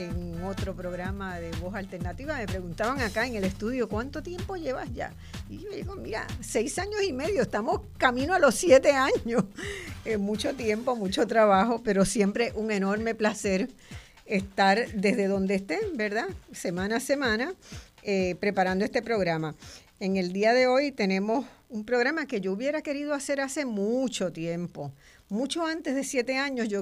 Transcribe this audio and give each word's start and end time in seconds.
En 0.00 0.42
otro 0.44 0.74
programa 0.74 1.38
de 1.38 1.50
Voz 1.58 1.74
Alternativa 1.74 2.38
me 2.38 2.46
preguntaban 2.46 3.02
acá 3.02 3.26
en 3.26 3.34
el 3.34 3.44
estudio, 3.44 3.86
¿cuánto 3.86 4.22
tiempo 4.22 4.56
llevas 4.56 4.90
ya? 4.94 5.12
Y 5.50 5.58
yo 5.58 5.68
digo, 5.72 5.94
mira, 5.94 6.26
seis 6.40 6.78
años 6.78 7.02
y 7.06 7.12
medio, 7.12 7.42
estamos 7.42 7.82
camino 7.98 8.32
a 8.32 8.38
los 8.38 8.54
siete 8.54 8.92
años. 8.92 9.44
mucho 10.18 10.54
tiempo, 10.54 10.96
mucho 10.96 11.26
trabajo, 11.26 11.82
pero 11.84 12.06
siempre 12.06 12.50
un 12.54 12.70
enorme 12.70 13.14
placer 13.14 13.68
estar 14.24 14.90
desde 14.94 15.26
donde 15.26 15.56
estén, 15.56 15.98
¿verdad? 15.98 16.28
Semana 16.50 16.96
a 16.96 17.00
semana, 17.00 17.52
eh, 18.02 18.36
preparando 18.40 18.86
este 18.86 19.02
programa. 19.02 19.54
En 19.98 20.16
el 20.16 20.32
día 20.32 20.54
de 20.54 20.66
hoy 20.66 20.92
tenemos 20.92 21.44
un 21.68 21.84
programa 21.84 22.24
que 22.24 22.40
yo 22.40 22.52
hubiera 22.52 22.80
querido 22.80 23.12
hacer 23.12 23.38
hace 23.42 23.66
mucho 23.66 24.32
tiempo. 24.32 24.92
Mucho 25.28 25.64
antes 25.64 25.94
de 25.94 26.02
siete 26.02 26.38
años 26.38 26.68
yo 26.68 26.80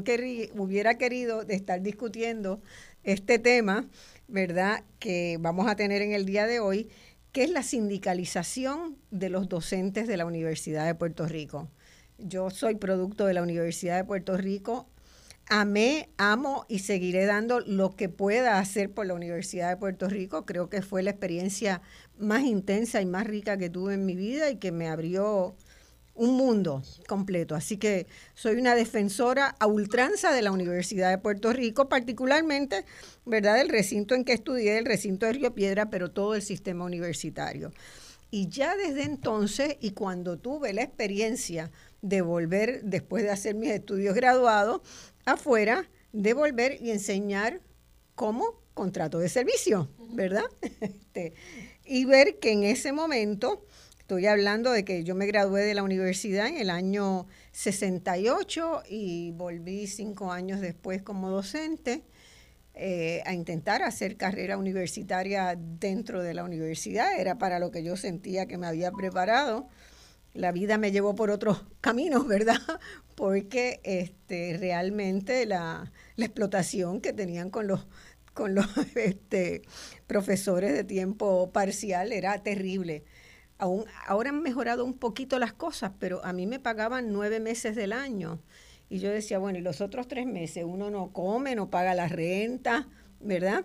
hubiera 0.54 0.96
querido 0.96 1.42
estar 1.42 1.82
discutiendo 1.82 2.62
este 3.02 3.38
tema, 3.38 3.86
¿verdad? 4.26 4.84
Que 4.98 5.38
vamos 5.40 5.68
a 5.68 5.76
tener 5.76 6.02
en 6.02 6.12
el 6.12 6.26
día 6.26 6.46
de 6.46 6.60
hoy, 6.60 6.88
que 7.32 7.44
es 7.44 7.50
la 7.50 7.62
sindicalización 7.62 8.96
de 9.10 9.30
los 9.30 9.48
docentes 9.48 10.06
de 10.06 10.16
la 10.16 10.26
Universidad 10.26 10.86
de 10.86 10.94
Puerto 10.94 11.26
Rico. 11.26 11.68
Yo 12.18 12.50
soy 12.50 12.74
producto 12.74 13.26
de 13.26 13.34
la 13.34 13.42
Universidad 13.42 13.96
de 13.96 14.04
Puerto 14.04 14.36
Rico. 14.36 14.88
Amé, 15.50 16.10
amo 16.18 16.66
y 16.68 16.80
seguiré 16.80 17.24
dando 17.24 17.60
lo 17.60 17.96
que 17.96 18.08
pueda 18.08 18.58
hacer 18.58 18.90
por 18.90 19.06
la 19.06 19.14
Universidad 19.14 19.70
de 19.70 19.76
Puerto 19.76 20.08
Rico. 20.08 20.44
Creo 20.44 20.68
que 20.68 20.82
fue 20.82 21.02
la 21.02 21.10
experiencia 21.10 21.80
más 22.18 22.42
intensa 22.42 23.00
y 23.00 23.06
más 23.06 23.26
rica 23.26 23.56
que 23.56 23.70
tuve 23.70 23.94
en 23.94 24.04
mi 24.04 24.14
vida 24.14 24.50
y 24.50 24.56
que 24.56 24.72
me 24.72 24.88
abrió 24.88 25.54
un 26.18 26.36
mundo 26.36 26.82
completo. 27.06 27.54
Así 27.54 27.78
que 27.78 28.06
soy 28.34 28.56
una 28.56 28.74
defensora 28.74 29.56
a 29.58 29.66
ultranza 29.66 30.32
de 30.32 30.42
la 30.42 30.52
Universidad 30.52 31.10
de 31.10 31.18
Puerto 31.18 31.52
Rico, 31.52 31.88
particularmente, 31.88 32.84
¿verdad?, 33.24 33.56
del 33.56 33.68
recinto 33.68 34.14
en 34.14 34.24
que 34.24 34.34
estudié, 34.34 34.78
el 34.78 34.84
recinto 34.84 35.26
de 35.26 35.32
Río 35.32 35.54
Piedra, 35.54 35.88
pero 35.90 36.10
todo 36.10 36.34
el 36.34 36.42
sistema 36.42 36.84
universitario. 36.84 37.72
Y 38.30 38.48
ya 38.48 38.76
desde 38.76 39.04
entonces, 39.04 39.76
y 39.80 39.92
cuando 39.92 40.38
tuve 40.38 40.72
la 40.74 40.82
experiencia 40.82 41.70
de 42.02 42.20
volver, 42.20 42.82
después 42.82 43.22
de 43.22 43.30
hacer 43.30 43.54
mis 43.54 43.70
estudios 43.70 44.14
graduados, 44.14 44.82
afuera, 45.24 45.88
de 46.12 46.34
volver 46.34 46.78
y 46.82 46.90
enseñar 46.90 47.60
como 48.14 48.60
contrato 48.74 49.18
de 49.18 49.28
servicio, 49.28 49.88
¿verdad? 50.10 50.44
Este, 50.80 51.34
y 51.84 52.04
ver 52.04 52.38
que 52.38 52.52
en 52.52 52.64
ese 52.64 52.92
momento, 52.92 53.64
estoy 54.08 54.24
hablando 54.24 54.72
de 54.72 54.86
que 54.86 55.04
yo 55.04 55.14
me 55.14 55.26
gradué 55.26 55.64
de 55.64 55.74
la 55.74 55.82
universidad 55.82 56.46
en 56.46 56.56
el 56.56 56.70
año 56.70 57.26
68 57.52 58.84
y 58.88 59.32
volví 59.32 59.86
cinco 59.86 60.32
años 60.32 60.62
después 60.62 61.02
como 61.02 61.28
docente 61.28 62.04
eh, 62.72 63.22
a 63.26 63.34
intentar 63.34 63.82
hacer 63.82 64.16
carrera 64.16 64.56
universitaria 64.56 65.58
dentro 65.58 66.22
de 66.22 66.32
la 66.32 66.44
universidad, 66.44 67.20
era 67.20 67.36
para 67.36 67.58
lo 67.58 67.70
que 67.70 67.82
yo 67.82 67.98
sentía 67.98 68.46
que 68.46 68.56
me 68.56 68.66
había 68.66 68.90
preparado 68.92 69.68
la 70.32 70.52
vida 70.52 70.78
me 70.78 70.92
llevó 70.92 71.14
por 71.14 71.30
otros 71.30 71.64
caminos, 71.82 72.26
¿verdad? 72.26 72.56
Porque 73.14 73.80
este, 73.84 74.56
realmente 74.58 75.44
la, 75.44 75.92
explotación 76.16 77.02
que 77.02 77.12
tenían 77.12 77.50
con 77.50 77.66
los, 77.66 77.86
con 78.32 78.54
los 78.54 78.66
este, 78.96 79.60
profesores 80.06 80.72
de 80.72 80.84
tiempo 80.84 81.50
parcial 81.52 82.12
era 82.12 82.42
terrible. 82.42 83.04
Aún, 83.58 83.84
ahora 84.06 84.30
han 84.30 84.42
mejorado 84.42 84.84
un 84.84 84.94
poquito 84.94 85.38
las 85.38 85.52
cosas, 85.52 85.92
pero 85.98 86.24
a 86.24 86.32
mí 86.32 86.46
me 86.46 86.60
pagaban 86.60 87.12
nueve 87.12 87.40
meses 87.40 87.74
del 87.74 87.92
año. 87.92 88.40
Y 88.88 89.00
yo 89.00 89.10
decía, 89.10 89.38
bueno, 89.38 89.58
y 89.58 89.62
los 89.62 89.80
otros 89.80 90.08
tres 90.08 90.26
meses 90.26 90.64
uno 90.66 90.90
no 90.90 91.12
come, 91.12 91.54
no 91.54 91.68
paga 91.68 91.94
la 91.94 92.08
renta, 92.08 92.88
¿verdad? 93.20 93.64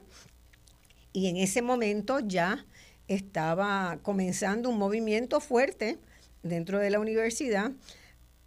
Y 1.14 1.28
en 1.28 1.38
ese 1.38 1.62
momento 1.62 2.20
ya 2.20 2.66
estaba 3.08 4.00
comenzando 4.02 4.70
un 4.70 4.80
movimiento 4.80 5.40
fuerte 5.40 6.00
dentro 6.42 6.80
de 6.80 6.90
la 6.90 7.00
universidad 7.00 7.72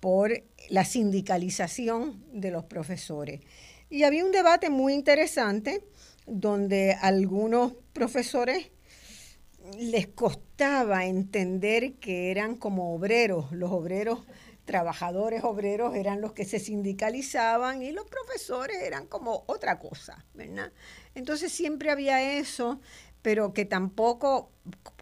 por 0.01 0.43
la 0.69 0.85
sindicalización 0.85 2.23
de 2.33 2.51
los 2.51 2.65
profesores. 2.65 3.41
Y 3.89 4.03
había 4.03 4.25
un 4.25 4.33
debate 4.33 4.69
muy 4.69 4.95
interesante 4.95 5.85
donde 6.27 6.93
algunos 7.01 7.75
profesores 7.93 8.71
les 9.79 10.07
costaba 10.09 11.07
entender 11.07 11.95
que 11.95 12.31
eran 12.31 12.57
como 12.57 12.95
obreros, 12.95 13.53
los 13.53 13.71
obreros, 13.71 14.25
trabajadores 14.65 15.45
obreros 15.45 15.95
eran 15.95 16.21
los 16.21 16.33
que 16.33 16.45
se 16.45 16.59
sindicalizaban 16.59 17.83
y 17.83 17.93
los 17.93 18.07
profesores 18.07 18.83
eran 18.83 19.07
como 19.07 19.45
otra 19.47 19.79
cosa, 19.79 20.25
¿verdad? 20.35 20.73
Entonces 21.15 21.53
siempre 21.53 21.91
había 21.91 22.39
eso, 22.39 22.81
pero 23.23 23.53
que 23.53 23.65
tampoco 23.65 24.51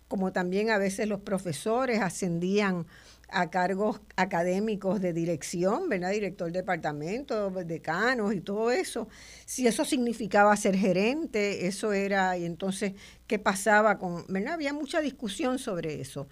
como 0.08 0.32
también 0.32 0.70
a 0.70 0.78
veces 0.78 1.08
los 1.08 1.20
profesores 1.20 2.00
ascendían 2.00 2.86
a 3.28 3.50
cargos 3.50 4.00
académicos 4.16 5.00
de 5.00 5.12
dirección, 5.12 5.88
¿verdad? 5.88 6.10
Director 6.10 6.52
de 6.52 6.60
departamento, 6.60 7.50
decanos 7.50 8.34
y 8.34 8.40
todo 8.40 8.70
eso. 8.70 9.08
Si 9.44 9.66
eso 9.66 9.84
significaba 9.84 10.56
ser 10.56 10.76
gerente, 10.76 11.66
eso 11.66 11.92
era, 11.92 12.36
y 12.36 12.44
entonces, 12.44 12.92
¿qué 13.26 13.38
pasaba 13.38 13.98
con, 13.98 14.24
¿verdad? 14.28 14.54
Había 14.54 14.72
mucha 14.72 15.00
discusión 15.00 15.58
sobre 15.58 16.00
eso. 16.00 16.28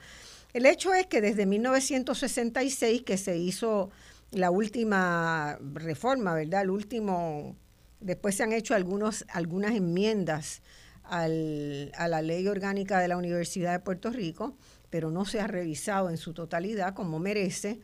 El 0.52 0.66
hecho 0.66 0.92
es 0.92 1.06
que 1.06 1.20
desde 1.20 1.46
1966 1.46 3.02
que 3.02 3.16
se 3.16 3.36
hizo 3.38 3.90
la 4.30 4.50
última 4.50 5.58
reforma, 5.74 6.34
¿verdad? 6.34 6.62
El 6.62 6.70
último, 6.70 7.56
después 8.00 8.34
se 8.34 8.42
han 8.42 8.52
hecho 8.52 8.74
algunos, 8.74 9.24
algunas 9.28 9.74
enmiendas 9.74 10.62
a 11.04 11.26
la 11.28 12.22
ley 12.22 12.46
orgánica 12.48 13.00
de 13.00 13.08
la 13.08 13.16
Universidad 13.16 13.72
de 13.72 13.80
Puerto 13.80 14.10
Rico, 14.10 14.56
pero 14.92 15.10
no 15.10 15.24
se 15.24 15.40
ha 15.40 15.46
revisado 15.46 16.10
en 16.10 16.18
su 16.18 16.34
totalidad 16.34 16.92
como 16.92 17.18
merece, 17.18 17.80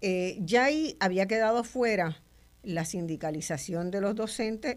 eh, 0.00 0.38
ya 0.42 0.66
ahí 0.66 0.96
había 1.00 1.26
quedado 1.26 1.64
fuera 1.64 2.22
la 2.62 2.84
sindicalización 2.84 3.90
de 3.90 4.00
los 4.00 4.14
docentes, 4.14 4.76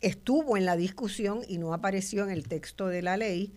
estuvo 0.00 0.56
en 0.56 0.66
la 0.66 0.76
discusión 0.76 1.42
y 1.46 1.58
no 1.58 1.72
apareció 1.72 2.24
en 2.24 2.30
el 2.30 2.48
texto 2.48 2.88
de 2.88 3.02
la 3.02 3.16
ley. 3.16 3.54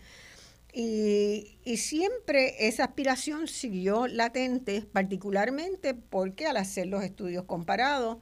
Y, 0.71 1.57
y, 1.65 1.77
siempre 1.77 2.67
esa 2.67 2.83
aspiración 2.83 3.47
siguió 3.47 4.05
latente, 4.05 4.83
particularmente 4.83 5.95
porque 5.95 6.45
al 6.45 6.57
hacer 6.57 6.85
los 6.85 7.03
estudios 7.03 7.45
comparados, 7.45 8.17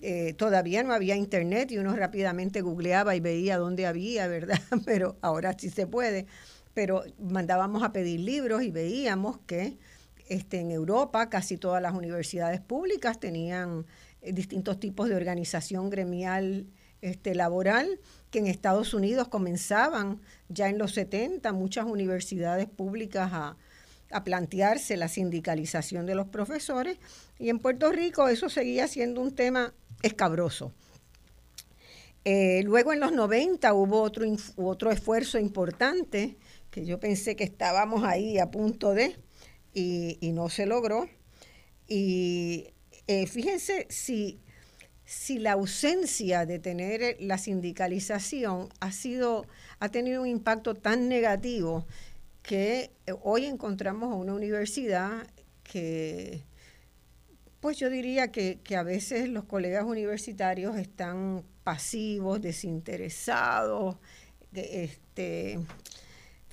eh, 0.00 0.34
todavía 0.34 0.84
no 0.84 0.92
había 0.92 1.16
internet 1.16 1.72
y 1.72 1.78
uno 1.78 1.96
rápidamente 1.96 2.60
googleaba 2.60 3.16
y 3.16 3.20
veía 3.20 3.58
dónde 3.58 3.86
había, 3.86 4.28
¿verdad? 4.28 4.60
Pero 4.86 5.16
ahora 5.22 5.56
sí 5.58 5.70
se 5.70 5.88
puede. 5.88 6.26
Pero 6.76 7.04
mandábamos 7.18 7.82
a 7.82 7.92
pedir 7.94 8.20
libros 8.20 8.62
y 8.62 8.70
veíamos 8.70 9.38
que 9.46 9.78
este, 10.28 10.60
en 10.60 10.70
Europa 10.70 11.30
casi 11.30 11.56
todas 11.56 11.80
las 11.80 11.94
universidades 11.94 12.60
públicas 12.60 13.18
tenían 13.18 13.86
eh, 14.20 14.34
distintos 14.34 14.78
tipos 14.78 15.08
de 15.08 15.14
organización 15.14 15.88
gremial 15.88 16.66
este, 17.00 17.34
laboral, 17.34 17.98
que 18.30 18.40
en 18.40 18.46
Estados 18.46 18.92
Unidos 18.92 19.28
comenzaban 19.28 20.20
ya 20.50 20.68
en 20.68 20.76
los 20.76 20.92
70 20.92 21.50
muchas 21.52 21.86
universidades 21.86 22.66
públicas 22.68 23.30
a, 23.32 23.56
plantearse 24.24 24.96
la 24.96 25.08
sindicalización 25.08 26.06
de 26.06 26.14
los 26.14 26.28
profesores 26.28 26.98
y 27.40 27.48
en 27.48 27.58
Puerto 27.58 27.90
Rico 27.90 28.28
eso 28.28 28.48
seguía 28.48 28.86
siendo 28.86 29.20
un 29.20 29.34
tema 29.34 29.74
escabroso. 30.02 30.72
Eh, 32.24 32.62
luego 32.64 32.92
en 32.92 33.00
los 33.00 33.10
90 33.12 33.74
hubo 33.74 34.02
otro, 34.02 34.24
otro 34.56 34.92
esfuerzo 34.92 35.40
importante 35.40 36.36
que 36.76 36.84
yo 36.84 37.00
pensé 37.00 37.36
que 37.36 37.44
estábamos 37.44 38.04
ahí 38.04 38.38
a 38.38 38.50
punto 38.50 38.92
de 38.92 39.16
y, 39.72 40.18
no 40.34 40.50
se 40.50 40.66
logró. 40.66 41.08
Y 41.88 42.66
eh, 43.06 43.26
fíjense 43.26 43.86
si, 43.88 44.42
si 45.06 45.38
la 45.38 45.52
ausencia 45.52 46.44
de 46.44 46.58
tener 46.58 47.16
la 47.18 47.38
sindicalización 47.38 48.68
ha 48.80 48.92
sido, 48.92 49.46
ha 49.78 49.88
tenido 49.88 50.20
un 50.20 50.28
impacto 50.28 50.74
tan 50.74 51.08
negativo 51.08 51.86
que 52.42 52.90
hoy 53.22 53.46
encontramos 53.46 54.12
a 54.12 54.16
una 54.16 54.34
universidad 54.34 55.26
que 55.62 56.42
pues 57.60 57.78
yo 57.78 57.88
diría 57.88 58.30
que, 58.30 58.60
a 58.76 58.82
veces 58.82 59.30
los 59.30 59.44
colegas 59.44 59.84
universitarios 59.84 60.76
están 60.76 61.42
pasivos, 61.64 62.42
desinteresados, 62.42 63.96
este, 64.52 65.58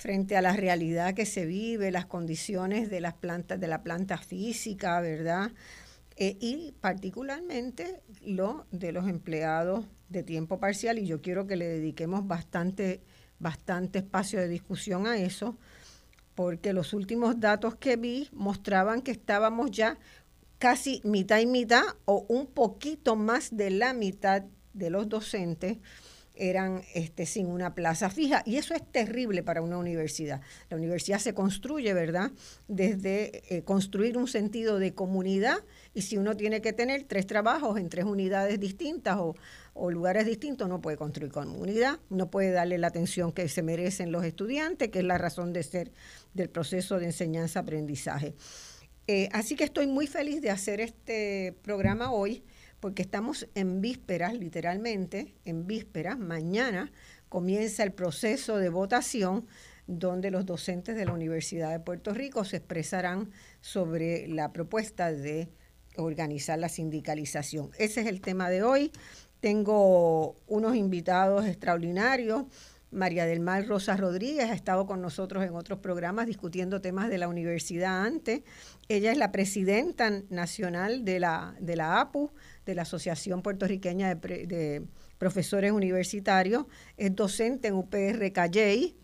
frente 0.04 0.36
a 0.36 0.42
la 0.42 0.52
realidad 0.52 1.14
que 1.14 1.26
se 1.26 1.46
vive, 1.46 1.90
las 1.90 2.06
condiciones 2.06 2.90
de 2.90 3.00
las 3.00 3.14
plantas, 3.14 3.58
de 3.58 3.68
la 3.70 3.84
planta 3.84 4.18
física, 4.18 5.00
¿verdad? 5.00 5.52
eh, 6.16 6.38
y 6.40 6.74
particularmente 6.80 8.02
lo 8.22 8.68
de 8.72 8.92
los 8.92 9.08
empleados 9.08 9.86
de 10.10 10.24
tiempo 10.24 10.60
parcial 10.60 11.00
y 11.00 11.08
yo 11.08 11.22
quiero 11.22 11.48
que 11.48 11.56
le 11.56 11.68
dediquemos 11.68 12.28
bastante, 12.28 13.02
bastante 13.40 14.00
espacio 14.00 14.40
de 14.40 14.48
discusión 14.48 15.08
a 15.08 15.18
eso 15.18 15.58
porque 16.36 16.74
los 16.74 16.94
últimos 16.94 17.40
datos 17.40 17.76
que 17.76 17.96
vi 17.96 18.30
mostraban 18.32 19.02
que 19.02 19.12
estábamos 19.12 19.72
ya 19.72 19.98
casi 20.60 21.02
mitad 21.04 21.40
y 21.40 21.46
mitad 21.46 21.84
o 22.06 22.26
un 22.30 22.48
poquito 22.48 23.16
más 23.16 23.56
de 23.56 23.72
la 23.72 23.94
mitad 23.94 24.44
de 24.74 24.90
los 24.90 25.10
docentes 25.10 25.78
eran 26.36 26.82
este, 26.94 27.26
sin 27.26 27.48
una 27.48 27.76
plaza 27.76 28.10
fija. 28.10 28.44
Y 28.46 28.58
eso 28.58 28.74
es 28.74 28.84
terrible 28.92 29.44
para 29.44 29.62
una 29.62 29.78
universidad. 29.78 30.42
La 30.70 30.78
universidad 30.78 31.20
se 31.20 31.34
construye, 31.34 31.94
¿verdad? 31.94 32.32
Desde 32.68 33.56
eh, 33.56 33.64
construir 33.64 34.18
un 34.18 34.28
sentido 34.28 34.80
de 34.80 34.94
comunidad 34.94 35.58
y 35.94 36.02
si 36.02 36.18
uno 36.18 36.36
tiene 36.36 36.62
que 36.62 36.74
tener 36.74 37.04
tres 37.04 37.28
trabajos 37.28 37.80
en 37.80 37.90
tres 37.90 38.06
unidades 38.06 38.60
distintas 38.60 39.18
o, 39.18 39.36
o 39.74 39.92
lugares 39.92 40.26
distintos, 40.26 40.68
no 40.68 40.82
puede 40.82 40.98
construir 40.98 41.32
comunidad, 41.32 42.00
no 42.10 42.30
puede 42.32 42.52
darle 42.52 42.78
la 42.78 42.88
atención 42.88 43.32
que 43.32 43.48
se 43.48 43.62
merecen 43.62 44.12
los 44.12 44.24
estudiantes, 44.24 44.90
que 44.90 45.00
es 45.00 45.06
la 45.06 45.18
razón 45.18 45.54
de 45.54 45.64
ser 45.64 45.92
del 46.34 46.50
proceso 46.50 47.00
de 47.00 47.06
enseñanza-aprendizaje. 47.06 48.34
Eh, 49.08 49.28
así 49.34 49.56
que 49.56 49.66
estoy 49.66 49.86
muy 49.88 50.08
feliz 50.08 50.42
de 50.42 50.50
hacer 50.50 50.80
este 50.80 51.54
programa 51.62 52.12
hoy 52.12 52.44
porque 52.84 53.02
estamos 53.02 53.48
en 53.56 53.80
vísperas, 53.80 54.34
literalmente, 54.34 55.36
en 55.46 55.68
vísperas, 55.68 56.20
mañana 56.20 56.92
comienza 57.30 57.82
el 57.82 57.94
proceso 57.94 58.58
de 58.58 58.68
votación 58.68 59.48
donde 59.88 60.32
los 60.32 60.46
docentes 60.46 60.98
de 60.98 61.06
la 61.06 61.14
Universidad 61.14 61.72
de 61.72 61.80
Puerto 61.80 62.14
Rico 62.14 62.44
se 62.44 62.58
expresarán 62.58 63.32
sobre 63.62 64.28
la 64.28 64.52
propuesta 64.52 65.14
de 65.14 65.48
organizar 65.96 66.60
la 66.60 66.68
sindicalización. 66.68 67.72
Ese 67.78 68.02
es 68.02 68.08
el 68.08 68.20
tema 68.20 68.50
de 68.50 68.64
hoy. 68.64 68.92
Tengo 69.40 70.36
unos 70.48 70.76
invitados 70.76 71.46
extraordinarios. 71.46 72.48
María 72.92 73.26
del 73.26 73.40
Mar 73.40 73.66
Rosa 73.66 73.96
Rodríguez 73.96 74.50
ha 74.50 74.54
estado 74.54 74.86
con 74.86 75.02
nosotros 75.02 75.46
en 75.46 75.56
otros 75.56 75.80
programas 75.80 76.28
discutiendo 76.28 76.82
temas 76.82 77.10
de 77.10 77.18
la 77.18 77.30
universidad 77.30 78.04
antes. 78.04 78.42
Ella 78.90 79.14
es 79.14 79.18
la 79.18 79.32
presidenta 79.32 80.12
nacional 80.30 81.06
de 81.06 81.22
la, 81.22 81.56
de 81.62 81.78
la 81.78 82.02
APU, 82.02 82.32
de 82.66 82.76
la 82.76 82.84
Asociación 82.84 83.42
Puertorriqueña 83.42 84.16
de, 84.16 84.84
Profesores 85.18 85.72
Universitarios. 85.72 86.66
Es 86.98 87.16
docente 87.16 87.70
en 87.70 87.76
UPR 87.76 88.32
Calley. 88.34 88.96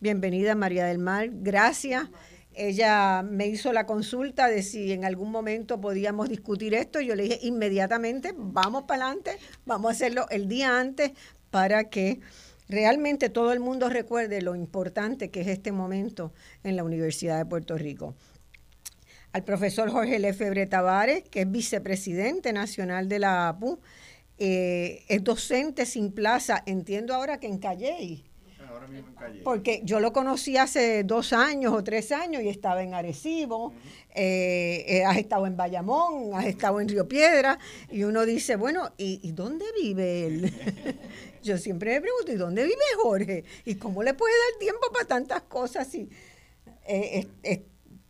Bienvenida 0.00 0.54
María 0.54 0.86
del 0.86 0.98
Mar. 0.98 1.28
Gracias. 1.30 2.08
Ella 2.52 3.22
me 3.22 3.46
hizo 3.46 3.72
la 3.72 3.86
consulta 3.86 4.48
de 4.48 4.64
si 4.64 4.90
en 4.92 5.04
algún 5.04 5.30
momento 5.30 5.80
podíamos 5.80 6.28
discutir 6.28 6.74
esto. 6.74 7.00
Yo 7.00 7.14
le 7.14 7.24
dije 7.24 7.38
inmediatamente, 7.42 8.34
vamos 8.36 8.84
para 8.84 9.04
adelante, 9.04 9.38
vamos 9.64 9.90
a 9.90 9.92
hacerlo 9.92 10.26
el 10.30 10.48
día 10.48 10.80
antes 10.80 11.12
para 11.50 11.84
que 11.84 12.20
realmente 12.68 13.28
todo 13.28 13.52
el 13.52 13.60
mundo 13.60 13.88
recuerde 13.88 14.42
lo 14.42 14.56
importante 14.56 15.30
que 15.30 15.42
es 15.42 15.46
este 15.46 15.70
momento 15.70 16.32
en 16.64 16.74
la 16.74 16.82
Universidad 16.82 17.38
de 17.38 17.46
Puerto 17.46 17.78
Rico. 17.78 18.16
Al 19.38 19.44
profesor 19.44 19.88
Jorge 19.88 20.18
Lefebre 20.18 20.66
Tavares, 20.66 21.22
que 21.22 21.42
es 21.42 21.50
vicepresidente 21.52 22.52
nacional 22.52 23.08
de 23.08 23.20
la 23.20 23.48
APU, 23.48 23.78
eh, 24.36 25.04
es 25.06 25.22
docente 25.22 25.86
sin 25.86 26.10
plaza, 26.10 26.64
entiendo 26.66 27.14
ahora 27.14 27.38
que 27.38 27.46
en 27.46 27.58
Calley. 27.58 28.24
Ahora 28.68 28.88
mismo 28.88 29.10
en 29.10 29.14
Calley. 29.14 29.42
Porque 29.44 29.80
yo 29.84 30.00
lo 30.00 30.12
conocí 30.12 30.56
hace 30.56 31.04
dos 31.04 31.32
años 31.32 31.72
o 31.72 31.84
tres 31.84 32.10
años 32.10 32.42
y 32.42 32.48
estaba 32.48 32.82
en 32.82 32.94
Arecibo, 32.94 33.74
eh, 34.12 34.84
eh, 34.88 35.04
has 35.04 35.18
estado 35.18 35.46
en 35.46 35.56
Bayamón, 35.56 36.34
has 36.34 36.46
estado 36.46 36.80
en 36.80 36.88
Río 36.88 37.06
Piedra, 37.06 37.60
y 37.92 38.02
uno 38.02 38.26
dice, 38.26 38.56
bueno, 38.56 38.90
¿y, 38.96 39.30
dónde 39.30 39.66
vive 39.80 40.26
él? 40.26 40.52
Yo 41.44 41.58
siempre 41.58 41.94
me 41.94 42.00
pregunto, 42.00 42.32
¿y 42.32 42.36
dónde 42.36 42.64
vive 42.64 42.76
Jorge? 43.00 43.44
¿Y 43.64 43.76
cómo 43.76 44.02
le 44.02 44.14
puede 44.14 44.34
dar 44.34 44.58
tiempo 44.58 44.90
para 44.92 45.04
tantas 45.04 45.42
cosas? 45.42 45.94
Y, 45.94 46.08
eh, 46.88 47.28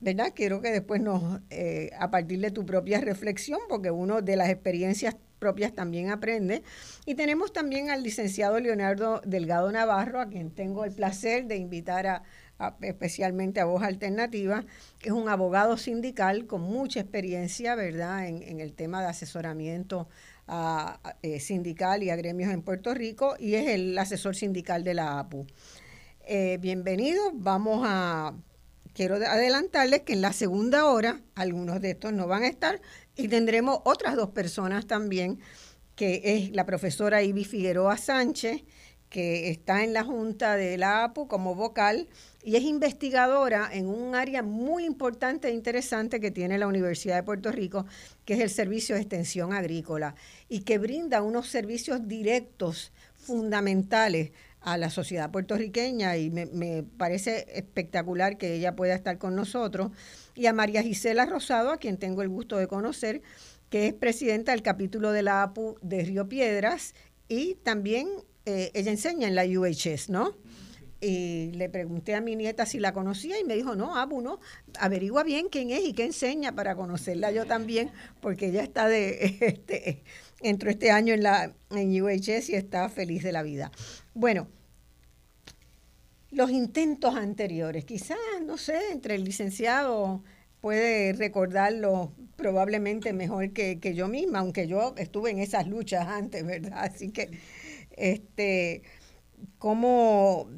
¿Verdad? 0.00 0.33
Quiero 0.35 0.61
que 0.61 0.71
después 0.71 1.00
nos, 1.00 1.41
eh, 1.50 1.91
a 1.99 2.11
partir 2.11 2.41
de 2.41 2.50
tu 2.50 2.65
propia 2.65 3.00
reflexión, 3.00 3.59
porque 3.69 3.91
uno 3.91 4.23
de 4.23 4.37
las 4.37 4.49
experiencias 4.49 5.17
propias 5.39 5.75
también 5.75 6.11
aprende. 6.11 6.62
Y 7.05 7.15
tenemos 7.15 7.53
también 7.53 7.91
al 7.91 8.03
licenciado 8.03 8.61
Leonardo 8.61 9.21
Delgado 9.25 9.71
Navarro, 9.73 10.21
a 10.21 10.29
quien 10.29 10.50
tengo 10.50 10.85
el 10.85 10.93
placer 10.93 11.47
de 11.47 11.56
invitar 11.56 12.06
a, 12.06 12.23
especialmente 12.83 13.61
a 13.61 13.65
Voz 13.65 13.83
Alternativa, 13.83 14.65
que 14.99 15.09
es 15.09 15.15
un 15.15 15.29
abogado 15.29 15.77
sindical 15.77 16.47
con 16.47 16.61
mucha 16.62 17.00
experiencia, 17.00 17.75
¿verdad?, 17.75 18.27
en, 18.27 18.61
el 18.61 18.75
tema 18.75 19.00
de 19.00 19.09
asesoramiento 19.09 20.09
eh, 21.23 21.41
sindical 21.41 22.03
y 22.03 22.11
a 22.11 22.17
gremios 22.17 22.53
en 22.53 22.62
Puerto 22.62 22.95
Rico 22.95 23.37
y 23.39 23.55
es 23.55 23.69
el 23.69 23.97
asesor 23.99 24.35
sindical 24.35 24.83
de 24.83 24.95
la 24.95 25.19
APU. 25.19 25.47
Eh, 26.27 26.59
bienvenidos, 26.61 27.33
vamos 27.35 27.83
a, 27.87 28.35
quiero 28.99 29.15
adelantarles 29.15 30.00
que 30.00 30.15
en 30.15 30.23
la 30.23 30.33
segunda 30.33 30.87
hora 30.87 31.21
algunos 31.37 31.81
de 31.81 31.91
estos 31.91 32.12
no 32.12 32.27
van 32.27 32.43
a 32.43 32.49
estar 32.49 32.81
y 33.15 33.29
tendremos 33.29 33.79
otras 33.85 34.17
dos 34.17 34.31
personas 34.31 34.89
también, 34.89 35.39
que 35.95 36.21
es 36.25 36.50
la 36.50 36.67
profesora 36.67 37.23
Ivy 37.23 37.45
Figueroa 37.45 37.97
Sánchez, 37.97 38.65
que 39.09 39.50
está 39.50 39.85
en 39.85 39.93
la 39.93 40.03
Junta 40.03 40.56
de 40.56 40.77
la 40.79 41.05
APU 41.05 41.29
como 41.29 41.55
vocal 41.55 42.09
y 42.43 42.56
es 42.56 42.65
investigadora 42.65 43.71
en 43.73 43.87
un 43.87 44.17
área 44.17 44.43
muy 44.43 44.85
importante 44.85 45.47
e 45.47 45.53
interesante 45.53 46.19
que 46.19 46.33
tiene 46.33 46.59
la 46.59 46.67
Universidad 46.67 47.15
de 47.15 47.23
Puerto 47.23 47.53
Rico, 47.53 47.87
que 48.25 48.35
es 48.35 48.41
el 48.41 48.50
Servicio 48.50 48.97
de 48.97 49.03
Extensión 49.03 49.53
Agrícola, 49.53 50.17
y 50.49 50.62
que 50.62 50.79
brinda 50.79 51.23
unos 51.23 51.47
servicios 51.47 52.09
directos, 52.09 52.91
fundamentales 53.17 54.33
a 54.60 54.76
la 54.76 54.90
sociedad 54.90 55.31
puertorriqueña 55.31 56.16
y 56.16 56.31
me, 56.31 56.82
parece 56.82 57.46
espectacular 57.55 58.38
que 58.38 58.55
ella 58.55 58.76
pueda 58.76 58.94
estar 58.94 59.19
con 59.19 59.37
nosotros. 59.37 59.93
Y 60.34 60.46
a 60.46 60.52
María 60.52 60.82
Gisela 60.82 61.26
Rosado, 61.26 61.70
a 61.70 61.78
quien 61.78 61.96
tengo 61.96 62.22
el 62.22 62.28
gusto 62.28 62.56
de 62.56 62.66
conocer, 62.66 63.22
que 63.70 63.87
es 63.87 63.94
presidenta 63.94 64.52
del 64.52 64.62
capítulo 64.62 65.12
de 65.12 65.22
la 65.22 65.43
APU 65.43 65.76
de 65.82 66.05
Río 66.05 66.28
Piedras 66.28 66.94
y 67.28 67.56
también 67.56 68.08
eh, 68.46 68.70
ella 68.75 68.90
enseña 68.90 69.28
en 69.28 69.34
la 69.34 69.44
UHS, 69.44 70.08
¿no? 70.08 70.34
Y 71.00 71.52
le 71.52 71.69
pregunté 71.69 72.16
a 72.16 72.20
mi 72.20 72.34
nieta 72.34 72.66
si 72.66 72.81
la 72.81 72.93
conocía 72.93 73.38
y 73.38 73.44
me 73.44 73.54
dijo, 73.54 73.76
no, 73.76 73.96
Abu, 73.96 74.20
no, 74.20 74.40
averigua 74.81 75.22
bien 75.22 75.49
quién 75.49 75.70
es 75.70 75.84
y 75.84 75.93
qué 75.93 76.04
enseña 76.04 76.56
para 76.56 76.75
conocerla 76.75 77.31
yo 77.31 77.46
también, 77.46 77.93
porque 78.20 78.46
ella 78.46 78.64
está 78.64 78.88
de, 78.88 79.37
este, 79.40 80.02
entró 80.40 80.70
este 80.70 80.90
año 80.90 81.14
en, 81.14 81.23
la, 81.23 81.54
en 81.71 82.02
UHS 82.02 82.50
y 82.50 82.54
está 82.54 82.88
feliz 82.88 83.23
de 83.23 83.33
la 83.33 83.42
vida. 83.42 83.71
Bueno, 84.14 84.49
los 86.30 86.50
intentos 86.50 87.14
anteriores, 87.16 87.85
quizás, 87.85 88.18
no 88.45 88.59
sé, 88.59 88.78
entre 88.92 89.14
el 89.14 89.25
licenciado 89.25 90.23
puede 90.61 91.12
recordarlo 91.12 92.12
probablemente 92.37 93.12
mejor 93.12 93.52
que, 93.52 93.80
que 93.80 93.95
yo 93.95 94.09
misma, 94.09 94.40
aunque 94.40 94.66
yo 94.66 94.95
estuve 94.97 95.30
en 95.30 95.38
esas 95.38 95.66
luchas 95.66 96.07
antes, 96.07 96.45
¿verdad? 96.45 96.85
Así 96.85 97.11
que 97.11 97.38
este, 97.92 98.83
como 99.59 100.49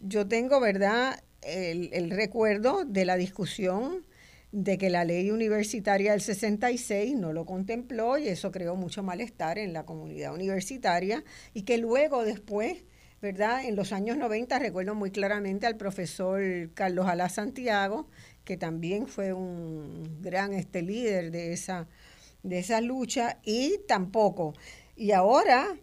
yo 0.00 0.26
tengo, 0.26 0.60
¿verdad?, 0.60 1.22
el, 1.42 2.10
recuerdo 2.10 2.84
de 2.84 3.04
la 3.04 3.16
discusión 3.16 4.06
de 4.52 4.76
que 4.76 4.90
la 4.90 5.04
ley 5.04 5.30
universitaria 5.30 6.12
del 6.12 6.20
66 6.20 7.16
no 7.16 7.32
lo 7.32 7.46
contempló 7.46 8.18
y 8.18 8.28
eso 8.28 8.52
creó 8.52 8.76
mucho 8.76 9.02
malestar 9.02 9.58
en 9.58 9.72
la 9.72 9.84
comunidad 9.84 10.34
universitaria 10.34 11.24
y 11.54 11.62
que 11.62 11.78
luego 11.78 12.22
después, 12.22 12.84
¿verdad? 13.22 13.64
En 13.64 13.76
los 13.76 13.92
años 13.92 14.18
90 14.18 14.58
recuerdo 14.58 14.94
muy 14.94 15.10
claramente 15.10 15.66
al 15.66 15.76
profesor 15.76 16.42
Carlos 16.74 17.06
Alá 17.06 17.30
Santiago, 17.30 18.08
que 18.44 18.58
también 18.58 19.06
fue 19.06 19.32
un 19.32 20.20
gran 20.20 20.52
este 20.52 20.82
líder 20.82 21.30
de 21.30 21.54
esa 21.54 21.88
de 22.42 22.58
esa 22.58 22.80
lucha 22.80 23.38
y 23.44 23.78
tampoco. 23.86 24.54
Y 24.96 25.12
ahora 25.12 25.76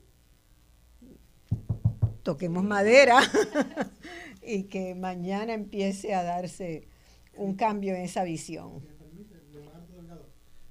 toquemos 2.24 2.64
madera 2.64 3.20
y 4.44 4.64
que 4.64 4.94
mañana 4.94 5.54
empiece 5.54 6.14
a 6.14 6.24
darse 6.24 6.89
un 7.40 7.56
cambio 7.56 7.96
en 7.96 8.02
esa 8.02 8.24
visión. 8.24 8.82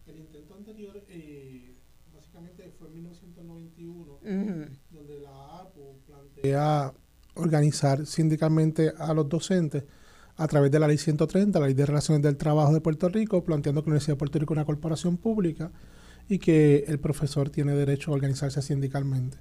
El 0.06 0.18
intento 0.18 0.54
anterior 0.54 1.02
eh, 1.08 1.75
básicamente 2.14 2.70
fue 2.78 2.88
en 2.88 2.94
1991, 2.94 4.18
donde 4.90 5.20
la 5.20 5.60
APU 5.60 5.98
plantea 6.06 6.92
organizar 7.34 8.06
sindicalmente 8.06 8.92
a 8.98 9.14
los 9.14 9.28
docentes 9.28 9.84
a 10.37 10.46
través 10.46 10.70
de 10.70 10.78
la 10.78 10.87
ley 10.87 10.98
130, 10.98 11.58
la 11.58 11.66
ley 11.66 11.75
de 11.75 11.87
relaciones 11.87 12.22
del 12.22 12.37
trabajo 12.37 12.72
de 12.72 12.80
Puerto 12.80 13.08
Rico, 13.08 13.42
planteando 13.42 13.82
que 13.82 13.87
la 13.87 13.92
Universidad 13.92 14.14
de 14.14 14.18
Puerto 14.18 14.38
Rico 14.38 14.54
es 14.54 14.58
una 14.58 14.64
corporación 14.64 15.16
pública 15.16 15.70
y 16.28 16.38
que 16.38 16.84
el 16.87 17.00
profesor 17.00 17.50
tiene 17.50 17.75
derecho 17.75 18.10
a 18.10 18.14
organizarse 18.14 18.62
sindicalmente. 18.62 19.38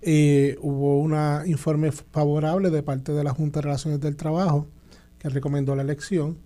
Eh, 0.00 0.56
hubo 0.60 1.00
un 1.00 1.14
informe 1.46 1.92
favorable 1.92 2.70
de 2.70 2.82
parte 2.82 3.12
de 3.12 3.24
la 3.24 3.32
Junta 3.32 3.60
de 3.60 3.64
Relaciones 3.64 4.00
del 4.00 4.16
Trabajo 4.16 4.68
que 5.18 5.28
recomendó 5.28 5.76
la 5.76 5.82
elección. 5.82 6.38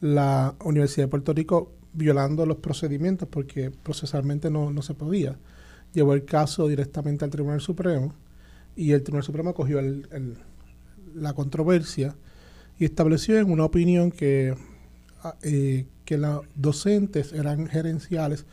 La 0.00 0.54
Universidad 0.64 1.06
de 1.06 1.10
Puerto 1.10 1.32
Rico 1.32 1.72
violando 1.92 2.46
los 2.46 2.58
procedimientos 2.58 3.28
porque 3.28 3.70
procesalmente 3.70 4.50
no, 4.50 4.70
no 4.70 4.82
se 4.82 4.94
podía. 4.94 5.36
Llevó 5.92 6.14
el 6.14 6.24
caso 6.24 6.68
directamente 6.68 7.24
al 7.24 7.30
Tribunal 7.30 7.60
Supremo 7.60 8.14
y 8.76 8.92
el 8.92 9.02
Tribunal 9.02 9.24
Supremo 9.24 9.54
cogió 9.54 9.78
el, 9.80 10.36
la 11.14 11.32
controversia 11.32 12.16
y 12.78 12.84
estableció 12.84 13.38
en 13.38 13.50
una 13.50 13.64
opinión 13.64 14.10
que, 14.10 14.54
ah, 15.22 15.36
eh, 15.42 15.86
que 16.04 16.16
los 16.16 16.46
docentes 16.54 17.32
eran 17.32 17.66
gerenciales 17.66 18.46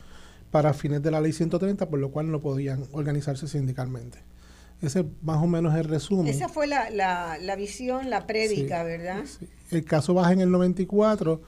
para 0.50 0.74
fines 0.74 1.02
de 1.02 1.10
la 1.10 1.20
ley 1.20 1.32
130, 1.32 1.88
por 1.88 1.98
lo 1.98 2.10
cual 2.10 2.30
no 2.30 2.40
podían 2.40 2.84
organizarse 2.92 3.48
sindicalmente. 3.48 4.18
Ese 4.80 5.04
más 5.22 5.42
o 5.42 5.46
menos 5.46 5.74
es 5.74 5.80
el 5.80 5.86
resumen. 5.86 6.26
Esa 6.28 6.48
fue 6.48 6.66
la, 6.66 6.90
la, 6.90 7.56
visión, 7.56 8.10
la 8.10 8.26
prédica, 8.26 8.84
¿verdad? 8.84 9.24
El 9.70 9.84
caso 9.84 10.14
baja 10.14 10.32
en 10.32 10.40
el 10.40 10.50
94, 10.50 11.40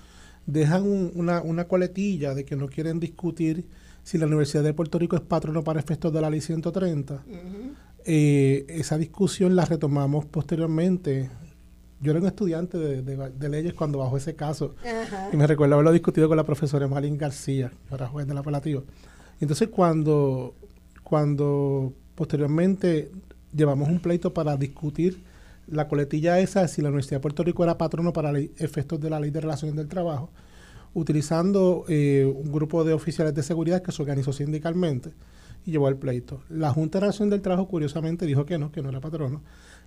dejan 0.47 1.11
una, 1.15 1.41
una 1.43 1.69
coletilla 1.69 2.35
de 2.35 2.45
que 2.45 2.57
no 2.57 2.69
quieren 2.69 2.99
discutir 2.99 3.67
si 4.03 4.19
la 4.19 4.27
Universidad 4.27 4.63
de 4.65 4.75
Puerto 4.75 4.99
Rico 4.99 5.17
es 5.17 5.23
patrono 5.23 5.63
para 5.63 5.81
efectos 5.81 6.13
de 6.13 6.21
la 6.21 6.31
ley 6.31 6.41
130. 6.41 7.23
Eh, 8.05 8.65
esa 8.69 8.99
discusión 8.99 9.55
la 9.55 9.65
retomamos 9.65 10.25
posteriormente. 10.25 11.31
Yo 12.01 12.13
era 12.13 12.21
un 12.21 12.27
estudiante 12.27 12.79
de, 12.79 13.49
leyes 13.49 13.75
cuando 13.75 13.99
bajó 13.99 14.17
ese 14.17 14.35
caso 14.35 14.75
y 15.33 15.37
me 15.37 15.47
recuerdo 15.47 15.75
haberlo 15.75 15.93
discutido 15.93 16.29
con 16.29 16.37
la 16.37 16.45
profesora 16.45 16.89
Malin 16.89 17.19
García, 17.19 17.71
ahora 17.91 18.09
juez 18.09 18.27
del 18.27 18.39
apelativo. 18.39 18.85
Entonces 19.39 19.69
cuando, 19.69 20.55
cuando 21.05 21.93
posteriormente 22.21 23.11
llevamos 23.51 23.89
un 23.89 23.99
pleito 23.99 24.35
para 24.35 24.55
discutir 24.59 25.23
la 25.67 25.89
coletilla 25.89 26.39
esa, 26.39 26.69
si 26.69 26.83
la 26.83 26.89
Universidad 26.89 27.17
de 27.17 27.23
Puerto 27.23 27.43
Rico 27.43 27.65
era 27.65 27.79
patrono 27.79 28.13
para 28.13 28.39
efectos 28.39 29.01
de 29.01 29.09
la 29.09 29.19
ley 29.19 29.31
de 29.31 29.41
relaciones 29.41 29.75
del 29.75 29.89
trabajo, 29.89 30.29
utilizando 30.93 31.87
eh, 31.89 32.31
un 32.31 32.53
grupo 32.53 32.85
de 32.85 32.93
oficiales 32.93 33.35
de 33.35 33.43
seguridad 33.43 33.81
que 33.81 33.91
se 33.91 34.03
organizó 34.03 34.35
sindicalmente 34.35 35.15
y 35.65 35.71
llevó 35.71 35.89
el 35.89 35.97
pleito. 35.97 36.43
La 36.51 36.71
Junta 36.75 36.99
de 36.99 37.07
Relación 37.07 37.31
del 37.31 37.41
Trabajo, 37.41 37.69
curiosamente, 37.69 38.27
dijo 38.27 38.45
que 38.45 38.59
no, 38.59 38.71
que 38.71 38.83
no 38.83 38.91
era 38.91 39.01
patrono. 39.01 39.41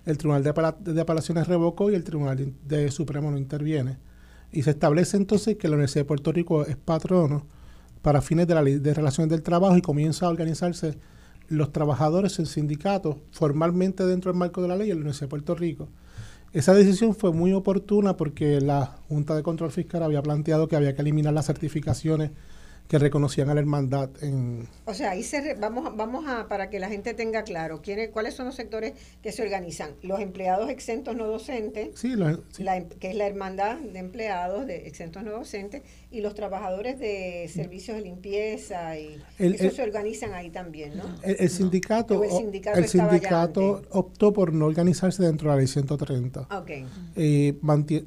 El 0.04 0.18
Tribunal 0.18 0.42
de, 0.42 1.00
Apelaciones 1.00 1.46
revocó 1.46 1.92
y 1.92 1.94
el 1.94 2.02
Tribunal 2.02 2.52
de 2.66 2.90
Supremo 2.90 3.30
no 3.30 3.38
interviene. 3.38 3.98
Y 4.50 4.64
se 4.64 4.70
establece 4.70 5.16
entonces 5.16 5.56
que 5.56 5.68
la 5.68 5.76
Universidad 5.76 6.00
de 6.00 6.08
Puerto 6.08 6.32
Rico 6.32 6.66
es 6.66 6.76
patrono 6.76 7.46
para 8.02 8.20
fines 8.20 8.48
de 8.48 8.54
la 8.56 8.62
ley 8.62 8.78
de 8.80 8.92
relaciones 8.92 9.30
del 9.30 9.44
trabajo 9.44 9.76
y 9.76 9.82
comienza 9.82 10.26
a 10.26 10.30
organizarse 10.30 10.98
los 11.48 11.72
trabajadores 11.72 12.38
en 12.38 12.46
sindicatos 12.46 13.16
formalmente 13.30 14.06
dentro 14.06 14.30
del 14.30 14.38
marco 14.38 14.62
de 14.62 14.68
la 14.68 14.76
ley 14.76 14.90
en 14.90 14.96
la 14.96 15.02
Universidad 15.02 15.26
de 15.26 15.30
Puerto 15.30 15.54
Rico. 15.54 15.88
Esa 16.52 16.72
decisión 16.72 17.14
fue 17.14 17.32
muy 17.32 17.52
oportuna 17.52 18.16
porque 18.16 18.60
la 18.60 18.98
Junta 19.08 19.34
de 19.34 19.42
Control 19.42 19.72
Fiscal 19.72 20.02
había 20.02 20.22
planteado 20.22 20.68
que 20.68 20.76
había 20.76 20.94
que 20.94 21.02
eliminar 21.02 21.34
las 21.34 21.46
certificaciones 21.46 22.30
que 22.88 22.98
reconocían 22.98 23.48
a 23.48 23.54
la 23.54 23.60
hermandad 23.60 24.10
en... 24.22 24.68
O 24.84 24.92
sea, 24.92 25.12
ahí 25.12 25.22
se 25.22 25.54
vamos, 25.54 25.96
vamos 25.96 26.26
a, 26.28 26.48
para 26.48 26.68
que 26.68 26.78
la 26.78 26.88
gente 26.88 27.14
tenga 27.14 27.42
claro, 27.42 27.80
¿quiénes, 27.80 28.10
¿cuáles 28.10 28.34
son 28.34 28.46
los 28.46 28.54
sectores 28.54 28.92
que 29.22 29.32
se 29.32 29.42
organizan? 29.42 29.92
Los 30.02 30.20
empleados 30.20 30.68
exentos 30.68 31.16
no 31.16 31.26
docentes, 31.26 31.98
sí, 31.98 32.12
em, 32.12 32.88
que 33.00 33.10
es 33.10 33.16
la 33.16 33.26
hermandad 33.26 33.78
de 33.78 33.98
empleados 33.98 34.66
de 34.66 34.86
exentos 34.86 35.22
no 35.22 35.30
docentes, 35.30 35.82
y 36.10 36.20
los 36.20 36.34
trabajadores 36.34 36.98
de 36.98 37.50
servicios 37.52 37.96
de 37.96 38.02
limpieza, 38.02 38.98
y 38.98 39.20
eso 39.38 39.70
se 39.70 39.82
organizan 39.82 40.34
ahí 40.34 40.50
también, 40.50 40.96
¿no? 40.96 41.04
El, 41.22 41.48
sindicato, 41.48 42.22
el 42.22 42.86
sindicato, 42.86 43.82
optó 43.90 44.32
por 44.32 44.52
no 44.52 44.66
organizarse 44.66 45.22
dentro 45.22 45.48
de 45.48 45.56
la 45.56 45.58
ley 45.58 45.66
130. 45.66 46.48
Ok. 46.50 46.70
Eh, 47.16 47.54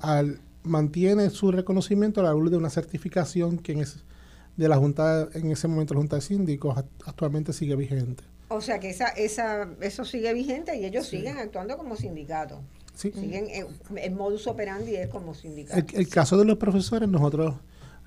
al, 0.01 0.39
mantiene 0.63 1.29
su 1.31 1.51
reconocimiento 1.51 2.21
a 2.21 2.25
la 2.25 2.33
luz 2.33 2.51
de 2.51 2.57
una 2.57 2.69
certificación 2.69 3.57
que 3.57 3.73
es 3.73 4.03
de 4.57 4.67
la 4.67 4.77
Junta, 4.77 5.29
en 5.33 5.51
ese 5.51 5.67
momento 5.67 5.93
la 5.93 5.99
Junta 5.99 6.15
de 6.17 6.21
Síndicos, 6.23 6.77
actualmente 7.05 7.53
sigue 7.53 7.75
vigente. 7.75 8.23
O 8.49 8.59
sea 8.61 8.79
que 8.79 8.89
esa, 8.89 9.07
esa, 9.09 9.69
eso 9.81 10.03
sigue 10.03 10.33
vigente 10.33 10.75
y 10.75 10.85
ellos 10.85 11.07
siguen 11.07 11.37
actuando 11.37 11.77
como 11.77 11.95
sindicato. 11.95 12.61
Sí. 12.95 13.11
Siguen, 13.11 13.47
el 13.95 14.11
modus 14.15 14.47
operandi 14.47 14.95
es 14.95 15.07
como 15.09 15.35
sindicato. 15.35 15.85
El, 15.93 16.09
caso 16.09 16.37
de 16.37 16.45
los 16.45 16.57
profesores, 16.57 17.07
nosotros, 17.07 17.55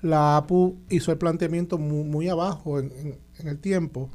la 0.01 0.37
APU 0.37 0.77
hizo 0.89 1.11
el 1.11 1.17
planteamiento 1.17 1.77
muy, 1.77 2.27
abajo 2.27 2.79
en, 2.79 3.17
el 3.43 3.59
tiempo, 3.59 4.09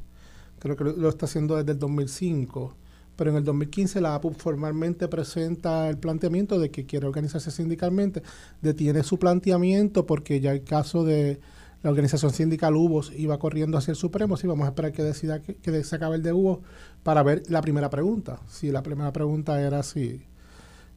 creo 0.59 0.75
que 0.75 0.83
lo, 0.83 1.09
está 1.09 1.25
haciendo 1.25 1.55
desde 1.55 1.71
el 1.71 1.79
2005, 1.79 2.75
pero 3.15 3.31
en 3.31 3.37
el 3.37 3.43
2015 3.43 4.01
la 4.01 4.13
APU 4.13 4.33
formalmente 4.33 5.07
presenta 5.07 5.89
el 5.89 5.97
planteamiento 5.97 6.59
de 6.59 6.69
que 6.69 6.85
quiere 6.85 7.07
organizarse 7.07 7.49
sindicalmente, 7.49 8.21
detiene 8.61 9.01
su 9.01 9.17
planteamiento 9.17 10.05
porque 10.05 10.39
ya 10.39 10.51
el 10.51 10.63
caso 10.63 11.03
de 11.03 11.39
la 11.87 11.91
organización 11.91 12.33
sindical 12.33 12.75
UBOS 12.75 13.13
iba 13.15 13.39
corriendo 13.39 13.77
hacia 13.77 13.91
el 13.91 13.95
Supremo, 13.95 14.35
sí, 14.35 14.45
vamos 14.45 14.65
a 14.65 14.71
esperar 14.71 14.91
que 14.91 15.03
decida 15.03 15.41
que, 15.41 15.83
se 15.85 15.95
acabe 15.95 16.17
el 16.17 16.21
de 16.21 16.33
UBOS 16.33 16.59
para 17.01 17.23
ver 17.23 17.43
la 17.47 17.61
primera 17.61 17.89
pregunta. 17.89 18.41
Si 18.49 18.71
la 18.71 18.83
primera 18.83 19.13
pregunta 19.13 19.61
era 19.61 19.81
si, 19.83 20.25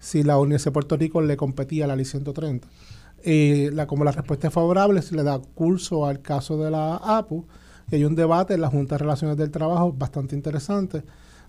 si 0.00 0.25
la 0.25 0.37
Universidad 0.37 0.70
de 0.70 0.73
Puerto 0.73 0.97
Rico 0.97 1.23
le 1.23 1.37
competía 1.37 1.87
la 1.87 1.94
ley 1.94 2.04
130. 2.04 2.66
Eh, 3.23 3.70
la, 3.73 3.87
como 3.87 4.02
la 4.02 4.11
respuesta 4.11 4.49
es 4.49 4.52
favorable, 4.52 5.00
se 5.00 5.14
le 5.14 5.23
da 5.23 5.40
curso 5.54 6.06
al 6.06 6.23
caso 6.23 6.61
de 6.61 6.73
la 6.73 6.97
APU 6.97 7.47
y 7.88 7.94
hay 7.94 8.04
un 8.04 8.16
debate 8.16 8.54
en 8.54 8.61
la 8.61 8.68
Junta 8.68 8.97
de 8.97 8.99
Relaciones 8.99 9.37
del 9.37 9.52
Trabajo 9.52 9.92
bastante 9.92 10.35
interesante, 10.35 11.04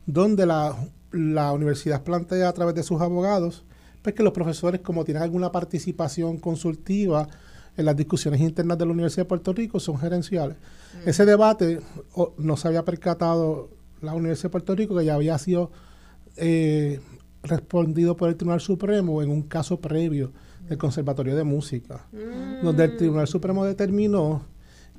donde 0.06 0.46
la, 0.46 0.76
la 1.12 1.52
universidad 1.52 2.04
plantea 2.04 2.48
a 2.48 2.54
través 2.54 2.76
de 2.76 2.84
sus 2.84 3.02
abogados 3.02 3.66
pues 4.04 4.14
que 4.14 4.22
los 4.22 4.34
profesores, 4.34 4.82
como 4.82 5.04
tienen 5.04 5.24
alguna 5.24 5.52
participación 5.52 6.38
consultiva, 6.38 7.28
en 7.78 7.86
las 7.86 7.96
discusiones 7.96 8.42
internas 8.42 8.78
de 8.78 8.86
la 8.86 8.92
Universidad 8.92 9.24
de 9.24 9.30
Puerto 9.30 9.54
Rico 9.54 9.80
son 9.80 9.98
gerenciales. 9.98 10.58
Mm. 10.58 11.10
Ese 11.10 11.26
debate 11.26 11.80
no 12.38 12.58
se 12.58 12.68
había 12.68 12.84
percatado 12.84 13.70
la 14.02 14.14
Universidad 14.14 14.46
de 14.46 14.52
Puerto 14.52 14.76
Rico 14.76 14.98
que 14.98 15.06
ya 15.06 15.16
había 15.16 15.38
sido 15.38 15.72
eh, 16.38 17.00
respondido 17.44 18.16
por 18.16 18.30
el 18.30 18.36
Tribunal 18.36 18.62
Supremo 18.62 19.22
en 19.22 19.30
un 19.30 19.44
caso 19.44 19.80
previo 19.80 20.32
del 20.68 20.78
Conservatorio 20.78 21.36
de 21.36 21.44
Música, 21.44 22.08
mm. 22.12 22.64
donde 22.64 22.86
el 22.86 22.98
Tribunal 22.98 23.28
Supremo 23.28 23.66
determinó 23.66 24.46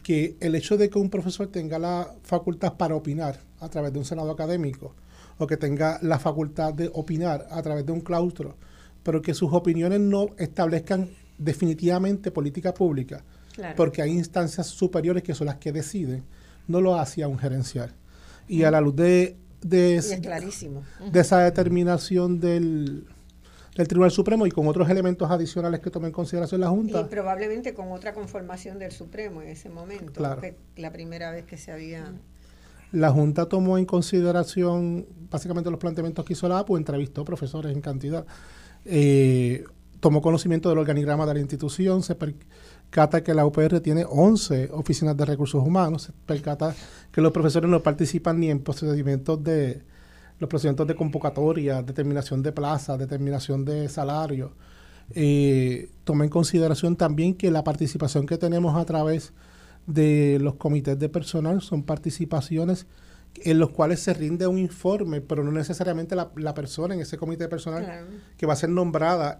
que 0.02 0.36
el 0.40 0.54
hecho 0.54 0.76
de 0.76 0.90
que 0.90 0.98
un 0.98 1.10
profesor 1.10 1.46
tenga 1.46 1.78
la 1.78 2.14
facultad 2.22 2.74
para 2.74 2.94
opinar 2.94 3.40
a 3.60 3.68
través 3.68 3.92
de 3.92 3.98
un 3.98 4.04
senado 4.04 4.30
académico 4.30 4.94
o 5.38 5.46
que 5.46 5.56
tenga 5.56 5.98
la 6.02 6.18
facultad 6.18 6.74
de 6.74 6.90
opinar 6.92 7.46
a 7.50 7.62
través 7.62 7.86
de 7.86 7.92
un 7.92 8.00
claustro, 8.00 8.56
pero 9.02 9.22
que 9.22 9.34
sus 9.34 9.52
opiniones 9.52 10.00
no 10.00 10.28
establezcan 10.38 11.10
definitivamente 11.38 12.30
política 12.30 12.74
pública, 12.74 13.24
porque 13.76 14.02
hay 14.02 14.10
instancias 14.10 14.66
superiores 14.66 15.22
que 15.22 15.34
son 15.34 15.46
las 15.46 15.56
que 15.56 15.72
deciden, 15.72 16.24
no 16.68 16.80
lo 16.80 16.98
hacía 16.98 17.28
un 17.28 17.38
gerencial. 17.38 17.92
Y 18.48 18.64
a 18.64 18.70
la 18.70 18.80
luz 18.80 18.96
de, 18.96 19.36
de, 19.62 20.00
de 21.10 21.20
esa 21.20 21.38
determinación 21.38 22.40
del, 22.40 23.06
del 23.76 23.88
Tribunal 23.88 24.10
Supremo 24.10 24.46
y 24.46 24.50
con 24.50 24.66
otros 24.66 24.88
elementos 24.90 25.30
adicionales 25.30 25.80
que 25.80 25.90
tome 25.90 26.08
en 26.08 26.12
consideración 26.12 26.60
la 26.60 26.68
Junta. 26.68 27.00
Y 27.00 27.04
probablemente 27.04 27.72
con 27.72 27.90
otra 27.92 28.12
conformación 28.12 28.78
del 28.78 28.92
Supremo 28.92 29.42
en 29.42 29.48
ese 29.48 29.70
momento, 29.70 30.12
claro. 30.12 30.42
la 30.76 30.92
primera 30.92 31.30
vez 31.30 31.44
que 31.44 31.56
se 31.56 31.72
había... 31.72 32.12
La 32.92 33.10
Junta 33.10 33.46
tomó 33.46 33.78
en 33.78 33.86
consideración 33.86 35.06
básicamente 35.30 35.70
los 35.70 35.80
planteamientos 35.80 36.24
que 36.26 36.34
hizo 36.34 36.46
la 36.48 36.58
APU, 36.58 36.76
entrevistó 36.76 37.24
profesores 37.24 37.72
en 37.72 37.80
cantidad. 37.80 38.26
Eh, 38.84 39.64
tomó 40.02 40.20
conocimiento 40.20 40.68
del 40.68 40.78
organigrama 40.78 41.26
de 41.26 41.34
la 41.34 41.38
institución, 41.38 42.02
se 42.02 42.16
percata 42.16 43.22
que 43.22 43.34
la 43.34 43.46
UPR 43.46 43.78
tiene 43.78 44.04
11 44.04 44.70
oficinas 44.72 45.16
de 45.16 45.24
recursos 45.24 45.64
humanos, 45.64 46.02
se 46.02 46.12
percata 46.26 46.74
que 47.12 47.20
los 47.20 47.30
profesores 47.30 47.70
no 47.70 47.80
participan 47.84 48.40
ni 48.40 48.50
en 48.50 48.58
procedimientos 48.58 49.44
de 49.44 49.80
los 50.40 50.50
procedimientos 50.50 50.88
de 50.88 50.96
convocatoria, 50.96 51.82
determinación 51.82 52.42
de 52.42 52.50
plaza, 52.50 52.98
determinación 52.98 53.64
de 53.64 53.88
salario. 53.88 54.56
Eh, 55.14 55.88
toma 56.02 56.24
en 56.24 56.30
consideración 56.30 56.96
también 56.96 57.34
que 57.34 57.52
la 57.52 57.62
participación 57.62 58.26
que 58.26 58.38
tenemos 58.38 58.76
a 58.76 58.84
través 58.84 59.32
de 59.86 60.38
los 60.40 60.56
comités 60.56 60.98
de 60.98 61.08
personal 61.08 61.62
son 61.62 61.84
participaciones 61.84 62.88
en 63.36 63.58
los 63.58 63.70
cuales 63.70 64.00
se 64.00 64.14
rinde 64.14 64.46
un 64.46 64.58
informe, 64.58 65.20
pero 65.20 65.42
no 65.42 65.52
necesariamente 65.52 66.14
la, 66.14 66.54
persona 66.54 66.94
en 66.94 67.00
ese 67.00 67.16
comité 67.16 67.48
personal 67.48 68.06
que 68.36 68.46
va 68.46 68.52
a 68.52 68.56
ser 68.56 68.70
nombrada 68.70 69.38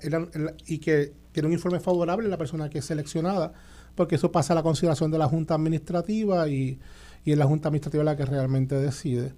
y 0.66 0.78
que 0.78 1.12
tiene 1.32 1.46
un 1.49 1.52
informe 1.52 1.80
favorable 1.80 2.28
la 2.28 2.38
persona 2.38 2.68
que 2.68 2.78
es 2.78 2.84
seleccionada, 2.84 3.52
porque 3.94 4.16
eso 4.16 4.32
pasa 4.32 4.54
a 4.54 4.56
la 4.56 4.62
consideración 4.62 5.11
de 5.11 5.18
la 5.18 5.26
Junta 5.26 5.54
Administrativa 5.54 6.49
y, 6.49 6.78
y 7.25 7.32
es 7.32 7.38
la 7.38 7.44
Junta 7.44 7.68
Administrativa 7.68 8.02
la 8.02 8.16
que 8.16 8.25
realmente 8.25 8.75
decide. 8.76 9.34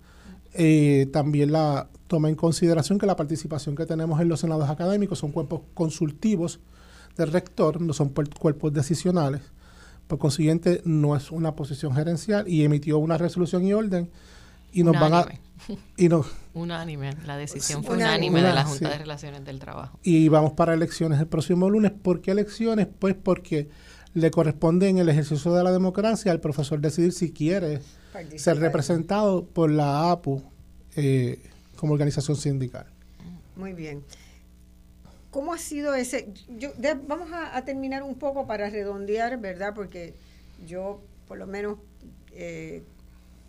Eh, 0.54 1.08
también 1.12 1.50
la 1.50 1.88
toma 2.06 2.28
en 2.28 2.36
consideración 2.36 2.98
que 2.98 3.06
la 3.06 3.16
participación 3.16 3.74
que 3.74 3.86
tenemos 3.86 4.20
en 4.20 4.28
los 4.28 4.40
senados 4.40 4.70
académicos 4.70 5.18
son 5.18 5.32
cuerpos 5.32 5.62
consultivos 5.74 6.60
del 7.16 7.32
rector, 7.32 7.80
no 7.80 7.92
son 7.92 8.10
cuerpos 8.10 8.72
decisionales. 8.72 9.42
Por 10.06 10.18
consiguiente, 10.18 10.80
no 10.84 11.16
es 11.16 11.30
una 11.30 11.56
posición 11.56 11.94
gerencial 11.94 12.46
y 12.46 12.62
emitió 12.62 12.98
una 12.98 13.18
resolución 13.18 13.64
y 13.64 13.72
orden 13.72 14.10
y 14.74 14.82
nos 14.82 14.98
van 14.98 15.14
a 15.14 15.26
y 15.96 16.08
no 16.08 16.24
unánime 16.54 17.16
la 17.26 17.36
decisión 17.36 17.82
fue 17.82 17.96
unánime, 17.96 18.42
de 18.42 18.52
la 18.52 18.64
Junta 18.64 18.90
de 18.90 18.98
Relaciones 18.98 19.44
del 19.44 19.58
Trabajo 19.58 19.98
y 20.02 20.28
vamos 20.28 20.52
para 20.52 20.74
elecciones 20.74 21.18
el 21.20 21.26
próximo 21.26 21.70
lunes 21.70 21.92
¿por 21.92 22.20
qué 22.20 22.32
elecciones? 22.32 22.86
pues 22.98 23.14
porque 23.14 23.68
le 24.14 24.30
corresponde 24.30 24.88
en 24.88 24.98
el 24.98 25.08
ejercicio 25.08 25.52
de 25.52 25.64
la 25.64 25.72
democracia 25.72 26.30
al 26.30 26.40
profesor 26.40 26.80
decidir 26.80 27.12
si 27.12 27.32
quiere 27.32 27.80
ser 28.36 28.58
representado 28.58 29.44
por 29.44 29.70
la 29.70 30.10
APU 30.12 30.42
eh, 30.96 31.40
como 31.76 31.94
organización 31.94 32.36
sindical. 32.36 32.86
Muy 33.56 33.72
bien. 33.72 34.04
¿Cómo 35.30 35.52
ha 35.52 35.58
sido 35.58 35.94
ese? 35.94 36.32
Yo, 36.58 36.70
vamos 37.08 37.28
a, 37.32 37.60
terminar 37.64 38.04
un 38.04 38.14
poco 38.14 38.46
para 38.46 38.70
redondear, 38.70 39.40
¿verdad? 39.40 39.74
Porque 39.74 40.14
yo, 40.64 41.02
por 41.26 41.38
lo 41.38 41.48
menos, 41.48 41.78
eh, 42.32 42.84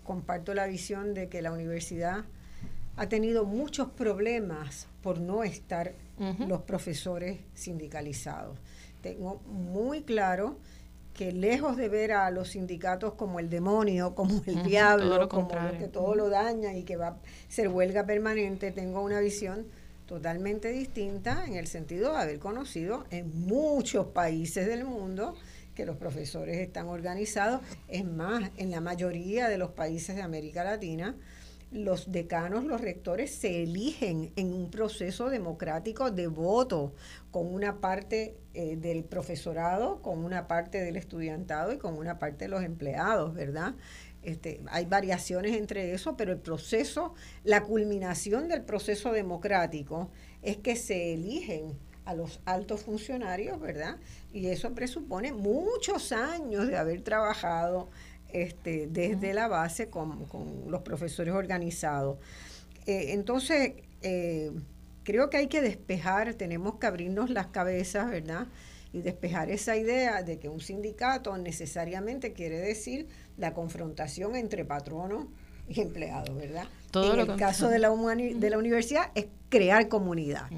comparto 0.05 0.53
la 0.53 0.67
visión 0.67 1.13
de 1.13 1.27
que 1.27 1.41
la 1.41 1.51
universidad 1.51 2.23
ha 2.95 3.09
tenido 3.09 3.43
muchos 3.43 3.89
problemas 3.89 4.87
por 5.01 5.19
no 5.19 5.43
estar 5.43 5.93
los 6.47 6.61
profesores 6.61 7.39
sindicalizados. 7.53 8.57
Tengo 9.01 9.41
muy 9.47 10.03
claro 10.03 10.57
que 11.13 11.31
lejos 11.31 11.75
de 11.75 11.89
ver 11.89 12.13
a 12.13 12.29
los 12.31 12.49
sindicatos 12.49 13.13
como 13.13 13.39
el 13.39 13.49
demonio, 13.49 14.15
como 14.15 14.41
el 14.45 14.63
diablo, 14.63 15.27
como 15.27 15.49
lo 15.53 15.77
que 15.77 15.87
todo 15.87 16.15
lo 16.15 16.29
daña 16.29 16.73
y 16.73 16.83
que 16.83 16.95
va 16.95 17.07
a 17.07 17.17
ser 17.49 17.67
huelga 17.67 18.05
permanente, 18.05 18.71
tengo 18.71 19.01
una 19.01 19.19
visión 19.19 19.65
totalmente 20.05 20.69
distinta 20.71 21.45
en 21.45 21.55
el 21.55 21.67
sentido 21.67 22.11
de 22.11 22.19
haber 22.19 22.39
conocido 22.39 23.05
en 23.09 23.45
muchos 23.45 24.07
países 24.07 24.67
del 24.67 24.85
mundo 24.85 25.35
que 25.75 25.85
los 25.85 25.97
profesores 25.97 26.57
están 26.57 26.87
organizados. 26.87 27.61
Es 27.87 28.05
más, 28.05 28.49
en 28.57 28.71
la 28.71 28.81
mayoría 28.81 29.49
de 29.49 29.57
los 29.57 29.71
países 29.71 30.15
de 30.15 30.23
América 30.23 30.63
Latina, 30.63 31.15
los 31.71 32.11
decanos, 32.11 32.63
los 32.63 32.79
rectores 32.79 33.31
se 33.31 33.63
eligen 33.63 34.31
en 34.35 34.53
un 34.53 34.71
proceso 34.71 35.29
democrático 35.29 36.09
de 36.09 36.27
voto 36.27 36.93
con 37.31 37.53
una 37.53 37.81
parte 37.81 38.37
eh, 38.53 38.77
del 38.77 39.03
profesorado, 39.03 40.01
con 40.01 40.23
una 40.23 40.47
parte 40.47 40.81
del 40.81 40.95
estudiantado 40.95 41.73
y 41.73 41.77
con 41.77 41.95
una 41.95 42.17
parte 42.17 42.45
de 42.45 42.49
los 42.49 42.63
empleados, 42.63 43.33
¿verdad? 43.33 43.75
Este, 44.23 44.61
hay 44.67 44.85
variaciones 44.85 45.55
entre 45.55 45.93
eso, 45.93 46.15
pero 46.15 46.31
el 46.31 46.39
proceso, 46.39 47.13
la 47.43 47.61
culminación 47.63 48.47
del 48.47 48.63
proceso 48.63 49.11
democrático 49.11 50.09
es 50.41 50.57
que 50.57 50.75
se 50.75 51.13
eligen 51.13 51.77
a 52.05 52.13
los 52.13 52.39
altos 52.45 52.81
funcionarios, 52.81 53.59
¿verdad? 53.59 53.97
Y 54.31 54.47
eso 54.47 54.73
presupone 54.73 55.33
muchos 55.33 56.11
años 56.11 56.67
de 56.67 56.77
haber 56.77 57.01
trabajado 57.01 57.89
este, 58.31 58.87
desde 58.87 59.33
la 59.33 59.47
base 59.47 59.89
con, 59.89 60.27
los 60.67 60.81
profesores 60.81 61.33
organizados. 61.33 62.17
Eh, 62.85 63.13
entonces, 63.13 63.73
eh, 64.01 64.51
creo 65.03 65.29
que 65.29 65.37
hay 65.37 65.47
que 65.47 65.61
despejar, 65.61 66.33
tenemos 66.33 66.75
que 66.75 66.87
abrirnos 66.87 67.29
las 67.29 67.47
cabezas, 67.47 68.09
¿verdad? 68.09 68.47
Y 68.93 69.01
despejar 69.01 69.49
esa 69.49 69.75
idea 69.75 70.21
de 70.21 70.39
que 70.39 70.49
un 70.49 70.61
sindicato 70.61 71.37
necesariamente 71.37 72.33
quiere 72.33 72.59
decir 72.59 73.07
la 73.37 73.53
confrontación 73.53 74.35
entre 74.35 74.65
patrono 74.65 75.27
y 75.67 75.81
empleado, 75.81 76.35
¿verdad? 76.35 76.67
en 76.93 77.19
el 77.19 77.35
caso 77.37 77.69
de 77.69 77.79
la, 77.79 77.89
de 77.89 78.49
la 78.49 78.57
universidad 78.57 79.11
es 79.15 79.25
crear 79.49 79.87
comunidad. 79.87 80.49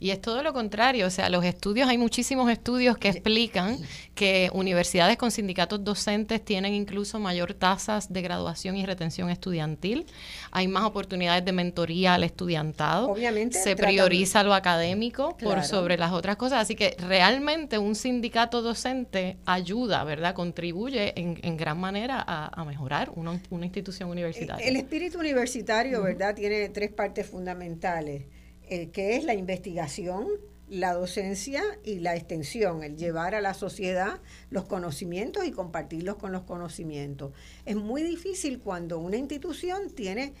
Y 0.00 0.10
es 0.10 0.20
todo 0.20 0.42
lo 0.44 0.52
contrario, 0.52 1.06
o 1.06 1.10
sea, 1.10 1.28
los 1.28 1.44
estudios, 1.44 1.88
hay 1.88 1.98
muchísimos 1.98 2.50
estudios 2.50 2.96
que 2.98 3.08
explican 3.08 3.78
que 4.14 4.48
universidades 4.52 5.16
con 5.16 5.32
sindicatos 5.32 5.82
docentes 5.82 6.44
tienen 6.44 6.72
incluso 6.72 7.18
mayor 7.18 7.54
tasas 7.54 8.12
de 8.12 8.22
graduación 8.22 8.76
y 8.76 8.86
retención 8.86 9.28
estudiantil, 9.28 10.06
hay 10.52 10.68
más 10.68 10.84
oportunidades 10.84 11.44
de 11.44 11.52
mentoría 11.52 12.14
al 12.14 12.22
estudiantado, 12.22 13.10
Obviamente, 13.10 13.58
se 13.58 13.74
prioriza 13.74 14.44
lo 14.44 14.54
académico 14.54 15.36
por 15.36 15.64
sobre 15.64 15.96
las 15.98 16.12
otras 16.12 16.36
cosas, 16.36 16.62
así 16.62 16.76
que 16.76 16.94
realmente 16.98 17.78
un 17.78 17.96
sindicato 17.96 18.62
docente 18.62 19.38
ayuda, 19.46 20.04
¿verdad? 20.04 20.34
Contribuye 20.34 21.12
en, 21.16 21.56
gran 21.56 21.78
manera 21.78 22.24
a, 22.26 22.64
mejorar 22.64 23.10
una, 23.16 23.40
una 23.50 23.64
institución 23.64 24.10
universitaria. 24.10 24.64
El 24.64 24.76
espíritu 24.76 25.18
universitario, 25.18 26.02
¿verdad? 26.02 26.34
Tiene 26.34 26.68
tres 26.68 26.92
partes 26.92 27.26
fundamentales 27.26 28.37
eh, 28.70 28.90
que 28.90 29.16
es 29.16 29.24
la 29.24 29.34
investigación, 29.34 30.26
la 30.68 30.92
docencia 30.92 31.62
y 31.82 32.00
la 32.00 32.14
extensión, 32.14 32.82
el 32.82 32.96
llevar 32.96 33.34
a 33.34 33.40
la 33.40 33.54
sociedad 33.54 34.20
los 34.50 34.64
conocimientos 34.64 35.46
y 35.46 35.50
compartirlos 35.50 36.16
con 36.16 36.32
los 36.32 36.42
conocimientos. 36.42 37.32
Es 37.64 37.76
muy 37.76 38.02
difícil 38.02 38.60
cuando 38.60 38.98
una 38.98 39.16
institución 39.16 39.90
tiene 39.90 40.34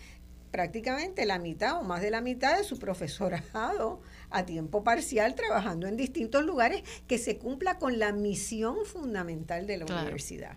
prácticamente 0.50 1.26
la 1.26 1.38
mitad 1.38 1.78
o 1.78 1.84
más 1.84 2.00
de 2.00 2.10
la 2.10 2.20
mitad 2.20 2.56
de 2.56 2.64
su 2.64 2.78
profesorado 2.78 4.00
a 4.30 4.46
tiempo 4.46 4.82
parcial 4.82 5.34
trabajando 5.34 5.86
en 5.86 5.96
distintos 5.96 6.44
lugares 6.44 6.82
que 7.06 7.18
se 7.18 7.38
cumpla 7.38 7.78
con 7.78 7.98
la 7.98 8.12
misión 8.12 8.84
fundamental 8.84 9.66
de 9.66 9.78
la 9.78 9.86
universidad. 9.86 10.56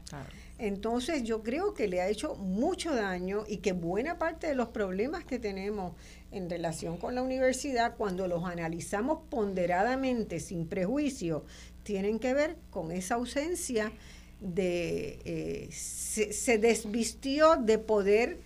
Entonces 0.58 1.24
yo 1.24 1.42
creo 1.42 1.74
que 1.74 1.88
le 1.88 2.02
ha 2.02 2.08
hecho 2.08 2.36
mucho 2.36 2.94
daño 2.94 3.46
y 3.48 3.58
que 3.58 3.74
buena 3.74 4.20
parte 4.20 4.48
de 4.48 4.56
los 4.56 4.70
problemas 4.70 5.26
que 5.26 5.40
tenemos 5.40 5.94
en 6.32 6.50
relación 6.50 6.98
con 6.98 7.16
la 7.16 7.22
universidad, 7.22 7.96
cuando 7.98 8.28
los 8.28 8.46
analizamos 8.46 9.20
ponderadamente, 9.30 10.40
sin 10.40 10.66
prejuicio, 10.66 11.44
tienen 11.84 12.20
que 12.20 12.34
ver 12.34 12.56
con 12.70 12.92
esa 12.92 13.16
ausencia 13.16 13.92
de, 14.40 15.20
eh, 15.26 15.70
se, 15.72 16.58
desvistió 16.58 17.58
de 17.58 17.78
poder, 17.78 18.40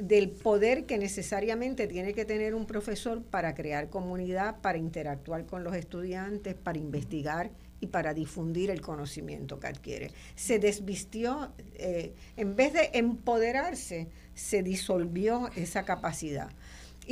del 0.00 0.30
poder 0.30 0.84
que 0.84 0.98
necesariamente 0.98 1.86
tiene 1.86 2.12
que 2.12 2.24
tener 2.24 2.54
un 2.54 2.66
profesor 2.66 3.22
para 3.22 3.54
crear 3.54 3.88
comunidad, 3.88 4.60
para 4.60 4.78
interactuar 4.78 5.46
con 5.46 5.64
los 5.64 5.76
estudiantes, 5.76 6.54
para 6.54 6.78
investigar 6.78 7.50
y 7.80 7.86
para 7.88 8.14
difundir 8.14 8.70
el 8.70 8.80
conocimiento 8.80 9.58
que 9.60 9.68
adquiere. 9.68 10.10
Se 10.34 10.58
desvistió, 10.58 11.52
eh, 11.74 12.14
en 12.36 12.56
vez 12.56 12.72
de 12.72 12.90
empoderarse, 12.94 14.08
se 14.34 14.62
disolvió 14.62 15.50
esa 15.56 15.84
capacidad 15.84 16.50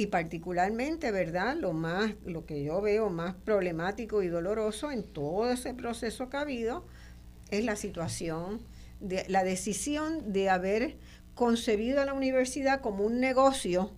y 0.01 0.07
particularmente, 0.07 1.11
¿verdad? 1.11 1.59
Lo 1.59 1.75
más, 1.75 2.15
lo 2.25 2.47
que 2.47 2.65
yo 2.65 2.81
veo 2.81 3.11
más 3.11 3.35
problemático 3.35 4.23
y 4.23 4.29
doloroso 4.29 4.91
en 4.91 5.03
todo 5.03 5.51
ese 5.53 5.75
proceso 5.75 6.31
que 6.31 6.39
ha 6.39 6.41
habido 6.41 6.87
es 7.51 7.67
la 7.67 7.77
situación 7.77 8.63
de 9.01 9.27
la 9.29 9.45
decisión 9.45 10.33
de 10.33 10.49
haber 10.49 10.97
concebido 11.35 12.01
a 12.01 12.07
la 12.07 12.15
universidad 12.15 12.81
como 12.81 13.05
un 13.05 13.21
negocio, 13.21 13.91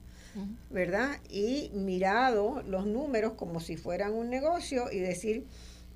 ¿verdad? 0.71 1.21
Y 1.31 1.71
mirado 1.73 2.65
los 2.67 2.85
números 2.85 3.35
como 3.35 3.61
si 3.61 3.77
fueran 3.77 4.13
un 4.13 4.29
negocio 4.29 4.91
y 4.91 4.99
decir, 4.99 5.47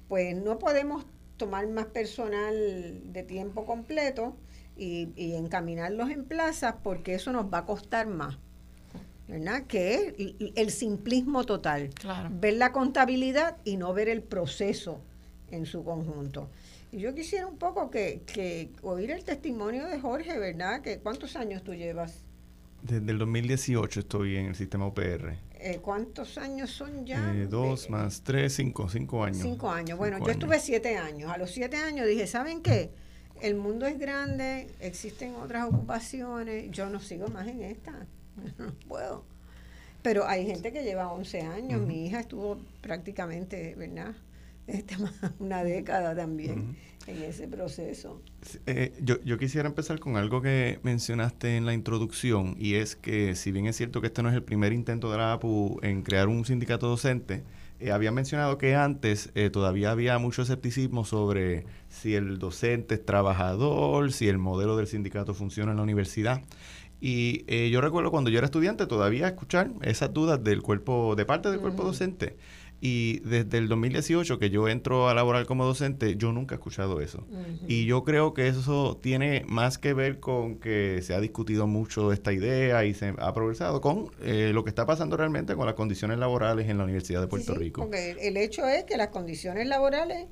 pues 0.07 0.37
no 0.37 0.61
podemos 0.61 1.05
tomar 1.37 1.67
más 1.67 1.87
personal 1.87 3.13
de 3.13 3.25
tiempo 3.25 3.67
completo 3.67 4.37
y, 4.77 5.09
y 5.17 5.35
encaminarlos 5.35 6.11
en 6.11 6.25
plazas 6.27 6.77
porque 6.85 7.17
eso 7.17 7.33
nos 7.33 7.53
va 7.53 7.59
a 7.59 7.67
costar 7.67 8.07
más. 8.07 8.39
¿Verdad? 9.29 9.65
Que 9.67 10.15
es 10.39 10.53
el 10.55 10.71
simplismo 10.71 11.45
total. 11.45 11.91
Ver 12.31 12.55
la 12.55 12.73
contabilidad 12.73 13.57
y 13.65 13.77
no 13.77 13.93
ver 13.93 14.09
el 14.09 14.23
proceso 14.23 15.01
en 15.51 15.67
su 15.67 15.85
conjunto. 15.85 16.49
Y 16.93 16.99
yo 16.99 17.15
quisiera 17.15 17.47
un 17.47 17.59
poco 17.59 17.91
que, 17.91 18.23
que 18.27 18.71
oír 18.83 19.11
el 19.11 19.25
testimonio 19.25 19.87
de 19.87 20.01
Jorge, 20.01 20.39
¿verdad? 20.39 20.81
Que 20.83 20.99
¿Cuántos 20.99 21.37
años 21.37 21.63
tú 21.63 21.75
llevas? 21.75 22.23
Desde 22.83 23.11
el 23.11 23.19
2018 23.19 24.01
estoy 24.01 24.37
en 24.37 24.47
el 24.47 24.55
sistema 24.55 24.87
UPR. 24.87 25.37
Eh, 25.59 25.81
¿Cuántos 25.83 26.39
años 26.39 26.71
son 26.71 27.05
ya? 27.05 27.35
Eh, 27.35 27.47
dos 27.47 27.91
más 27.91 28.23
tres, 28.23 28.55
cinco, 28.55 28.89
cinco 28.89 29.25
años. 29.25 29.43
Cinco 29.43 29.71
años. 29.71 29.99
Bueno, 29.99 30.19
yo 30.25 30.31
estuve 30.31 30.61
siete 30.61 30.97
años. 30.97 31.33
A 31.33 31.39
los 31.39 31.51
siete 31.51 31.77
años 31.77 32.07
dije, 32.07 32.27
¿saben 32.27 32.63
qué? 32.63 32.91
El 33.41 33.57
mundo 33.57 33.87
es 33.87 33.99
grande, 33.99 34.69
existen 34.81 35.35
otras 35.35 35.67
ocupaciones, 35.67 36.71
yo 36.71 36.89
no 36.89 37.01
sigo 37.01 37.29
más 37.29 37.49
en 37.49 37.63
esta. 37.63 38.07
no 38.59 38.73
puedo. 38.89 39.25
Pero 40.03 40.27
hay 40.27 40.47
gente 40.47 40.73
que 40.73 40.85
lleva 40.85 41.13
11 41.13 41.41
años, 41.43 41.81
mi 41.81 42.07
hija 42.07 42.21
estuvo 42.21 42.59
prácticamente, 42.81 43.75
¿verdad? 43.77 44.15
Este, 44.67 44.97
una 45.39 45.63
década 45.63 46.17
también 46.17 46.77
en 47.07 47.23
ese 47.23 47.47
proceso. 47.47 48.21
Eh, 48.67 48.93
yo, 49.01 49.23
yo 49.23 49.39
quisiera 49.39 49.69
empezar 49.69 50.01
con 50.01 50.17
algo 50.17 50.43
que 50.43 50.81
mencionaste 50.83 51.57
en 51.57 51.67
la 51.67 51.73
introducción 51.73 52.57
y 52.59 52.75
es 52.75 52.97
que 52.97 53.37
si 53.37 53.53
bien 53.53 53.67
es 53.67 53.77
cierto 53.77 54.01
que 54.01 54.09
este 54.09 54.25
no 54.25 54.29
es 54.29 54.35
el 54.35 54.43
primer 54.43 54.73
intento 54.73 55.09
de 55.13 55.19
la 55.19 55.35
APU 55.35 55.79
en 55.83 56.03
crear 56.03 56.27
un 56.27 56.45
sindicato 56.45 56.89
docente, 56.89 57.45
eh, 57.79 57.93
había 57.93 58.11
mencionado 58.11 58.57
que 58.57 58.75
antes 58.75 59.31
eh, 59.35 59.51
todavía 59.51 59.91
había 59.91 60.19
mucho 60.19 60.43
escepticismo 60.43 61.05
sobre 61.05 61.67
si 61.89 62.15
el 62.15 62.39
docente 62.39 62.95
es 62.95 63.05
trabajador, 63.05 64.13
si 64.13 64.29
el 64.29 64.39
modelo 64.39 64.77
del 64.77 64.87
sindicato 64.87 65.35
funciona 65.35 65.73
en 65.73 65.77
la 65.77 65.83
universidad. 65.83 66.43
Y 67.01 67.45
eh, 67.47 67.69
yo 67.71 67.81
recuerdo 67.81 68.11
cuando 68.11 68.31
yo 68.31 68.39
era 68.39 68.47
estudiante 68.47 68.87
todavía 68.87 69.29
escuchar 69.29 69.71
esas 69.83 70.13
dudas 70.13 70.43
del 70.43 70.63
cuerpo, 70.63 71.15
de 71.15 71.25
parte 71.25 71.51
del 71.51 71.61
cuerpo 71.61 71.85
docente. 71.85 72.37
Y 72.79 73.21
desde 73.21 73.57
el 73.57 73.69
2018 73.69 74.39
que 74.39 74.51
yo 74.51 74.69
entro 74.69 75.09
a 75.09 75.15
laborar 75.15 75.47
como 75.47 75.65
docente, 75.65 76.17
yo 76.17 76.33
nunca 76.33 76.55
he 76.55 76.59
escuchado 76.59 77.01
eso. 77.01 77.27
Y 77.67 77.87
yo 77.87 78.05
creo 78.05 78.35
que 78.35 78.49
eso 78.49 78.99
tiene 79.03 79.45
más 79.49 79.79
que 79.79 79.95
ver 79.95 80.21
con 80.21 80.57
que 80.57 81.01
se 81.03 81.15
ha 81.15 81.21
discutido 81.21 81.67
mucho 81.67 82.13
esta 82.13 82.35
idea 82.35 82.85
y 82.85 82.93
se 82.93 83.15
ha 83.19 83.33
progresado 83.33 83.81
con 83.81 84.11
eh, 84.23 84.51
lo 84.53 84.63
que 84.63 84.69
está 84.69 84.85
pasando 84.85 85.17
realmente 85.17 85.55
con 85.57 85.65
las 85.65 85.75
condiciones 85.75 86.19
laborales 86.19 86.69
en 86.69 86.77
la 86.77 86.85
Universidad 86.85 87.23
de 87.23 87.29
Puerto 87.29 87.55
Rico. 87.55 87.81
Porque 87.83 88.17
el 88.21 88.37
hecho 88.37 88.67
es 88.69 88.85
que 88.85 88.99
las 88.99 89.09
condiciones 89.09 89.67
laborales 89.67 90.27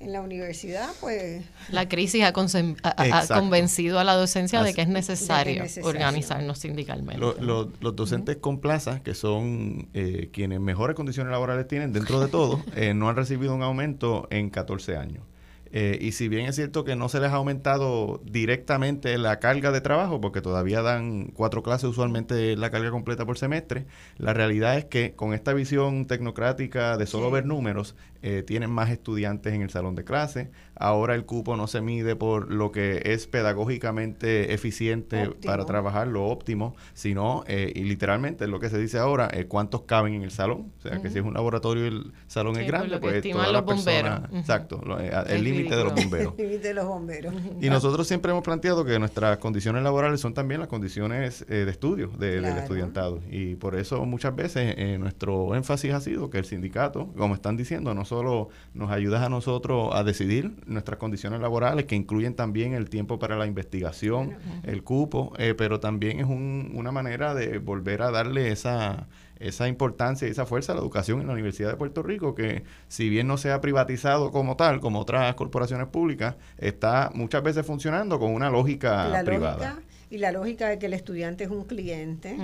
en 0.00 0.12
la 0.12 0.20
universidad, 0.20 0.88
pues... 1.00 1.44
La 1.70 1.88
crisis 1.88 2.22
ha, 2.24 2.32
convencido 2.32 3.98
a 3.98 4.04
la 4.04 4.14
docencia 4.14 4.62
de 4.62 4.74
que 4.74 4.82
es 4.82 4.88
necesario, 4.88 5.64
organizarnos 5.82 6.58
sindicalmente. 6.58 7.20
los 7.20 7.96
docentes 7.96 8.36
con 8.36 8.60
plaza, 8.60 9.02
que 9.02 9.14
son 9.14 9.88
eh, 9.94 10.30
quienes 10.32 10.60
mejores 10.60 10.94
condiciones 10.94 11.32
laborales 11.32 11.66
tienen 11.66 11.92
dentro 11.92 12.20
de 12.20 12.28
todo, 12.28 12.62
eh, 12.76 12.94
no 12.94 13.08
han 13.08 13.16
recibido 13.16 13.54
un 13.54 13.62
aumento 13.62 14.28
en 14.30 14.50
14 14.50 14.96
años. 14.96 15.24
Eh, 15.70 15.98
y 16.00 16.12
si 16.12 16.28
bien 16.28 16.46
es 16.46 16.56
cierto 16.56 16.84
que 16.84 16.96
no 16.96 17.08
se 17.08 17.20
les 17.20 17.30
ha 17.30 17.34
aumentado 17.34 18.22
directamente 18.24 19.18
la 19.18 19.38
carga 19.38 19.70
de 19.70 19.80
trabajo, 19.80 20.20
porque 20.20 20.40
todavía 20.40 20.80
dan 20.80 21.30
cuatro 21.34 21.62
clases 21.62 21.90
usualmente 21.90 22.56
la 22.56 22.70
carga 22.70 22.90
completa 22.90 23.26
por 23.26 23.38
semestre, 23.38 23.86
la 24.16 24.32
realidad 24.32 24.78
es 24.78 24.86
que 24.86 25.14
con 25.14 25.34
esta 25.34 25.52
visión 25.52 26.06
tecnocrática 26.06 26.96
de 26.96 27.06
solo 27.06 27.30
ver 27.30 27.44
números, 27.44 27.96
eh, 28.20 28.42
tienen 28.44 28.70
más 28.70 28.90
estudiantes 28.90 29.54
en 29.54 29.62
el 29.62 29.70
salón 29.70 29.94
de 29.94 30.04
clase. 30.04 30.50
Ahora 30.74 31.14
el 31.14 31.24
cupo 31.24 31.56
no 31.56 31.68
se 31.68 31.80
mide 31.80 32.16
por 32.16 32.52
lo 32.52 32.72
que 32.72 33.02
es 33.04 33.28
pedagógicamente 33.28 34.52
eficiente 34.54 35.30
para 35.44 35.64
trabajar, 35.66 36.08
lo 36.08 36.26
óptimo, 36.26 36.74
sino, 36.94 37.44
eh, 37.46 37.72
y 37.74 37.84
literalmente 37.84 38.46
lo 38.48 38.58
que 38.58 38.70
se 38.70 38.78
dice 38.78 38.98
ahora, 38.98 39.28
eh, 39.32 39.46
cuántos 39.46 39.82
caben 39.82 40.14
en 40.14 40.22
el 40.22 40.32
salón. 40.32 40.72
O 40.78 40.82
sea, 40.82 41.00
que 41.00 41.10
si 41.10 41.18
es 41.18 41.24
un 41.24 41.34
laboratorio 41.34 41.84
y 41.84 41.88
el 41.88 42.12
salón 42.26 42.58
es 42.58 42.66
grande, 42.66 42.98
pues 42.98 43.22
todas 43.22 43.52
las 43.52 43.62
personas... 43.62 44.22
Exacto, 44.32 44.80
el 45.28 45.44
límite 45.44 45.76
de 45.76 45.84
los 45.84 45.94
bomberos. 45.94 46.34
el 46.38 46.48
límite 46.48 46.68
de 46.68 46.74
los 46.74 46.86
bomberos. 46.86 47.34
Y 47.60 47.70
nosotros 47.70 48.06
siempre 48.06 48.32
hemos 48.32 48.42
planteado 48.42 48.84
que 48.84 48.98
nuestras 48.98 49.38
condiciones 49.38 49.82
laborales 49.82 50.20
son 50.20 50.34
también 50.34 50.60
las 50.60 50.68
condiciones 50.68 51.46
de 51.46 51.70
estudio 51.70 52.08
del 52.18 52.44
estudiantado. 52.44 53.20
Y 53.30 53.54
por 53.56 53.76
eso 53.76 54.04
muchas 54.04 54.34
veces 54.34 54.98
nuestro 54.98 55.54
énfasis 55.54 55.92
ha 55.92 56.00
sido 56.00 56.30
que 56.30 56.38
el 56.38 56.44
sindicato, 56.44 57.12
como 57.16 57.34
están 57.34 57.56
diciendo, 57.56 57.94
no 57.94 58.04
solo 58.08 58.48
nos 58.74 58.90
ayudas 58.90 59.22
a 59.22 59.28
nosotros 59.28 59.94
a 59.94 60.02
decidir 60.02 60.52
nuestras 60.66 60.98
condiciones 60.98 61.40
laborales, 61.40 61.84
que 61.84 61.94
incluyen 61.94 62.34
también 62.34 62.72
el 62.72 62.88
tiempo 62.88 63.18
para 63.18 63.36
la 63.36 63.46
investigación, 63.46 64.36
el 64.64 64.82
cupo, 64.82 65.32
eh, 65.38 65.54
pero 65.56 65.78
también 65.80 66.20
es 66.20 66.26
una 66.26 66.90
manera 66.90 67.34
de 67.34 67.58
volver 67.58 68.02
a 68.02 68.10
darle 68.10 68.50
esa, 68.50 69.06
esa 69.38 69.68
importancia 69.68 70.26
y 70.26 70.30
esa 70.30 70.46
fuerza 70.46 70.72
a 70.72 70.74
la 70.74 70.80
educación 70.80 71.20
en 71.20 71.26
la 71.26 71.32
Universidad 71.32 71.70
de 71.70 71.76
Puerto 71.76 72.02
Rico, 72.02 72.34
que 72.34 72.64
si 72.88 73.08
bien 73.08 73.26
no 73.26 73.36
se 73.36 73.50
ha 73.50 73.60
privatizado 73.60 74.30
como 74.30 74.56
tal, 74.56 74.80
como 74.80 75.00
otras 75.00 75.34
corporaciones 75.34 75.88
públicas, 75.88 76.36
está 76.58 77.10
muchas 77.14 77.42
veces 77.42 77.64
funcionando 77.64 78.18
con 78.18 78.32
una 78.32 78.50
lógica 78.50 79.22
privada. 79.24 79.78
y 80.10 80.18
la 80.18 80.32
lógica 80.32 80.68
de 80.68 80.78
que 80.78 80.86
el 80.86 80.94
estudiante 80.94 81.44
es 81.44 81.50
un 81.50 81.64
cliente, 81.64 82.36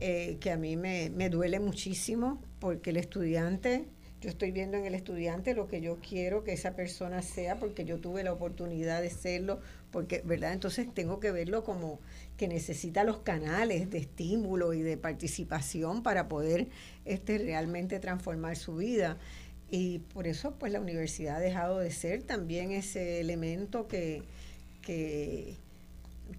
eh, 0.00 0.38
que 0.40 0.50
a 0.50 0.56
mí 0.56 0.76
me, 0.76 1.10
me 1.10 1.28
duele 1.28 1.60
muchísimo, 1.60 2.40
porque 2.58 2.90
el 2.90 2.98
estudiante 2.98 3.88
yo 4.22 4.30
estoy 4.30 4.52
viendo 4.52 4.76
en 4.76 4.86
el 4.86 4.94
estudiante 4.94 5.52
lo 5.52 5.66
que 5.66 5.80
yo 5.80 5.98
quiero 5.98 6.44
que 6.44 6.52
esa 6.52 6.76
persona 6.76 7.22
sea 7.22 7.58
porque 7.58 7.84
yo 7.84 7.98
tuve 7.98 8.22
la 8.22 8.32
oportunidad 8.32 9.02
de 9.02 9.10
serlo, 9.10 9.60
porque, 9.90 10.22
¿verdad? 10.24 10.52
Entonces 10.52 10.86
tengo 10.94 11.18
que 11.18 11.32
verlo 11.32 11.64
como 11.64 11.98
que 12.36 12.46
necesita 12.46 13.02
los 13.02 13.18
canales 13.18 13.90
de 13.90 13.98
estímulo 13.98 14.74
y 14.74 14.82
de 14.82 14.96
participación 14.96 16.04
para 16.04 16.28
poder 16.28 16.68
este, 17.04 17.36
realmente 17.38 17.98
transformar 17.98 18.56
su 18.56 18.76
vida. 18.76 19.18
Y 19.70 19.98
por 20.14 20.28
eso, 20.28 20.54
pues 20.56 20.70
la 20.70 20.80
universidad 20.80 21.36
ha 21.36 21.40
dejado 21.40 21.80
de 21.80 21.90
ser 21.90 22.22
también 22.22 22.70
ese 22.70 23.20
elemento 23.20 23.88
que, 23.88 24.22
que 24.82 25.56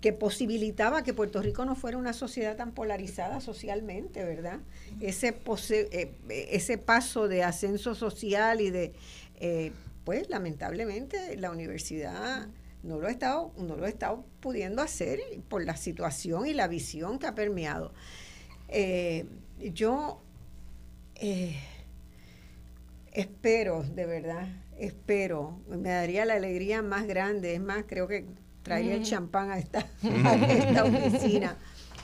que 0.02 0.14
posibilitaba 0.14 1.04
que 1.04 1.14
Puerto 1.14 1.42
Rico 1.42 1.66
no 1.66 1.76
fuera 1.76 1.98
una 1.98 2.14
sociedad 2.14 2.56
tan 2.56 2.72
polarizada 2.72 3.42
socialmente, 3.42 4.24
¿verdad? 4.24 4.60
Ese, 5.02 5.36
eh, 5.70 6.12
ese 6.30 6.78
paso 6.78 7.28
de 7.28 7.44
ascenso 7.44 7.96
social 7.96 8.62
y 8.62 8.70
de, 8.70 8.94
eh, 9.40 9.72
pues 10.04 10.30
lamentablemente 10.30 11.38
la 11.38 11.52
universidad 11.52 12.48
no 12.84 13.00
lo, 13.00 13.08
ha 13.08 13.12
estado, 13.12 13.54
no 13.58 13.76
lo 13.76 13.86
ha 13.86 13.90
estado 13.90 14.26
pudiendo 14.40 14.82
hacer 14.82 15.20
por 15.48 15.64
la 15.64 15.78
situación 15.78 16.48
y 16.48 16.54
la 16.54 16.68
visión 16.68 17.20
que 17.20 17.28
ha 17.28 17.36
permeado. 17.36 17.94
Eh, 18.68 19.26
yo 19.74 20.22
espero, 23.12 23.84
de 23.84 24.06
verdad, 24.06 24.48
espero, 24.78 25.60
me 25.70 25.90
daría 25.90 26.26
la 26.26 26.34
alegría 26.34 26.82
más 26.82 27.08
grande, 27.08 27.54
es 27.54 27.62
más, 27.62 27.86
creo 27.88 28.08
que 28.08 28.26
traería 28.64 28.96
el 28.96 29.04
champán 29.04 29.52
a 29.52 29.60
esta, 29.60 29.88
esta 30.04 30.84
oficina 30.86 31.58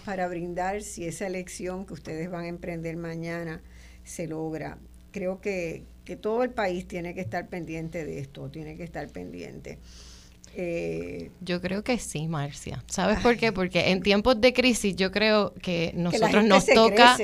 para 0.06 0.28
brindar 0.28 0.82
si 0.82 1.06
esa 1.06 1.28
elección 1.28 1.86
que 1.86 1.94
ustedes 1.94 2.30
van 2.30 2.46
a 2.46 2.48
emprender 2.48 2.98
mañana 2.98 3.62
se 4.04 4.28
logra. 4.28 4.78
Creo 5.12 5.42
que, 5.42 5.84
que 6.06 6.16
todo 6.16 6.44
el 6.44 6.52
país 6.52 6.88
tiene 6.88 7.14
que 7.14 7.22
estar 7.22 7.48
pendiente 7.48 8.06
de 8.06 8.20
esto, 8.20 8.50
tiene 8.50 8.78
que 8.78 8.84
estar 8.84 9.08
pendiente. 9.10 9.80
Eh, 10.56 11.32
yo 11.42 11.62
creo 11.62 11.84
que 11.84 11.98
sí, 12.00 12.28
Marcia. 12.28 12.84
¿Sabes 12.88 13.20
por 13.20 13.38
qué? 13.38 13.52
Porque 13.52 13.92
en 13.92 14.02
tiempos 14.02 14.42
de 14.42 14.54
crisis 14.54 14.96
yo 14.96 15.12
creo 15.12 15.54
que 15.62 15.92
nosotros 15.96 16.44
nos 16.44 16.66
toca 16.66 17.18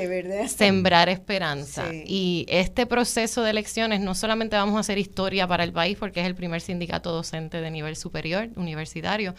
sembrar 0.47 1.09
esperanza. 1.09 1.85
Y 1.93 2.45
este 2.49 2.85
proceso 2.85 3.43
de 3.43 3.51
elecciones 3.51 4.01
no 4.01 4.15
solamente 4.15 4.55
vamos 4.55 4.75
a 4.77 4.79
hacer 4.79 4.97
historia 4.97 5.47
para 5.47 5.63
el 5.63 5.73
país 5.73 5.97
porque 5.97 6.21
es 6.21 6.27
el 6.27 6.35
primer 6.35 6.61
sindicato 6.61 7.11
docente 7.11 7.61
de 7.61 7.71
nivel 7.71 7.95
superior, 7.95 8.49
universitario, 8.55 9.35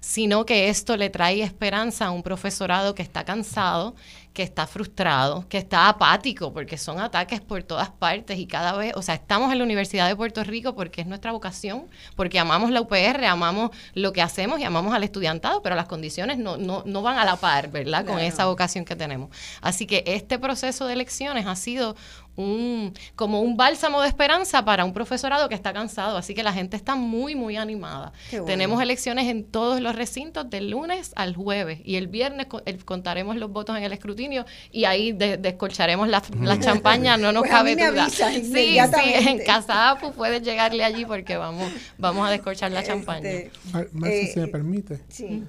sino 0.00 0.46
que 0.46 0.68
esto 0.68 0.96
le 0.96 1.10
trae 1.10 1.42
esperanza 1.42 2.06
a 2.06 2.10
un 2.12 2.22
profesorado 2.22 2.94
que 2.94 3.02
está 3.02 3.24
cansado, 3.24 3.94
que 4.36 4.42
está 4.42 4.66
frustrado, 4.66 5.48
que 5.48 5.56
está 5.56 5.88
apático, 5.88 6.52
porque 6.52 6.76
son 6.76 7.00
ataques 7.00 7.40
por 7.40 7.62
todas 7.62 7.88
partes 7.88 8.38
y 8.38 8.46
cada 8.46 8.76
vez, 8.76 8.92
o 8.94 9.00
sea, 9.00 9.14
estamos 9.14 9.50
en 9.50 9.56
la 9.56 9.64
Universidad 9.64 10.06
de 10.08 10.14
Puerto 10.14 10.44
Rico 10.44 10.74
porque 10.74 11.00
es 11.00 11.06
nuestra 11.06 11.32
vocación, 11.32 11.86
porque 12.16 12.38
amamos 12.38 12.70
la 12.70 12.82
UPR, 12.82 13.24
amamos 13.24 13.70
lo 13.94 14.12
que 14.12 14.20
hacemos 14.20 14.60
y 14.60 14.64
amamos 14.64 14.92
al 14.92 15.04
estudiantado, 15.04 15.62
pero 15.62 15.74
las 15.74 15.86
condiciones 15.86 16.36
no, 16.36 16.58
no, 16.58 16.82
no 16.84 17.00
van 17.00 17.16
a 17.16 17.24
la 17.24 17.36
par, 17.36 17.70
¿verdad? 17.70 18.04
Con 18.04 18.18
esa 18.18 18.44
vocación 18.44 18.84
que 18.84 18.94
tenemos. 18.94 19.30
Así 19.62 19.86
que 19.86 20.04
este 20.06 20.38
proceso 20.38 20.86
de 20.86 20.92
elecciones 20.92 21.46
ha 21.46 21.56
sido 21.56 21.96
un, 22.36 22.92
como 23.14 23.40
un 23.40 23.56
bálsamo 23.56 24.02
de 24.02 24.08
esperanza 24.08 24.64
para 24.64 24.84
un 24.84 24.92
profesorado 24.92 25.48
que 25.48 25.54
está 25.54 25.72
cansado. 25.72 26.16
Así 26.16 26.34
que 26.34 26.42
la 26.42 26.52
gente 26.52 26.76
está 26.76 26.94
muy, 26.94 27.34
muy 27.34 27.56
animada. 27.56 28.12
Tenemos 28.46 28.80
elecciones 28.80 29.26
en 29.26 29.44
todos 29.44 29.80
los 29.80 29.96
recintos 29.96 30.48
del 30.48 30.70
lunes 30.70 31.12
al 31.16 31.34
jueves 31.34 31.80
y 31.84 31.96
el 31.96 32.08
viernes 32.08 32.46
contaremos 32.84 33.36
los 33.36 33.50
votos 33.50 33.76
en 33.76 33.84
el 33.84 33.92
escrutinio 33.92 34.25
y 34.72 34.84
ahí 34.84 35.12
descolcharemos 35.12 36.08
la, 36.08 36.22
champaña, 36.60 37.16
no 37.16 37.32
nos 37.32 37.42
pues 37.42 37.50
cabe 37.50 37.76
duda. 37.76 38.08
Sí, 38.08 38.42
sí, 38.42 38.78
en 38.78 39.44
Casa 39.44 39.96
puedes 40.16 40.42
llegarle 40.42 40.84
allí 40.84 41.04
porque 41.04 41.36
vamos, 41.36 41.70
vamos 41.98 42.26
a 42.28 42.30
descorchar 42.30 42.72
la 42.72 42.82
champaña. 42.82 43.28
Este, 43.30 43.50
Marcia, 43.92 44.26
si 44.32 44.40
me 44.40 44.46
eh, 44.46 44.48
permite. 44.48 45.00
Sí 45.08 45.44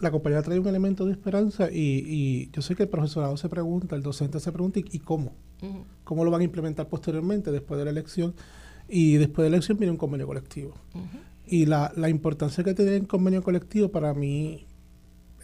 la 0.00 0.10
compañía 0.10 0.42
trae 0.42 0.58
un 0.58 0.66
elemento 0.66 1.04
de 1.06 1.12
esperanza 1.12 1.68
y, 1.70 2.50
yo 2.50 2.62
sé 2.62 2.74
que 2.74 2.84
el 2.84 2.88
profesorado 2.88 3.36
se 3.36 3.48
pregunta, 3.48 3.96
el 3.96 4.02
docente 4.02 4.40
se 4.40 4.52
pregunta, 4.52 4.80
¿y, 4.80 4.98
cómo? 5.00 5.34
¿Cómo 6.04 6.24
lo 6.24 6.30
van 6.30 6.42
a 6.42 6.44
implementar 6.44 6.88
posteriormente 6.88 7.50
después 7.50 7.78
de 7.78 7.84
la 7.84 7.90
elección? 7.90 8.34
Y 8.88 9.14
después 9.14 9.44
de 9.44 9.50
la 9.50 9.56
elección 9.56 9.78
viene 9.78 9.92
un 9.92 9.96
convenio 9.96 10.26
colectivo. 10.26 10.74
Y 11.46 11.66
la, 11.66 11.92
la 11.96 12.08
importancia 12.08 12.64
que 12.64 12.74
tiene 12.74 12.96
el 12.96 13.06
convenio 13.06 13.42
colectivo 13.42 13.90
para 13.90 14.12
mí 14.14 14.66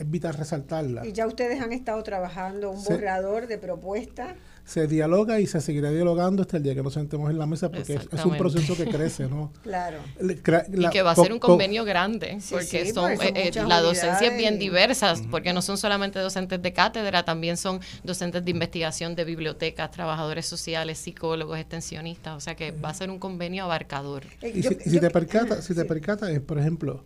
es 0.00 0.10
vital 0.10 0.34
resaltarla. 0.34 1.06
Y 1.06 1.12
ya 1.12 1.26
ustedes 1.26 1.60
han 1.60 1.72
estado 1.72 2.02
trabajando 2.02 2.70
un 2.70 2.82
borrador 2.84 3.46
de 3.46 3.58
propuestas 3.58 4.34
se 4.70 4.86
dialoga 4.86 5.40
y 5.40 5.48
se 5.48 5.60
seguirá 5.60 5.90
dialogando 5.90 6.42
hasta 6.42 6.56
el 6.58 6.62
día 6.62 6.76
que 6.76 6.82
nos 6.82 6.94
sentemos 6.94 7.28
en 7.28 7.38
la 7.38 7.46
mesa 7.46 7.70
porque 7.70 7.94
es, 7.94 8.24
un 8.24 8.36
proceso 8.36 8.76
que 8.76 8.86
crece, 8.86 9.28
¿no? 9.28 9.52
claro. 9.62 9.98
y 10.20 10.88
que 10.90 11.02
va 11.02 11.10
a 11.10 11.16
ser 11.16 11.32
un 11.32 11.40
convenio 11.40 11.84
grande 11.84 12.38
porque 12.48 12.92
son, 12.92 13.12
eh, 13.12 13.18
eh, 13.34 13.50
la 13.66 13.80
docencia 13.80 14.28
es 14.28 14.36
bien 14.36 14.60
diversa, 14.60 15.14
porque 15.30 15.52
no 15.52 15.60
son 15.60 15.76
solamente 15.76 16.20
docentes 16.20 16.62
de 16.62 16.72
cátedra, 16.72 17.24
también 17.24 17.56
son 17.56 17.80
docentes 18.04 18.44
de 18.44 18.50
investigación 18.52 19.16
de 19.16 19.24
bibliotecas, 19.24 19.90
trabajadores 19.90 20.46
sociales, 20.46 20.98
psicólogos, 20.98 21.58
extensionistas, 21.58 22.36
o 22.36 22.40
sea 22.40 22.54
que 22.54 22.70
va 22.70 22.90
a 22.90 22.94
ser 22.94 23.10
un 23.10 23.18
convenio 23.18 23.64
abarcador. 23.64 24.22
Y 24.42 24.62
si, 24.62 25.00
te 25.00 25.10
percatas, 25.10 25.64
si 25.64 25.74
te 25.74 25.84
percatas, 25.86 26.30
por 26.40 26.58
ejemplo, 26.58 27.04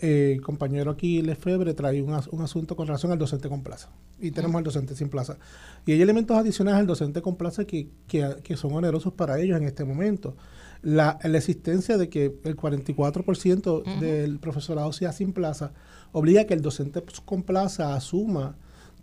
el 0.00 0.40
compañero 0.42 0.90
aquí, 0.90 1.22
Lefebvre, 1.22 1.74
trae 1.74 2.02
un, 2.02 2.18
un, 2.30 2.42
asunto 2.42 2.76
con 2.76 2.86
relación 2.86 3.12
al 3.12 3.18
docente 3.18 3.48
con 3.48 3.62
plaza. 3.62 3.90
Y 4.20 4.30
tenemos 4.30 4.56
al 4.56 4.64
docente 4.64 4.94
sin 4.94 5.08
plaza. 5.08 5.38
Y 5.84 5.92
hay 5.92 6.02
elementos 6.02 6.36
adicionales 6.36 6.80
al 6.80 6.86
docente 6.86 7.22
con 7.22 7.36
plaza 7.36 7.64
que, 7.64 7.88
que, 8.06 8.56
son 8.56 8.72
onerosos 8.72 9.12
para 9.12 9.38
ellos 9.40 9.58
en 9.58 9.64
este 9.64 9.84
momento. 9.84 10.36
La, 10.82 11.18
la 11.22 11.38
existencia 11.38 11.98
de 11.98 12.08
que 12.08 12.34
el 12.44 12.56
44% 12.56 13.98
del 14.00 14.38
profesorado 14.38 14.92
sea 14.92 15.12
sin 15.12 15.32
plaza 15.32 15.72
obliga 16.12 16.42
a 16.42 16.44
que 16.44 16.54
el 16.54 16.62
docente 16.62 17.02
con 17.24 17.42
plaza 17.42 17.94
asuma 17.94 18.56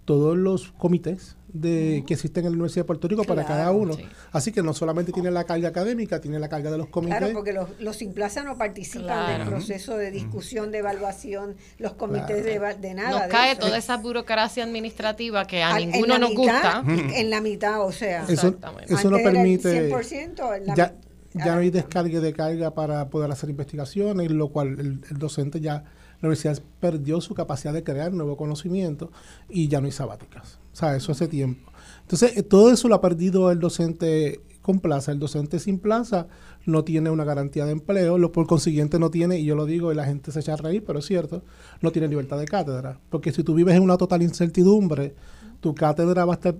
todos 0.05 0.37
los 0.37 0.71
comités 0.73 1.37
de, 1.53 2.03
que 2.05 2.15
existen 2.15 2.45
en 2.45 2.51
la 2.51 2.55
Universidad 2.55 2.83
de 2.83 2.87
Puerto 2.87 3.07
Rico 3.07 3.23
para 3.23 3.45
cada 3.45 3.71
uno. 3.71 3.95
Así 4.31 4.51
que 4.51 4.61
no 4.61 4.73
solamente 4.73 5.11
tiene 5.11 5.31
la 5.31 5.43
carga 5.43 5.69
académica, 5.69 6.19
tiene 6.19 6.39
la 6.39 6.49
carga 6.49 6.71
de 6.71 6.77
los 6.77 6.87
comités. 6.87 7.19
Claro, 7.19 7.33
porque 7.33 7.53
los, 7.53 7.69
los 7.79 7.95
sin 7.95 8.13
plaza 8.13 8.43
no 8.43 8.57
participan 8.57 9.39
del 9.39 9.47
proceso 9.47 9.95
de 9.95 10.11
discusión, 10.11 10.71
de 10.71 10.79
evaluación, 10.79 11.55
los 11.77 11.93
comités 11.93 12.43
de, 12.43 12.59
de, 12.79 12.93
nada. 12.93 13.27
Nos 13.27 13.27
cae 13.27 13.55
toda 13.55 13.77
esa 13.77 13.97
burocracia 13.97 14.63
administrativa 14.63 15.45
que 15.45 15.63
a 15.63 15.77
ninguno 15.77 16.17
nos 16.17 16.33
gusta. 16.33 16.83
En 16.85 17.29
la 17.29 17.39
mitad, 17.39 17.85
o 17.85 17.91
sea. 17.91 18.25
Eso, 18.27 18.55
eso 18.87 19.09
no 19.09 19.17
permite. 19.17 19.91
100%, 19.91 20.75
ya, 20.75 20.95
ya 21.33 21.55
no 21.55 21.61
hay 21.61 21.69
descargue 21.69 22.19
de 22.19 22.33
carga 22.33 22.73
para 22.73 23.09
poder 23.09 23.31
hacer 23.31 23.49
investigaciones, 23.49 24.31
lo 24.31 24.49
cual 24.49 24.79
el, 24.79 25.01
docente 25.17 25.59
ya, 25.59 25.83
la 26.23 26.29
universidad 26.29 26.57
perdió 26.79 27.19
su 27.19 27.35
capacidad 27.35 27.73
de 27.73 27.83
crear 27.83 28.13
nuevo 28.13 28.37
conocimiento 28.37 29.11
y 29.49 29.67
ya 29.67 29.81
no 29.81 29.87
hay 29.87 29.91
sabáticas. 29.91 30.57
O 30.71 30.75
sea, 30.77 30.95
eso 30.95 31.11
hace 31.11 31.27
tiempo. 31.27 31.69
Entonces, 32.03 32.37
eh, 32.37 32.43
todo 32.43 32.71
eso 32.71 32.87
lo 32.87 32.95
ha 32.95 33.01
perdido 33.01 33.51
el 33.51 33.59
docente 33.59 34.39
con 34.61 34.79
plaza. 34.79 35.11
El 35.11 35.19
docente 35.19 35.59
sin 35.59 35.79
plaza 35.79 36.27
no 36.65 36.85
tiene 36.85 37.09
una 37.09 37.25
garantía 37.25 37.65
de 37.65 37.73
empleo, 37.73 38.17
lo 38.17 38.31
por 38.31 38.47
consiguiente 38.47 38.99
no 38.99 39.11
tiene, 39.11 39.37
y 39.37 39.43
yo 39.43 39.55
lo 39.55 39.65
digo 39.65 39.91
y 39.91 39.95
la 39.95 40.05
gente 40.05 40.31
se 40.31 40.39
echa 40.39 40.53
a 40.53 40.55
reír, 40.55 40.85
pero 40.87 40.99
es 40.99 41.05
cierto, 41.05 41.43
no 41.81 41.91
tiene 41.91 42.07
libertad 42.07 42.39
de 42.39 42.45
cátedra. 42.45 43.01
Porque 43.09 43.33
si 43.33 43.43
tú 43.43 43.53
vives 43.53 43.75
en 43.75 43.83
una 43.83 43.97
total 43.97 44.21
incertidumbre, 44.21 45.15
tu 45.59 45.75
cátedra 45.75 46.23
va 46.23 46.35
a 46.35 46.35
estar 46.35 46.55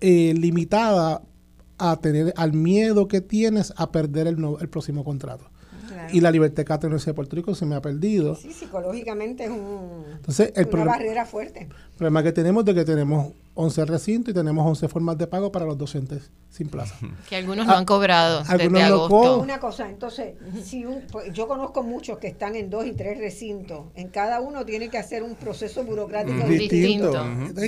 eh, 0.00 0.32
limitada 0.38 1.22
a 1.76 1.96
tener 1.96 2.32
al 2.36 2.52
miedo 2.52 3.08
que 3.08 3.20
tienes 3.20 3.74
a 3.76 3.90
perder 3.90 4.28
el, 4.28 4.36
el 4.60 4.68
próximo 4.68 5.02
contrato. 5.02 5.49
Y 6.12 6.20
la 6.20 6.30
libertad 6.30 6.60
en 6.60 6.68
la 6.68 6.76
Universidad 6.76 7.12
de 7.12 7.14
Puerto 7.14 7.36
Rico 7.36 7.54
se 7.54 7.66
me 7.66 7.74
ha 7.74 7.80
perdido. 7.80 8.34
Sí, 8.36 8.52
psicológicamente 8.52 9.44
es 9.44 9.50
un, 9.50 10.04
Entonces, 10.12 10.52
el 10.56 10.68
una 10.72 10.84
barrera 10.84 11.26
fuerte. 11.26 11.60
El 11.60 11.96
problema 11.96 12.22
que 12.22 12.32
tenemos 12.32 12.66
es 12.66 12.74
que 12.74 12.84
tenemos 12.84 13.32
11 13.54 13.84
recintos 13.84 14.32
y 14.32 14.34
tenemos 14.34 14.66
11 14.66 14.88
formas 14.88 15.18
de 15.18 15.26
pago 15.26 15.50
para 15.50 15.64
los 15.64 15.76
docentes 15.76 16.30
sin 16.50 16.68
plaza. 16.68 16.96
Que 17.28 17.36
algunos 17.36 17.66
no 17.66 17.74
han 17.74 17.84
cobrado 17.84 18.42
desde 18.42 18.82
agosto. 18.82 19.40
Una 19.40 19.60
cosa, 19.60 19.88
entonces, 19.88 20.34
si 20.64 20.84
pues, 21.10 21.32
yo 21.32 21.46
conozco 21.46 21.82
muchos 21.82 22.18
que 22.18 22.26
están 22.26 22.56
en 22.56 22.70
dos 22.70 22.86
y 22.86 22.92
tres 22.92 23.18
recintos, 23.18 23.86
en 23.94 24.08
cada 24.08 24.40
uno 24.40 24.64
tiene 24.64 24.88
que 24.88 24.98
hacer 24.98 25.22
un 25.22 25.36
proceso 25.36 25.84
burocrático 25.84 26.44
distinto. 26.48 27.24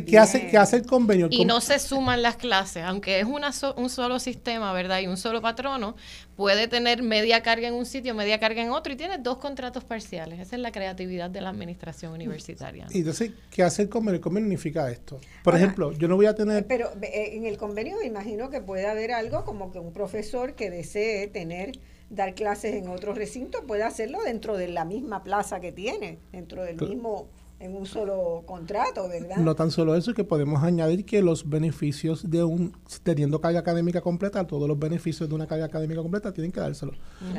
¿Qué, 0.06 0.18
hace, 0.18 0.48
¿Qué 0.48 0.58
hace 0.58 0.76
el 0.76 0.86
convenio? 0.86 1.28
y 1.30 1.44
no 1.44 1.60
se 1.60 1.78
suman 1.78 2.22
las 2.22 2.36
clases, 2.36 2.84
aunque 2.84 3.20
es 3.20 3.26
una 3.26 3.52
un 3.76 3.90
solo 3.90 4.18
sistema, 4.18 4.72
¿verdad? 4.72 5.00
Y 5.00 5.06
un 5.06 5.16
solo 5.16 5.40
patrono, 5.40 5.94
puede 6.36 6.66
tener 6.66 7.02
media 7.02 7.42
carga 7.42 7.68
en 7.68 7.74
un 7.74 7.86
sitio, 7.86 8.14
media 8.14 8.40
carga 8.40 8.62
en 8.62 8.70
otro 8.70 8.92
y 8.92 8.96
tiene 8.96 9.18
dos 9.18 9.38
contratos 9.38 9.84
parciales. 9.84 10.40
Esa 10.40 10.56
es 10.56 10.62
la 10.62 10.72
creatividad 10.72 11.30
de 11.30 11.40
la 11.40 11.50
administración 11.50 12.12
universitaria. 12.12 12.86
Y 12.90 12.98
entonces, 12.98 13.32
¿qué 13.50 13.62
hace 13.62 13.82
el 13.82 13.88
convenio? 13.88 14.16
El 14.16 14.20
convenio 14.22 14.48
unifica 14.48 14.90
esto. 14.90 15.20
Por 15.44 15.54
ejemplo, 15.54 15.71
yo 15.98 16.08
no 16.08 16.16
voy 16.16 16.26
a 16.26 16.34
tener... 16.34 16.66
Pero 16.66 16.90
eh, 17.02 17.30
en 17.34 17.46
el 17.46 17.56
convenio 17.56 17.98
me 17.98 18.06
imagino 18.06 18.50
que 18.50 18.60
puede 18.60 18.86
haber 18.86 19.12
algo 19.12 19.44
como 19.44 19.70
que 19.70 19.78
un 19.78 19.92
profesor 19.92 20.54
que 20.54 20.70
desee 20.70 21.26
tener 21.28 21.78
dar 22.10 22.34
clases 22.34 22.74
en 22.74 22.88
otro 22.88 23.14
recinto 23.14 23.66
puede 23.66 23.84
hacerlo 23.84 24.18
dentro 24.22 24.56
de 24.56 24.68
la 24.68 24.84
misma 24.84 25.24
plaza 25.24 25.60
que 25.60 25.72
tiene, 25.72 26.18
dentro 26.30 26.62
del 26.62 26.76
mismo 26.76 27.28
en 27.62 27.76
un 27.76 27.86
solo 27.86 28.42
contrato, 28.44 29.08
¿verdad? 29.08 29.36
No 29.36 29.54
tan 29.54 29.70
solo 29.70 29.94
eso, 29.94 30.12
que 30.14 30.24
podemos 30.24 30.64
añadir 30.64 31.04
que 31.04 31.22
los 31.22 31.48
beneficios 31.48 32.28
de 32.28 32.42
un, 32.42 32.76
teniendo 33.04 33.40
carga 33.40 33.60
académica 33.60 34.00
completa, 34.00 34.44
todos 34.48 34.66
los 34.68 34.76
beneficios 34.76 35.28
de 35.28 35.34
una 35.36 35.46
carga 35.46 35.66
académica 35.66 36.02
completa 36.02 36.32
tienen 36.32 36.50
que 36.50 36.58
dárselo. 36.58 36.92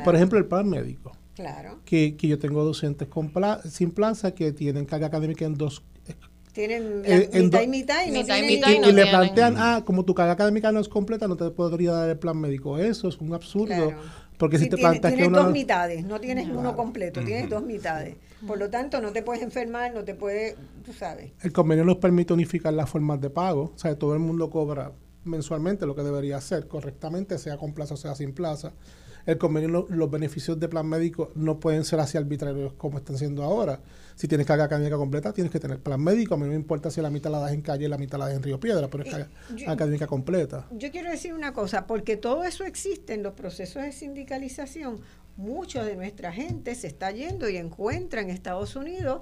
Por 0.06 0.16
ejemplo, 0.16 0.40
el 0.40 0.46
plan 0.46 0.68
médico. 0.70 1.12
Claro. 1.36 1.80
Que, 1.84 2.16
que 2.16 2.30
yo 2.30 2.40
tengo 2.40 2.64
docentes 2.64 3.10
con 3.10 3.34
sin 3.70 3.92
plaza 3.92 4.32
que 4.32 4.54
tienen 4.54 4.86
carga 4.86 5.08
académica 5.08 5.44
en 5.44 5.56
dos 5.56 5.84
tienen 6.54 7.02
eh, 7.04 7.30
mitad 7.34 7.62
y 7.62 7.68
mitad 7.68 8.06
y, 8.06 8.12
no 8.12 8.24
tienen, 8.24 8.84
y, 8.86 8.92
le 8.92 9.08
plantean, 9.08 9.56
ah, 9.58 9.84
como 9.84 10.06
tu 10.06 10.14
carga 10.14 10.34
académica 10.34 10.72
no 10.72 10.80
es 10.80 10.88
completa, 10.88 11.28
no 11.28 11.36
te 11.36 11.50
podría 11.50 11.92
dar 11.92 12.10
el 12.10 12.18
plan 12.18 12.38
médico. 12.38 12.78
Eso 12.78 13.10
es 13.10 13.18
un 13.18 13.34
absurdo. 13.34 13.94
Porque 14.38 14.58
si 14.58 14.70
te 14.70 14.78
planteas 14.78 15.14
tienes 15.14 15.32
dos 15.32 15.52
mitades, 15.52 16.06
no 16.06 16.20
tienes 16.20 16.48
uno 16.50 16.76
completo, 16.76 17.22
tienes 17.24 17.50
dos 17.50 17.64
mitades. 17.64 18.16
Por 18.46 18.58
lo 18.58 18.70
tanto, 18.70 19.00
no 19.02 19.12
te 19.12 19.24
puedes 19.24 19.42
enfermar, 19.42 19.94
no 19.94 20.04
te 20.04 20.16
puedes, 20.16 20.56
tú 20.86 20.92
sabes. 20.92 21.32
El 21.42 21.54
convenio 21.54 21.86
nos 21.86 21.98
permite 21.98 22.34
unificar 22.34 22.74
las 22.74 22.90
formas 22.90 23.22
de 23.22 23.30
pago, 23.30 23.72
o 23.74 23.78
sea, 23.78 23.98
todo 23.98 24.14
el 24.14 24.20
mundo 24.20 24.50
cobra 24.50 24.92
mensualmente 25.24 25.86
lo 25.86 25.96
que 25.96 26.02
debería 26.02 26.38
hacer 26.38 26.68
correctamente, 26.68 27.38
sea 27.38 27.58
con 27.58 27.74
plaza 27.74 27.94
o 27.94 27.98
sea 27.98 28.16
sin 28.16 28.34
plaza. 28.34 28.74
El 29.26 29.38
convenio, 29.38 29.88
los 29.90 30.12
beneficios 30.12 30.60
de 30.60 30.68
plan 30.68 30.88
médico 30.88 31.32
no 31.36 31.60
pueden 31.60 31.86
ser 31.86 32.00
así 32.00 32.18
arbitrarios 32.18 32.74
como 32.74 32.98
están 32.98 33.18
siendo 33.18 33.44
ahora. 33.44 33.80
Si 34.16 34.28
tienes 34.28 34.46
carga 34.46 34.66
académica 34.66 34.98
completa, 34.98 35.34
tienes 35.34 35.52
que 35.52 35.60
tener 35.60 35.80
plan 35.80 36.02
médico. 36.02 36.36
A 36.36 36.38
mí 36.38 36.44
no 36.44 36.50
me 36.50 36.56
importa 36.56 36.92
si 36.92 37.02
la 37.02 37.10
mitad 37.10 37.32
la 37.32 37.40
das 37.40 37.54
en 37.54 37.62
calle 37.62 37.86
y 37.86 37.88
la 37.88 37.98
mitad 37.98 38.20
la 38.20 38.26
das 38.26 38.36
en 38.36 38.44
Río 38.44 38.60
Piedra, 38.60 38.90
pero 38.90 39.04
es 39.04 39.10
carga 39.10 39.30
académica 39.68 40.08
completa. 40.08 40.68
Yo 40.72 40.92
quiero 40.92 41.10
decir 41.10 41.34
una 41.34 41.54
cosa, 41.54 41.88
porque 41.88 42.18
todo 42.18 42.44
eso 42.44 42.64
existe 42.66 43.14
en 43.14 43.24
los 43.24 43.34
procesos 43.34 43.82
de 43.84 43.92
sindicalización 43.92 45.02
mucha 45.38 45.84
de 45.84 45.96
nuestra 45.96 46.32
gente 46.32 46.76
se 46.76 46.88
está 46.88 47.12
yendo 47.12 47.50
y 47.50 47.58
encuentra 47.58 48.22
en 48.22 48.30
Estados 48.30 48.76
Unidos 48.76 49.22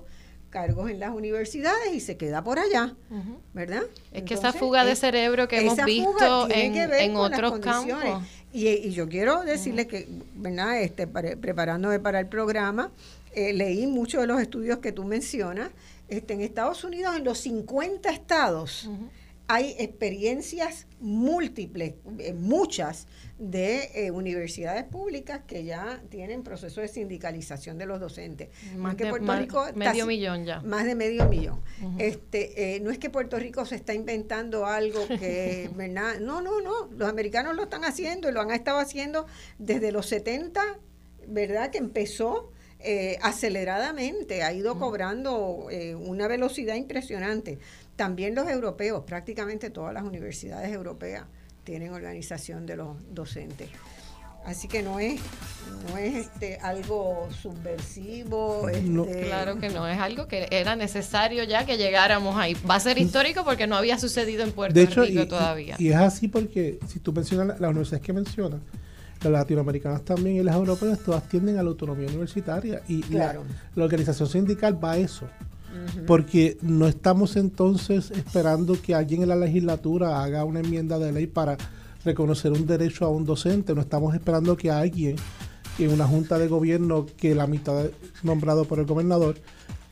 cargos 0.50 0.90
en 0.90 1.00
las 1.00 1.12
universidades 1.12 1.94
y 1.94 2.02
se 2.02 2.18
queda 2.18 2.44
por 2.44 2.60
allá, 2.60 2.94
¿verdad? 3.54 3.84
Es 4.12 4.24
que 4.24 4.34
esa 4.34 4.52
fuga 4.52 4.84
de 4.84 4.98
cerebro 4.98 5.48
que 5.48 5.62
hemos 5.62 5.82
visto 5.86 6.50
en, 6.50 7.16
otros 7.16 7.60
campos. 7.60 8.22
Y, 8.54 8.92
yo 8.92 9.08
quiero 9.08 9.44
decirles 9.44 9.88
que, 9.88 10.08
¿verdad? 10.36 10.82
Este, 10.82 11.08
preparándome 11.08 12.00
para 12.00 12.20
el 12.20 12.28
programa, 12.28 12.92
eh, 13.34 13.54
leí 13.54 13.88
muchos 13.88 14.22
de 14.22 14.28
los 14.28 14.42
estudios 14.42 14.80
que 14.80 14.92
tú 14.92 15.04
mencionas. 15.04 15.72
Este, 16.10 16.34
en 16.34 16.42
Estados 16.42 16.84
Unidos, 16.84 17.16
en 17.16 17.24
los 17.24 17.38
50 17.40 18.10
estados, 18.12 18.90
hay 19.54 19.76
experiencias 19.80 20.88
múltiples, 21.02 21.96
eh, 22.20 22.32
muchas, 22.32 23.06
de 23.38 23.90
eh, 23.96 24.12
universidades 24.12 24.86
públicas 24.86 25.42
que 25.46 25.66
ya 25.66 26.02
tienen 26.10 26.42
procesos 26.42 26.84
de 26.84 26.88
sindicalización 26.88 27.78
de 27.78 27.86
los 27.86 28.00
docentes. 28.00 28.48
Más 28.78 28.96
que 28.96 29.08
Puerto 29.08 29.36
Rico 29.36 29.66
medio 29.76 30.06
millón 30.06 30.46
ya. 30.46 30.62
Más 30.62 30.86
de 30.86 30.96
medio 30.96 31.26
millón. 31.26 31.60
Este, 31.98 32.76
eh, 32.76 32.80
no 32.80 32.92
es 32.92 32.98
que 32.98 33.10
Puerto 33.10 33.38
Rico 33.40 33.66
se 33.66 33.76
está 33.76 33.94
inventando 33.94 34.66
algo 34.66 35.06
que, 35.06 35.70
¿verdad? 35.76 36.20
No, 36.22 36.40
no, 36.42 36.62
no. 36.62 36.88
Los 36.96 37.10
americanos 37.10 37.54
lo 37.54 37.64
están 37.64 37.84
haciendo 37.84 38.30
y 38.30 38.32
lo 38.32 38.40
han 38.40 38.52
estado 38.52 38.78
haciendo 38.78 39.26
desde 39.60 39.92
los 39.92 40.06
70, 40.06 40.62
¿verdad? 41.28 41.72
Que 41.72 41.80
empezó. 41.80 42.54
aceleradamente, 43.22 44.42
ha 44.42 44.52
ido 44.54 44.80
cobrando 44.80 45.68
una 46.00 46.28
velocidad 46.28 46.74
impresionante. 46.74 47.60
También 47.96 48.36
los 48.36 48.50
europeos, 48.50 49.04
prácticamente 49.06 49.70
todas 49.70 49.94
las 49.94 50.04
universidades 50.04 50.72
europeas 50.72 51.26
tienen 51.64 51.94
organización 51.94 52.66
de 52.66 52.78
los 52.78 52.98
docentes. 53.14 53.70
Así 54.46 54.68
que 54.68 54.82
no 54.82 55.00
es, 55.00 55.22
no 55.88 55.98
es 55.98 56.16
este 56.16 56.58
algo 56.58 57.28
subversivo. 57.32 58.68
Este, 58.70 59.28
claro 59.28 59.60
que 59.60 59.70
no, 59.70 59.88
es 59.88 60.00
algo 60.00 60.28
que 60.28 60.48
era 60.50 60.76
necesario 60.76 61.44
ya 61.44 61.66
que 61.66 61.78
llegáramos 61.78 62.36
ahí. 62.38 62.56
Va 62.68 62.76
a 62.76 62.80
ser 62.80 62.98
histórico 62.98 63.44
porque 63.46 63.68
no 63.68 63.76
había 63.76 64.00
sucedido 64.00 64.44
en 64.44 64.52
Puerto 64.52 64.84
Rico 64.84 65.28
todavía. 65.28 65.76
Y, 65.78 65.90
es 65.90 65.96
así 65.96 66.28
porque 66.28 66.80
si 66.88 67.00
tú 67.00 67.14
mencionas 67.14 67.60
las 67.60 67.70
universidades 67.70 68.04
que 68.04 68.14
mencionas, 68.14 68.62
las 69.22 69.32
latinoamericanas 69.32 70.04
también 70.04 70.38
y 70.38 70.44
las 70.44 70.56
europeas, 70.56 70.98
todas 71.00 71.30
tienden 71.30 71.60
a 71.60 71.64
la 71.64 71.70
autonomía 71.70 72.08
universitaria. 72.08 72.82
Y 72.88 73.04
la, 73.14 73.36
la 73.76 73.84
organización 73.84 74.28
sindical 74.28 74.84
va 74.84 74.94
a 74.94 74.98
eso 74.98 75.28
porque 76.08 76.58
no 76.62 76.88
estamos 76.88 77.36
entonces 77.36 78.12
esperando 78.12 78.82
que 78.82 78.96
alguien 78.96 79.24
en 79.24 79.30
la 79.30 79.36
legislatura 79.36 80.24
haga 80.24 80.46
una 80.46 80.60
enmienda 80.60 81.00
de 81.00 81.12
ley 81.12 81.28
para 81.28 81.58
reconocer 82.04 82.52
un 82.52 82.66
derecho 82.66 83.06
a 83.06 83.10
un 83.10 83.26
docente, 83.26 83.76
no 83.76 83.82
estamos 83.82 84.14
esperando 84.14 84.58
que 84.58 84.72
alguien 84.72 85.16
en 85.78 85.92
una 85.92 86.08
junta 86.08 86.38
de 86.38 86.48
gobierno 86.48 87.06
que 87.18 87.36
la 87.36 87.48
mitad 87.48 87.86
nombrado 88.24 88.66
por 88.66 88.80
el 88.80 88.86
gobernador 88.86 89.36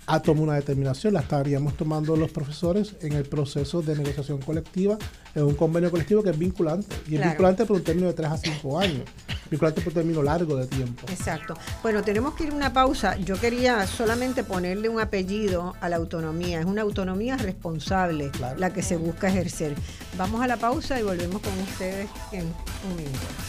a 0.07 0.21
tomar 0.21 0.43
una 0.43 0.55
determinación. 0.55 1.13
La 1.13 1.21
estaríamos 1.21 1.75
tomando 1.75 2.15
los 2.15 2.31
profesores 2.31 2.95
en 3.01 3.13
el 3.13 3.25
proceso 3.25 3.81
de 3.81 3.95
negociación 3.95 4.39
colectiva, 4.39 4.97
en 5.35 5.43
un 5.43 5.55
convenio 5.55 5.91
colectivo 5.91 6.23
que 6.23 6.31
es 6.31 6.37
vinculante. 6.37 6.95
Y 7.07 7.15
es 7.15 7.23
vinculante 7.23 7.65
por 7.65 7.77
un 7.77 7.83
término 7.83 8.07
de 8.07 8.13
3 8.13 8.29
a 8.29 8.37
5 8.37 8.79
años. 8.79 9.03
Vinculante 9.49 9.81
por 9.81 9.89
un 9.89 9.95
término 9.95 10.23
largo 10.23 10.55
de 10.55 10.67
tiempo. 10.67 11.05
Exacto. 11.09 11.55
Bueno, 11.81 12.03
tenemos 12.03 12.35
que 12.35 12.45
ir 12.45 12.51
a 12.51 12.55
una 12.55 12.73
pausa. 12.73 13.17
Yo 13.17 13.39
quería 13.39 13.85
solamente 13.87 14.43
ponerle 14.43 14.89
un 14.89 14.99
apellido 14.99 15.75
a 15.81 15.89
la 15.89 15.95
autonomía. 15.95 16.59
Es 16.59 16.65
una 16.65 16.83
autonomía 16.83 17.37
responsable 17.37 18.31
la 18.57 18.71
que 18.71 18.83
se 18.83 18.97
busca 18.97 19.27
ejercer. 19.27 19.75
Vamos 20.17 20.41
a 20.41 20.47
la 20.47 20.57
pausa 20.57 20.99
y 20.99 21.03
volvemos 21.03 21.41
con 21.41 21.57
ustedes 21.59 22.09
en 22.31 22.45
un 22.89 22.95
minuto. 22.95 23.48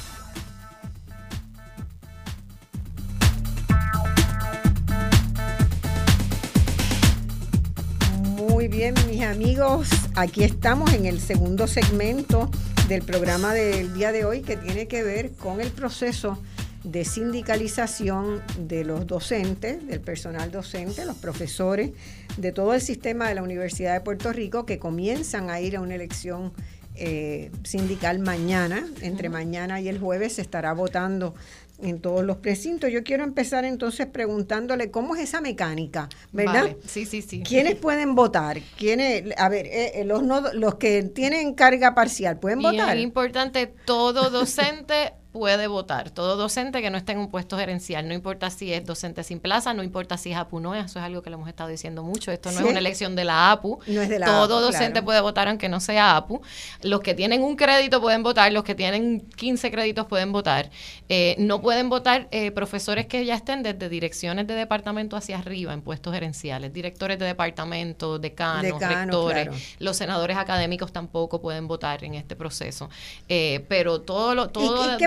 Muy 8.49 8.69
bien, 8.69 8.95
mis 9.07 9.21
amigos, 9.21 9.91
aquí 10.15 10.45
estamos 10.45 10.95
en 10.95 11.05
el 11.05 11.21
segundo 11.21 11.67
segmento 11.67 12.51
del 12.89 13.03
programa 13.03 13.53
del 13.53 13.93
día 13.93 14.13
de 14.13 14.25
hoy 14.25 14.41
que 14.41 14.57
tiene 14.57 14.89
que 14.89 15.03
ver 15.03 15.33
con 15.33 15.61
el 15.61 15.71
proceso 15.71 16.43
de 16.83 17.05
sindicalización 17.05 18.41
de 18.59 18.85
los 18.85 19.07
docentes, 19.07 19.87
del 19.87 20.01
personal 20.01 20.51
docente, 20.51 21.05
los 21.05 21.19
profesores, 21.19 21.91
de 22.39 22.51
todo 22.51 22.73
el 22.73 22.81
sistema 22.81 23.29
de 23.29 23.35
la 23.35 23.43
Universidad 23.43 23.93
de 23.93 24.01
Puerto 24.01 24.33
Rico 24.33 24.65
que 24.65 24.79
comienzan 24.79 25.51
a 25.51 25.61
ir 25.61 25.77
a 25.77 25.83
una 25.83 25.97
elección 25.97 26.55
eh, 26.95 27.51
sindical 27.63 28.21
mañana. 28.21 28.87
Entre 29.03 29.29
mañana 29.29 29.83
y 29.83 29.89
el 29.89 29.99
jueves 29.99 30.37
se 30.37 30.43
estará 30.43 30.73
votando 30.73 31.35
en 31.83 32.01
todos 32.01 32.25
los 32.25 32.39
precintos. 32.39 32.91
Yo 32.91 33.03
quiero 33.03 33.25
empezar 33.25 33.65
entonces 33.65 34.07
preguntándole 34.07 34.91
cómo 34.91 35.17
es 35.17 35.23
esa 35.23 35.41
mecánica, 35.41 36.09
¿verdad? 36.33 36.77
Sí, 36.87 37.07
sí, 37.07 37.23
sí. 37.23 37.43
¿Quiénes 37.43 37.75
pueden 37.81 38.15
votar? 38.15 38.61
¿Quiénes, 38.79 39.25
a 39.37 39.49
ver, 39.49 39.67
eh, 39.67 40.01
eh, 40.01 40.05
los, 40.05 40.23
los 40.55 40.75
que 40.77 41.03
tienen 41.03 41.55
carga 41.55 41.95
parcial, 41.95 42.39
¿pueden 42.39 42.61
votar? 42.61 42.97
Es 42.97 43.03
importante, 43.03 43.67
todo 43.85 44.31
docente 44.31 45.13
puede 45.33 45.67
votar. 45.67 46.11
Todo 46.11 46.37
docente 46.37 46.83
que 46.83 46.91
no 46.91 46.99
esté 46.99 47.13
en 47.13 47.19
un 47.19 47.31
puesto 47.31 47.57
gerencial, 47.57 48.07
no 48.09 48.15
importa 48.15 48.51
si 48.51 48.73
es 48.73 48.85
docente 48.85 49.23
sin 49.23 49.39
plaza, 49.41 49.75
no 49.75 49.83
importa 49.83 50.17
si 50.17 50.33
es 50.33 50.37
APU 50.37 50.61
no, 50.61 50.75
eso 50.75 50.99
es 50.99 51.05
algo 51.05 51.23
que 51.23 51.31
le 51.31 51.35
hemos 51.35 51.49
estado 51.49 51.71
diciendo 51.71 52.03
mucho. 52.03 52.33
Esto 52.33 52.51
no 52.53 52.61
es 52.61 52.67
una 52.67 52.79
elección 52.79 53.15
de 53.17 53.25
la 53.25 53.53
APU. 53.53 53.79
No 53.87 54.03
es 54.03 54.09
de 54.09 54.19
la 54.19 54.27
Todo 54.27 54.61
docente 54.61 55.03
puede 55.03 55.21
votar 55.21 55.49
aunque 55.49 55.69
no 55.69 55.81
sea 55.81 56.17
APU. 56.17 56.41
Los 56.83 57.01
que 57.01 57.15
tienen 57.15 57.43
un 57.43 57.57
crédito 57.57 58.01
pueden 58.01 58.23
votar, 58.23 58.53
los 58.53 58.65
que 58.65 58.75
tienen 58.75 59.21
15 59.21 59.71
créditos 59.71 60.07
pueden 60.07 60.33
votar. 60.33 60.71
Eh, 61.09 61.37
no 61.39 61.61
pueden 61.61 61.89
votar 61.89 62.29
eh, 62.31 62.51
profesores 62.51 63.07
que 63.07 63.25
ya 63.25 63.35
estén 63.35 63.63
desde 63.63 63.89
direcciones 63.89 64.47
de 64.47 64.55
departamento 64.55 65.17
hacia 65.17 65.39
arriba 65.39 65.73
en 65.73 65.83
puestos 65.83 66.13
gerenciales, 66.13 66.73
directores 66.73 67.19
de 67.19 67.27
departamento, 67.27 68.19
decanos, 68.19 68.81
rectores. 68.81 69.49
Los 69.79 69.97
senadores 69.97 70.37
académicos 70.37 70.93
tampoco 70.93 71.41
pueden 71.41 71.69
votar 71.69 72.05
en 72.05 72.15
este 72.15 72.37
proceso. 72.37 72.91
Eh, 73.29 73.65
pero 73.69 74.01
todo 74.01 74.35
lo, 74.35 74.49
todo 74.51 74.97
¿qué, 74.99 75.07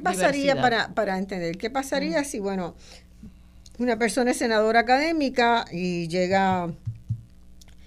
pasaría 0.00 0.60
para, 0.60 0.94
para 0.94 1.18
entender? 1.18 1.56
¿Qué 1.58 1.70
pasaría 1.70 2.22
mm. 2.22 2.24
si, 2.24 2.38
bueno, 2.38 2.74
una 3.78 3.98
persona 3.98 4.30
es 4.30 4.38
senadora 4.38 4.80
académica 4.80 5.64
y 5.70 6.08
llega 6.08 6.72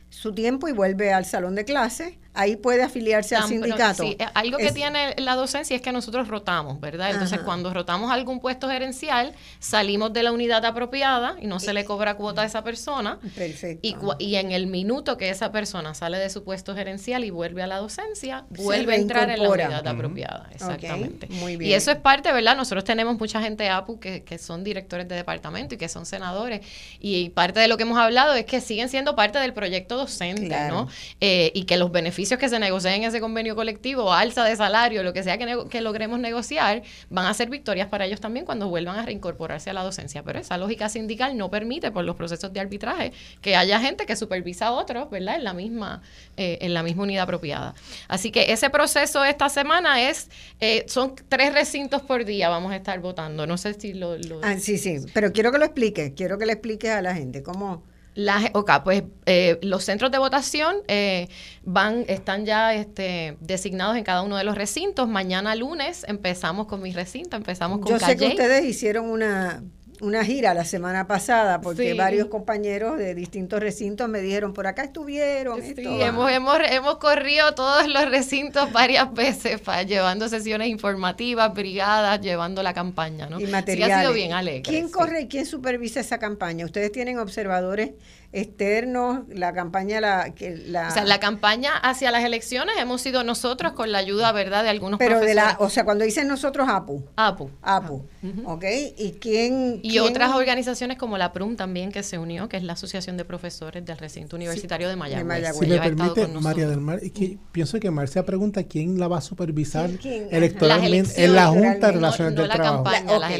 su 0.10 0.34
tiempo 0.34 0.68
y 0.68 0.74
vuelve 0.74 1.14
al 1.14 1.26
salón 1.26 1.56
de 1.56 1.66
clase? 1.66 2.20
Ahí 2.38 2.56
puede 2.56 2.84
afiliarse 2.84 3.36
al 3.36 3.48
sindicato. 3.48 4.04
Sí, 4.04 4.16
eh, 4.20 4.26
algo 4.34 4.58
que 4.58 4.72
tiene 4.72 5.16
la 5.18 5.36
docencia 5.36 5.76
es 5.76 5.82
que 5.82 5.92
nosotros 5.92 6.28
rotamos, 6.28 6.80
¿verdad? 6.80 7.12
Entonces, 7.12 7.40
cuando 7.40 7.74
rotamos 7.74 8.12
algún 8.12 8.40
puesto 8.40 8.70
gerencial, 8.70 9.34
salimos 9.60 10.14
de 10.14 10.24
la 10.24 10.32
unidad 10.32 10.64
apropiada 10.66 11.36
y 11.42 11.48
no 11.48 11.60
se 11.60 11.74
le 11.74 11.84
cobra 11.84 12.16
cuota 12.16 12.44
a 12.44 12.46
esa 12.46 12.64
persona. 12.64 13.20
Perfecto. 13.36 14.16
Y, 14.20 14.24
y 14.24 14.36
en 14.36 14.52
el 14.52 14.68
minuto 14.68 15.18
que 15.18 15.30
esa 15.30 15.52
persona 15.52 15.94
sale 15.94 16.18
de 16.18 16.30
su 16.30 16.44
puesto 16.44 16.76
gerencial 16.76 17.24
y 17.24 17.32
vuelve 17.32 17.64
a 17.64 17.68
la 17.68 17.78
docencia, 17.78 18.46
vuelve 18.50 18.94
a 18.94 18.96
entrar 18.98 19.30
en 19.30 19.42
la 19.42 19.50
unidad 19.50 19.88
apropiada. 19.88 20.50
Exactamente. 20.52 21.28
muy 21.30 21.58
bien. 21.58 21.72
Y 21.72 21.74
eso 21.74 21.92
es 21.92 21.98
parte, 21.98 22.32
¿verdad? 22.32 22.56
Nosotros 22.56 22.84
tenemos 22.84 23.20
mucha 23.20 23.42
gente 23.42 23.68
APU 23.70 24.00
que, 24.00 24.24
que 24.24 24.38
son 24.38 24.64
directores 24.64 25.08
de 25.08 25.16
departamento 25.16 25.76
y 25.76 25.78
que 25.78 25.90
son 25.90 26.06
senadores. 26.06 26.62
Y 27.00 27.30
parte 27.30 27.60
de 27.60 27.68
lo 27.68 27.78
que 27.78 27.84
hemos 27.84 27.98
hablado 27.98 28.36
es 28.36 28.46
que 28.46 28.62
siguen 28.62 28.90
siendo 28.90 29.16
parte 29.16 29.40
del 29.40 29.54
proyecto 29.54 29.98
docente, 29.98 30.56
¿no? 30.70 30.88
Eh, 31.20 31.52
y 31.56 31.64
que 31.64 31.78
los 31.78 31.92
beneficios 31.92 32.27
que 32.36 32.50
se 32.50 32.60
negocien 32.60 32.96
en 32.96 33.04
ese 33.06 33.22
convenio 33.22 33.56
colectivo, 33.56 34.12
alza 34.12 34.44
de 34.44 34.56
salario, 34.58 35.04
lo 35.04 35.14
que 35.14 35.24
sea 35.24 35.38
que, 35.38 35.70
que 35.70 35.80
logremos 35.80 36.20
negociar, 36.20 36.84
van 37.10 37.26
a 37.26 37.34
ser 37.34 37.50
victorias 37.50 37.88
para 37.88 38.06
ellos 38.06 38.20
también 38.20 38.46
cuando 38.46 38.68
vuelvan 38.68 39.00
a 39.00 39.06
reincorporarse 39.06 39.70
a 39.70 39.74
la 39.74 39.84
docencia. 39.84 40.24
Pero 40.24 40.40
esa 40.40 40.58
lógica 40.58 40.90
sindical 40.90 41.38
no 41.38 41.50
permite, 41.50 41.92
por 41.92 42.04
los 42.04 42.18
procesos 42.18 42.52
de 42.52 42.60
arbitraje, 42.60 43.14
que 43.40 43.56
haya 43.56 43.80
gente 43.80 44.06
que 44.06 44.18
supervisa 44.18 44.68
a 44.68 44.72
otros, 44.72 45.10
¿verdad? 45.10 45.36
En 45.36 45.46
la 45.46 45.54
misma, 45.54 46.02
eh, 46.36 46.58
en 46.60 46.74
la 46.74 46.84
misma 46.84 47.04
unidad 47.04 47.24
apropiada. 47.24 47.74
Así 48.10 48.32
que 48.32 48.52
ese 48.52 48.70
proceso 48.70 49.24
esta 49.24 49.48
semana 49.48 50.10
es, 50.10 50.30
eh, 50.60 50.84
son 50.88 51.16
tres 51.30 51.54
recintos 51.54 52.02
por 52.02 52.26
día, 52.26 52.50
vamos 52.50 52.74
a 52.74 52.76
estar 52.76 53.00
votando. 53.00 53.48
No 53.48 53.58
sé 53.58 53.74
si 53.76 53.94
lo... 53.94 54.18
lo... 54.18 54.42
Ah, 54.44 54.58
sí, 54.60 54.78
sí, 54.78 54.98
pero 55.14 55.32
quiero 55.32 55.52
que 55.52 55.60
lo 55.60 55.66
explique, 55.66 56.14
quiero 56.14 56.38
que 56.38 56.46
le 56.46 56.54
explique 56.54 56.90
a 56.90 57.02
la 57.02 57.14
gente 57.14 57.44
cómo... 57.44 57.84
La, 58.18 58.50
ok, 58.54 58.72
pues 58.84 59.04
eh, 59.28 59.60
los 59.62 59.84
centros 59.84 60.10
de 60.12 60.18
votación 60.18 60.78
eh, 60.88 61.28
van, 61.62 62.04
están 62.08 62.48
ya 62.48 62.74
este, 62.74 63.38
designados 63.42 63.96
en 63.96 64.04
cada 64.04 64.24
uno 64.24 64.38
de 64.38 64.44
los 64.44 64.58
recintos. 64.58 65.08
Mañana 65.08 65.54
lunes 65.54 66.04
empezamos 66.08 66.66
con 66.66 66.82
mi 66.82 66.92
recinto, 66.92 67.38
empezamos 67.38 67.78
con 67.78 67.92
Yo 67.92 68.00
sé 68.00 68.18
que 68.18 68.30
ustedes 68.30 68.66
hicieron 68.66 69.12
una 69.12 69.62
una 70.02 70.24
gira 70.24 70.54
la 70.54 70.66
semana 70.66 71.08
pasada 71.08 71.62
porque 71.62 71.94
varios 71.94 72.28
compañeros 72.28 72.98
de 72.98 73.16
distintos 73.16 73.60
recintos 73.60 74.08
me 74.10 74.22
dijeron 74.22 74.54
por 74.54 74.68
acá 74.68 74.84
estuvieron. 74.84 75.62
Sí, 75.62 75.74
hemos, 75.78 76.32
hemos, 76.32 76.60
hemos 76.70 76.98
corrido 76.98 77.54
todos 77.56 77.88
los 77.88 78.10
recintos 78.10 78.72
varias 78.72 79.14
veces 79.14 79.60
para, 79.60 79.84
llevando 79.84 80.30
sesiones 80.30 80.68
informativas, 80.70 81.54
brigadas, 81.54 82.22
llevando 82.22 82.64
la 82.64 82.74
campaña, 82.74 83.28
¿no? 83.28 83.40
Y 83.40 83.48
materiales. 83.48 83.96
ha 83.98 84.02
sido 84.02 84.14
bien 84.14 84.34
alegre. 84.34 84.64
¿Quién 84.64 84.90
corre 84.90 85.22
y 85.22 85.28
quién 85.28 85.46
supervisa 85.46 86.00
esa 86.00 86.20
campaña? 86.20 86.66
Ustedes 86.66 86.92
tienen 86.92 87.20
observadores 87.20 87.92
externos, 88.40 89.22
la 89.30 89.54
campaña, 89.54 90.00
la, 90.00 90.34
que 90.34 90.56
la... 90.56 90.90
O 90.90 90.92
sea, 90.92 91.06
la 91.06 91.20
campaña 91.20 91.76
hacia 91.76 92.12
las 92.12 92.24
elecciones 92.24 92.76
hemos 92.78 93.02
sido 93.02 93.24
nosotros 93.24 93.74
con 93.74 93.92
la 93.92 93.98
ayuda, 93.98 94.32
¿verdad?, 94.32 94.64
de 94.64 94.70
algunos 94.70 95.00
Pero 95.00 95.20
de 95.20 95.34
la, 95.34 95.58
o 95.60 95.70
sea, 95.70 95.86
cuando 95.86 96.06
dicen 96.06 96.28
nosotros, 96.28 96.68
APU. 96.70 97.04
APU. 97.16 97.50
APU, 97.62 98.06
¿ok? 98.46 98.64
¿Y 98.98 99.12
quién, 99.20 99.80
Y 99.84 100.00
otras 100.00 100.36
organizaciones 100.36 100.98
como 100.98 101.18
la 101.18 101.34
PRUM 101.34 101.56
también 101.56 101.92
que 101.92 102.04
se 102.04 102.18
unió, 102.18 102.48
que 102.48 102.58
es 102.58 102.64
la 102.64 102.74
Asociación 102.74 103.18
de 103.18 103.26
Profesores 103.26 103.86
del 103.86 103.98
Recinto 103.98 104.36
Universitario 104.36 104.88
de 104.90 104.96
Mayagüez. 104.96 105.56
Si 105.58 105.66
me 105.66 105.80
permite, 105.80 106.28
María 106.28 106.68
del 106.68 106.82
Mar, 106.82 107.00
y 107.02 107.10
que 107.10 107.38
pienso 107.52 107.80
que 107.80 107.90
Marcia 107.92 108.26
pregunta 108.26 108.64
quién 108.64 109.00
la 109.00 109.08
va 109.08 109.18
a 109.18 109.22
supervisar 109.22 109.90
electoralmente 110.04 111.24
en 111.24 111.36
la 111.36 111.48
Junta 111.48 111.88
de 111.88 111.94
Relaciones 111.94 112.36
del 112.36 112.50
Trabajo. 112.50 112.86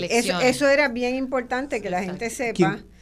Eso, 0.10 0.68
era 0.68 0.90
bien 0.90 1.16
importante 1.16 1.82
que 1.82 1.90
la 1.90 2.04
gente 2.04 2.30
sepa. 2.30 2.54
¿Quién 2.54 2.97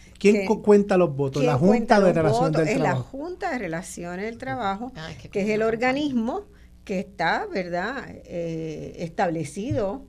cuenta 0.61 0.97
los 0.97 1.15
votos? 1.15 1.43
La 1.43 1.55
Junta 1.55 1.99
de 1.99 2.13
Relaciones 2.13 2.53
del 2.53 2.67
es 2.67 2.77
Trabajo. 2.77 2.97
la 2.97 3.19
Junta 3.19 3.51
de 3.51 3.59
Relaciones 3.59 4.25
del 4.25 4.37
Trabajo, 4.37 4.93
que 5.31 5.41
es 5.41 5.49
el 5.49 5.61
organismo 5.61 6.45
que 6.83 6.99
está, 6.99 7.47
¿verdad?, 7.51 8.05
eh, 8.07 8.93
establecido 8.99 10.05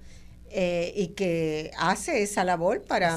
eh, 0.49 0.93
y 0.95 1.09
que 1.09 1.73
hace 1.77 2.23
esa 2.23 2.45
labor 2.45 2.83
para 2.83 3.17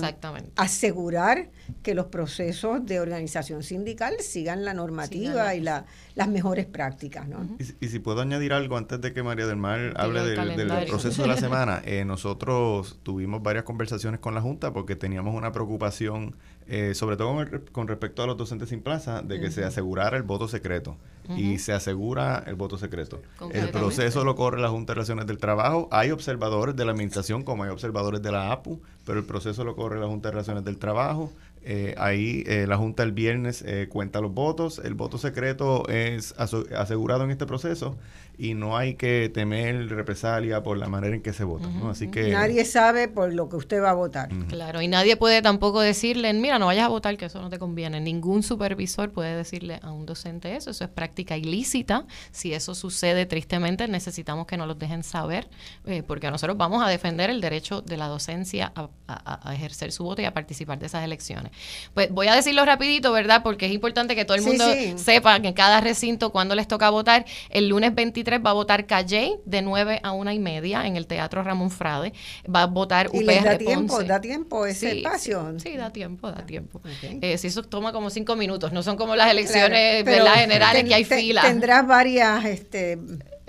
asegurar 0.55 1.51
que 1.83 1.93
los 1.93 2.07
procesos 2.07 2.83
de 2.85 2.99
organización 2.99 3.61
sindical 3.61 4.15
sigan 4.19 4.65
la 4.65 4.73
normativa 4.73 5.53
y 5.53 5.61
la, 5.61 5.85
las 6.15 6.27
mejores 6.27 6.65
prácticas. 6.65 7.27
¿no? 7.27 7.47
y, 7.79 7.87
si 7.87 7.99
puedo 7.99 8.21
añadir 8.21 8.51
algo 8.51 8.77
antes 8.77 8.99
de 8.99 9.13
que 9.13 9.21
María 9.21 9.45
del 9.45 9.57
Mar 9.57 9.93
hable 9.95 10.23
del, 10.23 10.87
proceso 10.87 11.21
de 11.21 11.27
la 11.27 11.37
semana, 11.37 11.83
eh, 11.85 12.03
nosotros 12.03 12.99
tuvimos 13.03 13.43
varias 13.43 13.63
conversaciones 13.63 14.19
con 14.19 14.33
la 14.33 14.41
Junta 14.41 14.73
porque 14.73 14.95
teníamos 14.95 15.35
una 15.35 15.51
preocupación, 15.51 16.35
eh, 16.69 16.93
sobre 16.93 17.17
todo 17.17 17.35
con, 17.71 17.87
respecto 17.87 18.23
a 18.23 18.27
los 18.27 18.37
docentes 18.37 18.69
sin 18.69 18.81
plaza, 18.81 19.21
de 19.21 19.39
que 19.39 19.49
se 19.51 19.63
asegurara 19.63 20.17
el 20.17 20.23
voto 20.23 20.47
secreto 20.47 20.97
y 21.35 21.59
se 21.59 21.73
asegura 21.73 22.43
el 22.47 22.55
voto 22.55 22.77
secreto. 22.77 23.21
El 23.51 23.69
proceso 23.69 24.23
lo 24.23 24.35
corre 24.35 24.59
la 24.59 24.69
Junta 24.69 24.91
de 24.91 24.95
Relaciones 24.95 25.27
del 25.27 25.37
Trabajo. 25.37 25.87
Hay 25.91 26.11
observadores 26.11 26.75
de 26.75 26.85
la 26.85 26.91
Administración 26.91 27.43
como 27.43 27.63
hay 27.63 27.69
observadores 27.69 28.21
de 28.21 28.31
la 28.31 28.51
APU, 28.51 28.81
pero 29.05 29.19
el 29.19 29.25
proceso 29.25 29.63
lo 29.63 29.75
corre 29.75 29.99
la 29.99 30.07
Junta 30.07 30.29
de 30.29 30.33
Relaciones 30.33 30.63
del 30.63 30.77
Trabajo. 30.77 31.31
Eh, 31.61 31.93
ahí 31.97 32.43
eh, 32.47 32.65
la 32.67 32.77
Junta 32.77 33.03
el 33.03 33.11
viernes 33.11 33.63
eh, 33.65 33.87
cuenta 33.89 34.21
los 34.21 34.33
votos. 34.33 34.79
El 34.83 34.93
voto 34.93 35.17
secreto 35.17 35.87
es 35.89 36.33
asegurado 36.37 37.23
en 37.23 37.31
este 37.31 37.45
proceso 37.45 37.97
y 38.39 38.53
no 38.53 38.77
hay 38.77 38.95
que 38.95 39.27
temer 39.27 39.89
represalia 39.89 40.63
por 40.63 40.77
la 40.77 40.87
manera 40.87 41.13
en 41.13 41.21
que 41.21 41.33
se 41.33 41.43
vota. 41.43 41.67
Así 41.89 42.07
que 42.09 42.29
nadie 42.29 42.63
sabe 42.63 43.09
por 43.09 43.33
lo 43.33 43.49
que 43.49 43.57
usted 43.57 43.83
va 43.83 43.89
a 43.89 43.93
votar. 43.93 44.29
Claro, 44.47 44.81
y 44.81 44.87
nadie 44.87 45.17
puede 45.17 45.41
tampoco 45.41 45.81
decirle, 45.81 46.31
mira, 46.33 46.57
no 46.57 46.67
vayas 46.67 46.85
a 46.85 46.87
votar, 46.87 47.17
que 47.17 47.25
eso 47.25 47.41
no 47.41 47.49
te 47.49 47.59
conviene. 47.59 47.99
Ningún 47.99 48.41
supervisor 48.41 49.11
puede 49.11 49.35
decirle 49.35 49.81
a 49.83 49.91
un 49.91 50.05
docente 50.05 50.55
eso. 50.55 50.71
Eso 50.71 50.85
es 50.85 50.89
práctica 50.89 51.35
ilícita. 51.35 52.05
Si 52.31 52.53
eso 52.53 52.75
sucede, 52.75 53.25
tristemente, 53.25 53.89
necesitamos 53.89 54.47
que 54.47 54.55
nos 54.55 54.67
lo 54.67 54.75
dejen 54.75 55.03
saber, 55.03 55.49
eh, 55.85 56.01
porque 56.01 56.31
nosotros 56.31 56.57
vamos 56.57 56.81
a 56.81 56.87
defender 56.87 57.29
el 57.29 57.41
derecho 57.41 57.81
de 57.81 57.97
la 57.97 58.07
docencia 58.07 58.71
a, 58.75 59.53
ejercer 59.53 59.91
su 59.91 60.05
voto 60.05 60.21
y 60.21 60.25
a 60.25 60.33
participar 60.33 60.79
de 60.79 60.85
esas 60.85 61.03
elecciones. 61.03 61.51
Pues 61.93 62.09
voy 62.09 62.27
a 62.27 62.35
decirlo 62.35 62.63
rapidito, 62.63 63.11
¿verdad? 63.11 63.43
Porque 63.43 63.65
es 63.65 63.73
importante 63.73 64.15
que 64.15 64.23
todo 64.23 64.37
el 64.37 64.43
mundo 64.43 64.65
sepa 64.95 65.41
que 65.41 65.49
en 65.49 65.53
cada 65.53 65.81
recinto, 65.81 66.31
cuando 66.31 66.55
les 66.55 66.69
toca 66.69 66.89
votar, 66.89 67.25
el 67.49 67.67
lunes 67.67 67.93
23 67.93 68.28
va 68.37 68.51
a 68.51 68.53
votar 68.53 68.85
Calle 68.85 69.39
de 69.45 69.61
9 69.61 69.99
a 70.03 70.11
1 70.11 70.31
y 70.31 70.39
media 70.39 70.85
en 70.85 70.95
el 70.95 71.07
Teatro 71.07 71.43
Ramón 71.43 71.71
Frade. 71.71 72.13
Va 72.53 72.63
a 72.63 72.65
votar 72.67 73.07
UPR 73.07 73.21
¿Y 73.21 73.43
da 73.43 73.57
tiempo, 73.57 74.03
¿Da 74.03 74.21
tiempo 74.21 74.65
ese 74.65 74.97
espacio? 74.97 75.55
Sí, 75.57 75.75
da 75.75 75.91
tiempo, 75.91 76.31
da 76.31 76.45
tiempo. 76.45 76.81
Eh, 77.01 77.37
si 77.37 77.47
eso 77.47 77.63
toma 77.63 77.91
como 77.91 78.09
cinco 78.09 78.35
minutos, 78.35 78.71
no 78.71 78.83
son 78.83 78.95
como 78.95 79.15
las 79.15 79.31
elecciones 79.31 80.05
generales 80.05 80.83
que 80.83 80.93
hay 80.93 81.03
fila. 81.03 81.41
Tendrás 81.41 81.87
varias... 81.87 82.45
este 82.45 82.99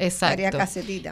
Exacto. 0.01 0.59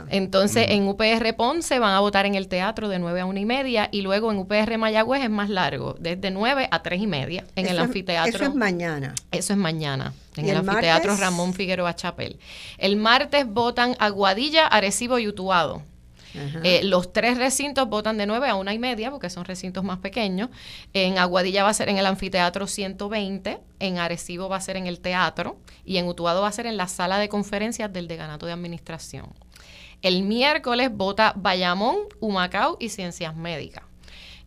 Entonces, 0.09 0.67
en 0.71 0.89
UPR 0.89 1.35
Ponce 1.37 1.79
van 1.79 1.93
a 1.93 2.01
votar 2.01 2.27
en 2.27 2.35
el 2.35 2.49
teatro 2.49 2.89
de 2.89 2.99
9 2.99 3.21
a 3.21 3.27
1 3.27 3.39
y 3.39 3.45
media 3.45 3.89
y 3.93 4.01
luego 4.01 4.33
en 4.33 4.39
UPR 4.39 4.79
Mayagüez 4.79 5.23
es 5.23 5.31
más 5.31 5.51
largo, 5.51 5.95
desde 6.01 6.31
9 6.31 6.69
a 6.71 6.83
3 6.83 7.03
y 7.03 7.07
media 7.07 7.45
en 7.55 7.67
el 7.67 7.79
anfiteatro. 7.79 8.35
Eso 8.35 8.45
es 8.45 8.55
mañana. 8.55 9.15
Eso 9.31 9.53
es 9.53 9.59
mañana, 9.59 10.15
en 10.39 10.49
el, 10.49 10.57
anfiteatro 10.57 11.17
Ramón 11.17 11.55
Figueroa 11.55 11.95
Chapel. 11.95 12.39
El 12.79 12.97
martes 12.97 13.47
votan 13.47 13.97
Aguadilla, 13.99 14.67
Arecibo 14.67 15.19
y 15.19 15.29
Utuado. 15.29 15.83
Eh, 16.63 16.83
los 16.85 17.13
tres 17.13 17.39
recintos 17.39 17.89
votan 17.89 18.17
de 18.19 18.27
9 18.27 18.49
a 18.49 18.55
una 18.55 18.75
y 18.75 18.79
media, 18.79 19.11
porque 19.11 19.31
son 19.31 19.45
recintos 19.45 19.83
más 19.83 19.99
pequeños. 19.99 20.51
En 20.93 21.19
Aguadilla 21.19 21.65
va 21.65 21.71
a 21.71 21.75
ser 21.75 21.89
en 21.89 21.99
el 21.99 22.07
anfiteatro 22.07 22.67
120, 22.67 23.59
en 23.81 23.99
Arecibo 23.99 24.49
va 24.49 24.57
a 24.57 24.61
ser 24.61 24.77
en 24.77 24.87
el 24.87 25.01
teatro 25.01 25.59
y 25.85 25.97
en 25.97 26.07
Utuado 26.07 26.43
va 26.43 26.49
a 26.49 26.53
ser 26.53 26.67
en 26.67 26.77
la 26.77 26.89
sala 26.89 27.19
de 27.19 27.29
conferencias 27.29 27.93
del 27.93 28.09
Decanato 28.09 28.47
de 28.47 28.53
Administración. 28.53 29.33
El 30.03 30.23
miércoles 30.23 30.91
vota 30.93 31.33
Bayamón, 31.37 31.97
Humacao 32.21 32.77
y 32.79 32.91
Ciencias 32.91 33.35
Médicas. 33.35 33.88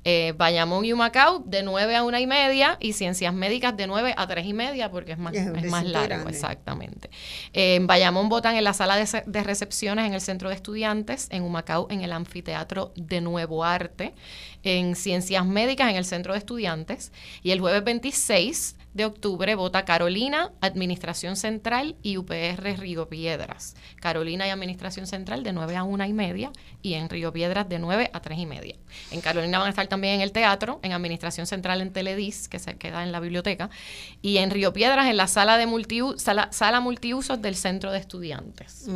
Eh, 0.03 0.33
Bayamón 0.35 0.83
y 0.83 0.93
Humacao 0.93 1.43
de 1.45 1.61
9 1.61 1.95
a 1.95 2.03
1 2.03 2.19
y 2.19 2.25
media 2.25 2.77
y 2.79 2.93
Ciencias 2.93 3.33
Médicas 3.33 3.77
de 3.77 3.85
9 3.85 4.15
a 4.17 4.27
3 4.27 4.45
y 4.47 4.53
media 4.53 4.89
porque 4.89 5.11
es 5.11 5.19
más, 5.19 5.35
es, 5.35 5.63
más 5.65 5.85
largo, 5.85 6.27
exactamente. 6.27 7.11
Eh, 7.53 7.75
en 7.75 7.85
Bayamón 7.85 8.27
votan 8.27 8.55
en 8.55 8.63
la 8.63 8.73
sala 8.73 8.95
de, 8.95 9.23
de, 9.25 9.43
recepciones 9.43 10.05
en 10.07 10.13
el 10.13 10.21
Centro 10.21 10.49
de 10.49 10.55
Estudiantes, 10.55 11.27
en 11.29 11.43
Humacao 11.43 11.87
en 11.91 12.01
el 12.01 12.13
Anfiteatro 12.13 12.91
de 12.95 13.21
Nuevo 13.21 13.63
Arte, 13.63 14.15
en 14.63 14.95
Ciencias 14.95 15.45
Médicas 15.45 15.91
en 15.91 15.97
el 15.97 16.05
Centro 16.05 16.33
de 16.33 16.39
Estudiantes 16.39 17.11
y 17.43 17.51
el 17.51 17.59
jueves 17.59 17.83
26 17.83 18.75
de 18.93 19.05
octubre 19.05 19.55
vota 19.55 19.85
Carolina, 19.85 20.51
Administración 20.61 21.35
Central 21.35 21.95
y 22.03 22.17
UPR 22.17 22.77
Río 22.77 23.07
Piedras. 23.07 23.75
Carolina 23.99 24.47
y 24.47 24.49
Administración 24.49 25.07
Central 25.07 25.43
de 25.43 25.53
9 25.53 25.75
a 25.77 25.83
1 25.83 26.05
y 26.05 26.13
media 26.13 26.51
y 26.81 26.95
en 26.95 27.09
Río 27.09 27.31
Piedras 27.31 27.69
de 27.69 27.79
9 27.79 28.09
a 28.11 28.19
3 28.21 28.39
y 28.39 28.45
media. 28.45 28.75
En 29.11 29.21
Carolina 29.21 29.59
van 29.59 29.67
a 29.67 29.69
estar 29.69 29.87
también 29.87 30.15
en 30.15 30.21
el 30.21 30.31
teatro, 30.31 30.79
en 30.83 30.91
Administración 30.93 31.47
Central 31.47 31.81
en 31.81 31.93
Teledis, 31.93 32.49
que 32.49 32.59
se 32.59 32.75
queda 32.75 33.03
en 33.03 33.11
la 33.11 33.19
biblioteca, 33.19 33.69
y 34.21 34.37
en 34.37 34.49
Río 34.49 34.73
Piedras 34.73 35.07
en 35.07 35.17
la 35.17 35.27
sala 35.27 35.57
de 35.57 35.67
sala, 36.17 36.49
sala 36.51 36.79
multiusos 36.81 37.41
del 37.41 37.55
Centro 37.55 37.91
de 37.91 37.99
Estudiantes. 37.99 38.87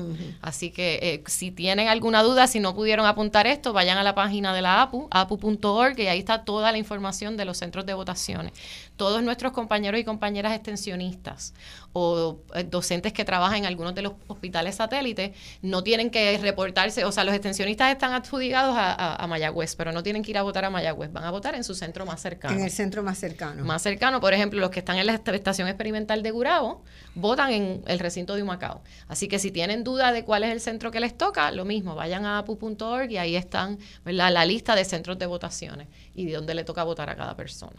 Así 0.41 0.71
que 0.71 0.99
eh, 1.01 1.23
si 1.27 1.51
tienen 1.51 1.87
alguna 1.87 2.23
duda, 2.23 2.47
si 2.47 2.59
no 2.59 2.75
pudieron 2.75 3.05
apuntar 3.05 3.47
esto, 3.47 3.73
vayan 3.73 3.97
a 3.97 4.03
la 4.03 4.15
página 4.15 4.53
de 4.53 4.61
la 4.61 4.81
APU, 4.81 5.07
apu.org, 5.11 5.99
y 5.99 6.07
ahí 6.07 6.19
está 6.19 6.43
toda 6.43 6.71
la 6.71 6.77
información 6.77 7.37
de 7.37 7.45
los 7.45 7.57
centros 7.57 7.85
de 7.85 7.93
votaciones. 7.93 8.53
Todos 8.97 9.23
nuestros 9.23 9.51
compañeros 9.51 9.84
y 9.99 10.03
compañeras 10.03 10.53
extensionistas 10.53 11.53
o 11.93 12.39
eh, 12.53 12.63
docentes 12.63 13.13
que 13.13 13.23
trabajan 13.23 13.59
en 13.59 13.65
algunos 13.65 13.95
de 13.95 14.01
los 14.01 14.13
hospitales 14.27 14.75
satélites 14.75 15.31
no 15.61 15.83
tienen 15.83 16.09
que 16.09 16.37
reportarse, 16.37 17.05
o 17.05 17.11
sea, 17.11 17.23
los 17.23 17.33
extensionistas 17.33 17.91
están 17.91 18.13
adjudicados 18.13 18.75
a, 18.77 19.25
Mayagüez, 19.27 19.75
pero 19.75 19.91
no 19.91 20.03
tienen 20.03 20.21
que 20.21 20.31
ir 20.31 20.37
a 20.37 20.43
votar 20.43 20.65
a 20.65 20.69
Mayagüez, 20.69 21.11
van 21.11 21.23
a 21.23 21.31
votar 21.31 21.55
en 21.55 21.63
su 21.63 21.73
centro 21.73 22.05
más 22.05 22.21
cercano. 22.21 22.55
En 22.55 22.63
el 22.63 22.71
centro 22.71 23.01
más 23.01 23.17
cercano. 23.17 23.63
Más 23.63 23.81
cercano, 23.81 24.19
por 24.19 24.33
ejemplo, 24.33 24.59
los 24.59 24.69
que 24.69 24.79
están 24.79 24.97
en 24.97 25.07
la 25.07 25.13
estación 25.13 25.67
experimental 25.67 26.21
de 26.21 26.31
Gurabo 26.31 26.83
votan 27.15 27.51
en 27.51 27.81
el 27.87 27.99
recinto 27.99 28.35
de 28.35 28.43
Humacao. 28.43 28.81
Así 29.07 29.27
que 29.27 29.39
si 29.39 29.51
tienen 29.51 29.83
duda 29.83 30.11
de 30.11 30.25
cuál 30.25 30.43
es 30.43 30.51
el 30.51 30.59
centro 30.59 30.91
que 30.91 30.99
les 30.99 31.17
toca, 31.17 31.51
lo 31.51 31.65
mismo, 31.65 31.95
vayan 31.95 32.25
a 32.25 32.39
apu.org 32.39 33.09
y 33.09 33.17
ahí 33.17 33.35
están 33.35 33.79
la 34.03 34.45
lista 34.45 34.75
de 34.75 34.85
centros 34.85 35.17
de 35.17 35.25
votaciones 35.25 35.87
y 36.13 36.25
de 36.25 36.33
dónde 36.33 36.55
le 36.55 36.63
toca 36.63 36.83
votar 36.83 37.09
a 37.09 37.15
cada 37.15 37.35
persona. 37.35 37.77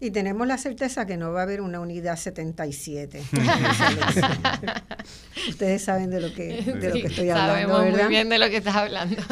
Y 0.00 0.12
tenemos 0.12 0.46
la 0.46 0.58
certeza 0.58 1.06
que 1.06 1.16
no 1.16 1.32
va 1.32 1.40
a 1.40 1.42
haber 1.42 1.60
una 1.60 1.80
unidad 1.80 2.16
77. 2.16 3.20
Ustedes 5.48 5.82
saben 5.82 6.10
de 6.10 6.20
lo 6.20 6.32
que, 6.32 6.62
de 6.62 6.88
lo 6.88 6.94
que 6.94 7.08
estoy 7.08 7.30
hablando, 7.30 7.54
Sabemos 7.54 7.98
muy 7.98 8.08
bien 8.08 8.28
de 8.28 8.38
lo 8.38 8.48
que 8.48 8.58
estás 8.58 8.76
hablando. 8.76 9.16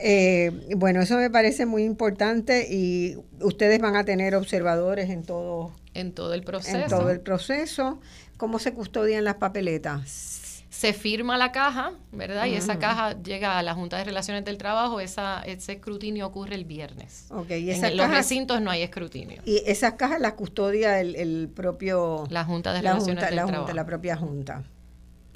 Eh, 0.00 0.52
bueno, 0.76 1.00
eso 1.00 1.16
me 1.16 1.28
parece 1.28 1.66
muy 1.66 1.82
importante 1.82 2.68
y 2.70 3.16
ustedes 3.40 3.80
van 3.80 3.96
a 3.96 4.04
tener 4.04 4.36
observadores 4.36 5.10
en 5.10 5.24
todo, 5.24 5.74
en 5.92 6.12
todo 6.12 6.34
el 6.34 6.44
proceso. 6.44 6.76
En 6.76 6.86
todo 6.86 7.10
el 7.10 7.18
proceso. 7.18 7.98
¿Cómo 8.36 8.60
se 8.60 8.72
custodian 8.72 9.24
las 9.24 9.34
papeletas? 9.34 10.47
Se 10.70 10.92
firma 10.92 11.38
la 11.38 11.50
caja, 11.50 11.92
¿verdad? 12.12 12.46
Y 12.46 12.54
esa 12.54 12.78
caja 12.78 13.20
llega 13.22 13.58
a 13.58 13.62
la 13.62 13.74
Junta 13.74 13.96
de 13.96 14.04
Relaciones 14.04 14.44
del 14.44 14.58
Trabajo, 14.58 15.00
esa, 15.00 15.42
ese 15.42 15.72
escrutinio 15.72 16.26
ocurre 16.26 16.54
el 16.54 16.64
viernes. 16.64 17.26
Okay, 17.30 17.70
en 17.70 17.96
los 17.96 18.10
recintos 18.10 18.60
no 18.60 18.70
hay 18.70 18.82
escrutinio. 18.82 19.40
Y 19.46 19.62
esas 19.66 19.94
cajas 19.94 20.20
las 20.20 20.34
custodia 20.34 21.00
el, 21.00 21.48
propio... 21.54 22.26
La 22.28 22.44
Junta 22.44 22.72
de 22.72 22.82
Relaciones 22.82 23.24
del 23.24 23.36
la 23.36 23.46
Trabajo. 23.46 23.72
la 23.72 23.86
propia 23.86 24.16
Junta. 24.16 24.64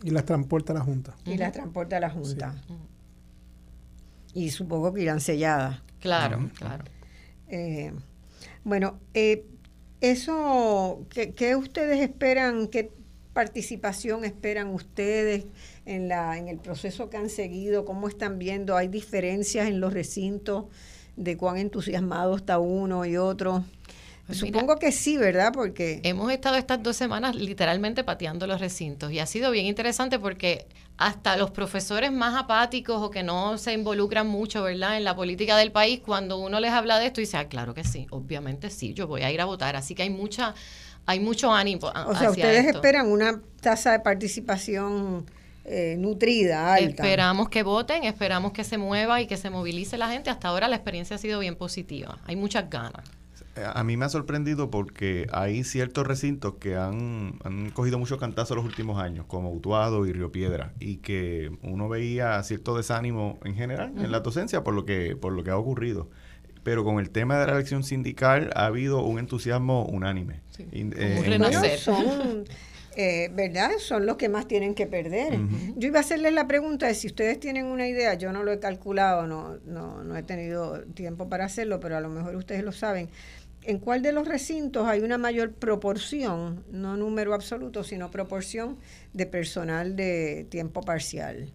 Y 0.02 0.10
las 0.10 0.24
transporta 0.26 0.72
a 0.72 0.76
la 0.76 0.82
Junta. 0.82 1.14
Y 1.24 1.36
las 1.38 1.52
transporta 1.52 1.96
a 1.96 2.00
la 2.00 2.10
Junta. 2.10 2.54
Y 4.34 4.50
supongo 4.50 4.92
que 4.92 5.02
irán 5.02 5.20
selladas. 5.20 5.80
Claro, 6.00 6.50
claro. 6.58 6.84
Eh, 7.48 7.92
bueno, 8.64 8.98
eh, 9.14 9.46
eso, 10.00 11.06
¿qué, 11.10 11.32
¿qué, 11.32 11.54
ustedes 11.54 12.00
esperan? 12.00 12.66
¿Qué 12.68 12.90
participación 13.32 14.24
esperan 14.24 14.68
ustedes 14.68 15.44
en, 15.86 16.08
la, 16.08 16.38
en 16.38 16.48
el 16.48 16.58
proceso 16.58 17.10
que 17.10 17.16
han 17.16 17.30
seguido? 17.30 17.84
¿Cómo 17.84 18.08
están 18.08 18.38
viendo? 18.38 18.76
¿Hay 18.76 18.88
diferencias 18.88 19.68
en 19.68 19.80
los 19.80 19.92
recintos 19.92 20.66
de 21.16 21.36
cuán 21.36 21.58
entusiasmado 21.58 22.36
está 22.36 22.58
uno 22.58 23.04
y 23.04 23.16
otro? 23.16 23.64
Pues 24.26 24.38
Supongo 24.38 24.76
que 24.76 24.92
sí, 24.92 25.16
¿verdad? 25.16 25.52
Porque 25.52 26.00
hemos 26.04 26.30
estado 26.30 26.56
estas 26.56 26.82
dos 26.82 26.96
semanas 26.96 27.34
literalmente 27.34 28.04
pateando 28.04 28.46
los 28.46 28.60
recintos 28.60 29.10
y 29.10 29.18
ha 29.18 29.26
sido 29.26 29.50
bien 29.50 29.66
interesante 29.66 30.18
porque 30.18 30.66
hasta 30.96 31.36
los 31.36 31.50
profesores 31.50 32.12
más 32.12 32.40
apáticos 32.40 33.02
o 33.02 33.10
que 33.10 33.24
no 33.24 33.58
se 33.58 33.72
involucran 33.72 34.28
mucho, 34.28 34.62
¿verdad? 34.62 34.96
En 34.96 35.04
la 35.04 35.16
política 35.16 35.56
del 35.56 35.72
país, 35.72 36.00
cuando 36.04 36.38
uno 36.38 36.60
les 36.60 36.70
habla 36.70 37.00
de 37.00 37.06
esto, 37.06 37.20
dice, 37.20 37.36
ah, 37.36 37.48
claro 37.48 37.74
que 37.74 37.82
sí, 37.82 38.06
obviamente 38.10 38.70
sí, 38.70 38.94
yo 38.94 39.08
voy 39.08 39.22
a 39.22 39.32
ir 39.32 39.40
a 39.40 39.44
votar. 39.44 39.74
Así 39.74 39.96
que 39.96 40.04
hay 40.04 40.10
mucha 40.10 40.54
hay 41.06 41.20
mucho 41.20 41.52
ánimo. 41.52 41.92
O 42.06 42.14
sea, 42.14 42.30
ustedes 42.30 42.66
esperan 42.66 43.10
una 43.10 43.40
tasa 43.60 43.92
de 43.92 44.00
participación 44.00 45.26
eh, 45.64 45.96
nutrida, 45.98 46.74
alta. 46.74 47.02
Esperamos 47.02 47.48
que 47.48 47.62
voten, 47.62 48.04
esperamos 48.04 48.52
que 48.52 48.64
se 48.64 48.78
mueva 48.78 49.20
y 49.20 49.26
que 49.26 49.36
se 49.36 49.50
movilice 49.50 49.98
la 49.98 50.08
gente. 50.08 50.30
Hasta 50.30 50.48
ahora 50.48 50.68
la 50.68 50.76
experiencia 50.76 51.16
ha 51.16 51.18
sido 51.18 51.38
bien 51.40 51.56
positiva. 51.56 52.18
Hay 52.24 52.36
muchas 52.36 52.68
ganas. 52.68 53.04
A 53.74 53.84
mí 53.84 53.98
me 53.98 54.06
ha 54.06 54.08
sorprendido 54.08 54.70
porque 54.70 55.26
hay 55.30 55.62
ciertos 55.62 56.06
recintos 56.06 56.54
que 56.54 56.76
han, 56.76 57.38
han 57.44 57.70
cogido 57.70 57.98
muchos 57.98 58.18
cantazos 58.18 58.56
los 58.56 58.64
últimos 58.64 58.98
años, 58.98 59.26
como 59.26 59.52
Utuado 59.52 60.06
y 60.06 60.12
Río 60.12 60.32
Piedra, 60.32 60.72
y 60.80 60.96
que 60.96 61.50
uno 61.62 61.86
veía 61.90 62.42
cierto 62.44 62.74
desánimo 62.74 63.38
en 63.44 63.54
general 63.54 63.92
en 63.98 64.10
la 64.10 64.20
docencia 64.20 64.64
por 64.64 64.72
lo 64.72 64.86
que, 64.86 65.16
por 65.16 65.34
lo 65.34 65.44
que 65.44 65.50
ha 65.50 65.58
ocurrido 65.58 66.08
pero 66.62 66.84
con 66.84 66.98
el 66.98 67.10
tema 67.10 67.38
de 67.38 67.46
la 67.46 67.52
elección 67.54 67.82
sindical 67.82 68.50
ha 68.54 68.66
habido 68.66 69.02
un 69.04 69.18
entusiasmo 69.18 69.84
unánime. 69.86 70.40
Eh, 70.58 71.76
son, 71.78 72.44
eh, 72.96 73.30
¿verdad? 73.34 73.70
Son 73.78 74.06
los 74.06 74.16
que 74.16 74.28
más 74.28 74.46
tienen 74.46 74.74
que 74.74 74.86
perder. 74.86 75.38
Yo 75.76 75.88
iba 75.88 75.98
a 75.98 76.02
hacerles 76.02 76.32
la 76.32 76.46
pregunta 76.46 76.86
de 76.86 76.94
si 76.94 77.06
ustedes 77.06 77.40
tienen 77.40 77.66
una 77.66 77.88
idea, 77.88 78.14
yo 78.14 78.32
no 78.32 78.42
lo 78.42 78.52
he 78.52 78.58
calculado, 78.58 79.26
no, 79.26 79.56
no, 79.64 80.04
no 80.04 80.16
he 80.16 80.22
tenido 80.22 80.82
tiempo 80.94 81.28
para 81.28 81.46
hacerlo, 81.46 81.80
pero 81.80 81.96
a 81.96 82.00
lo 82.00 82.08
mejor 82.08 82.36
ustedes 82.36 82.62
lo 82.62 82.72
saben. 82.72 83.08
¿En 83.64 83.78
cuál 83.78 84.02
de 84.02 84.12
los 84.12 84.26
recintos 84.26 84.88
hay 84.88 85.00
una 85.00 85.18
mayor 85.18 85.52
proporción, 85.52 86.64
no 86.70 86.96
número 86.96 87.32
absoluto, 87.32 87.84
sino 87.84 88.10
proporción 88.10 88.76
de 89.12 89.26
personal 89.26 89.94
de 89.94 90.46
tiempo 90.50 90.80
parcial? 90.80 91.52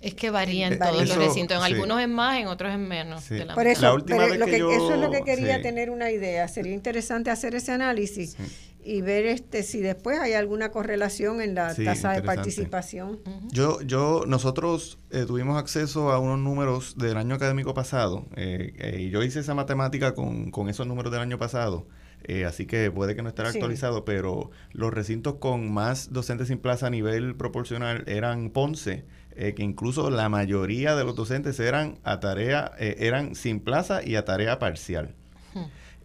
Es 0.00 0.14
que 0.14 0.30
varía 0.30 0.68
en 0.68 0.78
todos 0.78 1.08
los 1.08 1.16
recintos, 1.16 1.58
en 1.58 1.62
algunos 1.62 2.00
es 2.00 2.08
más, 2.08 2.38
en 2.38 2.46
otros 2.46 2.72
es 2.72 2.78
menos. 2.78 3.24
Por 3.54 3.66
eso, 3.66 3.98
eso 3.98 4.94
es 4.94 5.00
lo 5.00 5.10
que 5.10 5.22
quería 5.22 5.60
tener 5.60 5.90
una 5.90 6.10
idea. 6.10 6.48
Sería 6.48 6.72
interesante 6.72 7.30
hacer 7.30 7.54
ese 7.54 7.72
análisis 7.72 8.36
y 8.82 9.02
ver 9.02 9.26
este 9.26 9.62
si 9.62 9.80
después 9.80 10.18
hay 10.18 10.32
alguna 10.32 10.70
correlación 10.70 11.40
en 11.40 11.54
la 11.54 11.74
tasa 11.74 12.12
de 12.12 12.22
participación. 12.22 13.20
Yo, 13.50 13.80
yo, 13.82 14.24
nosotros 14.26 14.98
eh, 15.10 15.24
tuvimos 15.26 15.58
acceso 15.58 16.10
a 16.10 16.18
unos 16.18 16.38
números 16.38 16.96
del 16.96 17.16
año 17.16 17.34
académico 17.34 17.74
pasado 17.74 18.26
eh, 18.36 18.72
eh, 18.78 19.00
y 19.02 19.10
yo 19.10 19.22
hice 19.22 19.40
esa 19.40 19.54
matemática 19.54 20.14
con, 20.14 20.50
con 20.50 20.68
esos 20.68 20.86
números 20.86 21.12
del 21.12 21.20
año 21.20 21.38
pasado. 21.38 21.86
así 22.46 22.66
que 22.66 22.90
puede 22.90 23.14
que 23.14 23.22
no 23.22 23.28
esté 23.28 23.42
actualizado, 23.42 24.04
pero 24.04 24.50
los 24.72 24.92
recintos 24.92 25.34
con 25.36 25.72
más 25.72 26.12
docentes 26.12 26.48
sin 26.48 26.58
plaza 26.58 26.86
a 26.86 26.90
nivel 26.90 27.36
proporcional 27.36 28.04
eran 28.06 28.50
Ponce, 28.50 29.04
eh, 29.36 29.54
que 29.54 29.62
incluso 29.62 30.10
la 30.10 30.28
mayoría 30.28 30.96
de 30.96 31.04
los 31.04 31.14
docentes 31.14 31.60
eran 31.60 31.98
a 32.02 32.18
tarea, 32.20 32.72
eh, 32.78 32.96
eran 32.98 33.34
sin 33.34 33.60
plaza 33.60 34.00
y 34.04 34.16
a 34.16 34.24
tarea 34.24 34.58
parcial. 34.58 35.14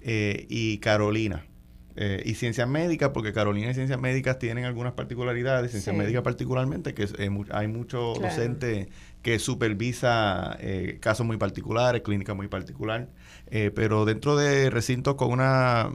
Eh, 0.01 0.45
y 0.49 0.78
Carolina. 0.78 1.45
y 1.97 2.36
ciencias 2.36 2.67
médicas, 2.67 3.09
porque 3.13 3.34
Carolina 3.34 3.71
y 3.71 3.73
ciencias 3.73 3.99
médicas 3.99 4.38
tienen 4.38 4.65
algunas 4.65 4.93
particularidades, 4.93 5.71
ciencias 5.71 5.95
médicas 5.95 6.21
particularmente, 6.21 6.93
que 6.93 7.07
hay 7.51 7.67
mucho 7.67 8.13
docente 8.21 8.89
que 9.21 9.39
supervisa 9.39 10.59
casos 10.99 11.26
muy 11.26 11.38
particulares, 11.38 12.01
clínicas 12.01 12.36
muy 12.36 12.49
particulares, 12.49 13.07
pero 13.73 14.05
dentro 14.05 14.36
de 14.36 14.69
recintos 14.69 15.15
con 15.15 15.32
una 15.32 15.89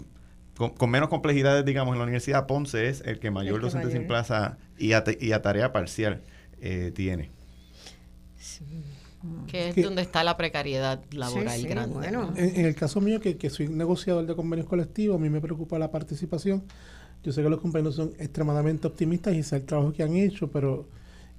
con, 0.56 0.90
menos 0.90 1.08
complejidades, 1.10 1.64
digamos, 1.64 1.92
en 1.92 1.98
la 1.98 2.04
universidad, 2.04 2.46
Ponce 2.46 2.88
es 2.88 3.02
el 3.02 3.20
que 3.20 3.30
mayor 3.30 3.60
docente 3.60 3.92
sin 3.92 4.06
plaza 4.06 4.56
y 4.78 4.88
y 4.88 5.32
a 5.32 5.42
tarea 5.42 5.72
parcial 5.72 6.22
eh, 6.60 6.92
tiene. 6.94 7.30
Que 9.46 9.68
es 9.68 9.76
donde 9.76 10.02
está 10.02 10.24
la 10.24 10.36
precariedad 10.36 11.02
laboral 11.12 11.62
grande. 11.66 12.08
En, 12.36 12.64
el 12.64 12.74
caso 12.74 13.00
mío, 13.00 13.20
que, 13.20 13.36
que 13.36 13.50
soy 13.50 13.68
negociador 13.68 14.26
de 14.26 14.34
convenios 14.34 14.66
colectivos, 14.66 15.16
a 15.16 15.20
mí 15.20 15.28
me 15.28 15.40
preocupa 15.40 15.78
la 15.78 15.90
participación. 15.90 16.62
Yo 17.22 17.32
sé 17.32 17.42
que 17.42 17.50
los 17.50 17.60
compañeros 17.60 17.96
son 17.96 18.12
extremadamente 18.18 18.86
optimistas 18.86 19.34
y 19.34 19.42
sé 19.42 19.56
el 19.56 19.64
trabajo 19.64 19.92
que 19.92 20.02
han 20.02 20.16
hecho, 20.16 20.50
pero 20.50 20.88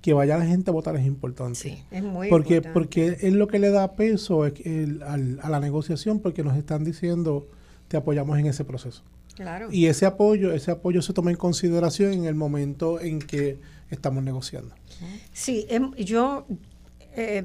que 0.01 0.13
vaya 0.13 0.38
la 0.38 0.45
gente 0.45 0.69
a 0.69 0.74
votar 0.74 0.95
es 0.95 1.05
importante. 1.05 1.59
Sí, 1.59 1.84
es 1.91 2.03
muy 2.03 2.30
porque, 2.30 2.57
importante. 2.57 2.74
Porque 2.74 3.28
es 3.28 3.34
lo 3.34 3.47
que 3.47 3.59
le 3.59 3.69
da 3.69 3.93
peso 3.93 4.43
a 4.43 5.49
la 5.49 5.59
negociación, 5.59 6.19
porque 6.19 6.43
nos 6.43 6.57
están 6.57 6.84
diciendo, 6.84 7.47
te 7.88 7.97
apoyamos 7.97 8.38
en 8.38 8.47
ese 8.47 8.63
proceso. 8.63 9.03
Claro. 9.36 9.69
Y 9.72 9.86
ese 9.86 10.05
apoyo, 10.05 10.53
ese 10.53 10.72
apoyo 10.72 11.01
se 11.01 11.13
toma 11.13 11.32
en 11.32 11.38
consideración 11.38 12.13
en 12.13 12.26
el 12.26 12.36
momento 12.36 12.99
en 12.99 13.19
que 13.19 13.59
estamos 13.89 14.24
negociando. 14.24 14.76
Sí, 15.33 15.65
em, 15.69 15.93
yo 15.95 16.45
eh, 17.15 17.43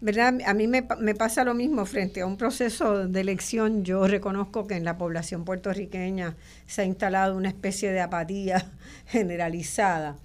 ¿verdad? 0.00 0.38
A 0.46 0.54
mí 0.54 0.66
me, 0.66 0.86
me, 0.98 1.14
pasa 1.14 1.44
lo 1.44 1.54
mismo 1.54 1.84
frente 1.84 2.22
a 2.22 2.26
un 2.26 2.36
proceso 2.36 3.06
de 3.06 3.20
elección. 3.20 3.84
Yo 3.84 4.06
reconozco 4.06 4.66
que 4.66 4.74
en 4.76 4.84
la 4.84 4.96
población 4.96 5.44
puertorriqueña 5.44 6.36
se 6.66 6.82
ha 6.82 6.84
instalado 6.84 7.36
una 7.36 7.48
especie 7.48 7.92
de 7.92 8.00
apatía 8.00 8.72
generalizada 9.06 10.16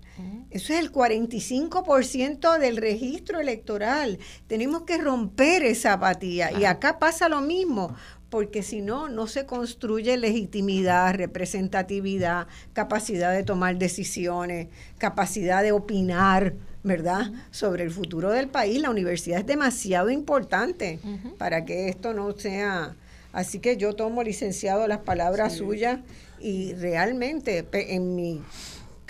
Eso 0.51 0.75
es 0.75 0.79
el 0.79 0.93
45% 0.93 2.59
del 2.59 2.77
registro 2.77 3.41
electoral. 3.41 4.19
Tenemos 4.47 4.83
que 4.83 4.99
romper 4.99 5.65
esa 5.65 5.95
apatía. 5.95 6.53
Y 6.53 6.67
acá 6.67 6.99
pasa 6.99 7.29
lo 7.29 7.41
mismo 7.41 7.97
porque 8.33 8.63
si 8.63 8.81
no, 8.81 9.11
no 9.11 9.27
se 9.27 9.45
construye 9.45 10.17
legitimidad, 10.17 11.15
representatividad, 11.15 12.47
capacidad 12.73 13.31
de 13.31 13.43
tomar 13.43 13.77
decisiones, 13.77 14.69
capacidad 14.97 15.63
de 15.63 15.73
opinar, 15.73 16.55
¿verdad?, 16.83 17.31
sobre 17.51 17.85
el 17.85 17.91
futuro 17.91 18.31
del 18.31 18.49
país. 18.49 18.81
La 18.81 18.89
universidad 18.89 19.41
es 19.41 19.45
demasiado 19.45 20.09
importante 20.09 20.99
para 21.37 21.67
que 21.67 21.91
esto 21.91 22.15
no 22.15 22.33
sea... 22.33 22.97
Así 23.35 23.59
que 23.59 23.77
yo 23.77 23.93
tomo, 23.93 24.23
licenciado, 24.23 24.87
las 24.89 25.01
palabras 25.01 25.53
suyas 25.53 26.01
y 26.41 26.73
realmente 26.73 27.67
en 27.71 28.15
mi 28.15 28.41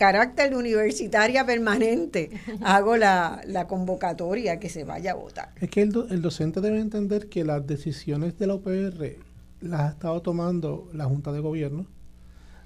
carácter 0.03 0.51
de 0.51 0.57
universitaria 0.57 1.47
permanente 1.47 2.29
hago 2.65 2.97
la, 2.97 3.67
convocatoria 3.69 4.59
que 4.59 4.69
se 4.69 4.83
vaya 4.83 5.13
a 5.13 5.15
votar. 5.15 5.51
Es 5.61 5.71
que 5.71 5.83
el, 5.83 5.95
el, 6.11 6.21
docente 6.21 6.61
debe 6.61 6.81
entender 6.81 7.29
que 7.29 7.45
las 7.45 7.65
decisiones 7.65 8.37
de 8.37 8.49
la 8.49 8.57
UPR 8.57 9.19
las 9.61 9.81
ha 9.81 9.89
estado 9.91 10.21
tomando 10.21 10.91
la 10.93 11.05
Junta 11.05 11.31
de 11.31 11.39
Gobierno, 11.39 11.87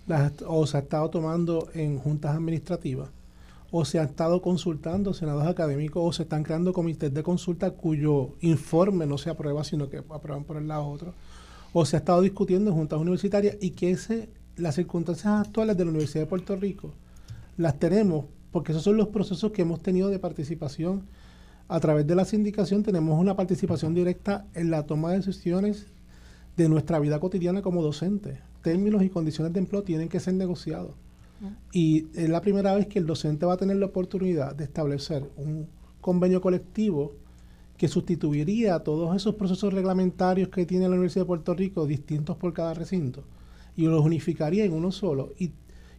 las, 0.07 0.33
o 0.47 0.67
se 0.67 0.79
ha 0.79 0.81
estado 0.81 1.11
tomando 1.11 1.69
en 1.75 1.99
juntas 1.99 2.35
administrativas, 2.35 3.11
o 3.71 3.85
se 3.85 3.99
ha 3.99 4.05
estado 4.05 4.41
consultando 4.41 5.13
senados 5.13 5.47
académicos, 5.47 6.03
o 6.03 6.15
se 6.15 6.23
están 6.23 6.43
creando 6.43 6.73
comités 6.73 7.13
de 7.13 7.23
consulta 7.23 7.71
cuyo 7.73 8.31
informe 8.41 9.05
no 9.05 9.19
se 9.19 9.29
aprueba, 9.29 9.63
sino 9.63 9.91
que 9.91 9.99
aprueban 9.99 10.45
por 10.45 10.57
el 10.57 10.69
lado 10.69 10.87
otro, 10.87 11.13
o 11.75 11.85
se 11.85 11.97
ha 11.97 11.99
estado 11.99 12.23
discutiendo 12.23 12.71
en 12.71 12.77
juntas 12.79 12.99
universitarias 12.99 13.59
y 13.61 13.73
que 13.73 13.91
ese, 13.91 14.31
las 14.57 14.77
circunstancias 14.77 15.47
actuales 15.47 15.77
de 15.77 15.85
la 15.85 15.91
Universidad 15.91 16.23
de 16.23 16.29
Puerto 16.29 16.57
Rico 16.57 16.95
las 17.57 17.79
tenemos, 17.79 18.27
porque 18.51 18.73
esos 18.73 18.85
son 18.85 18.97
los 18.97 19.09
procesos 19.09 19.53
que 19.53 19.63
hemos 19.63 19.83
tenido 19.83 20.09
de 20.09 20.19
participación. 20.19 21.07
A 21.69 21.81
través 21.81 22.07
de 22.07 22.15
la 22.15 22.25
sindicación 22.25 22.83
tenemos 22.83 23.19
una 23.21 23.35
participación 23.35 23.95
directa 23.95 24.47
en 24.55 24.71
la 24.71 24.87
toma 24.87 25.11
de 25.11 25.19
decisiones 25.19 25.87
de 26.57 26.69
nuestra 26.69 26.99
vida 26.99 27.19
cotidiana 27.21 27.63
como 27.63 27.83
docente. 27.83 28.41
Términos 28.63 29.03
y 29.03 29.11
condiciones 29.11 29.53
de 29.53 29.61
empleo 29.61 29.83
tienen 29.83 30.09
que 30.09 30.21
ser 30.21 30.35
negociados. 30.35 30.93
Y 31.71 32.07
es 32.15 32.31
la 32.31 32.41
primera 32.41 32.75
vez 32.75 32.87
que 32.87 32.99
el 32.99 33.07
docente 33.07 33.45
va 33.45 33.55
a 33.55 33.59
tener 33.59 33.77
la 33.77 33.87
oportunidad 33.87 34.55
de 34.55 34.65
establecer 34.65 35.23
un 35.37 35.67
convenio 36.01 36.41
colectivo 36.41 37.13
que 37.77 37.89
sustituiría 37.89 38.75
a 38.75 38.83
todos 38.83 39.15
esos 39.15 39.35
procesos 39.35 39.75
reglamentarios 39.75 40.49
que 40.49 40.65
tiene 40.65 40.89
la 40.89 40.95
Universidad 40.95 41.25
de 41.25 41.27
Puerto 41.27 41.53
Rico, 41.53 41.87
distintos 41.87 42.37
por 42.39 42.55
cada 42.55 42.73
recinto, 42.73 43.25
y 43.77 43.85
los 43.85 44.03
unificaría 44.03 44.65
en 44.65 44.73
uno 44.73 44.93
solo. 44.93 45.35
Y 45.39 45.53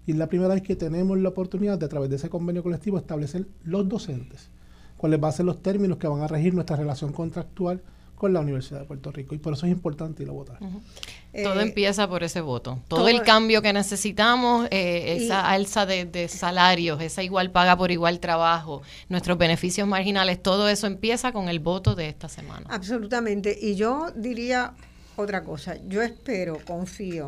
y 0.07 0.13
es 0.13 0.17
la 0.17 0.27
primera 0.27 0.53
vez 0.53 0.63
que 0.63 0.75
tenemos 0.75 1.17
la 1.19 1.29
oportunidad 1.29 1.77
de 1.77 1.85
a 1.85 1.89
través 1.89 2.09
de 2.09 2.15
ese 2.15 2.29
convenio 2.29 2.63
colectivo 2.63 2.97
establecer 2.97 3.45
los 3.65 3.87
docentes, 3.87 4.49
cuáles 4.95 5.19
van 5.19 5.29
a 5.29 5.31
ser 5.33 5.45
los 5.45 5.61
términos 5.61 5.97
que 5.97 6.07
van 6.07 6.21
a 6.21 6.27
regir 6.27 6.53
nuestra 6.53 6.77
relación 6.77 7.11
contractual 7.11 7.81
con 8.15 8.33
la 8.33 8.39
Universidad 8.39 8.79
de 8.79 8.85
Puerto 8.85 9.11
Rico. 9.11 9.35
Y 9.35 9.37
por 9.37 9.53
eso 9.53 9.65
es 9.65 9.71
importante 9.71 10.23
ir 10.23 10.29
a 10.29 10.31
votar. 10.31 10.59
todo 10.59 11.59
eh, 11.59 11.61
empieza 11.61 12.07
por 12.07 12.23
ese 12.23 12.39
voto. 12.39 12.79
Todo, 12.87 13.09
el 13.09 13.21
cambio 13.21 13.61
que 13.61 13.73
necesitamos, 13.73 14.67
eh, 14.71 15.17
esa 15.17 15.49
alza 15.49 15.85
de, 15.85 16.05
de, 16.05 16.29
salarios, 16.29 17.01
esa 17.01 17.21
igual 17.21 17.51
paga 17.51 17.77
por 17.77 17.91
igual 17.91 18.21
trabajo, 18.21 18.81
nuestros 19.09 19.37
beneficios 19.37 19.89
marginales, 19.89 20.41
todo 20.41 20.69
eso 20.69 20.87
empieza 20.87 21.33
con 21.33 21.49
el 21.49 21.59
voto 21.59 21.95
de 21.95 22.07
esta 22.07 22.29
semana. 22.29 22.65
Absolutamente. 22.69 23.55
Y 23.61 23.75
yo 23.75 24.07
diría 24.15 24.73
otra 25.17 25.43
cosa. 25.43 25.75
Yo 25.85 26.01
espero, 26.01 26.59
confío, 26.65 27.27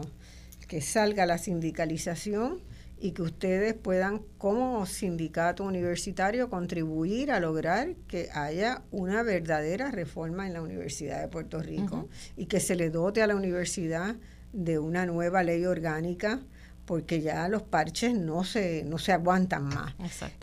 que 0.69 0.79
salga 0.81 1.25
la 1.25 1.37
sindicalización 1.37 2.68
y 2.99 3.11
que 3.11 3.21
ustedes 3.21 3.73
puedan 3.73 4.21
como 4.37 4.85
sindicato 4.85 5.63
universitario 5.63 6.49
contribuir 6.49 7.31
a 7.31 7.39
lograr 7.39 7.95
que 8.07 8.29
haya 8.33 8.81
una 8.91 9.23
verdadera 9.23 9.91
reforma 9.91 10.47
en 10.47 10.53
la 10.53 10.61
Universidad 10.61 11.21
de 11.21 11.27
Puerto 11.29 11.61
Rico 11.61 12.09
y 12.35 12.47
que 12.47 12.59
se 12.59 12.75
le 12.75 12.89
dote 12.89 13.21
a 13.21 13.27
la 13.27 13.35
universidad 13.35 14.15
de 14.51 14.79
una 14.79 15.05
nueva 15.05 15.43
ley 15.43 15.65
orgánica 15.65 16.41
porque 16.85 17.21
ya 17.21 17.47
los 17.49 17.61
parches 17.61 18.15
no 18.15 18.43
se, 18.43 18.83
no 18.83 18.97
se 18.97 19.11
aguantan 19.11 19.65
más. 19.65 19.93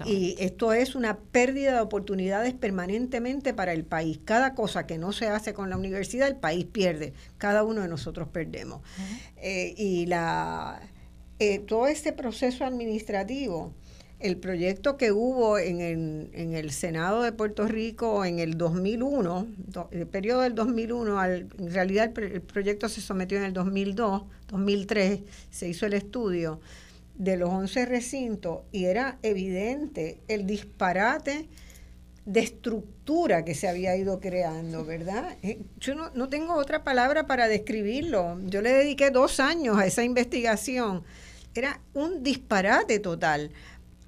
Y 0.05 0.37
esto 0.39 0.73
es 0.73 0.95
una 0.95 1.19
pérdida 1.19 1.75
de 1.75 1.81
oportunidades 1.81 2.55
permanentemente 2.55 3.53
para 3.53 3.73
el 3.73 3.85
país. 3.85 4.21
Cada 4.25 4.55
cosa 4.55 4.87
que 4.87 4.97
no 4.97 5.11
se 5.11 5.27
hace 5.27 5.55
con 5.55 5.71
la 5.71 5.77
universidad, 5.77 6.29
el 6.29 6.37
país 6.37 6.65
pierde. 6.65 7.15
Cada 7.37 7.65
uno 7.65 7.83
de 7.83 7.89
nosotros 7.89 8.29
perdemos. 8.29 8.81
Eh, 9.39 9.75
y 9.77 10.07
la 10.07 10.81
eh, 11.39 11.59
todo 11.59 11.87
este 11.87 12.13
proceso 12.13 12.65
administrativo, 12.65 13.75
el 14.21 14.39
proyecto 14.39 14.97
que 14.97 15.13
hubo 15.13 15.59
en 15.59 15.81
el, 15.83 16.31
en 16.33 16.55
el, 16.55 16.71
Senado 16.71 17.23
de 17.23 17.33
Puerto 17.33 17.69
Rico 17.69 18.25
en 18.25 18.39
el 18.39 18.57
2001, 18.57 19.47
el 19.91 20.07
periodo 20.07 20.41
del 20.41 20.55
2001, 20.55 21.21
al, 21.21 21.49
en 21.59 21.73
realidad 21.75 22.11
el, 22.17 22.41
proyecto 22.41 22.89
se 22.89 23.03
sometió 23.03 23.37
en 23.37 23.45
el 23.45 23.53
2002, 23.53 24.23
2003, 24.49 25.21
se 25.51 25.69
hizo 25.69 25.85
el 25.85 25.93
estudio 25.93 26.61
de 27.17 27.37
los 27.37 27.51
11 27.51 27.85
recintos 27.85 28.61
y 28.73 28.87
era 28.87 29.19
evidente 29.23 30.21
el 30.29 30.47
disparate 30.47 31.49
de 32.25 32.41
estructura 32.41 33.45
que 33.45 33.55
se 33.55 33.69
había 33.69 33.95
ido 33.97 34.21
creando, 34.21 34.85
¿verdad? 34.87 35.37
Eh, 35.43 35.61
yo 35.79 35.95
no, 35.95 36.11
no 36.15 36.29
tengo 36.31 36.55
otra 36.55 36.83
palabra 36.83 37.27
para 37.27 37.47
describirlo. 37.47 38.41
Yo 38.47 38.63
le 38.63 38.73
dediqué 38.73 39.11
dos 39.11 39.39
años 39.39 39.77
a 39.77 39.87
esa 39.87 40.03
investigación 40.03 41.05
era 41.61 41.81
un 41.95 42.23
disparate 42.23 42.99
total. 42.99 43.51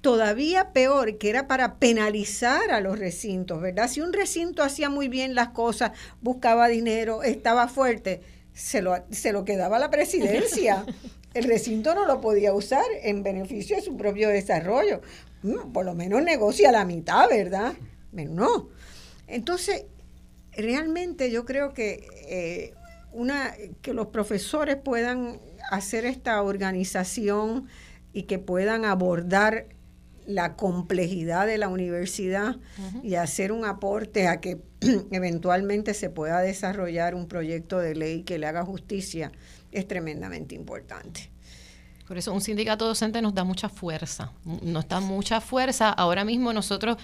Todavía 0.01 0.71
peor, 0.71 1.17
que 1.17 1.29
era 1.29 1.47
para 1.47 1.75
penalizar 1.75 2.71
a 2.71 2.79
los 2.79 2.97
recintos, 2.97 3.61
¿verdad? 3.61 3.89
Si 3.89 3.99
un 3.99 4.13
recinto 4.13 4.63
hacía 4.63 4.89
muy 4.89 5.09
bien 5.09 5.35
las 5.35 5.49
cosas, 5.49 5.91
buscaba 6.21 6.69
dinero, 6.69 7.21
estaba 7.23 7.67
fuerte, 7.67 8.21
se 8.53 8.81
lo, 8.81 8.95
se 9.11 9.33
lo 9.33 9.43
quedaba 9.43 9.77
la 9.77 9.89
presidencia. 9.89 10.85
El 11.33 11.43
recinto 11.43 11.93
no 11.93 12.05
lo 12.05 12.21
podía 12.21 12.53
usar 12.53 12.85
en 13.03 13.23
beneficio 13.23 13.75
de 13.75 13.81
su 13.81 13.95
propio 13.97 14.29
desarrollo. 14.29 15.01
Mm, 15.43 15.71
por 15.71 15.85
lo 15.85 15.93
menos 15.93 16.23
negocia 16.23 16.71
la 16.71 16.85
mitad, 16.85 17.29
¿verdad? 17.29 17.73
no. 18.11 18.69
Entonces, 19.27 19.85
realmente 20.53 21.29
yo 21.29 21.45
creo 21.45 21.73
que, 21.73 22.07
eh, 22.27 22.73
una, 23.11 23.53
que 23.81 23.93
los 23.93 24.07
profesores 24.07 24.75
puedan 24.77 25.39
hacer 25.69 26.05
esta 26.05 26.41
organización 26.41 27.67
y 28.13 28.23
que 28.23 28.39
puedan 28.39 28.85
abordar 28.85 29.67
la 30.25 30.55
complejidad 30.55 31.47
de 31.47 31.57
la 31.57 31.69
universidad 31.69 32.57
y 33.01 33.15
hacer 33.15 33.51
un 33.51 33.65
aporte 33.65 34.27
a 34.27 34.39
que 34.39 34.61
eventualmente 35.11 35.93
se 35.95 36.09
pueda 36.11 36.39
desarrollar 36.41 37.15
un 37.15 37.27
proyecto 37.27 37.79
de 37.79 37.95
ley 37.95 38.23
que 38.23 38.37
le 38.37 38.45
haga 38.45 38.63
justicia 38.63 39.31
es 39.71 39.87
tremendamente 39.87 40.53
importante. 40.53 41.31
Por 42.09 42.17
eso 42.17 42.33
un 42.33 42.41
sindicato 42.41 42.87
docente 42.87 43.21
nos 43.21 43.35
da 43.35 43.43
mucha 43.43 43.69
fuerza, 43.69 44.31
nos 44.63 44.87
da 44.87 44.99
mucha 44.99 45.39
fuerza. 45.39 45.91
Ahora 45.91 46.25
mismo 46.25 46.51
nosotros 46.51 46.97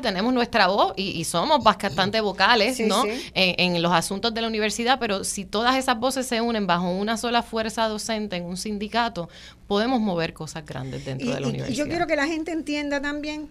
tenemos 0.00 0.32
nuestra 0.32 0.68
voz 0.68 0.92
y, 0.96 1.24
somos 1.24 1.64
bastante 1.64 2.20
vocales 2.20 2.78
¿no? 2.78 3.02
En, 3.34 3.82
los 3.82 3.90
asuntos 3.90 4.32
de 4.32 4.40
la 4.40 4.46
universidad, 4.46 5.00
pero 5.00 5.24
si 5.24 5.44
todas 5.44 5.74
esas 5.74 5.98
voces 5.98 6.26
se 6.26 6.40
unen 6.40 6.68
bajo 6.68 6.88
una 6.92 7.16
sola 7.16 7.42
fuerza 7.42 7.88
docente 7.88 8.36
en 8.36 8.44
un 8.44 8.56
sindicato, 8.56 9.28
podemos 9.66 10.00
mover 10.00 10.32
cosas 10.32 10.64
grandes 10.64 11.04
dentro 11.04 11.34
de 11.34 11.40
la 11.40 11.48
universidad. 11.48 11.74
Y 11.74 11.76
yo 11.76 11.88
quiero 11.88 12.06
que 12.06 12.14
la 12.14 12.28
gente 12.28 12.52
entienda 12.52 13.02
también 13.02 13.48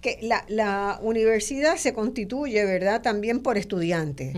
que 0.00 0.20
la, 0.22 0.44
la 0.48 1.00
universidad 1.02 1.76
se 1.76 1.92
constituye, 1.92 2.64
¿verdad?, 2.64 3.02
también 3.02 3.40
por 3.40 3.58
estudiantes. 3.58 4.36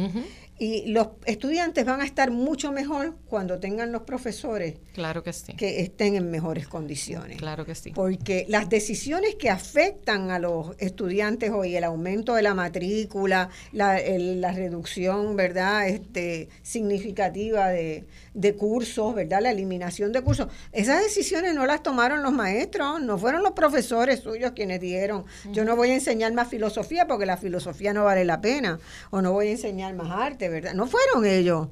Y 0.64 0.86
los 0.86 1.08
estudiantes 1.26 1.84
van 1.84 2.00
a 2.00 2.06
estar 2.06 2.30
mucho 2.30 2.72
mejor 2.72 3.16
cuando 3.28 3.58
tengan 3.58 3.92
los 3.92 4.00
profesores 4.04 4.76
claro 4.94 5.22
que, 5.22 5.34
sí. 5.34 5.52
que 5.52 5.82
estén 5.82 6.14
en 6.14 6.30
mejores 6.30 6.68
condiciones. 6.68 7.36
Claro 7.36 7.66
que 7.66 7.74
sí. 7.74 7.90
Porque 7.94 8.46
las 8.48 8.70
decisiones 8.70 9.34
que 9.34 9.50
afectan 9.50 10.30
a 10.30 10.38
los 10.38 10.74
estudiantes 10.78 11.50
hoy, 11.50 11.76
el 11.76 11.84
aumento 11.84 12.34
de 12.34 12.40
la 12.40 12.54
matrícula, 12.54 13.50
la, 13.72 14.00
la 14.08 14.52
reducción, 14.52 15.36
¿verdad?, 15.36 15.86
este, 15.86 16.48
significativa 16.62 17.68
de, 17.68 18.04
de 18.32 18.54
cursos, 18.54 19.14
¿verdad?, 19.14 19.42
la 19.42 19.50
eliminación 19.50 20.12
de 20.12 20.22
cursos, 20.22 20.48
esas 20.72 21.02
decisiones 21.02 21.54
no 21.54 21.66
las 21.66 21.82
tomaron 21.82 22.22
los 22.22 22.32
maestros, 22.32 23.02
no 23.02 23.18
fueron 23.18 23.42
los 23.42 23.52
profesores 23.52 24.20
suyos 24.20 24.52
quienes 24.52 24.80
dijeron, 24.80 25.26
yo 25.52 25.66
no 25.66 25.76
voy 25.76 25.90
a 25.90 25.94
enseñar 25.94 26.32
más 26.32 26.48
filosofía 26.48 27.06
porque 27.06 27.26
la 27.26 27.36
filosofía 27.36 27.92
no 27.92 28.04
vale 28.04 28.24
la 28.24 28.40
pena, 28.40 28.78
o 29.10 29.20
no 29.20 29.32
voy 29.32 29.48
a 29.48 29.50
enseñar 29.50 29.92
más 29.94 30.10
arte 30.10 30.53
¿verdad? 30.54 30.74
No 30.74 30.86
fueron 30.86 31.26
ellos, 31.26 31.68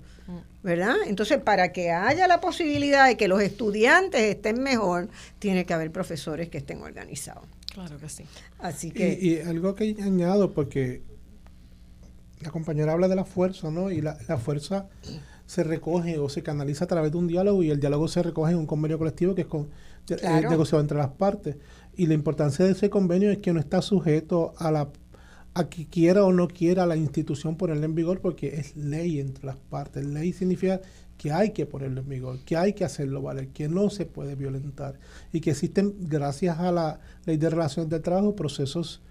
¿verdad? 0.63 0.97
Entonces, 1.07 1.39
para 1.39 1.73
que 1.73 1.91
haya 1.91 2.27
la 2.27 2.41
posibilidad 2.41 3.07
de 3.07 3.17
que 3.17 3.29
los 3.29 3.41
estudiantes 3.41 4.21
estén 4.23 4.63
mejor, 4.63 5.09
tiene 5.39 5.65
que 5.65 5.73
haber 5.73 5.91
profesores 5.91 6.49
que 6.49 6.59
estén 6.59 6.83
organizados. 6.83 7.45
Claro 7.73 7.99
que 7.99 8.09
sí. 8.09 8.25
Así 8.59 8.91
que... 8.91 9.19
Y, 9.21 9.39
algo 9.41 9.75
que 9.75 9.97
añado, 10.03 10.53
porque 10.53 11.03
la 12.41 12.51
compañera 12.51 12.93
habla 12.93 13.09
de 13.09 13.17
la 13.17 13.25
fuerza, 13.25 13.71
¿no? 13.71 13.91
Y 13.91 14.01
la, 14.01 14.15
fuerza 14.39 14.89
se 15.47 15.63
recoge 15.65 16.19
o 16.19 16.29
se 16.29 16.43
canaliza 16.43 16.85
a 16.85 16.89
través 16.89 17.13
de 17.13 17.19
un 17.19 17.29
diálogo 17.29 17.63
y 17.63 17.71
el 17.71 17.81
diálogo 17.81 18.09
se 18.09 18.23
recoge 18.23 18.53
en 18.53 18.59
un 18.59 18.67
convenio 18.67 18.99
colectivo 18.99 19.35
que 19.35 19.43
es 19.43 19.47
con, 19.47 19.69
negociado 20.49 20.81
entre 20.81 20.99
las 20.99 21.11
partes. 21.11 21.57
Y 21.97 22.07
la 22.07 22.15
importancia 22.15 22.65
de 22.65 22.73
ese 22.73 22.91
convenio 22.91 23.31
es 23.31 23.39
que 23.39 23.53
no 23.53 23.61
está 23.61 23.81
sujeto 23.81 24.55
a 24.59 24.71
la 24.71 24.89
a 25.55 25.69
que 25.69 25.87
quiera 25.87 26.25
o 26.25 26.33
no 26.33 26.49
quiera 26.49 26.87
la 26.87 26.97
institución 26.97 27.57
ponerlo 27.57 27.85
en 27.85 27.95
vigor 27.95 28.21
porque 28.21 28.57
es 28.59 28.77
ley 28.77 29.21
entre 29.21 29.47
las 29.47 29.57
partes. 29.57 30.05
Ley 30.05 30.33
significa 30.33 30.81
que 31.19 31.31
hay 31.31 31.53
que 31.53 31.67
ponerlo 31.67 32.01
en 32.01 32.09
vigor, 32.09 32.39
que 32.45 32.57
hay 32.57 32.73
que 32.73 32.85
hacerlo 32.85 33.23
valer, 33.23 33.49
que 33.49 33.69
no 33.69 33.91
se 33.91 34.07
puede 34.07 34.35
violentar 34.35 34.99
y 35.33 35.41
que 35.41 35.51
existen, 35.51 35.95
gracias 36.01 36.59
a 36.59 36.73
la 36.73 37.01
ley 37.27 37.37
de 37.37 37.51
relaciones 37.51 37.91
de 37.91 38.01
trabajo, 38.01 38.35
procesos 38.35 39.03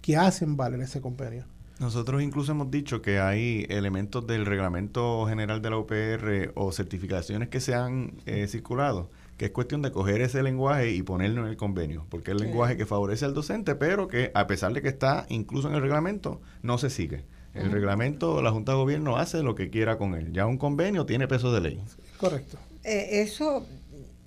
que 0.00 0.16
hacen 0.16 0.56
valer 0.56 0.80
ese 0.80 1.00
convenio. 1.00 1.44
Nosotros 1.78 2.22
incluso 2.22 2.52
hemos 2.52 2.70
dicho 2.70 3.00
que 3.00 3.20
hay 3.20 3.66
elementos 3.70 4.26
del 4.26 4.44
reglamento 4.44 5.26
general 5.26 5.62
de 5.62 5.70
la 5.70 5.78
UPR 5.78 6.52
o 6.54 6.72
certificaciones 6.72 7.48
que 7.48 7.60
se 7.60 7.74
han 7.74 8.14
eh, 8.26 8.46
circulado 8.48 9.10
que 9.40 9.46
es 9.46 9.52
cuestión 9.52 9.80
de 9.80 9.90
coger 9.90 10.20
ese 10.20 10.42
lenguaje 10.42 10.90
y 10.90 11.02
ponerlo 11.02 11.40
en 11.40 11.48
el 11.48 11.56
convenio, 11.56 12.04
porque 12.10 12.30
es 12.30 12.36
el 12.36 12.42
lenguaje 12.46 12.76
que 12.76 12.84
favorece 12.84 13.24
al 13.24 13.32
docente, 13.32 13.74
pero 13.74 14.06
que 14.06 14.30
a 14.34 14.46
pesar 14.46 14.74
de 14.74 14.82
que 14.82 14.88
está 14.88 15.24
incluso 15.30 15.68
en 15.68 15.76
el 15.76 15.80
reglamento, 15.80 16.42
no 16.60 16.76
se 16.76 16.90
sigue. 16.90 17.24
El 17.54 17.72
reglamento, 17.72 18.42
la 18.42 18.50
Junta 18.50 18.72
de 18.72 18.78
Gobierno 18.78 19.16
hace 19.16 19.42
lo 19.42 19.54
que 19.54 19.70
quiera 19.70 19.96
con 19.96 20.14
él. 20.14 20.34
Ya 20.34 20.44
un 20.44 20.58
convenio 20.58 21.06
tiene 21.06 21.26
peso 21.26 21.54
de 21.54 21.62
ley. 21.62 21.80
Correcto. 22.18 22.58
Eh, 22.84 23.22
eso, 23.22 23.66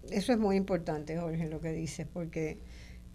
eso 0.09 0.33
es 0.33 0.39
muy 0.39 0.55
importante, 0.55 1.15
Jorge, 1.19 1.47
lo 1.47 1.61
que 1.61 1.73
dices, 1.73 2.07
porque 2.11 2.57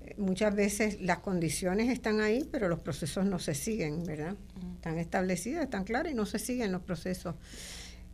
eh, 0.02 0.14
muchas 0.18 0.54
veces 0.54 1.00
las 1.00 1.18
condiciones 1.18 1.88
están 1.88 2.20
ahí, 2.20 2.48
pero 2.48 2.68
los 2.68 2.78
procesos 2.78 3.26
no 3.26 3.40
se 3.40 3.56
siguen, 3.56 4.04
¿verdad? 4.04 4.36
Están 4.76 4.98
establecidas, 4.98 5.64
están 5.64 5.82
claras 5.82 6.12
y 6.12 6.14
no 6.14 6.26
se 6.26 6.38
siguen 6.38 6.70
los 6.70 6.82
procesos. 6.82 7.34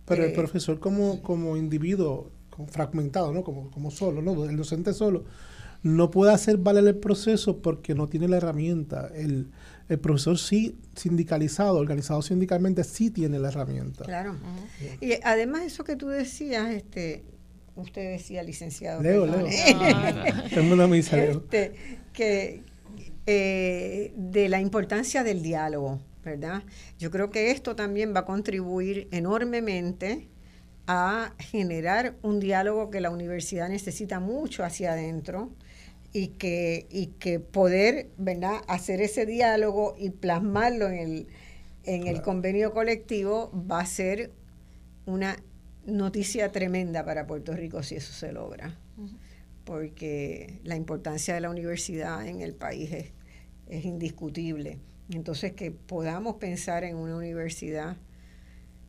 Pero 0.06 0.24
el 0.24 0.30
eh, 0.30 0.34
profesor 0.34 0.80
como, 0.80 1.20
como 1.20 1.58
individuo 1.58 2.30
fragmentado, 2.68 3.32
¿no? 3.32 3.42
Como, 3.42 3.70
como 3.70 3.90
solo, 3.90 4.22
¿no? 4.22 4.44
El 4.44 4.56
docente 4.56 4.92
solo 4.92 5.24
no 5.84 6.10
puede 6.10 6.32
hacer 6.32 6.56
valer 6.56 6.86
el 6.86 6.96
proceso 6.96 7.60
porque 7.60 7.94
no 7.94 8.08
tiene 8.08 8.26
la 8.26 8.38
herramienta. 8.38 9.10
El, 9.14 9.50
el 9.90 9.98
profesor 9.98 10.38
sí, 10.38 10.78
sindicalizado, 10.96 11.76
organizado 11.76 12.22
sindicalmente, 12.22 12.82
sí 12.84 13.10
tiene 13.10 13.38
la 13.38 13.48
herramienta. 13.48 14.02
Claro. 14.04 14.34
Y 15.02 15.12
además 15.22 15.64
eso 15.64 15.84
que 15.84 15.94
tú 15.94 16.08
decías, 16.08 16.70
este, 16.70 17.22
usted 17.76 18.12
decía 18.12 18.42
licenciado. 18.42 19.02
Leo, 19.02 19.26
Leo. 19.26 19.46
este, 19.46 19.76
que 22.14 22.62
eh, 23.26 24.14
de 24.16 24.48
la 24.48 24.62
importancia 24.62 25.22
del 25.22 25.42
diálogo, 25.42 26.00
¿verdad? 26.24 26.62
Yo 26.98 27.10
creo 27.10 27.28
que 27.28 27.50
esto 27.50 27.76
también 27.76 28.14
va 28.16 28.20
a 28.20 28.24
contribuir 28.24 29.06
enormemente 29.10 30.30
a 30.86 31.34
generar 31.38 32.16
un 32.22 32.40
diálogo 32.40 32.90
que 32.90 33.00
la 33.00 33.10
universidad 33.10 33.68
necesita 33.68 34.20
mucho 34.20 34.64
hacia 34.64 34.92
adentro 34.92 35.50
y 36.12 36.28
que, 36.28 36.86
y 36.90 37.06
que 37.18 37.40
poder 37.40 38.10
¿verdad? 38.18 38.60
hacer 38.68 39.00
ese 39.00 39.26
diálogo 39.26 39.94
y 39.98 40.10
plasmarlo 40.10 40.88
en 40.88 40.98
el, 40.98 41.26
en 41.84 42.06
el 42.06 42.22
convenio 42.22 42.72
colectivo 42.72 43.50
va 43.70 43.80
a 43.80 43.86
ser 43.86 44.32
una 45.06 45.36
noticia 45.86 46.52
tremenda 46.52 47.04
para 47.04 47.26
Puerto 47.26 47.52
Rico 47.54 47.82
si 47.82 47.96
eso 47.96 48.12
se 48.12 48.32
logra, 48.32 48.78
porque 49.64 50.60
la 50.64 50.76
importancia 50.76 51.34
de 51.34 51.40
la 51.40 51.50
universidad 51.50 52.26
en 52.26 52.40
el 52.40 52.54
país 52.54 52.92
es, 52.92 53.06
es 53.68 53.84
indiscutible. 53.84 54.78
Entonces, 55.10 55.52
que 55.52 55.70
podamos 55.70 56.36
pensar 56.36 56.84
en 56.84 56.96
una 56.96 57.16
universidad 57.16 57.96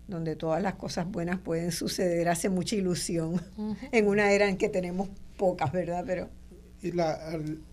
donde 0.07 0.35
todas 0.35 0.61
las 0.61 0.75
cosas 0.75 1.09
buenas 1.09 1.39
pueden 1.39 1.71
suceder, 1.71 2.29
hace 2.29 2.49
mucha 2.49 2.75
ilusión 2.75 3.41
en 3.91 4.07
una 4.07 4.31
era 4.31 4.47
en 4.47 4.57
que 4.57 4.69
tenemos 4.69 5.09
pocas, 5.37 5.71
¿verdad? 5.71 6.03
Pero 6.05 6.29
y, 6.81 6.91
la, 6.91 7.19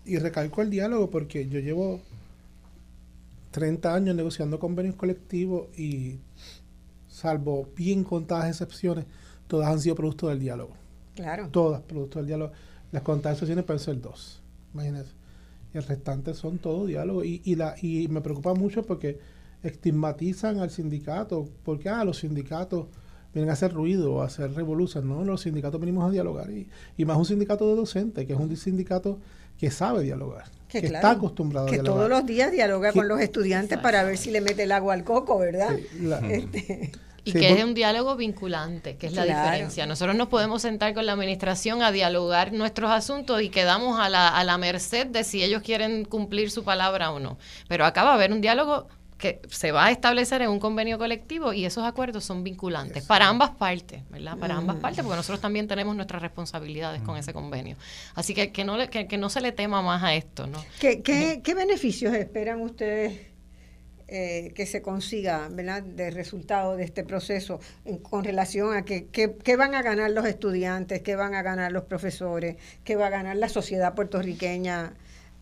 y 0.05 0.17
recalco 0.17 0.61
el 0.61 0.69
diálogo 0.69 1.09
porque 1.09 1.47
yo 1.47 1.59
llevo 1.59 2.01
30 3.51 3.93
años 3.93 4.15
negociando 4.15 4.59
convenios 4.59 4.95
colectivos 4.95 5.67
y 5.77 6.17
salvo 7.07 7.69
bien 7.75 8.03
contadas 8.03 8.49
excepciones, 8.49 9.05
todas 9.47 9.69
han 9.69 9.79
sido 9.79 9.95
producto 9.95 10.29
del 10.29 10.39
diálogo. 10.39 10.73
Claro. 11.15 11.49
Todas 11.49 11.81
producto 11.81 12.17
del 12.19 12.27
diálogo. 12.27 12.53
Las 12.91 13.03
contadas 13.03 13.37
excepciones 13.37 13.65
pueden 13.65 13.79
ser 13.79 14.01
dos, 14.01 14.41
imagínense. 14.73 15.11
Y 15.73 15.77
el 15.77 15.83
restante 15.83 16.33
son 16.33 16.57
todo 16.57 16.87
diálogo. 16.87 17.23
Y, 17.23 17.41
y, 17.45 17.55
la, 17.55 17.75
y 17.79 18.07
me 18.07 18.21
preocupa 18.21 18.55
mucho 18.55 18.83
porque 18.83 19.19
estigmatizan 19.63 20.59
al 20.59 20.69
sindicato, 20.69 21.49
porque 21.63 21.89
ah, 21.89 22.03
los 22.03 22.19
sindicatos 22.19 22.87
vienen 23.33 23.49
a 23.49 23.53
hacer 23.53 23.73
ruido, 23.73 24.21
a 24.21 24.25
hacer 24.25 24.53
revolución. 24.53 25.07
No, 25.07 25.23
los 25.23 25.41
sindicatos 25.41 25.79
venimos 25.79 26.07
a 26.07 26.11
dialogar. 26.11 26.51
Y, 26.51 26.69
y 26.97 27.05
más 27.05 27.17
un 27.17 27.25
sindicato 27.25 27.67
de 27.67 27.75
docentes, 27.75 28.25
que 28.27 28.33
es 28.33 28.39
un 28.39 28.55
sindicato 28.55 29.19
que 29.57 29.71
sabe 29.71 30.03
dialogar, 30.03 30.45
que, 30.67 30.79
está 30.79 31.11
acostumbrado 31.11 31.67
a 31.67 31.71
dialogar. 31.71 31.93
Que 31.93 31.97
todos 31.97 32.09
los 32.09 32.25
días 32.25 32.51
dialoga 32.51 32.91
con 32.91 33.07
los 33.07 33.19
estudiantes 33.21 33.79
para 33.79 34.03
ver 34.03 34.17
si 34.17 34.31
le 34.31 34.41
mete 34.41 34.63
el 34.63 34.71
agua 34.71 34.93
al 34.93 35.03
coco, 35.03 35.39
¿verdad? 35.39 35.75
Este, 36.29 36.91
y 37.25 37.31
que 37.31 37.53
es 37.53 37.63
un 37.63 37.73
diálogo 37.73 38.17
vinculante, 38.17 38.97
que 38.97 39.07
es 39.07 39.13
la 39.13 39.23
diferencia. 39.23 39.85
Nosotros 39.85 40.13
nos 40.17 40.27
podemos 40.27 40.61
sentar 40.61 40.93
con 40.93 41.05
la 41.05 41.13
administración 41.13 41.81
a 41.81 41.93
dialogar 41.93 42.51
nuestros 42.51 42.91
asuntos 42.91 43.41
y 43.41 43.47
quedamos 43.47 43.97
a 43.97 44.09
la, 44.09 44.27
a 44.27 44.43
la 44.43 44.57
merced 44.57 45.07
de 45.07 45.23
si 45.23 45.41
ellos 45.41 45.61
quieren 45.61 46.03
cumplir 46.03 46.51
su 46.51 46.65
palabra 46.65 47.11
o 47.11 47.19
no. 47.19 47.37
Pero 47.69 47.85
acá 47.85 48.03
va 48.03 48.11
a 48.11 48.15
haber 48.15 48.33
un 48.33 48.41
diálogo 48.41 48.87
que 49.23 49.39
se 49.49 49.71
va 49.71 49.85
a 49.85 49.91
establecer 49.91 50.41
en 50.41 50.49
un 50.49 50.59
convenio 50.59 50.97
colectivo 50.97 51.53
y 51.53 51.63
esos 51.63 51.85
acuerdos 51.85 52.25
son 52.25 52.43
vinculantes 52.43 53.05
para 53.05 53.29
ambas 53.29 53.51
partes, 53.51 54.01
¿verdad? 54.09 54.37
Para 54.37 54.57
ambas 54.57 54.75
partes, 54.75 55.01
porque 55.01 55.15
nosotros 55.15 55.39
también 55.39 55.65
tenemos 55.65 55.95
nuestras 55.95 56.21
responsabilidades 56.21 57.01
con 57.03 57.15
ese 57.15 57.31
convenio. 57.31 57.77
Así 58.15 58.33
que 58.33 58.51
que 58.51 58.65
no, 58.65 58.75
que, 58.89 59.17
no 59.17 59.29
se 59.29 59.39
le 59.39 59.53
tema 59.53 59.81
más 59.81 60.03
a 60.03 60.13
esto, 60.13 60.45
¿no? 60.45 60.61
¿Qué, 60.77 61.01
qué, 61.01 61.53
beneficios 61.55 62.13
esperan 62.13 62.59
ustedes 62.59 63.17
eh, 64.09 64.51
que 64.55 64.65
se 64.65 64.81
consiga, 64.81 65.47
¿verdad?, 65.49 65.83
de 65.83 66.11
resultado 66.11 66.75
de 66.75 66.83
este 66.83 67.05
proceso 67.05 67.61
con 68.01 68.25
relación 68.25 68.75
a 68.75 68.83
que, 68.83 69.07
qué 69.07 69.55
van 69.55 69.73
a 69.73 69.81
ganar 69.83 70.11
los 70.11 70.25
estudiantes, 70.25 71.01
qué 71.01 71.15
van 71.15 71.33
a 71.33 71.43
ganar 71.43 71.71
los 71.71 71.85
profesores, 71.85 72.57
qué 72.83 72.97
va 72.97 73.07
a 73.07 73.09
ganar 73.09 73.37
la 73.37 73.47
sociedad 73.47 73.95
puertorriqueña 73.95 74.95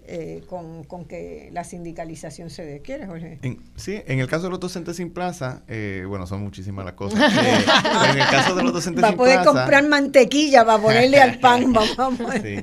eh, 0.08 0.44
con, 0.48 0.84
con, 0.84 1.06
que 1.06 1.50
la 1.52 1.64
sindicalización 1.64 2.50
se 2.50 2.66
dé. 2.66 2.82
¿Quieres, 2.82 3.08
Jorge? 3.08 3.40
sí, 3.76 4.02
en 4.06 4.20
el 4.20 4.28
caso 4.28 4.46
de 4.46 4.50
los 4.50 4.60
docentes 4.60 4.98
sin 4.98 5.12
plaza, 5.12 5.64
eh, 5.68 6.06
bueno, 6.08 6.28
son 6.28 6.42
muchísimas 6.42 6.86
las 6.86 6.94
cosas. 6.96 7.20
Eh, 7.42 8.12
en 8.12 8.20
el 8.20 8.28
caso 8.28 8.56
de 8.56 8.64
los 8.64 8.74
docentes 8.74 9.04
Va 9.04 9.10
a 9.10 9.16
poder 9.16 9.44
comprar 9.44 9.88
mantequilla 9.88 10.66
para 10.66 10.82
ponerle 10.82 11.20
al 11.20 11.40
pan. 11.40 11.74
Vamos. 11.98 12.20
Sí. 12.42 12.58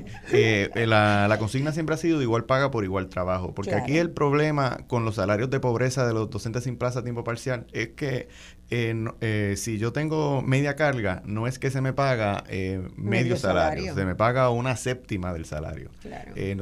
La, 0.85 1.27
la, 1.27 1.37
consigna 1.37 1.71
siempre 1.71 1.95
ha 1.95 1.97
sido 1.97 2.17
de 2.17 2.23
igual 2.23 2.45
paga 2.45 2.71
por 2.71 2.83
igual 2.83 3.09
trabajo, 3.09 3.53
porque 3.53 3.73
aquí 3.73 3.97
el 3.97 4.11
problema 4.11 4.85
con 4.87 5.05
los 5.05 5.15
salarios 5.15 5.49
de 5.49 5.59
pobreza 5.59 6.07
de 6.07 6.13
los 6.13 6.29
docentes 6.29 6.63
sin 6.63 6.77
plaza 6.77 6.99
a 6.99 7.03
tiempo 7.03 7.23
parcial 7.23 7.67
es 7.73 7.89
que 7.89 8.29
eh, 8.71 9.55
si 9.57 9.79
yo 9.79 9.91
tengo 9.93 10.41
media 10.43 10.75
carga, 10.75 11.23
no 11.25 11.47
es 11.47 11.57
que 11.57 11.71
se 11.71 11.81
me 11.81 11.91
paga 11.93 12.43
eh, 12.49 12.87
medio, 12.95 13.35
salario, 13.35 13.95
se 13.95 14.05
me 14.05 14.13
paga 14.15 14.49
una 14.51 14.75
séptima 14.75 15.33
del 15.33 15.45
salario. 15.45 15.89
Eh, 16.35 16.55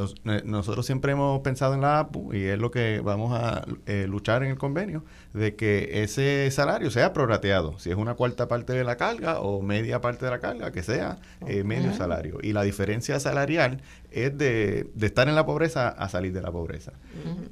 nosotros 0.67 0.85
siempre 0.85 1.13
hemos 1.13 1.39
pensado 1.39 1.73
en 1.73 1.81
la 1.81 1.99
APU 1.99 2.33
y 2.33 2.43
es 2.43 2.59
lo 2.59 2.71
que 2.71 2.99
vamos 2.99 3.31
a 3.33 3.65
luchar 4.07 4.43
en 4.43 4.51
el 4.51 4.57
convenio, 4.57 5.03
de 5.33 5.55
que 5.55 6.03
ese 6.03 6.51
salario 6.51 6.91
sea 6.91 7.13
prorrateado, 7.13 7.79
si 7.79 7.89
es 7.89 7.95
una 7.95 8.15
cuarta 8.15 8.49
parte 8.49 8.73
de 8.73 8.83
la 8.83 8.97
carga 8.97 9.39
o 9.39 9.61
media 9.61 10.01
parte 10.01 10.25
de 10.25 10.31
la 10.31 10.39
carga, 10.39 10.71
que 10.71 10.83
sea 10.83 11.19
medio 11.63 11.93
salario. 11.93 12.39
Y 12.41 12.51
la 12.51 12.63
diferencia 12.63 13.19
salarial 13.19 13.81
es 14.11 14.37
de, 14.37 14.89
estar 15.01 15.27
en 15.27 15.35
la 15.35 15.45
pobreza 15.45 15.89
a 15.89 16.09
salir 16.09 16.33
de 16.33 16.41
la 16.41 16.51
pobreza. 16.51 16.93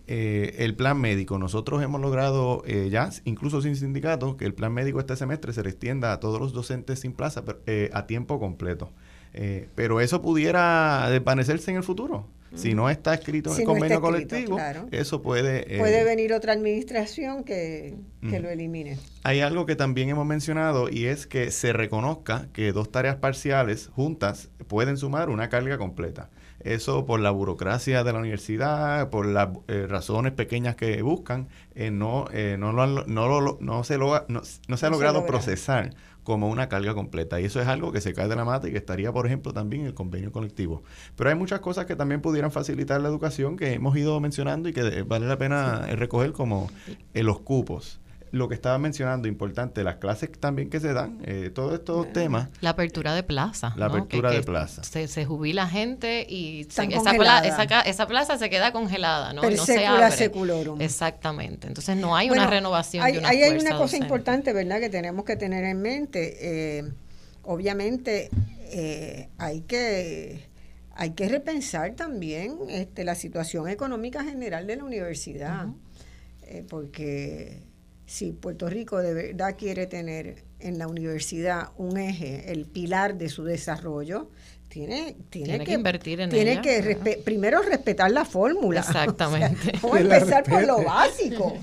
Eh, 0.08 0.56
el 0.60 0.76
plan 0.76 1.00
médico, 1.00 1.38
nosotros 1.38 1.84
hemos 1.84 2.02
logrado 2.02 2.64
eh, 2.66 2.90
ya, 2.90 3.10
incluso 3.26 3.62
sin 3.62 3.76
sindicatos, 3.76 4.36
que 4.36 4.46
el 4.46 4.54
plan 4.54 4.74
médico 4.74 5.00
este 5.00 5.16
semestre 5.16 5.54
se 5.54 5.64
le 5.64 5.70
extienda 5.70 6.14
a 6.14 6.20
todos 6.20 6.40
los 6.40 6.54
docentes 6.54 7.00
sin 7.00 7.14
plaza 7.14 7.44
eh, 7.66 7.90
a 7.94 8.08
tiempo 8.08 8.40
completo. 8.40 8.92
Pero 9.76 10.02
eso 10.02 10.22
pudiera 10.22 11.10
desvanecerse 11.10 11.72
en 11.72 11.78
el 11.78 11.84
futuro. 11.84 12.28
Si 12.56 12.74
no 12.74 12.90
está 12.90 13.14
escrito 13.14 13.54
en 13.54 13.60
el 13.60 13.66
convenio 13.66 14.00
colectivo, 14.00 14.58
eso 14.92 15.22
puede... 15.22 15.78
puede 15.78 16.04
venir 16.06 16.32
otra 16.34 16.54
administración 16.54 17.44
que, 17.44 17.96
que 18.30 18.40
lo 18.40 18.50
elimine. 18.50 18.98
Hay 19.24 19.42
algo 19.42 19.66
que 19.66 19.76
también 19.76 20.10
hemos 20.10 20.26
mencionado 20.26 20.90
y 20.90 21.08
es 21.08 21.28
que 21.28 21.52
se 21.52 21.74
reconozca 21.74 22.48
que 22.54 22.72
dos 22.72 22.92
tareas 22.92 23.18
parciales 23.18 23.90
juntas 23.94 24.50
pueden 24.68 24.96
sumar 24.98 25.30
una 25.30 25.50
carga 25.50 25.78
completa. 25.78 26.30
Eso 26.62 27.06
por 27.06 27.20
la 27.20 27.30
burocracia 27.30 28.04
de 28.04 28.12
la 28.12 28.20
universidad, 28.20 29.12
por 29.12 29.28
las 29.28 29.50
eh, 29.68 29.86
razones 29.88 30.34
pequeñas 30.34 30.76
que 30.76 31.00
buscan, 31.04 31.48
eh, 31.76 31.92
no, 31.92 32.26
eh, 32.34 32.56
no, 32.58 32.72
lo, 32.72 32.88
no, 33.06 33.58
no, 33.60 33.84
se 33.84 33.98
lo, 34.00 34.26
no, 34.28 34.42
se 34.44 34.86
ha 34.86 34.90
logrado 34.90 35.28
procesar 35.28 35.94
como 36.26 36.50
una 36.50 36.68
carga 36.68 36.94
completa. 36.94 37.40
Y 37.40 37.46
eso 37.46 37.62
es 37.62 37.68
algo 37.68 37.94
que 37.94 38.02
se 38.02 38.14
cae 38.14 38.28
de 38.28 38.36
la 38.36 38.44
mata 38.44 38.68
y 38.68 38.72
que 38.72 38.78
estaría, 38.78 39.14
por 39.14 39.26
ejemplo, 39.26 39.54
también 39.54 39.84
en 39.84 39.88
el 39.88 39.94
convenio 39.94 40.34
colectivo. 40.34 40.84
Pero 41.16 41.30
hay 41.30 41.38
muchas 41.38 41.62
cosas 41.62 41.86
que 41.86 41.96
también 41.96 42.20
pudieran 42.20 42.52
facilitar 42.52 43.00
la 43.00 43.08
educación 43.08 43.56
que 43.56 43.72
hemos 43.72 43.96
ido 43.96 44.20
mencionando 44.20 44.68
y 44.68 44.74
que 44.74 45.04
vale 45.04 45.28
la 45.28 45.38
pena 45.38 45.86
recoger 45.96 46.34
como 46.34 46.70
los 47.14 47.40
cupos 47.40 48.02
lo 48.32 48.50
que 48.50 48.56
estaba 48.56 48.78
mencionando, 48.78 49.28
importante, 49.28 49.84
las 49.84 49.96
clases 49.96 50.30
también 50.40 50.70
que 50.70 50.80
se 50.80 50.94
dan, 50.94 51.22
eh, 51.24 51.52
todos 51.54 51.74
estos 51.74 52.12
temas. 52.12 52.50
La 52.62 52.72
apertura 52.72 53.14
de 53.16 53.24
plaza. 53.24 53.74
La 53.78 53.86
apertura 53.86 54.32
de 54.32 54.44
plaza. 54.44 54.84
Se, 54.84 55.26
jubila 55.26 55.68
gente 55.68 56.26
y 56.28 56.62
esa, 56.62 56.84
esa, 57.86 58.08
plaza 58.08 58.38
se 58.38 58.50
queda 58.50 58.72
congelada, 58.72 59.34
¿no? 59.34 59.42
no 59.42 59.66
se 59.66 59.86
abre. 59.86 60.06
Exactamente. 60.80 61.68
Entonces 61.68 61.96
no 61.96 62.16
hay 62.16 62.30
una 62.30 62.48
renovación. 62.48 63.04
Hay, 63.04 63.18
ahí 63.24 63.44
hay 63.44 63.58
una 63.58 63.78
cosa 63.78 63.98
importante, 63.98 64.54
¿verdad?, 64.54 64.80
que 64.80 64.90
tenemos 64.90 65.24
que 65.24 65.36
tener 65.36 65.64
en 65.64 65.82
mente. 65.82 66.38
Eh, 66.78 66.92
obviamente 67.44 68.30
eh, 68.72 69.30
hay 69.38 69.62
que 69.62 70.50
hay 70.98 71.12
que 71.12 71.28
repensar 71.28 71.94
también 71.96 72.58
este, 72.70 73.04
la 73.04 73.16
situación 73.16 73.68
económica 73.68 74.24
general 74.24 74.66
de 74.66 74.78
la 74.78 74.84
universidad, 74.86 75.68
porque 76.70 77.64
si 78.06 78.32
Puerto 78.32 78.70
Rico 78.70 79.00
de 79.00 79.14
verdad 79.14 79.56
quiere 79.58 79.88
tener 79.88 80.44
en 80.60 80.78
la 80.78 80.88
universidad 80.88 81.70
un 81.78 81.98
eje, 81.98 82.52
el 82.52 82.66
pilar 82.66 83.18
de 83.18 83.30
su 83.30 83.44
desarrollo, 83.44 84.30
tiene, 84.70 85.16
tiene, 85.30 85.64
que, 85.64 85.74
invertir 85.74 86.20
en 86.22 86.30
tiene 86.30 86.62
que 86.62 87.22
primero 87.24 87.62
respetar 87.62 88.12
la 88.12 88.26
fórmula. 88.26 88.80
Exactamente. 88.88 89.74
O 89.82 89.96
empezar 89.96 90.44
por 90.44 90.66
lo 90.66 90.84
básico. 90.84 91.56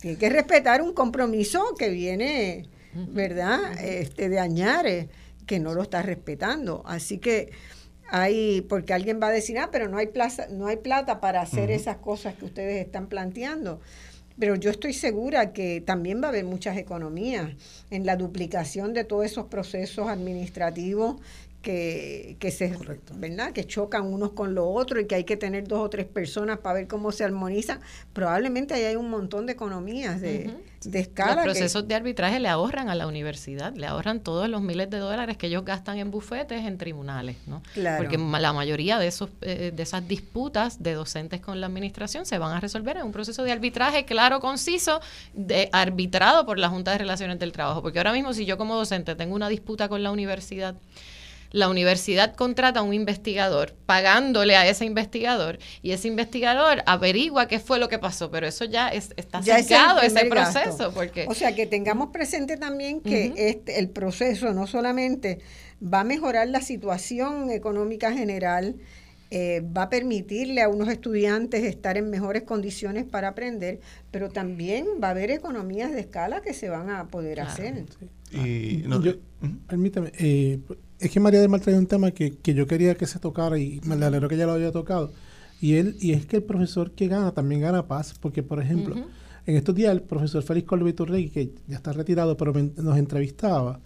tiene 0.00 0.18
que 0.18 0.30
respetar 0.30 0.80
un 0.80 0.94
compromiso 0.94 1.74
que 1.78 1.90
viene, 1.90 2.66
¿verdad? 2.94 3.72
Este 3.82 4.28
de 4.28 4.38
Añares, 4.38 5.08
que 5.46 5.58
no 5.58 5.74
lo 5.74 5.82
está 5.82 6.02
respetando. 6.02 6.82
Así 6.86 7.18
que 7.18 7.50
hay, 8.08 8.62
porque 8.62 8.94
alguien 8.94 9.20
va 9.22 9.28
a 9.28 9.32
decir, 9.32 9.58
ah, 9.58 9.70
pero 9.72 9.88
no 9.88 9.98
hay 9.98 10.06
plaza, 10.06 10.46
no 10.50 10.66
hay 10.66 10.76
plata 10.76 11.20
para 11.20 11.42
hacer 11.42 11.70
esas 11.70 11.96
cosas 11.96 12.34
que 12.34 12.44
ustedes 12.44 12.84
están 12.84 13.08
planteando 13.08 13.80
pero 14.40 14.56
yo 14.56 14.70
estoy 14.70 14.94
segura 14.94 15.52
que 15.52 15.82
también 15.82 16.22
va 16.22 16.26
a 16.26 16.28
haber 16.30 16.46
muchas 16.46 16.78
economías 16.78 17.50
en 17.90 18.06
la 18.06 18.16
duplicación 18.16 18.94
de 18.94 19.04
todos 19.04 19.26
esos 19.26 19.46
procesos 19.46 20.08
administrativos 20.08 21.16
que, 21.62 22.36
que 22.38 22.50
se 22.50 22.74
¿verdad? 23.14 23.52
que 23.52 23.66
chocan 23.66 24.06
unos 24.06 24.32
con 24.32 24.54
los 24.54 24.64
otros 24.66 25.02
y 25.02 25.06
que 25.06 25.14
hay 25.16 25.24
que 25.24 25.36
tener 25.36 25.68
dos 25.68 25.80
o 25.80 25.90
tres 25.90 26.06
personas 26.06 26.58
para 26.58 26.76
ver 26.76 26.88
cómo 26.88 27.12
se 27.12 27.24
armonizan. 27.24 27.80
Probablemente 28.12 28.74
ahí 28.74 28.84
hay 28.84 28.96
un 28.96 29.10
montón 29.10 29.46
de 29.46 29.52
economías 29.52 30.20
de, 30.20 30.50
escala. 30.92 31.34
Los 31.34 31.44
procesos 31.44 31.86
de 31.86 31.94
arbitraje 31.94 32.40
le 32.40 32.48
ahorran 32.48 32.88
a 32.88 32.94
la 32.94 33.06
universidad, 33.06 33.74
le 33.74 33.86
ahorran 33.86 34.20
todos 34.20 34.48
los 34.48 34.62
miles 34.62 34.88
de 34.88 34.98
dólares 34.98 35.36
que 35.36 35.48
ellos 35.48 35.64
gastan 35.64 35.98
en 35.98 36.10
bufetes, 36.10 36.64
en 36.64 36.78
tribunales, 36.78 37.36
¿no? 37.46 37.62
Porque 37.98 38.16
la 38.16 38.52
mayoría 38.52 38.98
de 38.98 39.06
esos 39.06 39.28
eh, 39.42 39.72
de 39.74 39.82
esas 39.82 40.06
disputas 40.08 40.82
de 40.82 40.94
docentes 40.94 41.40
con 41.40 41.60
la 41.60 41.66
administración 41.66 42.24
se 42.24 42.38
van 42.38 42.52
a 42.52 42.60
resolver 42.60 42.96
en 42.96 43.04
un 43.04 43.12
proceso 43.12 43.42
de 43.42 43.52
arbitraje 43.52 44.06
claro, 44.06 44.40
conciso, 44.40 45.00
de 45.34 45.68
arbitrado 45.72 46.46
por 46.46 46.58
la 46.58 46.70
Junta 46.70 46.92
de 46.92 46.98
Relaciones 46.98 47.38
del 47.38 47.52
Trabajo. 47.52 47.82
Porque 47.82 47.98
ahora 47.98 48.12
mismo 48.12 48.32
si 48.32 48.46
yo 48.46 48.56
como 48.56 48.76
docente 48.76 49.14
tengo 49.14 49.34
una 49.34 49.50
disputa 49.50 49.88
con 49.90 50.02
la 50.02 50.10
universidad 50.10 50.74
la 51.52 51.68
universidad 51.68 52.34
contrata 52.34 52.80
a 52.80 52.82
un 52.82 52.94
investigador 52.94 53.74
pagándole 53.86 54.56
a 54.56 54.68
ese 54.68 54.84
investigador 54.84 55.58
y 55.82 55.92
ese 55.92 56.08
investigador 56.08 56.82
averigua 56.86 57.48
qué 57.48 57.58
fue 57.58 57.78
lo 57.78 57.88
que 57.88 57.98
pasó, 57.98 58.30
pero 58.30 58.46
eso 58.46 58.64
ya 58.64 58.88
es, 58.88 59.12
está 59.16 59.42
cercado 59.42 60.00
ese 60.00 60.24
proceso. 60.26 60.92
Porque, 60.92 61.26
o 61.28 61.34
sea, 61.34 61.54
que 61.54 61.66
tengamos 61.66 62.10
presente 62.10 62.56
también 62.56 63.00
que 63.00 63.32
este, 63.36 63.78
el 63.78 63.88
proceso 63.88 64.52
no 64.52 64.66
solamente 64.66 65.40
va 65.82 66.00
a 66.00 66.04
mejorar 66.04 66.48
la 66.48 66.60
situación 66.60 67.50
económica 67.50 68.12
general, 68.12 68.76
eh, 69.32 69.62
va 69.76 69.82
a 69.82 69.88
permitirle 69.90 70.60
a 70.60 70.68
unos 70.68 70.88
estudiantes 70.88 71.62
estar 71.62 71.96
en 71.96 72.10
mejores 72.10 72.42
condiciones 72.42 73.04
para 73.04 73.28
aprender, 73.28 73.80
pero 74.10 74.28
también 74.28 74.86
va 75.02 75.08
a 75.08 75.10
haber 75.12 75.30
economías 75.30 75.92
de 75.92 76.00
escala 76.00 76.40
que 76.42 76.52
se 76.52 76.68
van 76.68 76.90
a 76.90 77.06
poder 77.08 77.40
hacer. 77.40 77.84
Y, 78.32 78.84
permítame, 79.68 80.12
eh, 80.18 80.58
es 81.00 81.10
que 81.10 81.20
María 81.20 81.40
del 81.40 81.48
Mar 81.48 81.60
trae 81.60 81.76
un 81.76 81.86
tema 81.86 82.10
que, 82.10 82.36
yo 82.42 82.66
quería 82.66 82.94
que 82.94 83.06
se 83.06 83.18
tocara 83.18 83.58
y 83.58 83.80
me 83.84 83.94
alegro 83.94 84.28
que 84.28 84.36
ya 84.36 84.46
lo 84.46 84.52
haya 84.52 84.70
tocado. 84.70 85.12
Y 85.60 85.74
él 85.74 85.96
y 86.00 86.12
es 86.12 86.26
que 86.26 86.36
el 86.36 86.42
profesor 86.42 86.92
que 86.92 87.08
gana 87.08 87.32
también 87.32 87.60
gana 87.60 87.86
paz, 87.86 88.14
porque 88.18 88.42
por 88.42 88.60
ejemplo, 88.60 88.94
en 89.46 89.56
estos 89.56 89.74
días 89.74 89.92
el 89.92 90.02
profesor 90.02 90.42
Félix 90.42 90.66
Colby 90.66 90.92
Turrey, 90.92 91.28
que 91.30 91.52
ya 91.66 91.76
está 91.76 91.92
retirado, 91.92 92.36
pero 92.36 92.52
nos 92.52 92.96
entrevistaba, 92.96 93.80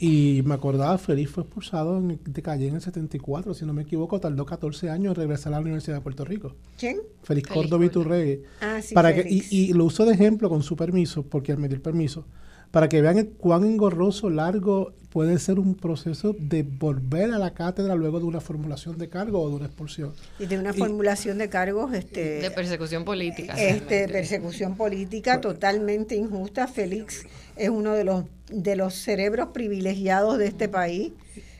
y 0.00 0.42
me 0.44 0.54
acordaba, 0.54 0.96
Félix 0.96 1.30
fue 1.30 1.42
expulsado 1.42 2.00
de 2.00 2.42
calle 2.42 2.68
en 2.68 2.76
el 2.76 2.80
74, 2.80 3.52
si 3.52 3.66
no 3.66 3.72
me 3.72 3.82
equivoco, 3.82 4.20
tardó 4.20 4.46
14 4.46 4.90
años 4.90 5.10
en 5.10 5.16
regresar 5.16 5.52
a 5.52 5.56
la 5.56 5.62
Universidad 5.62 5.96
de 5.96 6.02
Puerto 6.02 6.24
Rico. 6.24 6.54
¿Quién? 6.78 6.98
Félix, 7.24 7.48
Córdoba 7.48 7.84
Iturrégui. 7.84 8.42
Ah, 8.60 8.80
sí, 8.80 8.94
para 8.94 9.12
Que, 9.12 9.26
y, 9.28 9.44
y, 9.50 9.72
lo 9.72 9.84
uso 9.84 10.06
de 10.06 10.14
ejemplo 10.14 10.48
con 10.48 10.62
su 10.62 10.76
permiso, 10.76 11.24
porque 11.24 11.50
él 11.50 11.58
me 11.58 11.66
dio 11.66 11.74
el 11.74 11.82
permiso, 11.82 12.24
para 12.70 12.88
que 12.88 13.00
vean 13.00 13.24
cuán 13.38 13.64
engorroso, 13.64 14.30
largo 14.30 14.92
puede 15.10 15.38
ser 15.38 15.58
un 15.58 15.74
proceso 15.74 16.36
de 16.38 16.62
volver 16.62 17.32
a 17.32 17.38
la 17.38 17.54
cátedra 17.54 17.94
luego 17.94 18.20
de 18.20 18.26
una 18.26 18.40
formulación 18.40 18.98
de 18.98 19.08
cargo 19.08 19.40
o 19.40 19.48
de 19.48 19.56
una 19.56 19.66
expulsión. 19.66 20.12
Y 20.38 20.46
de 20.46 20.58
una 20.58 20.74
formulación 20.74 21.38
de 21.38 21.48
cargos 21.48 21.94
este, 21.94 22.40
de 22.40 22.50
persecución 22.50 23.04
política. 23.04 23.54
Este, 23.54 24.08
persecución 24.08 24.76
política 24.76 25.40
totalmente 25.40 26.14
injusta. 26.14 26.68
Félix 26.68 27.24
es 27.56 27.70
uno 27.70 27.94
de 27.94 28.04
los, 28.04 28.24
de 28.50 28.76
los 28.76 28.94
cerebros 28.94 29.48
privilegiados 29.48 30.38
de 30.38 30.46
este 30.46 30.68
país. 30.68 31.12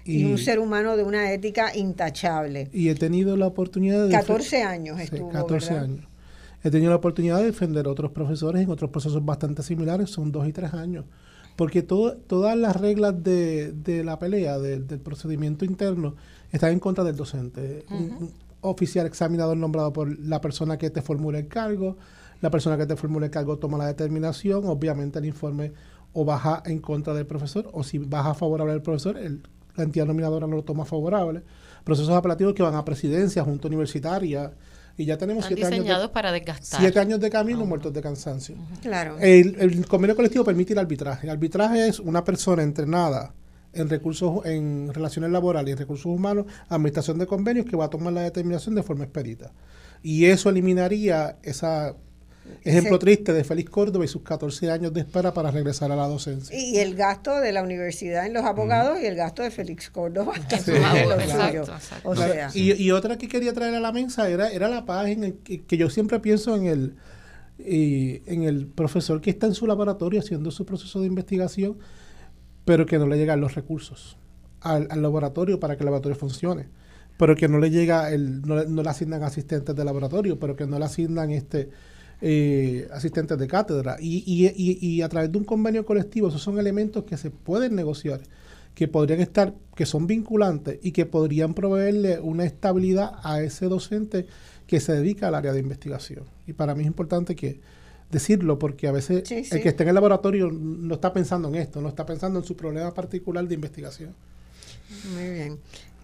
Y, 0.04 0.24
un 0.24 0.38
ser 0.38 0.58
humano 0.58 0.96
de 0.96 1.02
una 1.02 1.32
ética 1.32 1.76
intachable. 1.76 2.70
Y 2.72 2.88
he 2.88 2.94
tenido 2.94 3.36
la 3.36 3.46
oportunidad 3.46 4.06
de... 4.06 4.12
14 4.12 4.62
años 4.62 4.98
estuvo, 4.98 5.28
14 5.28 5.74
años. 5.74 6.06
He 6.62 6.70
tenido 6.70 6.90
la 6.90 6.96
oportunidad 6.96 7.38
de 7.38 7.44
defender 7.44 7.86
a 7.86 7.90
otros 7.90 8.10
profesores 8.10 8.62
en 8.62 8.70
otros 8.70 8.90
procesos 8.90 9.24
bastante 9.24 9.62
similares, 9.62 10.10
son 10.10 10.32
dos 10.32 10.46
y 10.48 10.52
tres 10.52 10.74
años 10.74 11.04
porque 11.56 11.82
todas 11.82 12.56
las 12.56 12.76
reglas 12.76 13.20
de, 13.24 13.72
de 13.72 14.04
la 14.04 14.16
pelea, 14.20 14.60
del 14.60 15.00
procedimiento 15.00 15.64
interno, 15.64 16.14
están 16.52 16.70
en 16.70 16.78
contra 16.78 17.02
del 17.02 17.16
docente. 17.16 17.84
un, 17.90 18.30
oficial 18.60 19.06
examinador 19.06 19.56
nombrado 19.56 19.92
por 19.92 20.18
la 20.18 20.40
persona 20.40 20.78
que 20.78 20.90
te 20.90 21.02
formula 21.02 21.38
el 21.38 21.48
cargo, 21.48 21.96
la 22.40 22.50
persona 22.50 22.76
que 22.76 22.86
te 22.86 22.96
formula 22.96 23.26
el 23.26 23.32
cargo 23.32 23.58
toma 23.58 23.78
la 23.78 23.86
determinación, 23.86 24.66
obviamente 24.66 25.18
el 25.18 25.24
informe 25.24 25.72
o 26.12 26.24
baja 26.24 26.62
en 26.64 26.80
contra 26.80 27.14
del 27.14 27.26
profesor, 27.26 27.68
o 27.72 27.82
si 27.82 27.98
baja 27.98 28.34
favorable 28.34 28.72
al 28.72 28.82
profesor, 28.82 29.16
el, 29.18 29.42
la 29.76 29.84
entidad 29.84 30.06
nominadora 30.06 30.46
no 30.46 30.56
lo 30.56 30.64
toma 30.64 30.84
favorable. 30.84 31.42
Procesos 31.84 32.14
apelativos 32.14 32.54
que 32.54 32.62
van 32.62 32.74
a 32.74 32.84
presidencia, 32.84 33.44
junta 33.44 33.68
universitaria, 33.68 34.52
Y 34.98 35.04
ya 35.04 35.16
tenemos 35.16 35.46
siete 35.46 35.64
años, 35.64 36.02
de, 36.02 36.08
para 36.08 36.32
desgastar. 36.32 36.80
siete 36.80 36.98
años 36.98 37.20
de 37.20 37.30
camino 37.30 37.64
muertos 37.64 37.94
de 37.94 38.02
cansancio. 38.02 38.56
Claro. 38.82 39.16
El, 39.20 39.86
convenio 39.86 40.16
colectivo 40.16 40.44
permite 40.44 40.72
el 40.72 40.80
arbitraje. 40.80 41.28
El 41.28 41.30
arbitraje 41.30 41.86
es 41.86 42.00
una 42.00 42.24
persona 42.24 42.64
entrenada 42.64 43.32
en 43.72 43.88
recursos, 43.88 44.44
en 44.44 44.92
relaciones 44.92 45.30
laborales 45.30 45.72
y 45.72 45.76
recursos 45.76 46.06
humanos, 46.06 46.46
administración 46.68 47.16
de 47.16 47.28
convenios, 47.28 47.64
que 47.64 47.76
va 47.76 47.84
a 47.84 47.90
tomar 47.90 48.12
la 48.12 48.22
determinación 48.22 48.74
de 48.74 48.82
forma 48.82 49.04
expedita. 49.04 49.52
Y 50.02 50.24
eso 50.24 50.50
eliminaría 50.50 51.38
esa 51.44 51.94
Ejemplo 52.64 52.98
triste 52.98 53.32
de 53.32 53.44
Félix 53.44 53.70
Córdoba 53.70 54.04
y 54.04 54.08
sus 54.08 54.22
14 54.22 54.70
años 54.70 54.92
de 54.92 55.00
espera 55.00 55.32
para 55.32 55.50
regresar 55.50 55.92
a 55.92 55.96
la 55.96 56.06
docencia. 56.06 56.56
Y 56.58 56.78
el 56.78 56.94
gasto 56.94 57.40
de 57.40 57.52
la 57.52 57.62
universidad 57.62 58.26
en 58.26 58.32
los 58.32 58.44
abogados 58.44 58.98
y 59.00 59.06
el 59.06 59.14
gasto 59.14 59.42
de 59.42 59.50
Félix 59.50 59.90
Córdoba. 59.90 60.34
y, 62.54 62.90
otra 62.90 63.18
que 63.18 63.28
quería 63.28 63.52
traer 63.52 63.74
a 63.74 63.80
la 63.80 63.92
mesa 63.92 64.28
era, 64.28 64.50
era 64.50 64.68
la 64.68 64.84
página 64.84 65.30
que, 65.44 65.64
que 65.64 65.76
yo 65.76 65.90
siempre 65.90 66.20
pienso 66.20 66.56
en 66.56 66.66
el, 66.66 66.96
en 67.58 68.42
el 68.44 68.66
profesor 68.66 69.20
que 69.20 69.30
está 69.30 69.46
en 69.46 69.54
su 69.54 69.66
laboratorio 69.66 70.20
haciendo 70.20 70.50
su 70.50 70.64
proceso 70.64 71.00
de 71.00 71.06
investigación, 71.06 71.78
pero 72.64 72.86
que 72.86 72.98
no 72.98 73.06
le 73.06 73.16
llegan 73.16 73.40
los 73.40 73.54
recursos 73.54 74.16
al, 74.60 74.88
laboratorio 75.00 75.58
para 75.60 75.76
que 75.76 75.82
el 75.82 75.86
laboratorio 75.86 76.16
funcione 76.16 76.68
pero 77.16 77.34
que 77.34 77.48
no 77.48 77.58
le 77.58 77.70
llega 77.70 78.12
el, 78.12 78.42
no, 78.42 78.62
no 78.62 78.80
le 78.80 78.88
asignan 78.88 79.24
asistentes 79.24 79.74
de 79.74 79.84
laboratorio, 79.84 80.38
pero 80.38 80.54
que 80.54 80.68
no 80.68 80.78
le 80.78 80.84
asignan 80.84 81.32
este 81.32 81.68
eh, 82.20 82.88
asistentes 82.92 83.38
de 83.38 83.46
cátedra. 83.46 83.96
Y, 84.00 84.24
y, 84.26 84.78
y, 84.80 85.02
a 85.02 85.08
través 85.08 85.30
de 85.30 85.38
un 85.38 85.44
convenio 85.44 85.84
colectivo, 85.84 86.28
esos 86.28 86.42
son 86.42 86.58
elementos 86.58 87.04
que 87.04 87.16
se 87.16 87.30
pueden 87.30 87.74
negociar, 87.74 88.20
que 88.74 88.88
podrían 88.88 89.20
estar, 89.20 89.54
que 89.74 89.86
son 89.86 90.06
vinculantes 90.06 90.78
y 90.82 90.92
que 90.92 91.06
podrían 91.06 91.54
proveerle 91.54 92.20
una 92.20 92.44
estabilidad 92.44 93.12
a 93.22 93.40
ese 93.40 93.66
docente 93.66 94.26
que 94.66 94.80
se 94.80 94.92
dedica 94.92 95.28
al 95.28 95.34
área 95.34 95.52
de 95.52 95.60
investigación. 95.60 96.24
Y 96.46 96.52
para 96.52 96.74
mí 96.74 96.82
es 96.82 96.86
importante 96.86 97.34
que 97.34 97.60
decirlo 98.10 98.58
porque 98.58 98.88
a 98.88 98.92
veces 98.92 99.30
el 99.30 99.62
que 99.62 99.68
está 99.68 99.82
en 99.82 99.90
el 99.90 99.94
laboratorio 99.94 100.50
no 100.50 100.94
está 100.94 101.12
pensando 101.12 101.48
en 101.48 101.56
esto, 101.56 101.80
no 101.80 101.88
está 101.88 102.06
pensando 102.06 102.38
en 102.38 102.44
su 102.44 102.56
problema 102.56 102.92
particular 102.94 103.46
de 103.46 103.54
investigación. 103.54 104.14
Muy 105.14 105.30
bien. 105.30 105.58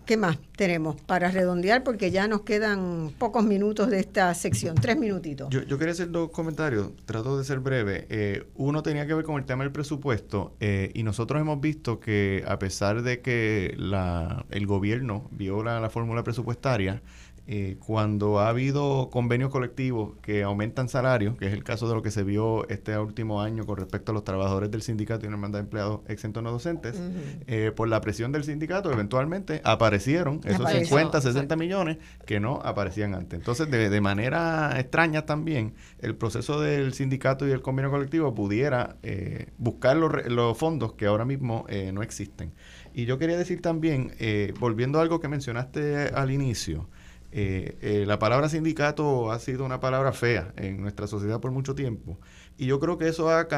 ¿Qué 0.07 0.17
más 0.17 0.39
tenemos 0.57 1.01
para 1.01 1.31
redondear? 1.31 1.83
Porque 1.83 2.11
ya 2.11 2.29
nos 2.29 2.43
quedan 2.43 3.11
pocos 3.19 3.43
minutos 3.45 3.89
de 3.91 4.01
esta 4.01 4.35
sección, 4.35 4.75
tres 4.75 4.99
minutitos. 4.99 5.49
Yo, 5.51 5.79
quería 5.79 5.93
hacer 5.93 6.11
dos 6.11 6.31
comentarios, 6.31 6.91
trato 7.07 7.39
de 7.39 7.45
ser 7.45 7.61
breve. 7.61 8.07
Eh, 8.11 8.47
uno 8.55 8.83
tenía 8.83 9.07
que 9.07 9.15
ver 9.15 9.25
con 9.25 9.37
el 9.37 9.47
tema 9.47 9.65
del 9.65 9.73
presupuesto 9.73 10.57
eh, 10.61 10.91
y 10.95 11.03
nosotros 11.03 11.41
hemos 11.41 11.61
visto 11.61 12.01
que 12.01 12.45
a 12.47 12.59
pesar 12.59 13.03
de 13.03 13.21
que 13.21 13.75
la, 13.79 14.45
el 14.51 14.67
gobierno 14.67 15.29
viola 15.31 15.81
la 15.81 15.89
fórmula 15.89 16.23
presupuestaria, 16.23 17.03
eh, 17.47 17.77
cuando 17.85 18.41
ha 18.41 18.49
habido 18.49 19.11
convenios 19.11 19.51
colectivos 19.51 20.15
que 20.23 20.43
aumentan 20.43 20.89
salarios, 20.89 21.37
que 21.37 21.47
es 21.47 21.53
el 21.53 21.63
caso 21.63 21.87
de 21.87 21.95
lo 21.95 22.01
que 22.01 22.11
se 22.11 22.25
vio 22.25 22.67
este 22.71 22.97
último 22.97 23.43
año 23.43 23.67
con 23.67 23.77
respecto 23.77 24.13
a 24.13 24.15
los 24.15 24.25
trabajadores 24.25 24.71
del 24.71 24.81
sindicato 24.81 25.27
y 25.27 25.29
una 25.29 25.37
hermandad 25.37 25.59
de 25.59 25.65
empleados 25.65 26.01
exentos 26.09 26.43
no 26.43 26.51
docentes, 26.53 26.99
eh, 27.47 27.71
por 27.77 27.89
la 27.89 28.01
presión 28.01 28.33
del 28.33 28.45
sindicato, 28.45 28.91
eventualmente 28.91 29.61
aparecieron 29.65 30.41
esos 30.45 30.71
50, 30.71 31.21
60 31.21 31.55
millones 31.57 31.99
que 32.25 32.41
no 32.41 32.63
aparecían 32.65 33.15
antes. 33.15 33.39
Entonces, 33.39 33.71
de, 33.71 34.01
manera 34.01 34.81
extraña 34.81 35.27
también, 35.27 35.75
el 36.01 36.15
proceso 36.15 36.61
del 36.61 36.95
sindicato 36.95 37.47
y 37.47 37.51
el 37.51 37.61
convenio 37.61 37.91
colectivo 37.91 38.35
pudiera 38.35 38.97
eh, 39.03 39.51
buscar 39.59 39.99
los, 39.99 40.27
los, 40.29 40.57
fondos 40.57 40.95
que 40.95 41.07
ahora 41.07 41.27
mismo 41.27 41.67
no 41.93 42.03
existen. 42.03 42.53
Y 42.95 43.05
yo 43.05 43.19
quería 43.19 43.37
decir 43.37 43.61
también, 43.61 44.13
volviendo 44.61 44.99
a 44.99 45.03
algo 45.03 45.21
que 45.21 45.29
mencionaste 45.29 46.09
al 46.09 46.31
inicio, 46.31 46.89
eh, 47.37 47.77
eh, 47.81 48.05
la 48.07 48.21
palabra 48.21 48.49
sindicato 48.49 49.33
ha 49.33 49.41
sido 49.41 49.65
una 49.65 49.81
palabra 49.81 50.13
fea 50.13 50.53
en 50.57 50.81
nuestra 50.81 51.09
sociedad 51.09 51.41
por 51.41 51.51
mucho 51.51 51.75
tiempo 51.75 52.21
y 52.57 52.67
yo 52.67 52.79
creo 52.79 52.97
que 52.97 53.09
eso 53.09 53.29
ha, 53.29 53.49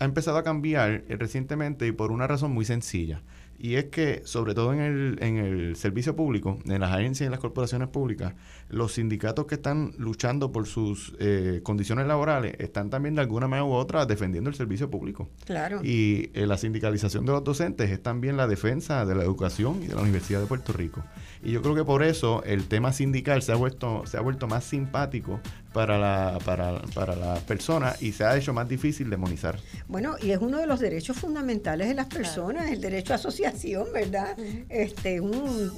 empezado 0.00 0.38
a 0.38 0.42
cambiar 0.42 1.04
eh, 1.08 1.16
recientemente 1.18 1.86
y 1.86 1.92
por 1.92 2.10
una 2.10 2.26
razón 2.26 2.52
muy 2.52 2.64
sencilla. 2.64 3.22
Y 3.58 3.74
es 3.74 3.86
que, 3.86 4.22
sobre 4.24 4.54
todo 4.54 4.72
en 4.72 4.80
el, 4.80 5.18
en 5.20 5.36
el 5.36 5.76
servicio 5.76 6.16
público, 6.16 6.58
en 6.64 6.80
las 6.80 6.92
agencias 6.92 7.22
y 7.22 7.24
en 7.26 7.32
las 7.32 7.40
corporaciones 7.40 7.88
públicas, 7.88 8.34
los 8.68 8.94
sindicatos 8.94 9.46
que 9.46 9.54
están 9.54 9.92
luchando 9.96 10.52
por 10.52 10.66
sus 10.66 11.14
eh, 11.18 11.60
condiciones 11.62 12.06
laborales 12.06 12.54
están 12.58 12.90
también 12.90 13.14
de 13.14 13.22
alguna 13.22 13.48
manera 13.48 13.64
u 13.64 13.72
otra 13.72 14.04
defendiendo 14.06 14.50
el 14.50 14.56
servicio 14.56 14.90
público. 14.90 15.28
Claro. 15.44 15.80
Y 15.82 16.30
eh, 16.34 16.46
la 16.46 16.58
sindicalización 16.58 17.24
de 17.24 17.32
los 17.32 17.44
docentes 17.44 17.90
es 17.90 18.02
también 18.02 18.36
la 18.36 18.46
defensa 18.46 19.06
de 19.06 19.14
la 19.14 19.22
educación 19.22 19.82
y 19.82 19.86
de 19.86 19.94
la 19.94 20.02
Universidad 20.02 20.40
de 20.40 20.46
Puerto 20.46 20.72
Rico. 20.72 21.02
Y 21.42 21.52
yo 21.52 21.62
creo 21.62 21.74
que 21.74 21.84
por 21.84 22.02
eso 22.02 22.42
el 22.44 22.68
tema 22.68 22.92
sindical 22.92 23.42
se 23.42 23.52
ha 23.52 23.56
vuelto, 23.56 24.04
se 24.06 24.16
ha 24.16 24.20
vuelto 24.20 24.46
más 24.46 24.64
simpático 24.64 25.40
para 25.72 25.98
la, 25.98 26.38
para, 26.44 26.82
para 26.94 27.16
la 27.16 27.36
persona 27.36 27.94
y 28.00 28.12
se 28.12 28.24
ha 28.24 28.36
hecho 28.36 28.52
más 28.52 28.68
difícil 28.68 29.08
demonizar. 29.08 29.58
Bueno, 29.86 30.16
y 30.20 30.30
es 30.30 30.38
uno 30.38 30.58
de 30.58 30.66
los 30.66 30.80
derechos 30.80 31.16
fundamentales 31.16 31.88
de 31.88 31.94
las 31.94 32.06
personas, 32.06 32.70
el 32.70 32.80
derecho 32.80 33.12
a 33.12 33.16
asociación, 33.16 33.86
¿verdad? 33.92 34.36
Este, 34.68 35.20
un, 35.20 35.72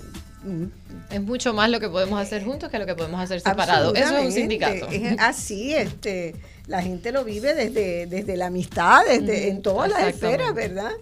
es 1.11 1.21
mucho 1.21 1.53
más 1.53 1.71
lo 1.71 1.81
que 1.81 1.89
podemos 1.89 2.21
hacer 2.21 2.45
juntos 2.45 2.71
que 2.71 2.79
lo 2.79 2.87
que 2.87 2.95
podemos 2.95 3.21
hacer 3.21 3.41
separados. 3.41 3.95
Eso 3.97 4.17
es 4.17 4.27
un 4.27 4.33
sindicato. 4.33 4.89
así, 5.19 5.75
este, 5.75 6.35
la 6.67 6.83
gente 6.83 7.13
lo 7.13 7.25
vive 7.25 7.55
desde, 7.55 8.07
desde 8.07 8.37
la 8.37 8.47
amistad, 8.47 9.03
desde 9.07 9.49
en 9.49 9.63
todas 9.63 9.91
las 9.91 10.03
esferas, 10.09 10.55
¿verdad? 10.55 10.93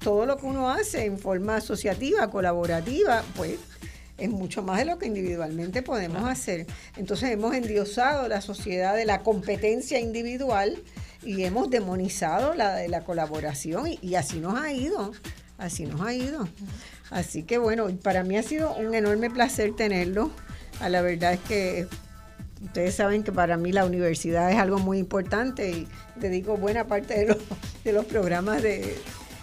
Todo 0.00 0.26
lo 0.26 0.36
que 0.36 0.46
uno 0.46 0.70
hace 0.70 1.06
en 1.06 1.18
forma 1.18 1.56
asociativa, 1.56 2.30
colaborativa, 2.30 3.22
pues 3.36 3.58
es 4.18 4.30
mucho 4.30 4.62
más 4.62 4.78
de 4.78 4.84
lo 4.84 4.98
que 4.98 5.06
individualmente 5.06 5.82
podemos 5.82 6.28
hacer. 6.28 6.66
Entonces 6.96 7.30
hemos 7.30 7.54
endiosado 7.54 8.28
la 8.28 8.40
sociedad 8.40 8.94
de 8.94 9.04
la 9.04 9.22
competencia 9.22 9.98
individual 9.98 10.78
y 11.22 11.44
hemos 11.44 11.70
demonizado 11.70 12.54
la 12.54 12.74
de 12.74 12.88
la 12.88 13.02
colaboración 13.02 13.86
y, 14.00 14.14
así 14.14 14.40
nos 14.40 14.60
ha 14.60 14.72
ido, 14.72 15.12
así 15.58 15.86
nos 15.86 16.00
ha 16.00 16.12
ido. 16.12 16.48
Así 17.14 17.44
que 17.44 17.58
bueno, 17.58 17.86
para 18.02 18.24
mí 18.24 18.36
ha 18.36 18.42
sido 18.42 18.74
un 18.74 18.92
enorme 18.92 19.30
placer 19.30 19.76
tenerlo. 19.76 20.32
A 20.80 20.88
la 20.88 21.00
verdad 21.00 21.34
es 21.34 21.40
que 21.40 21.86
ustedes 22.60 22.96
saben 22.96 23.22
que 23.22 23.30
para 23.30 23.56
mí 23.56 23.70
la 23.70 23.84
universidad 23.84 24.50
es 24.50 24.58
algo 24.58 24.80
muy 24.80 24.98
importante 24.98 25.70
y 25.70 25.88
dedico 26.16 26.56
buena 26.56 26.88
parte 26.88 27.16
de 27.16 27.26
los, 27.26 27.36
de 27.84 27.92
los 27.92 28.04
programas 28.06 28.64
de, 28.64 28.96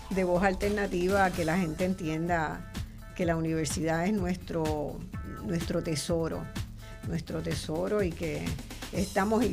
de 0.09 0.23
voz 0.25 0.43
alternativa 0.43 1.23
a 1.23 1.31
que 1.31 1.45
la 1.45 1.57
gente 1.57 1.85
entienda 1.85 2.69
que 3.15 3.25
la 3.25 3.37
universidad 3.37 4.05
es 4.05 4.11
nuestro, 4.11 4.99
nuestro 5.45 5.81
tesoro, 5.81 6.43
nuestro 7.07 7.41
tesoro 7.41 8.03
y 8.03 8.11
que 8.11 8.43
estamos 8.91 9.45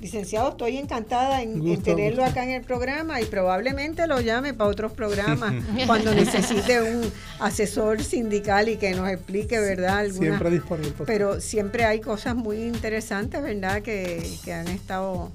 licenciado, 0.00 0.50
estoy 0.50 0.78
encantada 0.78 1.42
en, 1.42 1.82
tenerlo 1.82 2.24
acá 2.24 2.44
en 2.44 2.50
el 2.50 2.62
programa 2.62 3.20
y 3.20 3.26
probablemente 3.26 4.06
lo 4.06 4.20
llame 4.20 4.54
para 4.54 4.70
otros 4.70 4.92
programas 4.92 5.54
cuando 5.86 6.14
necesite 6.14 6.80
un 6.80 7.12
asesor 7.38 8.02
sindical 8.02 8.68
y 8.68 8.76
que 8.76 8.94
nos 8.94 9.08
explique, 9.10 9.58
¿verdad? 9.60 10.06
siempre 10.08 10.50
disponible. 10.50 10.94
Pero 11.06 11.40
siempre 11.40 11.84
hay 11.84 12.00
cosas 12.00 12.34
muy 12.34 12.62
interesantes, 12.62 13.42
¿verdad? 13.42 13.82
Que, 13.82 14.26
que, 14.44 14.52
han 14.52 14.68
estado 14.68 15.30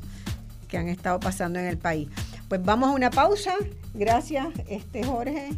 que 0.67 0.77
han 0.77 0.87
estado 0.87 1.19
pasando 1.19 1.59
en 1.59 1.65
el 1.65 1.77
país. 1.77 2.09
Pues 2.49 2.63
vamos 2.63 2.89
a 2.89 2.93
una 2.93 3.11
pausa. 3.11 3.53
Gracias, 3.93 4.47
este 4.67 5.03
Jorge. 5.03 5.51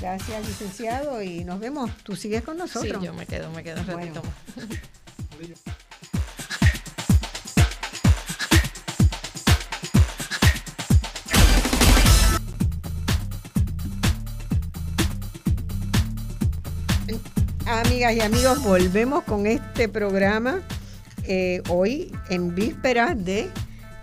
Gracias, 0.00 0.46
licenciado, 0.46 1.22
y 1.22 1.44
nos 1.44 1.60
vemos. 1.60 1.90
Tú 2.02 2.16
sigues 2.16 2.42
con 2.42 2.56
nosotros. 2.56 2.98
Sí, 3.00 3.06
yo 3.06 3.14
me 3.14 3.26
quedo, 3.26 3.50
me 3.52 3.62
quedo 3.62 3.80
un 3.80 3.86
ratito 3.86 4.22
Amigas 17.72 18.14
y 18.14 18.20
amigos, 18.20 18.62
volvemos 18.62 19.24
con 19.24 19.46
este 19.46 19.88
programa 19.88 20.60
eh, 21.24 21.62
hoy 21.70 22.12
en 22.28 22.54
vísperas 22.54 23.24
de 23.24 23.48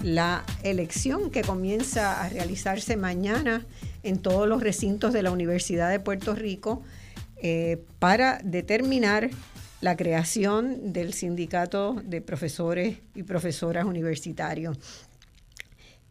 la 0.01 0.43
elección 0.63 1.29
que 1.29 1.43
comienza 1.43 2.19
a 2.19 2.29
realizarse 2.29 2.97
mañana 2.97 3.67
en 4.01 4.23
todos 4.23 4.49
los 4.49 4.63
recintos 4.63 5.13
de 5.13 5.21
la 5.21 5.29
Universidad 5.29 5.91
de 5.91 5.99
Puerto 5.99 6.33
Rico 6.33 6.81
eh, 7.43 7.85
para 7.99 8.39
determinar 8.43 9.29
la 9.81 9.95
creación 9.95 10.91
del 10.91 11.13
sindicato 11.13 12.01
de 12.03 12.21
profesores 12.21 12.97
y 13.13 13.21
profesoras 13.21 13.85
universitarios. 13.85 14.79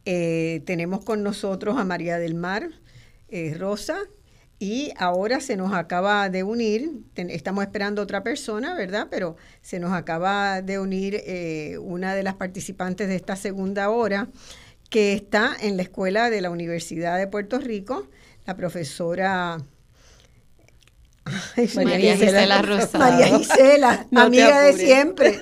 Eh, 0.05 0.63
tenemos 0.65 1.05
con 1.05 1.25
nosotros 1.25 1.77
a 1.77 1.85
María 1.85 2.19
del 2.19 2.37
Mar 2.37 2.69
Rosa 3.59 3.99
y 4.59 4.93
ahora 4.97 5.41
se 5.41 5.57
nos 5.57 5.73
acaba 5.73 6.29
de 6.31 6.43
unir, 6.43 6.91
estamos 7.15 7.65
esperando 7.65 8.03
otra 8.03 8.23
persona, 8.23 8.75
¿verdad? 8.75 9.07
Pero 9.11 9.37
se 9.63 9.79
nos 9.79 9.93
acaba 9.93 10.63
de 10.63 10.79
unir 10.79 11.23
una 11.81 12.15
de 12.15 12.23
las 12.23 12.35
participantes 12.35 13.09
de 13.09 13.17
esta 13.17 13.37
segunda 13.37 13.91
hora, 13.91 14.29
que 14.91 15.13
está 15.13 15.55
en 15.61 15.77
la 15.77 15.83
escuela 15.83 16.31
de 16.31 16.41
la 16.41 16.51
Universidad 16.51 17.19
de 17.19 17.27
Puerto 17.27 17.59
Rico, 17.59 18.09
la 18.47 18.57
profesora 18.57 19.59
María, 21.75 22.17
Gisela, 22.17 22.63
Rosado. 22.63 22.99
María 22.99 23.39
Gisela, 23.39 24.07
amiga 24.15 24.61
de 24.61 24.73
siempre. 24.75 25.39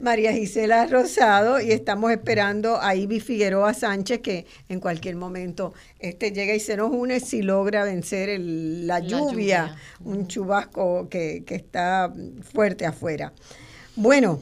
María 0.00 0.32
Gisela 0.32 0.86
Rosado 0.86 1.60
y 1.60 1.72
estamos 1.72 2.10
esperando 2.10 2.80
a 2.80 2.94
Ivy 2.94 3.20
Figueroa 3.20 3.74
Sánchez 3.74 4.20
que 4.20 4.46
en 4.68 4.80
cualquier 4.80 5.16
momento 5.16 5.74
este 5.98 6.32
llega 6.32 6.54
y 6.54 6.60
se 6.60 6.76
nos 6.76 6.90
une 6.90 7.20
si 7.20 7.42
logra 7.42 7.84
vencer 7.84 8.38
la, 8.40 9.00
lluvia, 9.00 9.76
un 10.04 10.28
chubasco 10.28 11.08
que, 11.08 11.44
que 11.46 11.54
está 11.54 12.12
fuerte 12.52 12.86
afuera. 12.86 13.32
Bueno, 13.96 14.40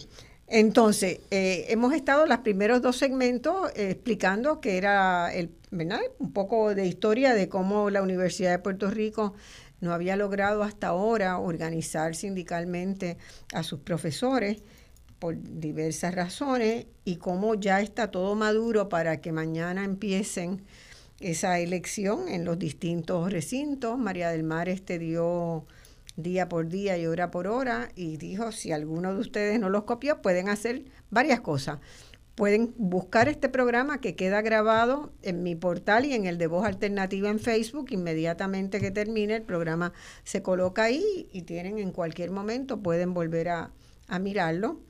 entonces, 0.49 1.18
eh, 1.31 1.66
hemos 1.68 1.93
estado 1.93 2.24
los 2.27 2.39
primeros 2.39 2.81
dos 2.81 2.97
segmentos 2.97 3.70
eh, 3.74 3.91
explicando 3.91 4.61
que 4.61 4.77
era 4.77 5.33
el, 5.35 5.51
un 6.18 6.33
poco 6.33 6.74
de 6.74 6.87
historia 6.87 7.35
de 7.35 7.49
cómo 7.49 7.91
la 7.91 8.01
Universidad 8.01 8.53
de 8.53 8.59
Puerto 8.61 8.89
Rico 8.89 9.35
no 9.81 9.93
había 9.93 10.16
logrado 10.16 10.62
hasta 10.62 10.89
ahora 10.89 11.39
organizar 11.39 12.14
sindicalmente 12.14 13.18
a 13.53 13.62
sus 13.62 13.81
profesores 13.81 14.62
por 15.18 15.37
diversas 15.41 16.14
razones 16.14 16.87
y 17.05 17.16
cómo 17.16 17.55
ya 17.55 17.81
está 17.81 18.11
todo 18.11 18.35
maduro 18.35 18.89
para 18.89 19.20
que 19.20 19.33
mañana 19.33 19.85
empiecen 19.85 20.62
esa 21.20 21.59
elección 21.59 22.29
en 22.29 22.45
los 22.45 22.59
distintos 22.59 23.33
recintos. 23.33 23.99
María 23.99 24.31
del 24.31 24.43
Mar 24.43 24.68
este 24.68 24.99
dio 24.99 25.66
día 26.16 26.49
por 26.49 26.68
día 26.68 26.97
y 26.99 27.07
hora 27.07 27.31
por 27.31 27.47
hora 27.47 27.91
y 27.95 28.16
dijo, 28.16 28.53
si 28.53 28.72
alguno 28.72 29.14
de 29.14 29.20
ustedes 29.20 29.61
no 29.61 29.68
los 29.68 29.85
copió, 29.85 30.20
pueden 30.22 30.49
hacer 30.49 30.85
varias 31.11 31.41
cosas. 31.41 31.79
Pueden 32.37 32.74
buscar 32.76 33.30
este 33.30 33.49
programa 33.49 33.99
que 34.03 34.14
queda 34.14 34.43
grabado 34.43 35.11
en 35.22 35.43
mi 35.43 35.55
portal 35.55 36.05
y 36.05 36.12
en 36.12 36.26
el 36.26 36.37
de 36.37 36.47
Voz 36.47 36.66
Alternativa 36.66 37.30
en 37.30 37.39
Facebook. 37.39 37.87
Inmediatamente 37.93 38.78
que 38.78 38.91
termine 38.91 39.37
el 39.37 39.43
programa 39.43 39.95
se 40.22 40.43
coloca 40.43 40.82
ahí 40.82 41.30
y 41.32 41.43
tienen 41.43 41.78
en 41.78 41.93
cualquier 41.93 42.30
momento, 42.30 42.82
pueden 42.82 43.14
volver 43.14 43.49
a, 43.49 43.70
mirarlo. 44.20 44.82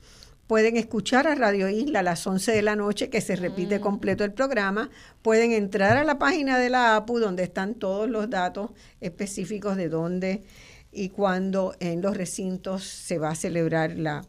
Pueden 0.45 0.75
escuchar 0.75 1.25
a 1.25 1.35
Radio 1.35 1.69
Isla 1.69 2.01
a 2.01 2.03
las 2.03 2.27
11 2.27 2.51
de 2.51 2.61
la 2.61 2.75
noche, 2.75 3.09
que 3.09 3.21
se 3.21 3.37
repite 3.37 3.79
mm. 3.79 3.81
completo 3.81 4.25
el 4.25 4.33
programa. 4.33 4.89
Pueden 5.21 5.53
entrar 5.53 5.95
a 5.95 6.03
la 6.03 6.19
página 6.19 6.59
de 6.59 6.69
la 6.69 6.97
APU, 6.97 7.19
donde 7.19 7.43
están 7.43 7.75
todos 7.75 8.09
los 8.09 8.29
datos 8.29 8.71
específicos 8.99 9.77
de 9.77 9.87
dónde 9.87 10.43
y 10.91 11.09
cuando 11.09 11.75
en 11.79 12.01
los 12.01 12.17
recintos 12.17 12.83
se 12.83 13.17
va 13.17 13.29
a 13.29 13.35
celebrar 13.35 13.97
la, 13.97 14.25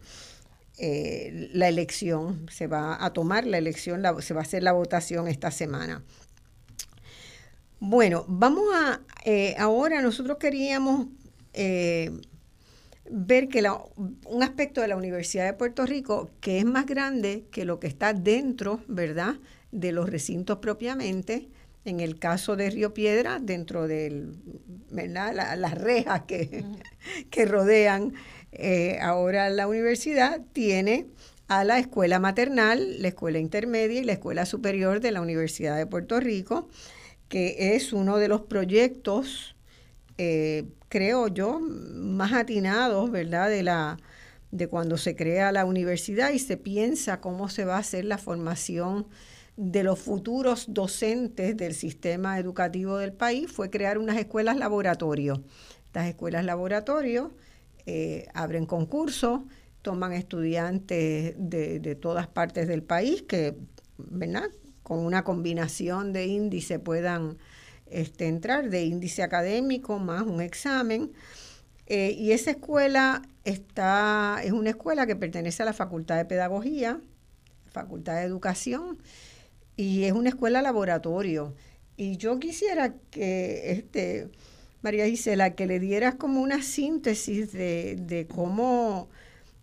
eh, 0.79 1.51
la 1.53 1.68
elección, 1.68 2.47
se 2.51 2.68
va 2.68 3.05
a 3.05 3.12
tomar 3.12 3.47
la 3.47 3.59
elección, 3.59 4.03
se 4.20 4.35
va 4.35 4.41
a 4.41 4.45
hacer 4.45 4.62
la 4.62 4.72
votación 4.72 5.26
esta 5.26 5.51
semana. 5.51 6.05
Bueno, 7.81 8.24
vamos 8.29 8.64
a, 8.74 9.01
eh, 9.24 9.57
ahora 9.59 10.01
nosotros 10.03 10.39
queríamos 10.39 11.07
eh, 11.53 12.12
ver 13.11 13.49
que 13.49 13.64
un 14.26 14.43
aspecto 14.43 14.81
de 14.81 14.89
la 14.89 14.97
Universidad 14.97 15.47
de 15.47 15.53
Puerto 15.53 15.85
Rico 15.85 16.31
que 16.41 16.59
es 16.59 16.64
más 16.64 16.87
grande 16.87 17.45
que 17.51 17.64
lo 17.64 17.81
que 17.81 17.87
está 17.89 18.12
dentro, 18.12 18.81
¿verdad?, 18.87 19.37
de 19.72 19.93
los 19.93 20.09
recintos 20.09 20.59
propiamente, 20.59 21.49
en 21.85 22.01
el 22.01 22.18
caso 22.18 22.57
de 22.57 22.70
Río 22.70 22.95
Piedra, 22.95 23.39
dentro 23.41 23.87
de 23.87 24.29
las 24.91 25.74
rejas 25.74 26.22
que, 26.22 26.64
que 27.31 27.45
rodean 27.45 28.12
eh, 28.53 28.99
ahora 29.01 29.51
la 29.51 29.66
universidad, 29.66 30.40
tiene 30.53 31.07
a 31.49 31.64
la 31.64 31.78
escuela 31.78 32.18
maternal, 32.18 33.01
la 33.01 33.09
escuela 33.09 33.38
intermedia 33.38 34.01
y 34.01 34.05
la 34.05 34.12
escuela 34.12 34.46
superior 34.46 35.01
de 35.01 35.12
la 35.12 35.20
Universidad 35.20 35.76
de 35.76 35.86
Puerto 35.86 36.20
Rico, 36.20 36.68
que 37.28 37.74
es 37.74 37.92
uno 37.92 38.18
de 38.18 38.28
los 38.28 38.42
proyectos, 38.42 39.57
eh, 40.18 40.64
creo 40.88 41.28
yo, 41.28 41.61
más 41.61 42.32
atinados, 42.32 43.11
¿verdad?, 43.11 43.49
de 43.49 43.62
la 43.62 43.99
de 44.51 44.66
cuando 44.66 44.96
se 44.96 45.14
crea 45.14 45.53
la 45.53 45.64
universidad 45.64 46.30
y 46.30 46.38
se 46.38 46.57
piensa 46.57 47.20
cómo 47.20 47.49
se 47.49 47.64
va 47.64 47.76
a 47.76 47.80
hacer 47.80 48.05
la 48.05 48.18
formación 48.18 49.07
de 49.57 49.82
los 49.82 49.99
futuros 49.99 50.66
docentes 50.68 51.57
del 51.57 51.74
sistema 51.74 52.38
educativo 52.38 52.96
del 52.96 53.12
país 53.12 53.51
fue 53.51 53.70
crear 53.70 53.99
unas 53.99 54.16
escuelas 54.16 54.57
laboratorio. 54.57 55.42
Estas 55.86 56.07
escuelas 56.07 56.44
laboratorio 56.44 57.32
eh, 57.91 58.26
abren 58.34 58.66
concursos, 58.66 59.41
toman 59.80 60.12
estudiantes 60.12 61.34
de, 61.39 61.99
todas 61.99 62.26
partes 62.26 62.68
del 62.68 62.82
país 62.82 63.22
que, 63.22 63.57
¿verdad? 63.97 64.51
Con 64.82 64.99
una 64.99 65.24
combinación 65.24 66.12
de 66.12 66.26
índice 66.26 66.78
puedan 66.78 67.39
este, 67.86 68.26
entrar, 68.26 68.68
de 68.68 68.84
índice 68.84 69.22
académico 69.22 69.99
más 69.99 70.24
un 70.24 70.43
examen. 70.43 71.12
Eh, 71.86 72.11
y 72.11 72.32
esa 72.32 72.51
escuela 72.51 73.22
está, 73.45 74.43
es 74.45 74.53
una 74.53 74.68
escuela 74.68 75.07
que 75.07 75.16
pertenece 75.16 75.62
a 75.62 75.66
la 75.66 75.72
Facultad 75.72 76.18
de 76.18 76.26
Pedagogía, 76.26 77.01
Facultad 77.68 78.16
de 78.16 78.24
Educación, 78.24 78.99
y 79.76 80.05
es 80.05 80.12
una 80.12 80.28
escuela 80.28 80.61
laboratorio. 80.61 81.55
Y 81.97 82.18
yo 82.18 82.39
quisiera 82.39 82.93
que, 83.11 83.72
este, 83.72 84.28
María 84.83 85.07
Gisela, 85.07 85.51
que 85.51 85.66
le 85.66 85.81
dieras 85.81 86.14
como 86.14 86.41
una 86.41 86.62
síntesis 86.62 87.53
de, 87.53 87.97
de 87.99 88.26
cómo, 88.26 89.09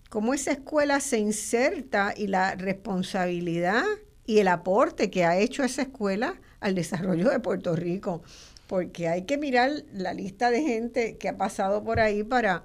cómo 0.10 0.34
esa 0.34 0.52
escuela 0.52 1.00
se 1.00 1.20
inserta 1.20 2.14
y 2.16 2.28
la 2.28 2.56
responsabilidad 2.56 3.84
y 4.26 4.40
el 4.40 4.48
aporte 4.48 5.10
que 5.10 5.26
ha 5.26 5.38
hecho 5.38 5.64
esa 5.64 5.84
escuela 5.84 6.40
al 6.60 6.76
desarrollo 6.76 7.30
de 7.30 7.40
Puerto 7.40 7.76
Rico. 7.76 8.24
Porque 8.68 9.08
hay 9.08 9.24
que 9.24 9.38
mirar 9.38 9.72
la 9.94 10.14
lista 10.14 10.50
de 10.50 10.64
gente 10.64 11.18
que 11.18 11.30
ha 11.30 11.38
pasado 11.38 11.84
por 11.84 12.00
ahí 12.00 12.24
para, 12.24 12.64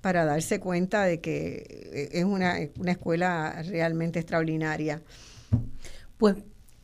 para 0.00 0.24
darse 0.24 0.60
cuenta 0.60 1.04
de 1.04 1.20
que 1.20 2.08
es 2.12 2.24
una, 2.24 2.56
una 2.78 2.92
escuela 2.92 3.62
realmente 3.62 4.18
extraordinaria. 4.18 5.02
Pues 6.18 6.36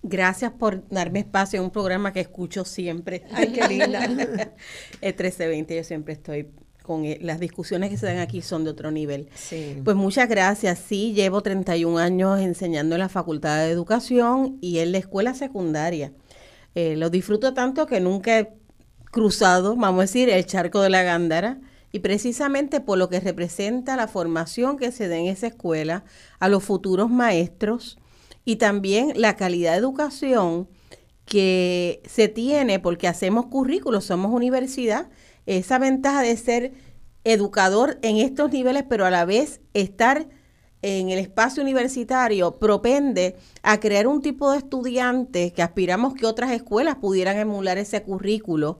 Gracias 0.08 0.52
por 0.52 0.88
darme 0.88 1.18
espacio 1.18 1.58
en 1.58 1.64
un 1.64 1.70
programa 1.72 2.12
que 2.12 2.20
escucho 2.20 2.64
siempre. 2.64 3.24
Ay, 3.32 3.48
qué 3.48 3.66
linda. 3.66 4.04
el 5.00 5.14
1320, 5.14 5.76
yo 5.76 5.82
siempre 5.82 6.14
estoy 6.14 6.48
con 6.82 7.04
e, 7.04 7.18
las 7.20 7.40
discusiones 7.40 7.90
que 7.90 7.96
se 7.96 8.06
dan 8.06 8.18
aquí 8.18 8.40
son 8.40 8.62
de 8.62 8.70
otro 8.70 8.92
nivel. 8.92 9.28
Sí. 9.34 9.80
Pues 9.84 9.96
muchas 9.96 10.28
gracias. 10.28 10.78
Sí, 10.78 11.12
llevo 11.12 11.40
31 11.42 11.98
años 11.98 12.38
enseñando 12.38 12.94
en 12.94 13.00
la 13.00 13.08
Facultad 13.08 13.64
de 13.64 13.72
Educación 13.72 14.58
y 14.60 14.78
en 14.78 14.92
la 14.92 14.98
escuela 14.98 15.34
secundaria. 15.34 16.12
Eh, 16.76 16.94
lo 16.94 17.10
disfruto 17.10 17.52
tanto 17.52 17.86
que 17.86 17.98
nunca 17.98 18.38
he 18.38 18.52
cruzado, 19.10 19.74
vamos 19.74 19.98
a 19.98 20.02
decir, 20.02 20.30
el 20.30 20.46
charco 20.46 20.82
de 20.82 20.90
la 20.90 21.02
Gándara 21.02 21.58
y 21.90 21.98
precisamente 21.98 22.80
por 22.80 22.96
lo 22.96 23.08
que 23.08 23.18
representa 23.18 23.96
la 23.96 24.06
formación 24.06 24.76
que 24.76 24.92
se 24.92 25.08
da 25.08 25.16
en 25.16 25.26
esa 25.26 25.48
escuela 25.48 26.04
a 26.38 26.48
los 26.48 26.62
futuros 26.62 27.10
maestros 27.10 27.98
y 28.46 28.56
también 28.56 29.12
la 29.16 29.36
calidad 29.36 29.72
de 29.72 29.78
educación 29.78 30.68
que 31.26 32.00
se 32.08 32.28
tiene 32.28 32.78
porque 32.78 33.08
hacemos 33.08 33.46
currículos, 33.46 34.04
somos 34.04 34.32
universidad, 34.32 35.10
esa 35.44 35.78
ventaja 35.78 36.22
de 36.22 36.36
ser 36.36 36.72
educador 37.24 37.98
en 38.02 38.18
estos 38.18 38.52
niveles, 38.52 38.84
pero 38.88 39.04
a 39.04 39.10
la 39.10 39.24
vez 39.24 39.60
estar 39.74 40.28
en 40.80 41.10
el 41.10 41.18
espacio 41.18 41.60
universitario 41.60 42.60
propende 42.60 43.34
a 43.62 43.80
crear 43.80 44.06
un 44.06 44.22
tipo 44.22 44.52
de 44.52 44.58
estudiantes 44.58 45.52
que 45.52 45.62
aspiramos 45.62 46.14
que 46.14 46.26
otras 46.26 46.52
escuelas 46.52 46.96
pudieran 46.96 47.36
emular 47.38 47.78
ese 47.78 48.04
currículo, 48.04 48.78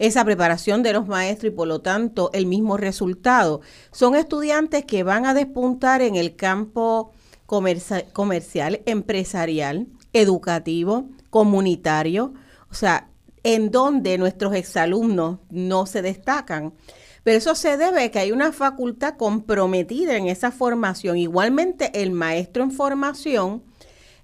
esa 0.00 0.24
preparación 0.24 0.82
de 0.82 0.92
los 0.92 1.06
maestros 1.06 1.52
y 1.52 1.54
por 1.54 1.68
lo 1.68 1.82
tanto 1.82 2.30
el 2.32 2.46
mismo 2.46 2.76
resultado. 2.76 3.60
Son 3.92 4.16
estudiantes 4.16 4.84
que 4.84 5.04
van 5.04 5.24
a 5.24 5.34
despuntar 5.34 6.02
en 6.02 6.16
el 6.16 6.34
campo 6.34 7.12
comercial, 7.46 8.82
empresarial, 8.86 9.86
educativo, 10.12 11.08
comunitario, 11.30 12.34
o 12.70 12.74
sea, 12.74 13.08
en 13.42 13.70
donde 13.70 14.18
nuestros 14.18 14.54
exalumnos 14.54 15.38
no 15.50 15.86
se 15.86 16.02
destacan. 16.02 16.74
Pero 17.22 17.38
eso 17.38 17.54
se 17.54 17.76
debe 17.76 18.04
a 18.04 18.10
que 18.10 18.18
hay 18.18 18.32
una 18.32 18.52
facultad 18.52 19.16
comprometida 19.16 20.16
en 20.16 20.28
esa 20.28 20.50
formación. 20.50 21.16
Igualmente, 21.16 21.90
el 22.02 22.12
maestro 22.12 22.62
en 22.62 22.70
formación 22.70 23.62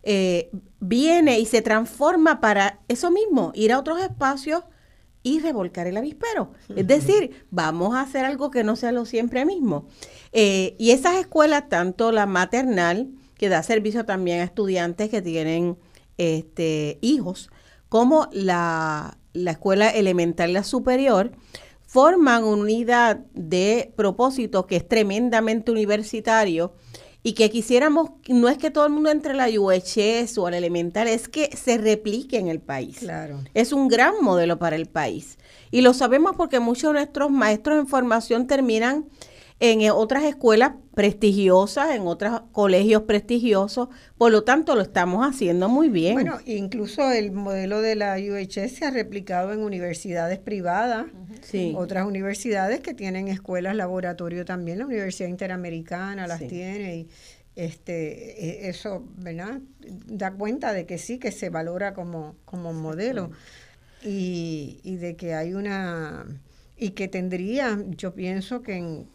eh, 0.02 0.50
viene 0.80 1.38
y 1.38 1.46
se 1.46 1.62
transforma 1.62 2.40
para 2.40 2.80
eso 2.88 3.10
mismo, 3.10 3.52
ir 3.54 3.72
a 3.72 3.78
otros 3.78 4.00
espacios 4.00 4.64
y 5.22 5.40
revolcar 5.40 5.86
el 5.86 5.96
avispero. 5.96 6.52
Es 6.74 6.86
decir, 6.86 7.44
vamos 7.50 7.94
a 7.94 8.00
hacer 8.00 8.24
algo 8.24 8.50
que 8.50 8.64
no 8.64 8.76
sea 8.76 8.92
lo 8.92 9.04
siempre 9.04 9.44
mismo. 9.44 9.86
Eh, 10.32 10.76
y 10.78 10.92
esas 10.92 11.16
escuelas, 11.16 11.68
tanto 11.68 12.10
la 12.12 12.26
maternal, 12.26 13.10
que 13.36 13.48
da 13.48 13.62
servicio 13.62 14.04
también 14.04 14.40
a 14.40 14.44
estudiantes 14.44 15.10
que 15.10 15.22
tienen 15.22 15.78
este, 16.16 16.98
hijos, 17.00 17.50
como 17.88 18.28
la, 18.32 19.18
la 19.32 19.52
escuela 19.52 19.88
elemental 19.88 20.50
y 20.50 20.54
la 20.54 20.64
superior, 20.64 21.32
forman 21.86 22.44
una 22.44 22.62
unidad 22.62 23.16
de 23.34 23.92
propósito 23.96 24.66
que 24.66 24.76
es 24.76 24.86
tremendamente 24.86 25.72
universitario 25.72 26.72
y 27.22 27.32
que 27.34 27.50
quisiéramos, 27.50 28.10
no 28.28 28.48
es 28.48 28.56
que 28.56 28.70
todo 28.70 28.86
el 28.86 28.92
mundo 28.92 29.10
entre 29.10 29.32
a 29.32 29.36
la 29.36 29.48
UHS 29.48 30.38
o 30.38 30.46
al 30.46 30.54
elemental, 30.54 31.06
es 31.06 31.28
que 31.28 31.54
se 31.56 31.76
replique 31.76 32.38
en 32.38 32.48
el 32.48 32.60
país. 32.60 32.98
Claro. 32.98 33.40
Es 33.54 33.72
un 33.72 33.88
gran 33.88 34.14
modelo 34.22 34.58
para 34.58 34.76
el 34.76 34.86
país. 34.86 35.38
Y 35.70 35.82
lo 35.82 35.92
sabemos 35.92 36.34
porque 36.36 36.60
muchos 36.60 36.92
de 36.92 37.00
nuestros 37.00 37.30
maestros 37.30 37.78
en 37.78 37.86
formación 37.86 38.46
terminan 38.46 39.06
en 39.60 39.82
eh, 39.82 39.90
otras 39.90 40.24
escuelas 40.24 40.72
prestigiosas, 40.94 41.94
en 41.94 42.02
otros 42.06 42.42
colegios 42.52 43.02
prestigiosos, 43.02 43.88
por 44.16 44.32
lo 44.32 44.42
tanto 44.42 44.74
lo 44.74 44.80
estamos 44.80 45.26
haciendo 45.26 45.68
muy 45.68 45.90
bien. 45.90 46.14
Bueno, 46.14 46.38
incluso 46.46 47.10
el 47.12 47.30
modelo 47.30 47.82
de 47.82 47.94
la 47.94 48.16
UHS 48.16 48.72
se 48.72 48.84
ha 48.86 48.90
replicado 48.90 49.52
en 49.52 49.60
universidades 49.60 50.38
privadas, 50.38 51.06
sí. 51.42 51.74
otras 51.76 52.06
universidades 52.06 52.80
que 52.80 52.94
tienen 52.94 53.28
escuelas 53.28 53.76
laboratorio 53.76 54.46
también, 54.46 54.78
la 54.78 54.86
Universidad 54.86 55.28
Interamericana 55.28 56.26
las 56.26 56.40
tiene 56.40 56.96
y 56.96 57.08
este 57.54 58.66
e, 58.66 58.70
eso, 58.70 59.04
¿verdad? 59.18 59.60
Da 60.06 60.32
cuenta 60.32 60.72
de 60.72 60.86
que 60.86 60.96
sí, 60.96 61.18
que 61.18 61.32
se 61.32 61.50
valora 61.50 61.92
como, 61.92 62.36
como 62.46 62.72
modelo 62.72 63.30
y, 64.02 64.80
y 64.82 64.96
de 64.96 65.16
que 65.16 65.34
hay 65.34 65.52
una 65.52 66.24
y 66.78 66.90
que 66.90 67.08
tendría, 67.08 67.78
yo 67.90 68.14
pienso 68.14 68.62
que 68.62 68.76
en, 68.76 69.06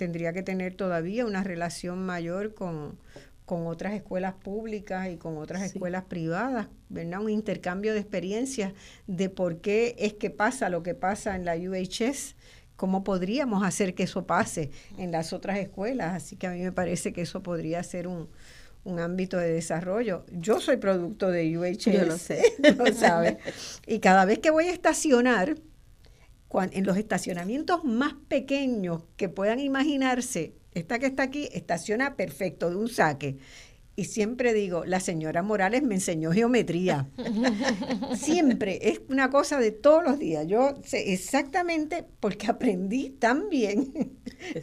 tendría 0.00 0.32
que 0.32 0.42
tener 0.42 0.72
todavía 0.72 1.26
una 1.26 1.44
relación 1.44 2.06
mayor 2.06 2.54
con, 2.54 2.98
otras 3.46 3.92
escuelas 3.92 4.32
públicas 4.32 5.10
y 5.10 5.16
con 5.16 5.36
otras 5.36 5.62
escuelas 5.62 6.04
privadas, 6.04 6.68
¿verdad? 6.88 7.20
Un 7.20 7.30
intercambio 7.30 7.92
de 7.92 7.98
experiencias 7.98 8.72
de 9.08 9.28
por 9.28 9.60
qué 9.60 9.96
es 9.98 10.14
que 10.14 10.30
pasa 10.30 10.70
lo 10.70 10.84
que 10.84 10.94
pasa 10.94 11.34
en 11.34 11.44
la 11.44 11.56
UHS, 11.56 12.36
cómo 12.76 13.02
podríamos 13.02 13.64
hacer 13.64 13.94
que 13.94 14.04
eso 14.04 14.24
pase 14.24 14.70
en 14.96 15.10
las 15.10 15.32
otras 15.32 15.58
escuelas. 15.58 16.14
Así 16.14 16.36
que 16.36 16.46
a 16.46 16.52
mí 16.52 16.62
me 16.62 16.70
parece 16.70 17.12
que 17.12 17.22
eso 17.22 17.42
podría 17.42 17.82
ser 17.82 18.06
un, 18.06 18.28
ámbito 18.98 19.36
de 19.36 19.52
desarrollo. 19.52 20.24
Yo 20.30 20.60
soy 20.60 20.76
producto 20.76 21.28
de 21.30 21.58
UHS, 21.58 21.84
Yo 21.86 22.04
lo 22.06 22.16
sé, 22.28 22.40
lo 22.78 22.86
sabes. 22.94 23.36
Y 23.86 23.98
cada 23.98 24.24
vez 24.24 24.38
que 24.38 24.50
voy 24.50 24.66
a 24.66 24.72
estacionar, 24.72 25.56
en 26.72 26.84
los 26.84 26.96
estacionamientos 26.96 27.84
más 27.84 28.14
pequeños 28.28 29.02
que 29.16 29.28
puedan 29.28 29.60
imaginarse, 29.60 30.54
esta 30.72 30.98
que 30.98 31.06
está 31.06 31.24
aquí 31.24 31.48
estaciona 31.52 32.16
perfecto 32.16 32.70
de 32.70 32.76
un 32.76 32.88
saque. 32.88 33.38
Y 33.96 34.04
siempre 34.04 34.54
digo, 34.54 34.84
la 34.86 34.98
señora 34.98 35.42
Morales 35.42 35.82
me 35.82 35.96
enseñó 35.96 36.32
geometría. 36.32 37.10
siempre, 38.16 38.78
es 38.88 39.02
una 39.08 39.30
cosa 39.30 39.58
de 39.58 39.72
todos 39.72 40.02
los 40.02 40.18
días. 40.18 40.46
Yo 40.46 40.74
sé 40.84 41.12
exactamente 41.12 42.06
porque 42.18 42.46
aprendí 42.46 43.10
tan 43.10 43.50
bien 43.50 43.92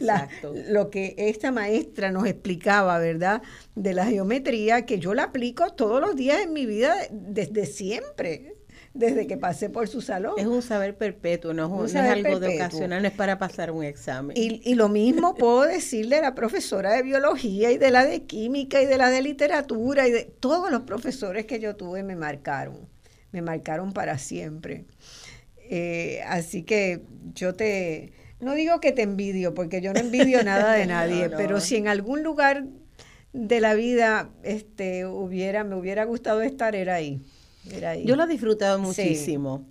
lo 0.68 0.90
que 0.90 1.14
esta 1.18 1.52
maestra 1.52 2.10
nos 2.10 2.26
explicaba, 2.26 2.98
¿verdad? 2.98 3.42
De 3.76 3.94
la 3.94 4.06
geometría, 4.06 4.84
que 4.86 4.98
yo 4.98 5.14
la 5.14 5.24
aplico 5.24 5.70
todos 5.74 6.00
los 6.00 6.16
días 6.16 6.42
en 6.42 6.52
mi 6.52 6.66
vida 6.66 6.96
desde 7.12 7.66
siempre 7.66 8.57
desde 8.94 9.26
que 9.26 9.36
pasé 9.36 9.70
por 9.70 9.88
su 9.88 10.00
salón. 10.00 10.34
Es 10.38 10.46
un 10.46 10.62
saber 10.62 10.96
perpetuo, 10.96 11.52
no, 11.52 11.84
es, 11.84 11.94
algo 11.94 12.40
de 12.40 12.56
ocasional, 12.56 13.02
no 13.02 13.08
es 13.08 13.14
para 13.14 13.38
pasar 13.38 13.70
un 13.70 13.84
examen. 13.84 14.36
Y, 14.36 14.60
y 14.64 14.74
lo 14.74 14.88
mismo 14.88 15.34
puedo 15.36 15.62
decirle 15.62 16.16
a 16.16 16.22
la 16.22 16.34
profesora 16.34 16.92
de 16.92 17.02
biología 17.02 17.70
y 17.70 17.78
de 17.78 17.90
la 17.90 18.04
de 18.04 18.22
química 18.22 18.82
y 18.82 18.86
de 18.86 18.98
la 18.98 19.10
de 19.10 19.22
literatura 19.22 20.08
y 20.08 20.10
de 20.10 20.24
todos 20.24 20.70
los 20.70 20.82
profesores 20.82 21.46
que 21.46 21.60
yo 21.60 21.76
tuve 21.76 22.02
me 22.02 22.16
marcaron, 22.16 22.88
me 23.32 23.42
marcaron 23.42 23.92
para 23.92 24.18
siempre. 24.18 24.84
Eh, 25.70 26.22
así 26.26 26.62
que 26.62 27.02
yo 27.34 27.54
te, 27.54 28.12
no 28.40 28.54
digo 28.54 28.80
que 28.80 28.92
te 28.92 29.02
envidio, 29.02 29.54
porque 29.54 29.80
yo 29.82 29.92
no 29.92 30.00
envidio 30.00 30.42
nada 30.42 30.72
de 30.72 30.86
nadie, 30.88 31.28
pero 31.30 31.60
si 31.60 31.76
en 31.76 31.88
algún 31.88 32.22
lugar 32.22 32.64
de 33.34 33.60
la 33.60 33.74
vida 33.74 34.30
este 34.42 35.04
hubiera 35.04 35.62
me 35.62 35.76
hubiera 35.76 36.04
gustado 36.04 36.40
estar 36.40 36.74
era 36.74 36.94
ahí 36.94 37.20
yo 38.04 38.16
lo 38.16 38.24
he 38.24 38.26
disfrutado 38.26 38.78
muchísimo. 38.78 39.64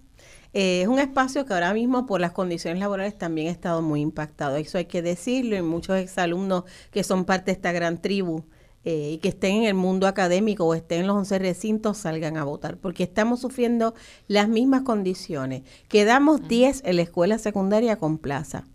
Eh, 0.53 0.81
es 0.81 0.87
un 0.87 0.99
espacio 0.99 1.45
que 1.45 1.53
ahora 1.53 1.73
mismo 1.73 2.05
por 2.05 2.21
las 2.21 2.31
condiciones 2.31 2.79
laborales 2.79 3.17
también 3.17 3.47
ha 3.47 3.51
estado 3.51 3.81
muy 3.81 4.01
impactado. 4.01 4.55
Eso 4.55 4.77
hay 4.77 4.85
que 4.85 5.01
decirlo 5.01 5.55
y 5.55 5.61
muchos 5.61 5.97
exalumnos 5.97 6.63
que 6.91 7.03
son 7.03 7.25
parte 7.25 7.51
de 7.51 7.51
esta 7.53 7.71
gran 7.71 8.01
tribu 8.01 8.43
eh, 8.83 9.11
y 9.13 9.17
que 9.17 9.29
estén 9.29 9.57
en 9.57 9.63
el 9.65 9.73
mundo 9.73 10.07
académico 10.07 10.65
o 10.65 10.73
estén 10.73 11.01
en 11.01 11.07
los 11.07 11.17
11 11.17 11.39
recintos 11.39 11.97
salgan 11.97 12.37
a 12.37 12.43
votar 12.43 12.77
porque 12.77 13.03
estamos 13.03 13.41
sufriendo 13.41 13.93
las 14.27 14.47
mismas 14.47 14.83
condiciones. 14.83 15.63
Quedamos 15.89 16.47
10 16.47 16.83
en 16.85 16.95
la 16.95 17.01
escuela 17.01 17.37
secundaria 17.37 17.97
con 17.97 18.17
plaza. 18.17 18.65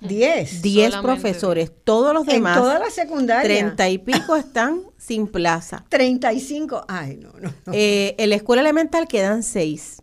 10. 0.00 0.62
10 0.62 0.96
profesores. 0.96 1.72
Todos 1.84 2.14
los 2.14 2.26
demás. 2.26 2.56
En 2.56 2.62
toda 2.62 2.78
la 2.78 2.90
secundaria. 2.90 3.42
30 3.42 3.88
y 3.88 3.98
pico 3.98 4.36
están 4.36 4.82
sin 4.96 5.26
plaza. 5.26 5.84
35. 5.88 6.84
Ay, 6.88 7.16
no, 7.16 7.32
no. 7.40 7.52
Eh, 7.72 8.14
en 8.18 8.30
la 8.30 8.36
escuela 8.36 8.62
elemental 8.62 9.08
quedan 9.08 9.42
6. 9.42 10.02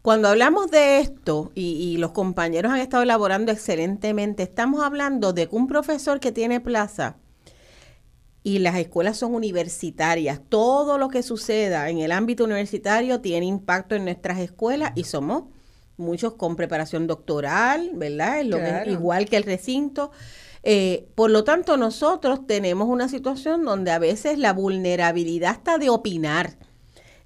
Cuando 0.00 0.28
hablamos 0.28 0.70
de 0.70 1.00
esto, 1.00 1.52
y, 1.54 1.62
y, 1.62 1.96
los 1.98 2.12
compañeros 2.12 2.72
han 2.72 2.78
estado 2.78 3.02
elaborando 3.02 3.52
excelentemente, 3.52 4.44
estamos 4.44 4.82
hablando 4.82 5.32
de 5.32 5.48
que 5.48 5.56
un 5.56 5.66
profesor 5.66 6.20
que 6.20 6.32
tiene 6.32 6.60
plaza 6.60 7.16
y 8.42 8.60
las 8.60 8.76
escuelas 8.76 9.18
son 9.18 9.34
universitarias, 9.34 10.40
todo 10.48 10.96
lo 10.96 11.08
que 11.08 11.22
suceda 11.22 11.90
en 11.90 11.98
el 11.98 12.12
ámbito 12.12 12.44
universitario 12.44 13.20
tiene 13.20 13.44
impacto 13.44 13.96
en 13.96 14.04
nuestras 14.04 14.38
escuelas 14.38 14.92
y 14.94 15.04
somos 15.04 15.44
muchos 15.98 16.34
con 16.34 16.56
preparación 16.56 17.06
doctoral, 17.06 17.90
¿verdad? 17.94 18.40
Es 18.40 18.46
lo 18.46 18.58
igual 18.90 19.28
que 19.28 19.36
el 19.36 19.42
recinto. 19.42 20.10
Eh, 20.62 21.08
por 21.14 21.30
lo 21.30 21.44
tanto, 21.44 21.76
nosotros 21.76 22.46
tenemos 22.46 22.88
una 22.88 23.08
situación 23.08 23.64
donde 23.64 23.90
a 23.90 23.98
veces 23.98 24.38
la 24.38 24.52
vulnerabilidad 24.52 25.52
está 25.52 25.78
de 25.78 25.90
opinar, 25.90 26.56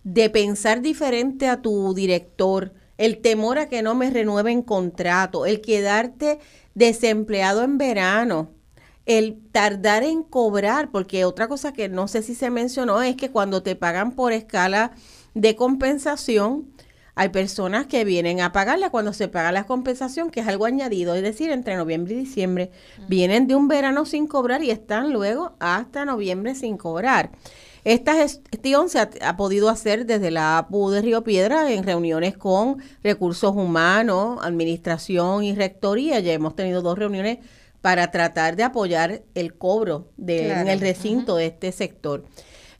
de 0.04 0.30
pensar 0.30 0.82
diferente 0.82 1.48
a 1.48 1.62
tu 1.62 1.94
director, 1.94 2.72
el 2.98 3.18
temor 3.18 3.58
a 3.58 3.68
que 3.68 3.82
no 3.82 3.94
me 3.94 4.10
renueven 4.10 4.62
contrato, 4.62 5.46
el 5.46 5.60
quedarte 5.60 6.38
desempleado 6.74 7.62
en 7.62 7.78
verano, 7.78 8.50
el 9.06 9.40
tardar 9.50 10.04
en 10.04 10.22
cobrar, 10.22 10.90
porque 10.90 11.24
otra 11.24 11.48
cosa 11.48 11.72
que 11.72 11.88
no 11.88 12.08
sé 12.08 12.22
si 12.22 12.34
se 12.34 12.50
mencionó 12.50 13.02
es 13.02 13.16
que 13.16 13.30
cuando 13.30 13.62
te 13.62 13.76
pagan 13.76 14.12
por 14.12 14.32
escala 14.32 14.92
de 15.34 15.56
compensación, 15.56 16.70
hay 17.14 17.28
personas 17.28 17.86
que 17.86 18.04
vienen 18.04 18.40
a 18.40 18.52
pagarla 18.52 18.90
cuando 18.90 19.12
se 19.12 19.28
paga 19.28 19.52
la 19.52 19.64
compensación, 19.64 20.30
que 20.30 20.40
es 20.40 20.48
algo 20.48 20.64
añadido, 20.64 21.14
es 21.14 21.22
decir, 21.22 21.50
entre 21.50 21.76
noviembre 21.76 22.14
y 22.14 22.18
diciembre. 22.18 22.70
Vienen 23.06 23.46
de 23.46 23.54
un 23.54 23.68
verano 23.68 24.06
sin 24.06 24.26
cobrar 24.26 24.64
y 24.64 24.70
están 24.70 25.12
luego 25.12 25.52
hasta 25.60 26.06
noviembre 26.06 26.54
sin 26.54 26.78
cobrar. 26.78 27.30
Esta 27.84 28.14
gestión 28.14 28.88
se 28.88 29.00
ha, 29.00 29.36
podido 29.36 29.68
hacer 29.68 30.06
desde 30.06 30.30
la 30.30 30.56
APU 30.56 30.90
de 30.90 31.02
Río 31.02 31.22
Piedra 31.22 31.70
en 31.70 31.84
reuniones 31.84 32.36
con 32.36 32.78
recursos 33.02 33.54
humanos, 33.54 34.38
administración 34.42 35.44
y 35.44 35.54
rectoría. 35.54 36.20
Ya 36.20 36.32
hemos 36.32 36.56
tenido 36.56 36.80
dos 36.80 36.98
reuniones 36.98 37.38
para 37.82 38.10
tratar 38.10 38.56
de 38.56 38.62
apoyar 38.62 39.22
el 39.34 39.54
cobro 39.54 40.08
de, 40.16 40.52
en 40.52 40.68
el 40.68 40.80
recinto 40.80 41.36
de 41.36 41.46
este 41.46 41.72
sector. 41.72 42.24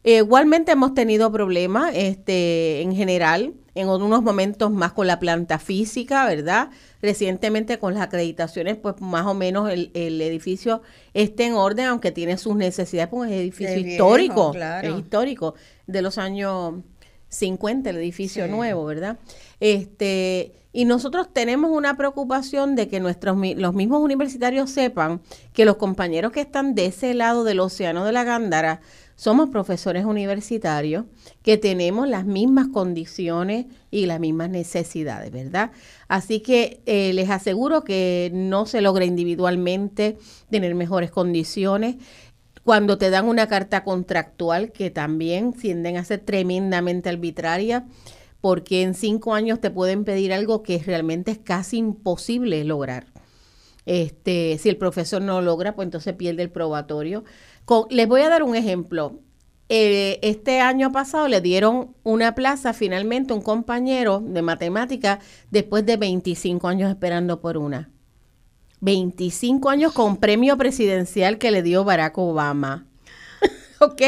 igualmente 0.05 0.72
hemos 0.72 0.95
tenido 0.95 1.30
problemas 1.33 1.91
este, 1.95 2.80
en 2.80 2.95
general 2.95 3.55
en 3.74 3.88
unos 3.88 4.22
momentos 4.22 4.70
más 4.70 4.92
con 4.92 5.06
la 5.06 5.18
planta 5.18 5.58
física, 5.58 6.26
¿verdad? 6.26 6.70
Recientemente 7.00 7.78
con 7.78 7.94
las 7.94 8.02
acreditaciones, 8.02 8.76
pues 8.76 9.00
más 9.00 9.26
o 9.26 9.34
menos 9.34 9.70
el, 9.70 9.90
edificio 9.94 10.82
está 11.14 11.44
en 11.44 11.54
orden, 11.54 11.86
aunque 11.86 12.12
tiene 12.12 12.36
sus 12.36 12.54
necesidades, 12.56 13.08
porque 13.08 13.34
es 13.34 13.40
edificio 13.40 13.78
histórico, 13.78 14.52
es 14.54 14.94
histórico, 14.98 15.54
de 15.86 16.02
los 16.02 16.18
años 16.18 16.74
50, 17.28 17.90
el 17.90 17.96
edificio 17.96 18.46
nuevo, 18.46 18.84
¿verdad? 18.84 19.18
Este, 19.58 20.52
y 20.74 20.86
nosotros 20.86 21.32
tenemos 21.32 21.70
una 21.70 21.96
preocupación 21.96 22.76
de 22.76 22.88
que 22.88 23.00
nuestros 23.00 23.36
los 23.56 23.74
mismos 23.74 24.00
universitarios 24.00 24.70
sepan 24.70 25.20
que 25.52 25.64
los 25.64 25.76
compañeros 25.76 26.32
que 26.32 26.40
están 26.40 26.74
de 26.74 26.86
ese 26.86 27.12
lado 27.14 27.44
del 27.44 27.60
océano 27.60 28.04
de 28.04 28.12
la 28.12 28.24
Gándara 28.24 28.80
somos 29.22 29.50
profesores 29.50 30.04
universitarios 30.04 31.04
que 31.44 31.57
tenemos 31.57 32.08
las 32.08 32.26
mismas 32.26 32.66
condiciones 32.66 33.66
y 33.88 34.07
las 34.07 34.18
mismas 34.18 34.50
necesidades, 34.50 35.30
¿verdad? 35.30 35.70
Así 36.08 36.40
que 36.40 36.82
eh, 36.86 37.12
les 37.12 37.30
aseguro 37.30 37.84
que 37.84 38.32
no 38.34 38.66
se 38.66 38.80
logra 38.80 39.04
individualmente 39.04 40.18
tener 40.50 40.74
mejores 40.74 41.12
condiciones. 41.12 41.99
Cuando 42.64 42.99
te 42.99 43.11
dan 43.11 43.26
una 43.26 43.46
carta 43.46 43.84
contractual, 43.84 44.72
que 44.72 44.90
también 44.90 45.53
tienden 45.53 45.99
a 45.99 46.04
ser 46.04 46.18
tremendamente 46.18 47.08
arbitraria, 47.08 47.86
porque 48.40 48.82
en 48.82 48.94
cinco 48.94 49.34
años 49.34 49.61
te 49.61 49.70
pueden 49.70 50.04
pedir 50.04 50.32
algo 50.32 50.64
que 50.64 50.82
realmente 50.84 51.30
es 51.30 51.38
casi 51.38 51.76
imposible 51.76 52.64
lograr. 52.64 53.07
Este, 53.86 54.58
si 54.58 54.68
el 54.68 54.76
profesor 54.76 55.22
no 55.22 55.42
logra, 55.42 55.74
pues 55.74 55.86
entonces 55.86 56.14
pierde 56.14 56.42
el 56.42 56.50
probatorio 56.50 57.24
les 57.91 58.09
voy 58.09 58.22
a 58.22 58.29
dar 58.29 58.43
un 58.43 58.55
ejemplo. 58.55 59.21
Eh, 59.68 60.18
este 60.22 60.61
año 60.61 60.93
pasado 60.93 61.29
le 61.29 61.41
dieron 61.41 61.97
una 62.03 62.34
plaza 62.34 62.75
finalmente 62.75 63.33
a 63.33 63.37
un 63.37 63.43
compañero 63.43 64.21
de 64.21 64.43
matemática 64.43 65.18
después 65.51 65.87
de 65.87 65.97
25 65.97 66.68
años 66.68 66.91
esperando 66.91 67.41
por 67.41 67.57
una. 67.57 67.91
25 68.80 69.71
años 69.71 69.93
con 69.93 70.17
premio 70.18 70.59
presidencial 70.59 71.39
que 71.39 71.51
le 71.51 71.63
dio 71.63 71.84
Barack 71.84 72.18
Obama. 72.18 72.87
ok, 73.80 74.03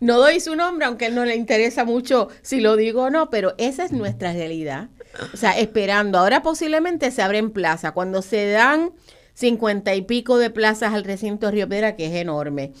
no 0.00 0.18
doy 0.18 0.40
su 0.40 0.54
nombre, 0.54 0.86
aunque 0.86 1.06
él 1.06 1.14
no 1.14 1.24
le 1.24 1.34
interesa 1.34 1.84
mucho 1.84 2.28
si 2.42 2.60
lo 2.60 2.76
digo 2.76 3.04
o 3.04 3.10
no, 3.10 3.30
pero 3.30 3.54
esa 3.58 3.84
es 3.84 3.92
nuestra 3.92 4.32
realidad. 4.32 4.90
O 5.34 5.36
sea, 5.36 5.58
esperando. 5.58 6.18
Ahora 6.18 6.42
posiblemente 6.42 7.10
se 7.10 7.22
abren 7.22 7.50
plaza. 7.50 7.92
Cuando 7.92 8.22
se 8.22 8.50
dan 8.50 8.92
cincuenta 9.34 9.94
y 9.94 10.02
pico 10.02 10.38
de 10.38 10.50
plazas 10.50 10.94
al 10.94 11.04
recinto 11.04 11.50
Río 11.50 11.68
Piedra, 11.68 11.96
que 11.96 12.06
es 12.06 12.14
enorme. 12.14 12.72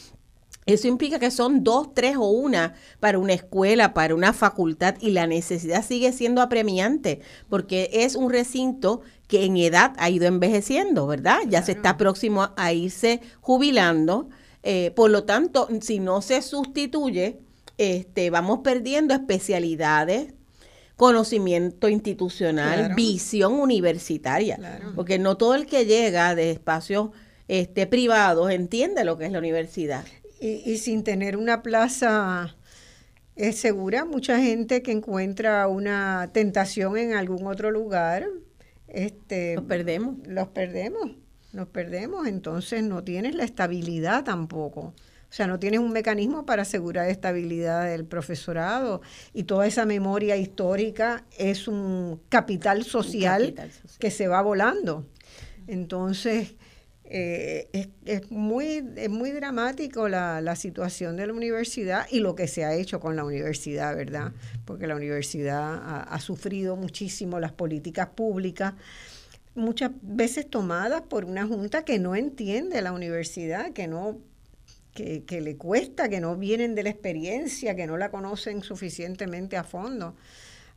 Eso 0.66 0.88
implica 0.88 1.18
que 1.18 1.30
son 1.30 1.64
dos, 1.64 1.94
tres 1.94 2.16
o 2.16 2.28
una 2.28 2.74
para 3.00 3.18
una 3.18 3.32
escuela, 3.32 3.94
para 3.94 4.14
una 4.14 4.32
facultad 4.32 4.94
y 5.00 5.10
la 5.10 5.26
necesidad 5.26 5.84
sigue 5.84 6.12
siendo 6.12 6.42
apremiante 6.42 7.20
porque 7.48 7.90
es 7.92 8.14
un 8.14 8.30
recinto 8.30 9.00
que 9.26 9.44
en 9.44 9.56
edad 9.56 9.94
ha 9.96 10.10
ido 10.10 10.26
envejeciendo, 10.26 11.06
¿verdad? 11.06 11.38
Ya 11.48 11.62
se 11.62 11.72
está 11.72 11.96
próximo 11.96 12.50
a 12.56 12.72
irse 12.72 13.20
jubilando. 13.40 14.28
Eh, 14.62 14.92
por 14.94 15.10
lo 15.10 15.24
tanto, 15.24 15.66
si 15.80 15.98
no 15.98 16.20
se 16.20 16.42
sustituye, 16.42 17.40
este, 17.78 18.28
vamos 18.28 18.60
perdiendo 18.62 19.14
especialidades, 19.14 20.34
conocimiento 21.00 21.88
institucional, 21.88 22.94
visión 22.94 23.54
universitaria, 23.54 24.82
porque 24.94 25.18
no 25.18 25.38
todo 25.38 25.54
el 25.54 25.64
que 25.64 25.86
llega 25.86 26.34
de 26.34 26.50
espacios 26.50 27.08
este, 27.48 27.86
privados 27.86 28.50
entiende 28.50 29.02
lo 29.04 29.16
que 29.16 29.24
es 29.24 29.32
la 29.32 29.38
universidad. 29.38 30.04
Y, 30.42 30.76
sin 30.76 31.02
tener 31.02 31.38
una 31.38 31.62
plaza 31.62 32.54
es 33.34 33.56
segura, 33.56 34.04
mucha 34.04 34.40
gente 34.40 34.82
que 34.82 34.92
encuentra 34.92 35.68
una 35.68 36.28
tentación 36.34 36.98
en 36.98 37.14
algún 37.14 37.46
otro 37.46 37.70
lugar, 37.70 38.26
este, 38.86 39.54
los 39.54 39.64
perdemos. 39.64 40.16
Los 40.26 40.48
perdemos, 40.48 41.12
nos 41.54 41.68
perdemos, 41.68 42.26
entonces 42.26 42.82
no 42.82 43.02
tienes 43.04 43.34
la 43.34 43.44
estabilidad 43.44 44.22
tampoco. 44.24 44.92
O 45.30 45.32
sea, 45.32 45.46
no 45.46 45.60
tienes 45.60 45.78
un 45.78 45.92
mecanismo 45.92 46.44
para 46.44 46.62
asegurar 46.62 47.08
estabilidad 47.08 47.88
del 47.88 48.04
profesorado 48.04 49.00
y 49.32 49.44
toda 49.44 49.64
esa 49.68 49.86
memoria 49.86 50.36
histórica 50.36 51.24
es 51.38 51.68
un 51.68 52.20
capital 52.28 52.82
social, 52.82 53.54
que 54.00 54.10
se 54.10 54.26
va 54.26 54.42
volando. 54.42 55.06
Entonces, 55.68 56.56
eh, 57.04 57.88
es, 58.04 58.28
muy, 58.32 58.84
es 58.96 59.08
muy 59.08 59.30
dramático 59.30 60.08
la, 60.08 60.40
la, 60.40 60.56
situación 60.56 61.16
de 61.16 61.28
la 61.28 61.32
universidad 61.32 62.06
y 62.10 62.18
lo 62.18 62.34
que 62.34 62.48
se 62.48 62.64
ha 62.64 62.74
hecho 62.74 62.98
con 62.98 63.14
la 63.14 63.24
universidad, 63.24 63.94
¿verdad? 63.94 64.32
Porque 64.64 64.88
la 64.88 64.96
universidad 64.96 65.74
ha, 65.74 66.02
ha 66.02 66.20
sufrido 66.20 66.74
muchísimo 66.74 67.38
las 67.38 67.52
políticas 67.52 68.08
públicas 68.08 68.74
muchas 69.54 69.90
veces 70.02 70.48
tomadas 70.48 71.02
por 71.02 71.24
una 71.24 71.46
junta 71.46 71.84
que 71.84 71.98
no 71.98 72.14
entiende 72.14 72.80
la 72.82 72.92
universidad, 72.92 73.72
que 73.72 73.88
no 73.88 74.18
que, 74.94 75.40
le 75.40 75.56
cuesta, 75.56 76.08
que 76.08 76.20
no 76.20 76.36
vienen 76.36 76.74
de 76.74 76.82
la 76.82 76.90
experiencia, 76.90 77.76
que 77.76 77.86
no 77.86 77.96
la 77.96 78.10
conocen 78.10 78.62
suficientemente 78.62 79.56
a 79.56 79.64
fondo. 79.64 80.14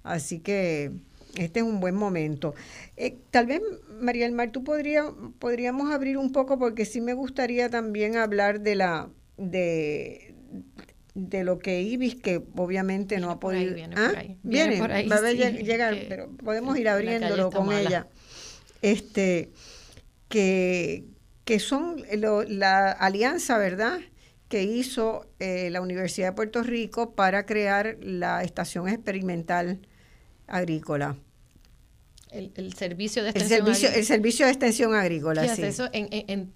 Así 0.03 0.39
que 0.39 0.91
este 1.37 1.59
es 1.59 1.65
un 1.65 1.79
buen 1.79 1.95
momento. 1.95 2.53
Eh, 2.95 3.17
tal 3.31 3.47
vez, 3.47 3.61
María 3.99 4.25
del 4.25 4.33
Mar, 4.33 4.51
tú 4.51 4.63
podría, 4.63 5.05
podríamos 5.39 5.91
abrir 5.91 6.17
un 6.17 6.31
poco, 6.31 6.59
porque 6.59 6.85
sí 6.85 7.01
me 7.01 7.13
gustaría 7.13 7.69
también 7.69 8.17
hablar 8.17 8.61
de 8.61 8.75
la 8.75 9.09
de, 9.37 10.35
de 11.15 11.43
lo 11.43 11.59
que 11.59 11.81
Ibis, 11.81 12.15
que 12.15 12.41
obviamente 12.55 13.19
no 13.19 13.31
ha 13.31 13.39
podido. 13.39 13.73
viene, 13.73 13.95
por 13.95 14.17
ahí, 14.17 14.37
viene, 14.43 14.77
por 14.77 14.91
ahí, 14.91 15.07
va 15.07 15.15
a 15.17 15.31
llegar, 15.31 15.97
pero 16.07 16.29
podemos 16.37 16.77
ir 16.77 16.89
abriéndolo 16.89 17.51
con 17.51 17.71
ella. 17.71 18.07
Este, 18.81 19.49
que, 20.27 21.05
que 21.45 21.59
son 21.59 22.03
la 22.11 22.91
alianza, 22.91 23.57
¿verdad? 23.57 23.99
que 24.53 24.61
hizo 24.61 25.25
eh, 25.39 25.71
la 25.71 25.81
Universidad 25.81 26.27
de 26.27 26.33
Puerto 26.33 26.61
Rico 26.61 27.15
para 27.15 27.47
crear 27.47 27.97
la 28.01 28.43
estación 28.43 28.87
experimental 28.87 29.79
agrícola. 30.45 31.17
El, 32.29 32.73
servicio 32.73 33.23
de 33.23 33.29
extensión 33.29 33.67
el 33.67 33.75
servicio, 33.75 33.99
el 33.99 34.05
servicio 34.05 34.45
de 34.45 34.51
extensión 34.51 34.93
agrícola, 34.93 35.55
sí. 35.55 35.63
Eso 35.63 35.89
en 35.91 36.53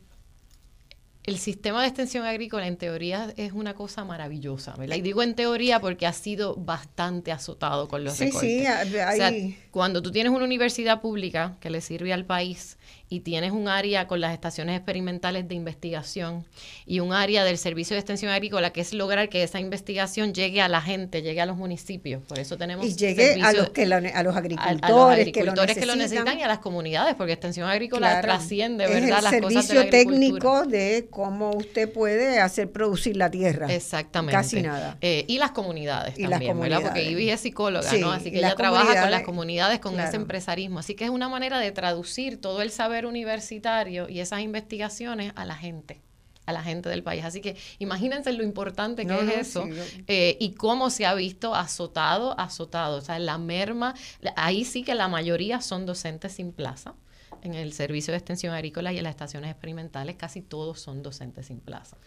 el 1.27 1.37
sistema 1.39 1.81
de 1.81 1.89
extensión 1.89 2.25
agrícola 2.25 2.67
en 2.67 2.77
teoría 2.77 3.33
es 3.35 3.51
una 3.51 3.73
cosa 3.73 4.05
maravillosa, 4.05 4.73
¿verdad? 4.77 4.95
Y 4.95 5.01
digo 5.01 5.21
en 5.21 5.35
teoría 5.35 5.81
porque 5.81 6.07
ha 6.07 6.13
sido 6.13 6.55
bastante 6.55 7.33
azotado 7.33 7.89
con 7.89 8.05
los 8.05 8.13
sí, 8.13 8.25
recortes. 8.25 8.49
Sí, 8.49 8.65
o 8.65 9.15
sea, 9.15 9.33
cuando 9.69 10.01
tú 10.01 10.11
tienes 10.11 10.31
una 10.31 10.45
universidad 10.45 11.01
pública 11.01 11.57
que 11.59 11.69
le 11.69 11.81
sirve 11.81 12.13
al 12.13 12.25
país 12.25 12.77
y 13.09 13.21
tienes 13.21 13.51
un 13.51 13.69
área 13.69 14.07
con 14.07 14.19
las 14.19 14.33
estaciones 14.33 14.75
experimentales 14.75 15.47
de 15.47 15.55
investigación 15.55 16.45
y 16.85 16.99
un 16.99 17.13
área 17.13 17.45
del 17.45 17.57
servicio 17.57 17.95
de 17.95 17.99
extensión 17.99 18.31
agrícola 18.31 18.71
que 18.71 18.81
es 18.81 18.93
lograr 18.93 19.29
que 19.29 19.43
esa 19.43 19.59
investigación 19.59 20.33
llegue 20.33 20.61
a 20.61 20.67
la 20.67 20.81
gente, 20.81 21.21
llegue 21.21 21.39
a 21.39 21.45
los 21.45 21.55
municipios. 21.55 22.21
Por 22.23 22.39
eso 22.39 22.57
tenemos 22.57 22.85
y 22.85 22.95
llegue 22.95 23.41
a 23.41 23.53
los, 23.53 23.69
que 23.69 23.83
a 23.83 24.23
los 24.23 24.35
agricultores, 24.35 24.83
a, 24.83 24.89
los 24.89 25.11
agricultores 25.11 25.77
que, 25.77 25.85
lo 25.85 25.95
necesitan 25.95 26.37
y 26.37 26.43
a 26.43 26.47
las 26.47 26.59
comunidades, 26.59 27.15
porque 27.15 27.33
extensión 27.33 27.69
agrícola 27.69 28.19
trasciende, 28.21 28.87
¿verdad? 28.87 29.21
las 29.21 29.41
cosas 29.41 29.67
de 29.69 29.83
técnico 29.85 30.65
de 30.65 31.07
cómo 31.09 31.51
usted 31.51 31.91
puede 31.91 32.39
hacer 32.39 32.71
producir 32.71 33.15
la 33.15 33.31
tierra. 33.31 33.73
Exactamente. 33.73 34.35
Casi 34.35 34.61
nada. 34.61 34.97
Eh, 34.99 35.23
y 35.27 35.37
las 35.37 35.51
comunidades 35.51 36.15
también, 36.17 36.59
¿verdad? 36.59 36.81
Porque 36.81 37.03
Ivy 37.09 37.29
es 37.29 37.39
psicóloga, 37.39 37.89
¿no? 37.93 38.11
Así 38.11 38.31
que 38.31 38.39
ella 38.39 38.55
trabaja 38.55 39.01
con 39.01 39.11
las 39.11 39.23
comunidades, 39.23 39.79
con 39.79 39.97
ese 39.97 40.17
empresarismo. 40.17 40.79
Así 40.79 40.93
que 40.93 41.05
es 41.05 41.09
una 41.09 41.29
manera 41.29 41.59
de 41.59 41.71
traducir 41.71 42.41
todo 42.41 42.61
el 42.61 42.71
saber 42.71 42.96
universitario 43.05 44.09
y 44.09 44.19
esas 44.19 44.41
investigaciones 44.41 45.33
a 45.35 45.45
la 45.45 45.55
gente 45.55 46.01
a 46.47 46.53
la 46.53 46.63
gente 46.63 46.87
del 46.87 47.03
país. 47.03 47.25
Así 47.25 47.41
que 47.41 47.57
imagínense 47.77 48.31
lo 48.31 48.41
importante 48.41 49.05
que 49.05 49.13
es 49.13 49.49
eso 49.49 49.67
eh, 50.07 50.37
y 50.39 50.53
cómo 50.53 50.89
se 50.89 51.05
ha 51.05 51.13
visto 51.13 51.53
azotado, 51.53 52.39
azotado. 52.39 52.97
O 52.97 53.01
sea, 53.01 53.19
la 53.19 53.37
merma, 53.37 53.93
ahí 54.37 54.63
sí 54.63 54.83
que 54.83 54.95
la 54.95 55.09
mayoría 55.09 55.59
son 55.59 55.85
docentes 55.85 56.31
sin 56.31 56.53
plaza 56.53 56.95
en 57.41 57.53
el 57.53 57.73
servicio 57.73 58.13
de 58.13 58.17
extensión 58.17 58.53
agrícola 58.53 58.93
y 58.93 58.97
en 58.97 59.03
las 59.03 59.11
estaciones 59.11 59.51
experimentales 59.51 60.15
casi 60.15 60.41
todos 60.41 60.79
son 60.79 61.03
docentes 61.03 61.47
sin 61.47 61.59
plaza. 61.59 61.97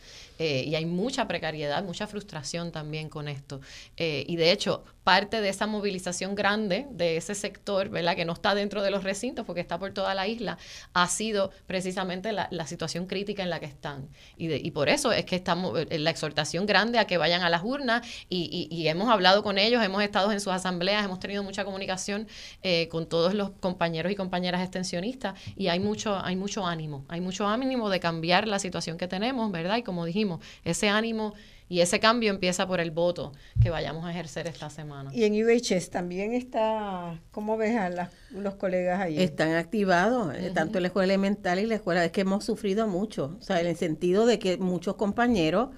Eh, 0.41 0.65
y 0.67 0.75
hay 0.75 0.87
mucha 0.87 1.29
precariedad, 1.29 1.85
mucha 1.85 2.07
frustración 2.07 2.73
también 2.73 3.11
con 3.11 3.29
esto. 3.29 3.61
Eh, 3.99 4.25
y 4.27 4.37
de 4.37 4.53
hecho, 4.53 4.85
parte 5.05 5.43
de 5.43 5.51
esa 5.51 5.67
movilización 5.67 6.35
grande 6.35 6.87
de 6.93 7.19
ese 7.19 7.35
sector, 7.35 7.91
¿verdad? 7.91 8.17
Que 8.17 8.25
no 8.25 8.33
está 8.33 8.55
dentro 8.55 8.83
de 8.83 8.91
los 8.91 9.05
recintos 9.05 9.45
porque 9.45 9.61
está 9.61 9.79
por 9.79 9.93
toda 9.93 10.15
la 10.15 10.27
isla, 10.27 10.57
ha 10.95 11.09
sido 11.09 11.51
precisamente 11.67 12.33
la, 12.33 12.49
situación 12.67 13.07
crítica 13.07 13.43
en 13.43 13.51
la 13.51 13.61
que 13.61 13.67
están. 13.67 14.09
Y, 14.39 14.51
y, 14.55 14.71
por 14.71 14.89
eso 14.89 15.13
es 15.13 15.27
que 15.27 15.37
estamos, 15.37 15.79
eh, 15.79 15.99
la 15.99 16.09
exhortación 16.09 16.65
grande 16.65 16.99
a 16.99 17.07
que 17.07 17.19
vayan 17.19 17.43
a 17.43 17.51
las 17.51 17.63
urnas 17.63 18.07
y, 18.31 18.69
y, 18.71 18.89
hemos 18.89 19.11
hablado 19.11 19.43
con 19.43 19.59
ellos, 19.59 19.85
hemos 19.85 20.03
estado 20.03 20.33
en 20.33 20.41
sus 20.41 20.55
asambleas, 20.55 21.05
hemos 21.05 21.21
tenido 21.21 21.43
mucha 21.43 21.65
comunicación 21.65 22.27
con 22.91 23.07
todos 23.07 23.35
los 23.35 23.51
compañeros 23.51 24.11
y 24.13 24.15
compañeras 24.15 24.63
extensionistas 24.63 25.35
y 25.57 25.69
hay 25.69 25.81
mucho, 25.81 26.19
hay 26.19 26.37
mucho 26.37 26.67
ánimo, 26.67 27.05
hay 27.09 27.21
mucho 27.21 27.47
ánimo 27.47 27.91
de 27.91 28.01
cambiar 28.01 28.49
la 28.49 28.59
situación 28.59 28.97
que 28.97 29.09
tenemos, 29.09 29.51
¿verdad? 29.51 29.77
Y 29.77 29.83
como 29.83 30.05
dijimos, 30.05 30.30
ese 30.65 30.89
ánimo 30.89 31.35
y 31.71 31.81
ese 31.81 32.01
cambio 32.01 32.31
empieza 32.31 32.67
por 32.67 32.81
el 32.81 32.91
voto 32.91 33.33
que 33.63 33.71
vayamos 33.71 34.05
a 34.05 34.11
ejercer 34.11 34.49
esta 34.49 34.69
semana. 34.71 35.11
Y 35.15 35.23
en 35.23 35.35
UHS 35.35 35.89
también 35.91 36.33
está, 36.35 37.21
¿cómo 37.31 37.57
ves 37.57 37.77
a 37.77 38.11
los 38.33 38.55
colegas 38.57 39.01
ahí? 39.01 39.23
Están 39.23 39.55
activados, 39.55 40.35
eh, 40.35 40.51
tanto 40.53 40.79
en 40.79 40.83
la 40.83 40.89
escuela 40.89 41.05
elemental 41.05 41.61
y 41.61 41.67
la 41.67 41.77
escuela, 41.77 42.05
es 42.05 42.11
que 42.11 42.23
hemos 42.23 42.45
sufrido 42.45 42.89
mucho, 42.89 43.37
o 43.39 43.43
sea, 43.43 43.61
en 43.61 43.69
el 43.69 43.77
sentido 43.77 44.27
de 44.27 44.41
que 44.41 44.59
muchos 44.59 44.97
compañeros 44.97 45.71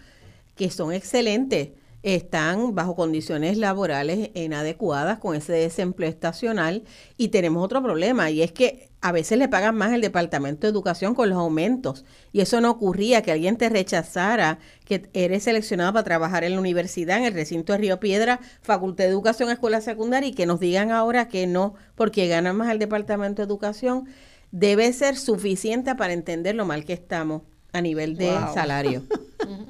que 0.56 0.70
son 0.70 0.94
excelentes, 0.94 1.72
están 2.02 2.74
bajo 2.74 2.96
condiciones 2.96 3.56
laborales 3.56 4.30
inadecuadas 4.34 5.18
con 5.18 5.36
ese 5.36 5.52
desempleo 5.52 6.08
estacional 6.08 6.82
y 7.16 7.28
tenemos 7.28 7.64
otro 7.64 7.82
problema 7.82 8.30
y 8.30 8.42
es 8.42 8.50
que 8.50 8.90
a 9.00 9.12
veces 9.12 9.38
le 9.38 9.48
pagan 9.48 9.76
más 9.76 9.92
el 9.92 10.00
Departamento 10.00 10.66
de 10.66 10.70
Educación 10.70 11.14
con 11.14 11.28
los 11.28 11.38
aumentos 11.38 12.04
y 12.32 12.40
eso 12.40 12.60
no 12.60 12.70
ocurría 12.70 13.22
que 13.22 13.32
alguien 13.32 13.56
te 13.56 13.68
rechazara 13.68 14.58
que 14.84 15.08
eres 15.12 15.44
seleccionado 15.44 15.92
para 15.92 16.04
trabajar 16.04 16.44
en 16.44 16.54
la 16.54 16.60
universidad 16.60 17.18
en 17.18 17.24
el 17.24 17.34
recinto 17.34 17.72
de 17.72 17.78
Río 17.78 18.00
Piedra, 18.00 18.40
Facultad 18.62 19.04
de 19.04 19.10
Educación, 19.10 19.50
Escuela 19.50 19.80
Secundaria 19.80 20.28
y 20.28 20.34
que 20.34 20.46
nos 20.46 20.58
digan 20.58 20.90
ahora 20.90 21.28
que 21.28 21.46
no 21.46 21.74
porque 21.94 22.26
ganan 22.26 22.56
más 22.56 22.70
el 22.70 22.78
Departamento 22.80 23.42
de 23.42 23.46
Educación 23.46 24.08
debe 24.50 24.92
ser 24.92 25.16
suficiente 25.16 25.94
para 25.94 26.12
entender 26.12 26.54
lo 26.54 26.66
mal 26.66 26.84
que 26.84 26.92
estamos 26.92 27.42
a 27.72 27.80
nivel 27.80 28.16
de 28.16 28.32
salario. 28.54 29.02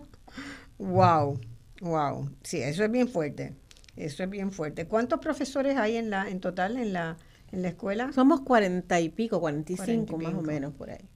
wow. 0.79 1.39
Wow, 1.83 2.31
sí, 2.45 2.63
eso 2.63 2.85
es 2.85 2.91
bien 2.93 3.09
fuerte. 3.09 3.55
Eso 3.97 4.23
es 4.23 4.31
bien 4.31 4.53
fuerte. 4.53 4.87
¿Cuántos 4.87 5.19
profesores 5.19 5.77
hay 5.77 5.97
en 5.97 6.11
la 6.11 6.31
en 6.31 6.41
total 6.41 6.77
en 6.77 6.93
la 6.93 7.17
en 7.51 7.63
la 7.63 7.69
escuela? 7.69 8.13
Somos 8.13 8.41
cuarenta 8.41 9.01
y 9.01 9.09
pico, 9.09 9.41
cuarenta 9.41 9.73
y 9.73 9.77
cinco 9.77 10.17
más 10.17 10.33
o 10.33 10.43
menos 10.43 10.73
por 10.75 10.91
ahí. 10.91 11.09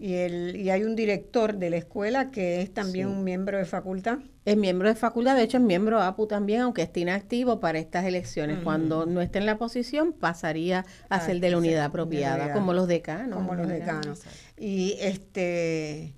Y, 0.00 0.14
el, 0.14 0.56
y 0.56 0.70
hay 0.70 0.82
un 0.82 0.96
director 0.96 1.54
de 1.54 1.70
la 1.70 1.76
escuela 1.76 2.30
que 2.30 2.62
es 2.62 2.72
también 2.72 3.06
un 3.06 3.22
miembro 3.22 3.58
de 3.58 3.66
facultad. 3.66 4.18
Es 4.46 4.56
miembro 4.56 4.88
de 4.88 4.94
facultad, 4.94 5.36
de 5.36 5.42
hecho 5.42 5.58
es 5.58 5.62
miembro 5.62 6.00
de 6.00 6.06
APU 6.06 6.26
también, 6.26 6.62
aunque 6.62 6.82
esté 6.82 7.00
inactivo 7.00 7.60
para 7.60 7.78
estas 7.78 8.06
elecciones. 8.06 8.60
Cuando 8.64 9.04
no 9.04 9.20
esté 9.20 9.38
en 9.38 9.46
la 9.46 9.58
posición, 9.58 10.14
pasaría 10.14 10.80
a 11.10 11.16
ah, 11.16 11.20
ser 11.20 11.38
de 11.38 11.50
la 11.50 11.58
unidad 11.58 11.84
apropiada, 11.84 12.52
como 12.54 12.72
los 12.72 12.88
decanos. 12.88 13.36
Como 13.36 13.54
los 13.54 13.68
decanos. 13.68 14.22
Y 14.58 14.96
este 15.00 16.14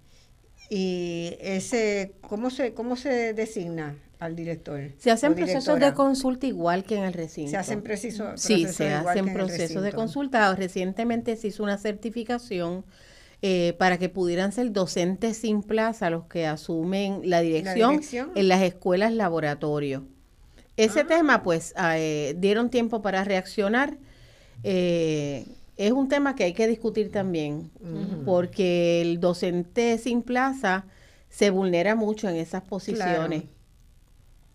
y 0.77 1.37
ese 1.41 2.15
¿cómo 2.21 2.51
se 2.51 2.75
cómo 2.75 2.97
se 2.97 3.33
designa 3.33 3.95
al 4.19 4.35
director? 4.35 4.91
Se 4.99 5.13
hacen 5.13 5.37
procesos 5.37 5.79
de 5.79 5.95
consulta 5.95 6.49
igual 6.49 6.83
que 6.83 6.97
en 6.97 7.05
el 7.05 7.13
recinto. 7.13 7.53
Se 7.53 7.57
hacen 7.57 7.81
precisos 7.81 8.41
Sí, 8.41 8.67
se 8.67 8.93
hacen 8.93 9.33
procesos 9.33 9.85
de 9.85 9.93
consulta. 9.93 10.53
Recientemente 10.57 11.37
se 11.37 11.47
hizo 11.47 11.63
una 11.63 11.79
certificación 11.79 12.85
eh, 13.41 13.77
para 13.79 13.99
que 13.99 14.09
pudieran 14.09 14.51
ser 14.51 14.73
docentes 14.73 15.37
sin 15.37 15.63
plaza 15.63 16.11
los 16.11 16.25
que 16.25 16.45
asumen 16.45 17.21
la 17.23 17.41
dirección, 17.41 18.01
en 18.35 18.49
las 18.49 18.63
escuelas 18.63 19.13
laboratorio. 19.13 20.05
Ese 20.77 21.01
ah. 21.01 21.07
tema, 21.07 21.45
pues, 21.45 21.73
eh, 21.95 22.35
dieron 22.37 22.69
tiempo 22.69 23.01
para 23.01 23.23
reaccionar. 23.23 23.97
Eh, 24.65 25.47
es 25.77 25.93
un 25.93 26.09
tema 26.09 26.35
que 26.35 26.45
hay 26.45 26.53
que 26.53 26.67
discutir 26.67 27.11
también, 27.11 27.71
porque 28.25 29.01
el 29.03 29.21
docente 29.21 29.99
sin 29.99 30.23
plaza 30.23 30.87
se 31.29 31.51
vulnera 31.51 31.95
mucho 31.97 32.29
en 32.29 32.37
esas 32.37 32.63
posiciones 32.63 33.45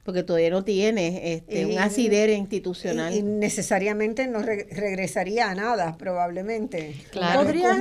porque 0.10 0.23
todavía 0.23 0.49
no 0.49 0.64
tiene 0.64 1.36
este, 1.36 1.68
un 1.68 1.77
asidero 1.77 2.34
institucional. 2.34 3.14
Y, 3.14 3.22
necesariamente 3.22 4.26
no 4.26 4.41
regresaría 4.41 5.52
a 5.52 5.53
nada, 5.53 5.98
probablemente. 5.99 6.95
Claro. 7.11 7.41
Podría, 7.41 7.76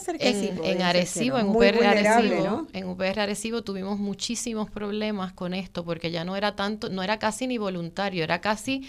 ser 0.00 0.16
que 0.16 0.30
en, 0.30 0.40
sí. 0.40 0.50
En 0.64 0.80
Arecibo, 0.80 1.38
en 1.38 1.50
UPR 1.50 1.84
Arecibo, 1.84 2.66
en 2.72 2.88
UPR 2.88 3.20
Arecibo 3.20 3.60
tuvimos 3.60 3.98
muchísimos 3.98 4.70
problemas 4.70 5.34
con 5.34 5.52
esto, 5.52 5.84
porque 5.84 6.10
ya 6.10 6.24
no 6.24 6.36
era 6.36 6.56
tanto, 6.56 6.88
no 6.88 7.02
era 7.02 7.18
casi 7.18 7.46
ni 7.46 7.58
voluntario, 7.58 8.24
era 8.24 8.40
casi, 8.40 8.88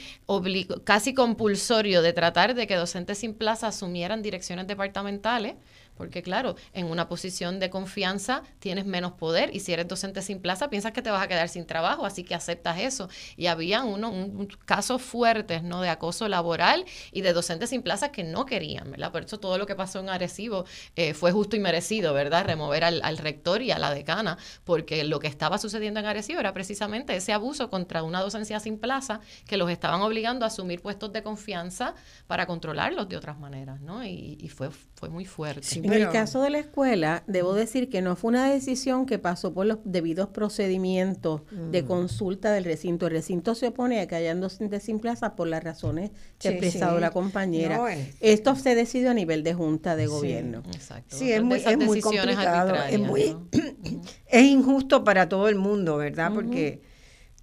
casi 0.85 1.13
compulsorio 1.13 2.01
de 2.01 2.13
tratar 2.13 2.55
de 2.55 2.65
que 2.65 2.75
docentes 2.75 3.17
sin 3.17 3.33
plaza 3.33 3.67
asumieran 3.67 4.21
direcciones 4.21 4.67
departamentales 4.67 5.55
porque 5.95 6.21
claro, 6.21 6.55
en 6.73 6.87
una 6.87 7.07
posición 7.07 7.59
de 7.59 7.69
confianza 7.69 8.43
tienes 8.59 8.85
menos 8.85 9.13
poder 9.13 9.55
y 9.55 9.59
si 9.59 9.73
eres 9.73 9.87
docente 9.87 10.21
sin 10.21 10.39
plaza 10.39 10.69
piensas 10.69 10.91
que 10.91 11.01
te 11.01 11.11
vas 11.11 11.23
a 11.23 11.27
quedar 11.27 11.49
sin 11.49 11.65
trabajo, 11.65 12.05
así 12.05 12.23
que 12.23 12.35
aceptas 12.35 12.79
eso. 12.79 13.09
Y 13.37 13.47
había 13.47 13.83
uno, 13.83 14.09
un, 14.09 14.47
casos 14.65 15.01
fuertes 15.01 15.63
¿no? 15.63 15.81
de 15.81 15.89
acoso 15.89 16.27
laboral 16.27 16.85
y 17.11 17.21
de 17.21 17.33
docentes 17.33 17.69
sin 17.69 17.81
plaza 17.81 18.11
que 18.11 18.23
no 18.23 18.45
querían, 18.45 18.91
¿verdad? 18.91 19.11
Por 19.11 19.23
eso 19.23 19.39
todo 19.39 19.57
lo 19.57 19.65
que 19.65 19.75
pasó 19.75 19.99
en 19.99 20.09
Arecibo 20.09 20.65
eh, 20.95 21.13
fue 21.13 21.31
justo 21.31 21.55
y 21.55 21.59
merecido, 21.59 22.13
¿verdad? 22.13 22.45
Remover 22.45 22.83
al, 22.83 23.01
al, 23.03 23.17
rector 23.17 23.61
y 23.61 23.71
a 23.71 23.79
la 23.79 23.93
decana, 23.93 24.37
porque 24.63 25.03
lo 25.03 25.19
que 25.19 25.27
estaba 25.27 25.57
sucediendo 25.57 25.99
en 25.99 26.05
Arecibo 26.05 26.39
era 26.39 26.53
precisamente 26.53 27.15
ese 27.15 27.33
abuso 27.33 27.69
contra 27.69 28.03
una 28.03 28.21
docencia 28.21 28.59
sin 28.59 28.77
plaza 28.77 29.19
que 29.47 29.57
los 29.57 29.69
estaban 29.69 30.01
obligando 30.01 30.45
a 30.45 30.47
asumir 30.47 30.81
puestos 30.81 31.13
de 31.13 31.23
confianza 31.23 31.93
para 32.27 32.45
controlarlos 32.45 33.07
de 33.07 33.17
otras 33.17 33.37
maneras, 33.37 33.81
¿no? 33.81 34.03
Y, 34.03 34.37
y 34.39 34.49
fue, 34.49 34.69
fue 34.95 35.09
muy 35.09 35.25
fuerte. 35.25 35.63
En 35.83 35.93
el 35.93 36.09
caso 36.09 36.41
de 36.41 36.49
la 36.49 36.59
escuela, 36.59 37.23
debo 37.27 37.53
decir 37.53 37.89
que 37.89 38.01
no 38.01 38.15
fue 38.15 38.29
una 38.29 38.49
decisión 38.49 39.05
que 39.05 39.19
pasó 39.19 39.53
por 39.53 39.65
los 39.65 39.79
debidos 39.83 40.29
procedimientos 40.29 41.41
de 41.71 41.83
mm. 41.83 41.85
consulta 41.85 42.51
del 42.51 42.63
recinto. 42.63 43.07
El 43.07 43.13
recinto 43.13 43.55
se 43.55 43.67
opone 43.67 43.99
a 43.99 44.07
que 44.07 44.15
hayan 44.15 44.39
docentes 44.41 44.83
sin 44.83 44.99
plaza 44.99 45.35
por 45.35 45.47
las 45.47 45.63
razones 45.63 46.11
que 46.39 46.47
ha 46.47 46.51
expresado 46.51 46.99
la 46.99 47.11
compañera. 47.11 47.81
Esto 48.19 48.55
se 48.55 48.75
decidió 48.75 49.11
a 49.11 49.13
nivel 49.13 49.43
de 49.43 49.53
junta 49.53 49.95
de 49.95 50.07
gobierno. 50.07 50.63
Exacto. 50.73 51.17
Sí, 51.17 51.31
es 51.31 51.43
muy, 51.43 51.61
complicado. 52.01 52.75
Es, 52.89 52.99
muy, 52.99 53.35
es 54.27 54.43
injusto 54.43 55.03
para 55.03 55.29
todo 55.29 55.49
el 55.49 55.55
mundo, 55.55 55.97
¿verdad? 55.97 56.31
Porque 56.33 56.81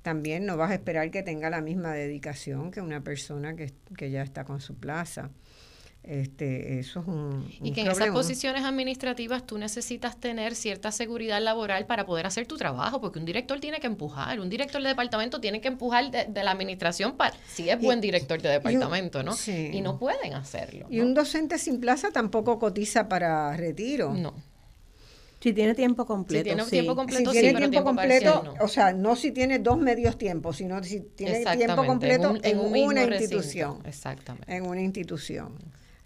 también 0.02 0.46
no 0.46 0.56
vas 0.56 0.70
a 0.70 0.74
esperar 0.74 1.10
que 1.10 1.22
tenga 1.22 1.50
la 1.50 1.60
misma 1.60 1.92
dedicación 1.92 2.70
que 2.70 2.80
una 2.80 3.02
persona 3.02 3.54
que, 3.54 3.72
que 3.96 4.10
ya 4.10 4.22
está 4.22 4.44
con 4.44 4.60
su 4.60 4.76
plaza. 4.76 5.30
Este, 6.02 6.78
eso 6.78 7.00
es 7.00 7.06
un, 7.06 7.46
y 7.62 7.72
que 7.72 7.82
en 7.82 7.88
esas 7.88 8.08
posiciones 8.08 8.64
administrativas 8.64 9.44
tú 9.44 9.58
necesitas 9.58 10.18
tener 10.18 10.54
cierta 10.54 10.92
seguridad 10.92 11.42
laboral 11.42 11.84
para 11.84 12.06
poder 12.06 12.26
hacer 12.26 12.46
tu 12.46 12.56
trabajo, 12.56 13.02
porque 13.02 13.18
un 13.18 13.26
director 13.26 13.60
tiene 13.60 13.80
que 13.80 13.86
empujar, 13.86 14.40
un 14.40 14.48
director 14.48 14.82
de 14.82 14.88
departamento 14.88 15.40
tiene 15.40 15.60
que 15.60 15.68
empujar 15.68 16.10
de, 16.10 16.42
la 16.42 16.52
administración 16.52 17.16
para 17.18 17.36
si 17.46 17.68
es 17.68 17.78
buen 17.78 18.00
director 18.00 18.40
de 18.40 18.48
departamento, 18.48 19.22
¿no? 19.22 19.34
Y 19.46 19.82
no 19.82 19.98
pueden 19.98 20.32
hacerlo. 20.32 20.86
Y 20.88 21.00
un 21.00 21.12
docente 21.12 21.58
sin 21.58 21.80
plaza 21.80 22.10
tampoco 22.10 22.58
cotiza 22.58 23.06
para 23.08 23.54
retiro. 23.56 24.14
No. 24.14 24.32
Si 25.38 25.52
tiene 25.52 25.74
tiempo 25.74 26.06
completo. 26.06 26.42
Si 26.42 26.54
tiene 26.54 26.64
tiempo 26.64 26.96
completo, 26.96 27.32
si 27.32 27.40
tiene 27.40 27.68
tiempo, 27.68 27.84
completo, 27.84 28.54
o 28.60 28.68
sea, 28.68 28.92
no 28.92 29.16
si 29.16 29.32
tiene 29.32 29.58
dos 29.58 29.78
medios 29.78 30.18
tiempos, 30.18 30.56
sino 30.56 30.82
si 30.82 31.00
tiene 31.00 31.44
tiempo 31.56 31.84
completo 31.84 32.34
en, 32.42 32.58
una 32.58 33.04
institución. 33.04 33.80
Exactamente. 33.84 34.54
En 34.54 34.66
una 34.66 34.80
institución 34.80 35.52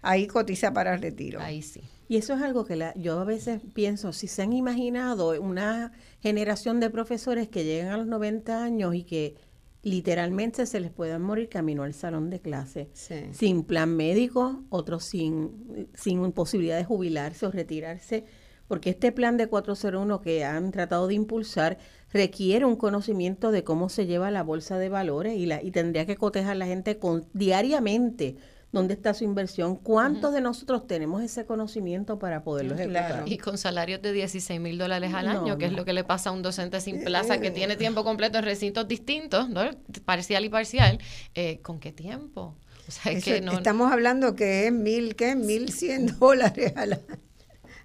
ahí 0.05 0.27
cotiza 0.27 0.73
para 0.73 0.93
el 0.93 1.01
retiro. 1.01 1.41
Ahí 1.41 1.61
sí. 1.61 1.81
Y 2.07 2.17
eso 2.17 2.35
es 2.35 2.41
algo 2.41 2.65
que 2.65 2.75
la, 2.75 2.93
yo 2.95 3.19
a 3.19 3.23
veces 3.23 3.61
pienso, 3.73 4.13
si 4.13 4.27
se 4.27 4.43
han 4.43 4.53
imaginado 4.53 5.39
una 5.41 5.91
generación 6.19 6.79
de 6.79 6.89
profesores 6.89 7.47
que 7.47 7.63
llegan 7.63 7.91
a 7.91 7.97
los 7.97 8.07
90 8.07 8.63
años 8.63 8.93
y 8.93 9.03
que 9.03 9.35
literalmente 9.81 10.65
se 10.65 10.79
les 10.79 10.91
puedan 10.91 11.21
morir 11.21 11.49
camino 11.49 11.83
al 11.83 11.93
salón 11.93 12.29
de 12.29 12.39
clase, 12.39 12.89
sin 12.93 13.63
plan 13.63 13.95
médico, 13.95 14.63
otros 14.69 15.03
sin, 15.05 15.87
sin 15.93 16.31
posibilidad 16.31 16.77
de 16.77 16.85
jubilarse 16.85 17.45
o 17.45 17.51
retirarse, 17.51 18.25
porque 18.67 18.91
este 18.91 19.11
plan 19.11 19.37
de 19.37 19.47
401 19.47 20.21
que 20.21 20.43
han 20.43 20.71
tratado 20.71 21.07
de 21.07 21.13
impulsar 21.13 21.77
requiere 22.11 22.65
un 22.65 22.75
conocimiento 22.77 23.51
de 23.51 23.63
cómo 23.63 23.89
se 23.89 24.07
lleva 24.07 24.31
la 24.31 24.41
bolsa 24.41 24.79
de 24.79 24.89
valores 24.89 25.37
y, 25.37 25.45
la, 25.45 25.61
y 25.61 25.69
tendría 25.71 26.05
que 26.07 26.15
cotejar 26.15 26.57
la 26.57 26.65
gente 26.65 26.97
con, 26.97 27.27
diariamente 27.33 28.37
dónde 28.75 28.93
está 28.93 29.13
su 29.13 29.23
inversión, 29.23 29.75
cuántos 29.77 30.33
de 30.33 30.41
nosotros 30.41 30.85
tenemos 30.85 31.23
ese 31.23 31.45
conocimiento 31.45 32.19
para 32.19 32.43
poderlo 32.43 32.75
ejecutar. 32.75 33.23
Y 33.25 33.37
con 33.37 33.57
salarios 33.57 34.01
de 34.01 34.11
16 34.11 34.59
mil 34.59 34.77
dólares 34.77 35.13
al 35.13 35.27
año, 35.27 35.57
que 35.57 35.65
es 35.65 35.71
lo 35.71 35.85
que 35.85 35.93
le 35.93 36.03
pasa 36.03 36.29
a 36.29 36.33
un 36.33 36.43
docente 36.43 36.79
sin 36.81 37.03
plaza 37.03 37.39
que 37.39 37.51
tiene 37.51 37.75
tiempo 37.77 38.03
completo 38.03 38.37
en 38.37 38.43
recintos 38.43 38.87
distintos, 38.87 39.49
¿no? 39.49 39.61
parcial 40.05 40.45
y 40.45 40.49
parcial, 40.49 40.99
eh, 41.33 41.59
¿con 41.61 41.79
qué 41.79 41.91
tiempo? 41.91 42.55
O 42.87 42.91
sea, 42.91 43.19
que 43.19 43.41
no, 43.41 43.53
estamos 43.53 43.91
hablando 43.91 44.35
que 44.35 44.67
es 44.67 44.71
mil, 44.71 45.15
¿qué? 45.15 45.35
Mil 45.35 45.71
cien 45.71 46.15
dólares 46.19 46.73
al, 46.75 47.01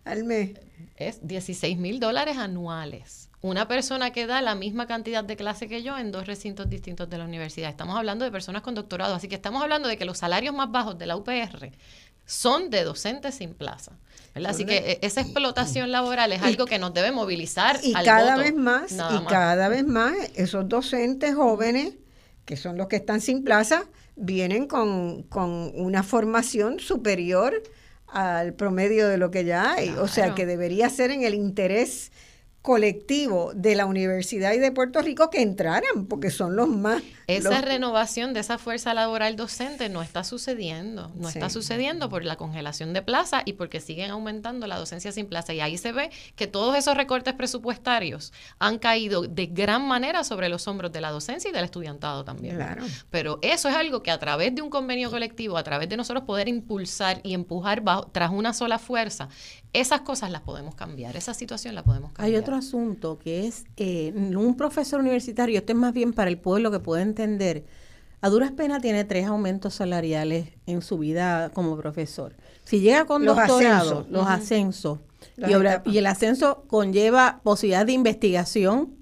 al 0.05 0.25
mes. 0.25 0.53
Es 0.97 1.27
16 1.27 1.79
mil 1.79 2.01
dólares 2.01 2.37
anuales 2.37 3.30
una 3.43 3.67
persona 3.69 4.13
que 4.13 4.27
da 4.27 4.43
la 4.43 4.55
misma 4.55 4.87
cantidad 4.87 5.25
de 5.25 5.37
clase 5.37 5.67
que 5.67 5.83
yo 5.83 5.97
en 5.97 6.13
dos 6.13 6.27
recintos 6.27 6.69
distintos 6.69 7.09
de 7.09 7.19
la 7.19 7.25
universidad. 7.25 7.71
Estamos 7.71 7.97
hablando 7.97 8.25
de 8.25 8.31
personas 8.31 8.63
con 8.63 8.75
doctorado, 8.75 9.15
así 9.15 9.29
que 9.29 9.37
estamos 9.37 9.63
hablando 9.63 9.89
de 9.89 9.97
que 9.97 10.05
los 10.05 10.19
salarios 10.19 10.55
más 10.55 10.71
bajos 10.71 10.99
de 10.99 11.07
la 11.07 11.17
UPR 11.17 11.71
son 12.27 12.71
de 12.71 12.85
docentes 12.85 13.35
sin 13.35 13.55
plaza. 13.55 13.93
Así 14.47 14.65
que 14.65 14.77
e, 14.77 14.99
esa 15.03 15.23
explotación 15.23 15.91
laboral 15.91 16.33
es 16.33 16.43
algo 16.43 16.67
que 16.67 16.79
nos 16.79 16.95
debe 16.95 17.13
movilizar. 17.13 17.81
Y 17.83 17.93
cada 17.93 18.37
vez 18.37 18.55
más, 18.55 18.93
y 18.93 19.25
cada 19.27 19.69
vez 19.69 19.85
más, 19.85 20.15
esos 20.35 20.69
docentes 20.69 21.35
jóvenes, 21.35 21.95
que 22.45 22.57
son 22.57 22.77
los 22.77 22.89
que 22.89 22.97
están 22.97 23.21
sin 23.21 23.43
plaza, 23.43 23.85
vienen 24.17 24.67
con, 24.67 25.25
con 25.25 25.73
una 25.75 26.03
formación 26.03 26.79
superior 26.79 27.63
al 28.07 28.55
promedio 28.55 29.09
de 29.09 29.19
lo 29.19 29.31
que 29.31 29.45
ya 29.45 29.73
hay. 29.73 29.91
O 29.99 30.07
sea 30.07 30.35
que 30.35 30.47
debería 30.47 30.91
ser 30.91 31.11
en 31.11 31.25
el 31.25 31.35
interés 31.35 32.13
colectivo 32.63 33.53
de 33.55 33.75
la 33.75 33.87
Universidad 33.87 34.53
y 34.53 34.59
de 34.59 34.73
Puerto 34.73 35.01
Rico 35.03 35.31
que 35.31 35.43
entraran, 35.43 36.07
porque 36.09 36.31
son 36.31 36.57
los 36.57 36.69
más... 36.69 37.03
Esa 37.37 37.61
renovación 37.61 38.35
de 38.35 38.41
esa 38.41 38.59
fuerza 38.59 38.95
laboral 38.95 39.37
docente 39.37 39.89
no 39.89 40.03
está 40.03 40.25
sucediendo, 40.25 41.11
no 41.15 41.29
está 41.29 41.51
sucediendo 41.51 42.09
por 42.09 42.25
la 42.25 42.37
congelación 42.37 42.93
de 42.93 43.03
plaza 43.03 43.43
y 43.45 43.55
porque 43.55 43.81
siguen 43.81 44.11
aumentando 44.11 44.67
la 44.67 44.79
docencia 44.79 45.13
sin 45.13 45.27
plaza. 45.27 45.53
Y 45.53 45.61
ahí 45.61 45.79
se 45.79 45.93
ve 45.93 46.11
que 46.37 46.47
todos 46.47 46.77
esos 46.77 46.97
recortes 46.97 47.35
presupuestarios 47.35 48.33
han 48.59 48.79
caído 48.79 49.23
de 49.23 49.47
gran 49.47 49.87
manera 49.87 50.25
sobre 50.25 50.49
los 50.49 50.67
hombros 50.69 50.93
de 50.93 51.01
la 51.01 51.11
docencia 51.11 51.51
y 51.51 51.53
del 51.53 51.65
estudiantado 51.65 52.25
también. 52.25 52.57
Claro. 52.57 52.85
Pero 53.11 53.39
eso 53.43 53.69
es 53.69 53.75
algo 53.75 54.03
que 54.03 54.11
a 54.11 54.19
través 54.19 54.55
de 54.55 54.63
un 54.63 54.71
convenio 54.71 55.11
colectivo, 55.11 55.57
a 55.57 55.63
través 55.63 55.89
de 55.89 55.97
nosotros 55.97 56.25
poder 56.25 56.49
impulsar 56.49 57.21
y 57.23 57.35
empujar 57.35 57.83
tras 58.13 58.31
una 58.31 58.53
sola 58.53 58.79
fuerza, 58.79 59.29
esas 59.73 60.01
cosas 60.01 60.31
las 60.31 60.41
podemos 60.41 60.75
cambiar, 60.75 61.17
esa 61.17 61.35
situación 61.35 61.75
la 61.75 61.85
podemos 61.85 62.13
cambiar. 62.13 62.35
Hay 62.35 62.41
otro 62.41 62.57
asunto 62.57 63.19
que 63.19 63.47
es 63.47 63.65
eh, 63.77 64.13
un 64.15 64.57
profesor 64.57 65.01
universitario, 65.01 65.59
esto 65.59 65.73
es 65.73 65.79
más 65.79 65.93
bien 65.93 66.13
para 66.13 66.29
el 66.29 66.39
pueblo 66.39 66.71
que 66.71 66.81
puede 66.81 67.03
entender, 67.03 67.20
a 68.23 68.29
duras 68.29 68.53
penas 68.53 68.83
tiene 68.83 69.05
tres 69.05 69.27
aumentos 69.27 69.75
salariales 69.75 70.49
en 70.67 70.83
su 70.83 70.99
vida 70.99 71.51
como 71.55 71.77
profesor. 71.77 72.37
Si 72.65 72.81
llega 72.81 73.07
con 73.07 73.25
los 73.25 73.37
doctorado, 73.37 74.07
los 74.11 74.27
ascensos, 74.27 74.99
y, 75.37 75.91
y 75.91 75.99
el 75.99 76.07
ascenso 76.07 76.65
conlleva 76.67 77.41
posibilidad 77.43 77.87
de 77.87 77.93
investigación 77.93 78.95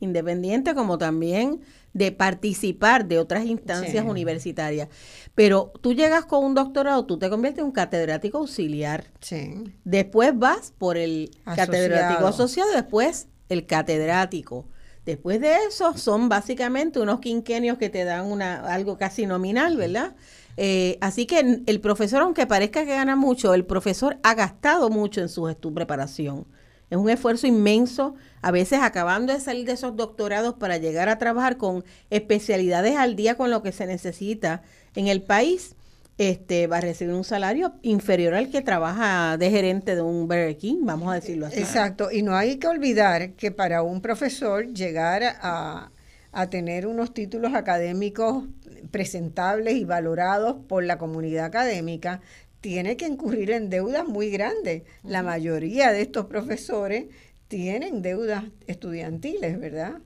independiente 0.00 0.74
como 0.74 0.98
también 0.98 1.60
de 1.92 2.10
participar 2.10 3.06
de 3.06 3.18
otras 3.18 3.44
instancias 3.46 4.04
universitarias. 4.04 4.88
Pero 5.34 5.72
tú 5.80 5.94
llegas 5.94 6.26
con 6.26 6.44
un 6.44 6.54
doctorado, 6.54 7.06
tú 7.06 7.18
te 7.18 7.30
conviertes 7.30 7.60
en 7.60 7.66
un 7.66 7.72
catedrático 7.72 8.38
auxiliar. 8.38 9.04
Sí. 9.20 9.64
Después 9.84 10.36
vas 10.36 10.72
por 10.76 10.96
el 10.96 11.30
catedrático 11.44 12.26
asociado, 12.26 12.70
después 12.72 13.28
el 13.48 13.66
catedrático. 13.66 14.66
Después 15.04 15.40
de 15.40 15.54
eso 15.68 15.96
son 15.98 16.28
básicamente 16.28 16.98
unos 16.98 17.20
quinquenios 17.20 17.76
que 17.76 17.90
te 17.90 18.04
dan 18.04 18.26
una 18.26 18.60
algo 18.72 18.96
casi 18.96 19.26
nominal, 19.26 19.76
¿verdad? 19.76 20.14
Eh, 20.56 20.98
así 21.00 21.26
que 21.26 21.62
el 21.66 21.80
profesor, 21.80 22.22
aunque 22.22 22.46
parezca 22.46 22.84
que 22.84 22.94
gana 22.94 23.16
mucho, 23.16 23.54
el 23.54 23.66
profesor 23.66 24.18
ha 24.22 24.34
gastado 24.34 24.88
mucho 24.88 25.20
en 25.20 25.28
su, 25.28 25.54
preparación. 25.74 26.46
Es 26.90 26.98
un 26.98 27.10
esfuerzo 27.10 27.46
inmenso, 27.46 28.14
a 28.40 28.50
veces 28.50 28.80
acabando 28.82 29.32
de 29.32 29.40
salir 29.40 29.66
de 29.66 29.72
esos 29.72 29.96
doctorados 29.96 30.54
para 30.54 30.78
llegar 30.78 31.08
a 31.08 31.18
trabajar 31.18 31.56
con 31.56 31.84
especialidades 32.10 32.96
al 32.96 33.16
día 33.16 33.36
con 33.36 33.50
lo 33.50 33.62
que 33.62 33.72
se 33.72 33.86
necesita 33.86 34.62
en 34.94 35.08
el 35.08 35.22
país, 35.22 35.74
este 36.18 36.66
va 36.66 36.78
a 36.78 36.80
recibir 36.80 37.14
un 37.14 37.24
salario 37.24 37.74
inferior 37.82 38.34
al 38.34 38.50
que 38.50 38.62
trabaja 38.62 39.36
de 39.36 39.50
gerente 39.50 39.96
de 39.96 40.02
un 40.02 40.28
Burger 40.28 40.56
King, 40.56 40.78
vamos 40.82 41.10
a 41.10 41.14
decirlo 41.14 41.46
así. 41.46 41.58
Exacto, 41.58 42.10
y 42.10 42.22
no 42.22 42.36
hay 42.36 42.56
que 42.56 42.68
olvidar 42.68 43.32
que 43.32 43.50
para 43.50 43.82
un 43.82 44.00
profesor 44.00 44.72
llegar 44.72 45.22
a, 45.24 45.90
a 46.32 46.50
tener 46.50 46.86
unos 46.86 47.12
títulos 47.14 47.54
académicos 47.54 48.44
presentables 48.90 49.74
y 49.74 49.84
valorados 49.84 50.56
por 50.68 50.84
la 50.84 50.98
comunidad 50.98 51.46
académica, 51.46 52.20
tiene 52.60 52.96
que 52.96 53.06
incurrir 53.06 53.50
en 53.50 53.68
deudas 53.68 54.06
muy 54.06 54.30
grandes. 54.30 54.84
La 55.02 55.22
mayoría 55.22 55.92
de 55.92 56.02
estos 56.02 56.26
profesores 56.26 57.06
tienen 57.48 58.02
deudas 58.02 58.44
estudiantiles, 58.66 59.58
¿verdad? 59.60 59.98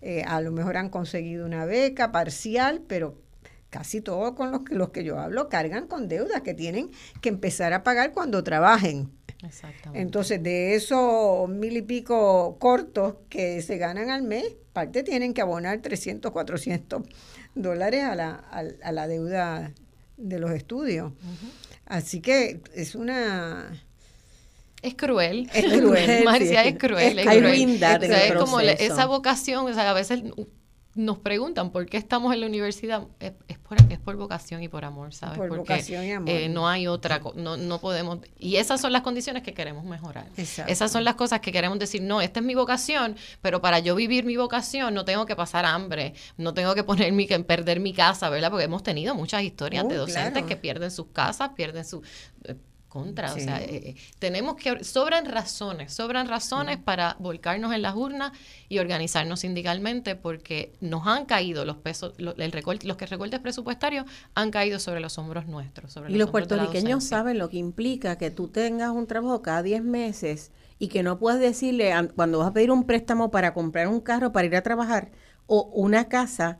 Eh, 0.00 0.22
a 0.26 0.40
lo 0.40 0.52
mejor 0.52 0.76
han 0.76 0.90
conseguido 0.90 1.46
una 1.46 1.64
beca 1.64 2.12
parcial, 2.12 2.82
pero 2.86 3.23
casi 3.74 4.00
todos 4.00 4.34
con 4.34 4.52
los 4.52 4.60
que, 4.60 4.76
los 4.76 4.90
que 4.90 5.02
yo 5.02 5.18
hablo 5.18 5.48
cargan 5.48 5.88
con 5.88 6.06
deudas 6.06 6.42
que 6.42 6.54
tienen 6.54 6.92
que 7.20 7.28
empezar 7.28 7.72
a 7.72 7.82
pagar 7.82 8.12
cuando 8.12 8.44
trabajen. 8.44 9.10
Entonces, 9.94 10.40
de 10.40 10.76
esos 10.76 11.48
mil 11.48 11.76
y 11.76 11.82
pico 11.82 12.56
cortos 12.60 13.16
que 13.28 13.60
se 13.62 13.76
ganan 13.76 14.10
al 14.10 14.22
mes, 14.22 14.44
parte 14.72 15.02
tienen 15.02 15.34
que 15.34 15.40
abonar 15.40 15.82
300, 15.82 16.30
400 16.30 17.02
dólares 17.56 18.04
a 18.04 18.14
la, 18.14 18.34
a, 18.34 18.92
la 18.92 19.08
deuda 19.08 19.72
de 20.18 20.38
los 20.38 20.52
estudios. 20.52 21.12
Así 21.84 22.20
que 22.20 22.60
es 22.76 22.94
una... 22.94 23.72
Es 24.82 24.94
cruel. 24.94 25.50
Es 25.52 25.64
cruel. 25.64 26.24
Marcia, 26.24 26.62
es 26.64 26.78
cruel. 26.78 27.18
Es, 27.18 27.26
cruel. 27.26 27.82
es 27.82 28.34
como 28.34 28.60
esa 28.60 29.06
vocación, 29.06 29.66
o 29.66 29.74
sea, 29.74 29.90
a 29.90 29.94
veces 29.94 30.22
nos 30.94 31.18
preguntan 31.18 31.70
por 31.70 31.86
qué 31.86 31.96
estamos 31.96 32.32
en 32.32 32.40
la 32.40 32.46
universidad, 32.46 33.06
es, 33.20 33.32
por, 33.58 33.78
es 33.90 33.98
por 33.98 34.16
vocación 34.16 34.62
y 34.62 34.68
por 34.68 34.84
amor, 34.84 35.12
¿sabes? 35.12 35.38
Por 35.38 35.48
Porque, 35.48 35.60
vocación 35.60 36.04
y 36.04 36.12
amor. 36.12 36.28
Eh, 36.28 36.48
no 36.48 36.68
hay 36.68 36.86
otra, 36.86 37.20
no, 37.34 37.56
no 37.56 37.80
podemos, 37.80 38.18
y 38.38 38.56
esas 38.56 38.80
son 38.80 38.92
las 38.92 39.02
condiciones 39.02 39.42
que 39.42 39.54
queremos 39.54 39.84
mejorar. 39.84 40.26
Esas 40.36 40.92
son 40.92 41.04
las 41.04 41.16
cosas 41.16 41.40
que 41.40 41.52
queremos 41.52 41.78
decir, 41.78 42.02
no, 42.02 42.20
esta 42.20 42.40
es 42.40 42.46
mi 42.46 42.54
vocación, 42.54 43.16
pero 43.42 43.60
para 43.60 43.80
yo 43.80 43.94
vivir 43.94 44.24
mi 44.24 44.36
vocación 44.36 44.94
no 44.94 45.04
tengo 45.04 45.26
que 45.26 45.36
pasar 45.36 45.64
hambre, 45.64 46.14
no 46.36 46.54
tengo 46.54 46.74
que 46.74 46.84
ponerme, 46.84 47.26
que 47.26 47.38
perder 47.40 47.80
mi 47.80 47.92
casa, 47.92 48.30
¿verdad? 48.30 48.50
Porque 48.50 48.64
hemos 48.64 48.82
tenido 48.82 49.14
muchas 49.14 49.42
historias 49.42 49.88
de 49.88 49.96
oh, 49.96 50.06
docentes 50.06 50.44
que 50.44 50.56
pierden 50.56 50.90
sus 50.90 51.06
casas, 51.06 51.50
pierden 51.56 51.84
su 51.84 52.02
eh, 52.44 52.54
contra. 52.94 53.34
O 53.34 53.38
sea, 53.40 53.60
eh, 53.60 53.66
eh, 53.74 53.96
tenemos 54.20 54.54
que, 54.54 54.84
sobran 54.84 55.26
razones, 55.26 55.92
sobran 55.92 56.28
razones 56.28 56.78
para 56.78 57.16
volcarnos 57.18 57.74
en 57.74 57.82
las 57.82 57.96
urnas 57.96 58.30
y 58.68 58.78
organizarnos 58.78 59.40
sindicalmente 59.40 60.14
porque 60.14 60.72
nos 60.80 61.04
han 61.08 61.26
caído 61.26 61.64
los 61.64 61.76
pesos, 61.76 62.14
el 62.18 62.52
recorte, 62.52 62.86
los 62.86 62.96
que 62.96 63.06
recortes 63.06 63.40
presupuestarios 63.40 64.06
han 64.36 64.52
caído 64.52 64.78
sobre 64.78 65.00
los 65.00 65.18
hombros 65.18 65.46
nuestros. 65.46 65.98
y 66.08 66.14
los, 66.14 66.30
puertorriqueños 66.30 67.02
saben 67.02 67.36
lo 67.36 67.50
que 67.50 67.56
implica 67.56 68.16
que 68.16 68.30
tú 68.30 68.46
tengas 68.46 68.90
un 68.90 69.08
trabajo 69.08 69.42
cada 69.42 69.64
10 69.64 69.82
meses 69.82 70.52
y 70.78 70.86
que 70.86 71.02
no 71.02 71.18
puedas 71.18 71.40
decirle 71.40 71.92
cuando 72.14 72.38
vas 72.38 72.48
a 72.48 72.52
pedir 72.52 72.70
un 72.70 72.84
préstamo 72.84 73.32
para 73.32 73.52
comprar 73.54 73.88
un 73.88 74.00
carro 74.00 74.30
para 74.30 74.46
ir 74.46 74.54
a 74.54 74.62
trabajar 74.62 75.10
o 75.46 75.68
una 75.74 76.08
casa 76.08 76.58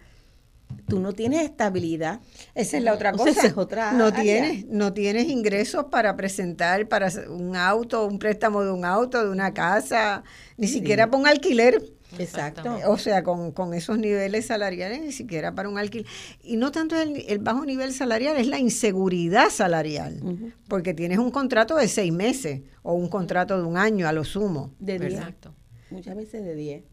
tú 0.86 1.00
no 1.00 1.12
tienes 1.12 1.42
estabilidad. 1.42 2.20
Esa 2.54 2.76
es 2.76 2.82
la 2.82 2.94
otra 2.94 3.12
cosa. 3.12 3.32
no 3.92 4.12
tienes, 4.12 4.66
no 4.66 4.92
tienes 4.92 5.28
ingresos 5.28 5.86
para 5.90 6.16
presentar 6.16 6.88
para 6.88 7.10
un 7.28 7.56
auto, 7.56 8.06
un 8.06 8.18
préstamo 8.18 8.62
de 8.62 8.72
un 8.72 8.84
auto, 8.84 9.24
de 9.24 9.30
una 9.30 9.54
casa, 9.54 10.22
ni 10.56 10.66
siquiera 10.66 11.06
para 11.06 11.20
un 11.20 11.26
alquiler. 11.26 11.82
Exacto. 12.18 12.78
O 12.86 12.96
sea, 12.96 13.24
con, 13.24 13.74
esos 13.74 13.98
niveles 13.98 14.46
salariales, 14.46 15.00
ni 15.00 15.12
siquiera 15.12 15.54
para 15.54 15.68
un 15.68 15.78
alquiler. 15.78 16.06
Y 16.42 16.56
no 16.56 16.70
tanto 16.70 17.00
el, 17.00 17.24
el 17.28 17.38
bajo 17.38 17.64
nivel 17.64 17.92
salarial, 17.92 18.36
es 18.36 18.46
la 18.46 18.58
inseguridad 18.58 19.50
salarial. 19.50 20.20
Porque 20.68 20.94
tienes 20.94 21.18
un 21.18 21.30
contrato 21.30 21.76
de 21.76 21.88
seis 21.88 22.12
meses 22.12 22.62
o 22.82 22.94
un 22.94 23.08
contrato 23.08 23.56
de 23.56 23.64
un 23.64 23.76
año 23.76 24.06
a 24.06 24.12
lo 24.12 24.24
sumo. 24.24 24.72
De 24.78 24.98
diez. 24.98 25.20
Muchas 25.90 26.16
veces 26.16 26.44
de 26.44 26.54
diez 26.54 26.84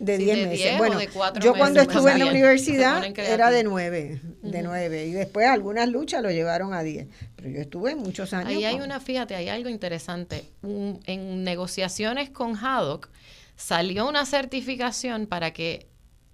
de 0.00 0.16
10 0.16 0.48
meses. 0.48 0.78
bueno, 0.78 0.98
yo 1.40 1.54
cuando 1.54 1.80
estuve 1.82 2.12
en 2.12 2.20
la 2.20 2.26
universidad 2.26 3.04
era 3.18 3.50
de 3.50 3.62
9, 3.62 4.20
de 4.42 4.62
9 4.62 5.06
y 5.06 5.12
después 5.12 5.46
algunas 5.46 5.88
luchas 5.88 6.22
lo 6.22 6.30
llevaron 6.30 6.72
a 6.72 6.82
10, 6.82 7.06
pero 7.36 7.50
yo 7.50 7.60
estuve 7.60 7.94
muchos 7.94 8.32
años. 8.32 8.48
Ahí 8.48 8.64
hay 8.64 8.80
una, 8.80 8.98
fíjate, 8.98 9.36
hay 9.36 9.50
algo 9.50 9.68
interesante. 9.68 10.44
en 10.62 11.44
negociaciones 11.44 12.30
con 12.30 12.56
Haddock 12.56 13.10
salió 13.56 14.08
una 14.08 14.24
certificación 14.24 15.26
para 15.26 15.52
que 15.52 15.86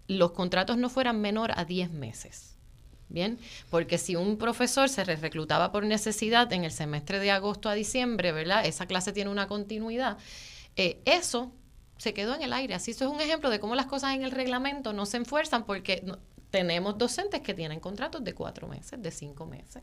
los 0.07 0.31
contratos 0.31 0.79
no 0.79 0.89
fueran 0.89 1.21
menor 1.21 1.51
a 1.59 1.65
10 1.65 1.91
meses. 1.91 2.53
Bien, 3.09 3.39
porque 3.71 3.99
si 3.99 4.17
un 4.17 4.37
profesor 4.37 4.89
se 4.89 5.05
reclutaba 5.05 5.71
por 5.71 5.85
necesidad 5.87 6.53
en 6.53 6.65
el 6.65 6.73
semestre 6.73 7.21
de 7.21 7.31
agosto 7.31 7.69
a 7.69 7.75
diciembre, 7.75 8.33
¿verdad? 8.33 8.67
Esa 8.67 8.87
clase 8.87 9.13
tiene 9.13 9.31
una 9.31 9.47
continuidad. 9.47 10.19
Eh, 10.75 11.01
eso 11.05 11.53
se 11.99 12.15
quedó 12.15 12.35
en 12.35 12.43
el 12.43 12.53
aire. 12.53 12.75
Así 12.75 12.91
eso 12.93 13.05
es 13.05 13.11
un 13.11 13.21
ejemplo 13.21 13.51
de 13.51 13.61
cómo 13.61 13.75
las 13.75 13.87
cosas 13.87 14.15
en 14.15 14.23
el 14.23 14.31
reglamento 14.31 14.93
no 14.93 15.07
se 15.07 15.17
enfuerzan 15.17 15.65
porque 15.65 16.05
tenemos 16.51 16.97
docentes 16.97 17.41
que 17.41 17.55
tienen 17.55 17.81
contratos 17.81 18.25
de 18.25 18.35
cuatro 18.35 18.69
meses, 18.69 19.03
de 19.03 19.11
cinco 19.11 19.47
meses. 19.47 19.83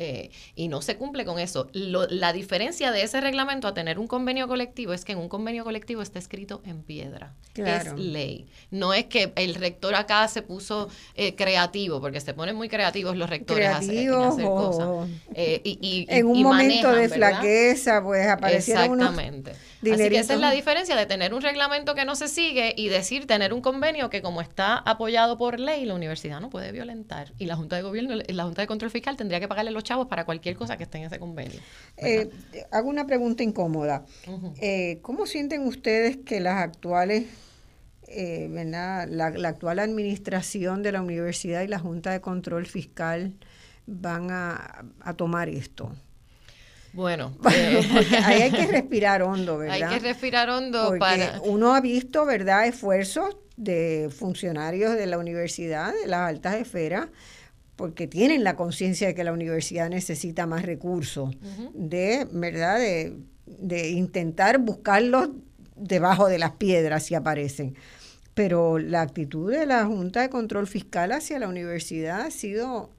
Eh, 0.00 0.30
y 0.54 0.68
no 0.68 0.80
se 0.80 0.96
cumple 0.96 1.24
con 1.24 1.40
eso. 1.40 1.68
la 1.72 2.32
diferencia 2.32 2.92
de 2.92 3.02
ese 3.02 3.20
reglamento 3.20 3.66
a 3.66 3.74
tener 3.74 3.98
un 3.98 4.06
convenio 4.06 4.46
colectivo 4.46 4.92
es 4.92 5.04
que 5.04 5.12
en 5.12 5.18
un 5.18 5.28
convenio 5.28 5.64
colectivo 5.64 6.02
está 6.02 6.20
escrito 6.20 6.62
en 6.64 6.82
piedra. 6.82 7.34
Es 7.56 7.92
ley. 7.94 8.46
No 8.70 8.94
es 8.94 9.06
que 9.06 9.32
el 9.34 9.56
rector 9.56 9.96
acá 9.96 10.28
se 10.28 10.42
puso 10.42 10.88
eh, 11.16 11.34
creativo, 11.34 12.00
porque 12.00 12.20
se 12.20 12.32
ponen 12.32 12.54
muy 12.54 12.68
creativos 12.68 13.16
los 13.16 13.28
rectores 13.28 13.68
a 13.68 13.78
hacer, 13.78 14.08
cosas. 14.08 15.08
Eh, 15.34 15.60
y, 15.64 16.06
en 16.08 16.26
un 16.26 16.42
momento 16.42 16.92
de 16.92 17.08
flaqueza, 17.08 18.00
pues 18.02 18.28
aparecieron 18.28 19.00
Exactamente. 19.00 19.52
Así 19.82 20.08
que 20.08 20.18
esa 20.18 20.34
es 20.34 20.40
la 20.40 20.50
diferencia 20.50 20.96
de 20.96 21.06
tener 21.06 21.32
un 21.34 21.40
reglamento 21.40 21.94
que 21.94 22.04
no 22.04 22.16
se 22.16 22.28
sigue 22.28 22.74
y 22.76 22.88
decir 22.88 23.26
tener 23.26 23.52
un 23.52 23.60
convenio 23.60 24.10
que 24.10 24.22
como 24.22 24.40
está 24.40 24.76
apoyado 24.76 25.38
por 25.38 25.60
ley, 25.60 25.84
la 25.84 25.94
universidad 25.94 26.40
no 26.40 26.50
puede 26.50 26.72
violentar. 26.72 27.32
Y 27.38 27.46
la 27.46 27.56
Junta 27.56 27.76
de 27.76 27.82
Gobierno, 27.82 28.16
la 28.16 28.44
Junta 28.44 28.62
de 28.62 28.66
Control 28.66 28.90
Fiscal 28.90 29.16
tendría 29.16 29.38
que 29.38 29.46
pagarle 29.46 29.70
los 29.70 29.84
chavos 29.84 30.08
para 30.08 30.24
cualquier 30.24 30.56
cosa 30.56 30.76
que 30.76 30.82
esté 30.82 30.98
en 30.98 31.04
ese 31.04 31.18
convenio. 31.18 31.60
Eh, 31.96 32.28
hago 32.70 32.88
una 32.88 33.06
pregunta 33.06 33.42
incómoda. 33.42 34.04
Eh, 34.60 34.98
¿Cómo 35.02 35.26
sienten 35.26 35.66
ustedes 35.66 36.16
que 36.18 36.40
las 36.40 36.60
actuales, 36.60 37.26
eh, 38.08 38.48
La, 38.48 39.26
actual 39.48 39.78
administración 39.78 40.82
de 40.82 40.92
la 40.92 41.02
universidad 41.02 41.62
y 41.62 41.68
la 41.68 41.78
Junta 41.78 42.10
de 42.10 42.20
Control 42.20 42.66
Fiscal 42.66 43.34
van 43.86 44.30
a, 44.32 44.84
a 45.00 45.14
tomar 45.14 45.48
esto? 45.48 45.92
Bueno, 46.92 47.36
eh, 47.52 47.82
ahí 48.24 48.42
hay 48.42 48.50
que 48.50 48.66
respirar 48.72 49.22
hondo, 49.22 49.58
¿verdad? 49.58 49.90
Hay 49.90 49.98
que 49.98 50.06
respirar 50.06 50.48
hondo 50.50 50.94
para... 50.98 51.40
Uno 51.44 51.74
ha 51.74 51.80
visto, 51.80 52.24
¿verdad?, 52.24 52.66
esfuerzos 52.66 53.36
de 53.56 54.10
funcionarios 54.16 54.94
de 54.94 55.06
la 55.06 55.18
universidad, 55.18 55.92
de 55.92 56.06
las 56.06 56.28
altas 56.28 56.56
esferas, 56.56 57.08
porque 57.76 58.06
tienen 58.06 58.44
la 58.44 58.56
conciencia 58.56 59.08
de 59.08 59.14
que 59.14 59.24
la 59.24 59.32
universidad 59.32 59.88
necesita 59.88 60.46
más 60.46 60.62
recursos, 60.62 61.36
de, 61.74 62.26
¿verdad?, 62.32 62.78
de, 62.78 63.16
de 63.46 63.90
intentar 63.90 64.58
buscarlos 64.58 65.30
debajo 65.76 66.28
de 66.28 66.38
las 66.38 66.52
piedras 66.52 67.04
si 67.04 67.14
aparecen. 67.14 67.76
Pero 68.34 68.78
la 68.78 69.02
actitud 69.02 69.50
de 69.50 69.66
la 69.66 69.84
Junta 69.84 70.22
de 70.22 70.30
Control 70.30 70.66
Fiscal 70.66 71.12
hacia 71.12 71.38
la 71.38 71.48
universidad 71.48 72.20
ha 72.20 72.30
sido 72.30 72.90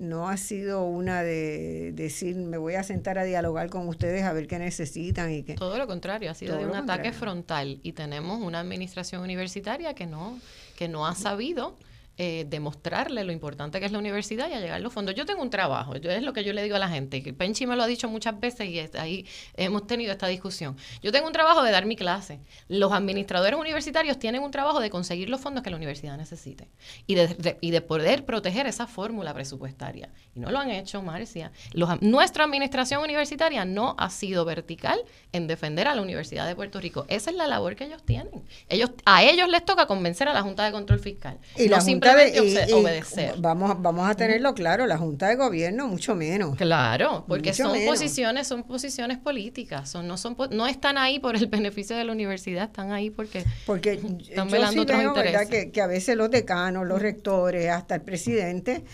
no 0.00 0.28
ha 0.28 0.36
sido 0.36 0.84
una 0.84 1.22
de 1.22 1.92
decir 1.94 2.36
me 2.36 2.58
voy 2.58 2.74
a 2.74 2.82
sentar 2.82 3.18
a 3.18 3.24
dialogar 3.24 3.70
con 3.70 3.88
ustedes 3.88 4.24
a 4.24 4.32
ver 4.32 4.46
qué 4.46 4.58
necesitan 4.58 5.32
y 5.32 5.42
qué. 5.42 5.54
Todo 5.54 5.78
lo 5.78 5.86
contrario, 5.86 6.30
ha 6.30 6.34
sido 6.34 6.58
de 6.58 6.66
un 6.66 6.74
ataque 6.74 7.12
frontal 7.12 7.80
y 7.82 7.92
tenemos 7.92 8.40
una 8.40 8.60
administración 8.60 9.22
universitaria 9.22 9.94
que 9.94 10.06
no 10.06 10.38
que 10.76 10.88
no 10.88 11.06
ha 11.06 11.14
sabido 11.14 11.76
eh, 12.20 12.46
demostrarle 12.48 13.22
lo 13.22 13.30
importante 13.30 13.78
que 13.78 13.86
es 13.86 13.92
la 13.92 13.98
universidad 13.98 14.50
y 14.50 14.52
a 14.52 14.60
llegar 14.60 14.80
los 14.80 14.92
fondos. 14.92 15.14
Yo 15.14 15.24
tengo 15.24 15.40
un 15.40 15.50
trabajo, 15.50 15.96
yo, 15.96 16.10
es 16.10 16.22
lo 16.22 16.32
que 16.32 16.42
yo 16.42 16.52
le 16.52 16.64
digo 16.64 16.74
a 16.74 16.80
la 16.80 16.88
gente, 16.88 17.22
que 17.22 17.32
Penchi 17.32 17.64
me 17.64 17.76
lo 17.76 17.84
ha 17.84 17.86
dicho 17.86 18.08
muchas 18.08 18.38
veces 18.40 18.68
y 18.68 18.80
ahí 18.98 19.24
hemos 19.54 19.86
tenido 19.86 20.10
esta 20.10 20.26
discusión. 20.26 20.76
Yo 21.00 21.12
tengo 21.12 21.28
un 21.28 21.32
trabajo 21.32 21.62
de 21.62 21.70
dar 21.70 21.86
mi 21.86 21.94
clase. 21.94 22.40
Los 22.66 22.92
administradores 22.92 23.58
universitarios 23.58 24.18
tienen 24.18 24.42
un 24.42 24.50
trabajo 24.50 24.80
de 24.80 24.90
conseguir 24.90 25.30
los 25.30 25.40
fondos 25.40 25.62
que 25.62 25.70
la 25.70 25.76
universidad 25.76 26.16
necesite 26.16 26.68
y 27.06 27.14
de, 27.14 27.56
y 27.60 27.70
de 27.70 27.80
poder 27.82 28.24
proteger 28.24 28.66
esa 28.66 28.88
fórmula 28.88 29.32
presupuestaria. 29.32 30.10
Y 30.34 30.40
no 30.40 30.50
lo 30.50 30.58
han 30.58 30.70
hecho, 30.70 31.00
Marcia. 31.02 31.52
Los, 31.72 32.02
nuestra 32.02 32.44
administración 32.44 33.00
universitaria 33.02 33.64
no 33.64 33.94
ha 33.96 34.10
sido 34.10 34.44
vertical 34.44 34.98
en 35.32 35.46
defender 35.46 35.86
a 35.86 35.94
la 35.94 36.02
Universidad 36.02 36.46
de 36.46 36.56
Puerto 36.56 36.80
Rico. 36.80 37.06
Esa 37.08 37.30
es 37.30 37.36
la 37.36 37.46
labor 37.46 37.76
que 37.76 37.84
ellos 37.84 38.02
tienen. 38.02 38.42
Ellos, 38.68 38.90
a 39.04 39.22
ellos 39.22 39.48
les 39.48 39.64
toca 39.64 39.86
convencer 39.86 40.28
a 40.28 40.32
la 40.32 40.42
Junta 40.42 40.64
de 40.64 40.72
Control 40.72 40.98
Fiscal. 40.98 41.38
Y 41.56 41.68
la 41.68 41.80
obedecer. 42.12 43.34
Vamos, 43.38 43.80
vamos 43.80 44.08
a 44.08 44.14
tenerlo 44.14 44.54
claro, 44.54 44.86
la 44.86 44.98
Junta 44.98 45.28
de 45.28 45.36
Gobierno 45.36 45.88
mucho 45.88 46.14
menos. 46.14 46.56
Claro, 46.56 47.24
porque 47.26 47.52
son 47.52 47.76
posiciones, 47.84 48.46
son 48.46 48.62
posiciones 48.62 49.18
políticas, 49.18 49.90
son, 49.90 50.08
no 50.08 50.16
son 50.16 50.36
no 50.50 50.66
están 50.66 50.98
ahí 50.98 51.18
por 51.18 51.36
el 51.36 51.46
beneficio 51.48 51.96
de 51.96 52.04
la 52.04 52.12
universidad, 52.12 52.64
están 52.64 52.92
ahí 52.92 53.10
porque, 53.10 53.44
porque 53.66 54.00
están 54.28 54.50
velando 54.50 54.82
otros 54.82 55.02
intereses. 55.02 55.48
Que, 55.48 55.70
que 55.70 55.80
a 55.80 55.86
veces 55.86 56.16
los 56.16 56.30
decanos, 56.30 56.86
los 56.86 57.00
rectores, 57.00 57.70
hasta 57.70 57.96
el 57.96 58.02
presidente 58.02 58.84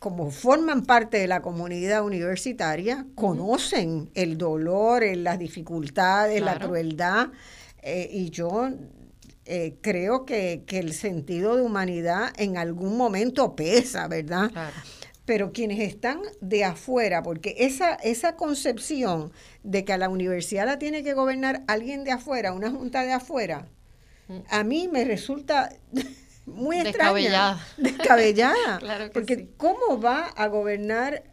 como 0.00 0.30
forman 0.30 0.86
parte 0.86 1.18
de 1.18 1.28
la 1.28 1.42
comunidad 1.42 2.02
universitaria, 2.02 3.04
conocen 3.14 4.10
el 4.14 4.38
dolor, 4.38 5.04
las 5.14 5.38
dificultades, 5.38 6.40
la 6.40 6.58
crueldad, 6.58 7.28
eh, 7.82 8.08
y 8.10 8.30
yo 8.30 8.70
eh, 9.52 9.74
creo 9.80 10.24
que, 10.24 10.62
el 10.68 10.92
sentido 10.92 11.56
de 11.56 11.62
humanidad 11.62 12.32
en 12.36 12.56
algún 12.56 12.96
momento 12.96 13.56
pesa, 13.56 14.06
¿verdad? 14.06 14.52
Pero 15.24 15.52
quienes 15.52 15.80
están 15.80 16.20
de 16.40 16.62
afuera, 16.62 17.24
porque 17.24 17.56
esa, 17.58 17.94
esa 17.94 18.36
concepción 18.36 19.32
de 19.64 19.84
que 19.84 19.92
a 19.92 19.98
la 19.98 20.08
universidad 20.08 20.66
la 20.66 20.78
tiene 20.78 21.02
que 21.02 21.14
gobernar 21.14 21.64
alguien 21.66 22.04
de 22.04 22.12
afuera, 22.12 22.52
una 22.52 22.70
junta 22.70 23.02
de 23.02 23.10
afuera, 23.10 23.66
mm. 24.28 24.38
a 24.50 24.62
mí 24.62 24.86
me 24.86 25.04
resulta 25.04 25.70
muy 26.46 26.78
extraña. 26.78 27.58
Descabellada. 27.76 28.78
claro 28.78 29.10
porque 29.12 29.48
¿cómo 29.56 30.00
va 30.00 30.26
a 30.26 30.46
gobernar 30.46 31.24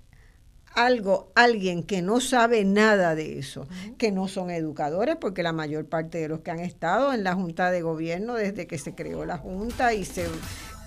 algo, 0.77 1.31
alguien 1.33 1.81
que 1.81 2.03
no 2.03 2.21
sabe 2.21 2.63
nada 2.63 3.15
de 3.15 3.39
eso, 3.39 3.67
que 3.97 4.11
no 4.11 4.27
son 4.27 4.51
educadores, 4.51 5.15
porque 5.19 5.41
la 5.41 5.51
mayor 5.51 5.87
parte 5.87 6.19
de 6.19 6.27
los 6.27 6.41
que 6.41 6.51
han 6.51 6.59
estado 6.59 7.13
en 7.13 7.23
la 7.23 7.33
Junta 7.33 7.71
de 7.71 7.81
Gobierno 7.81 8.35
desde 8.35 8.67
que 8.67 8.77
se 8.77 8.93
creó 8.93 9.25
la 9.25 9.39
Junta 9.39 9.95
y 9.95 10.05
se 10.05 10.27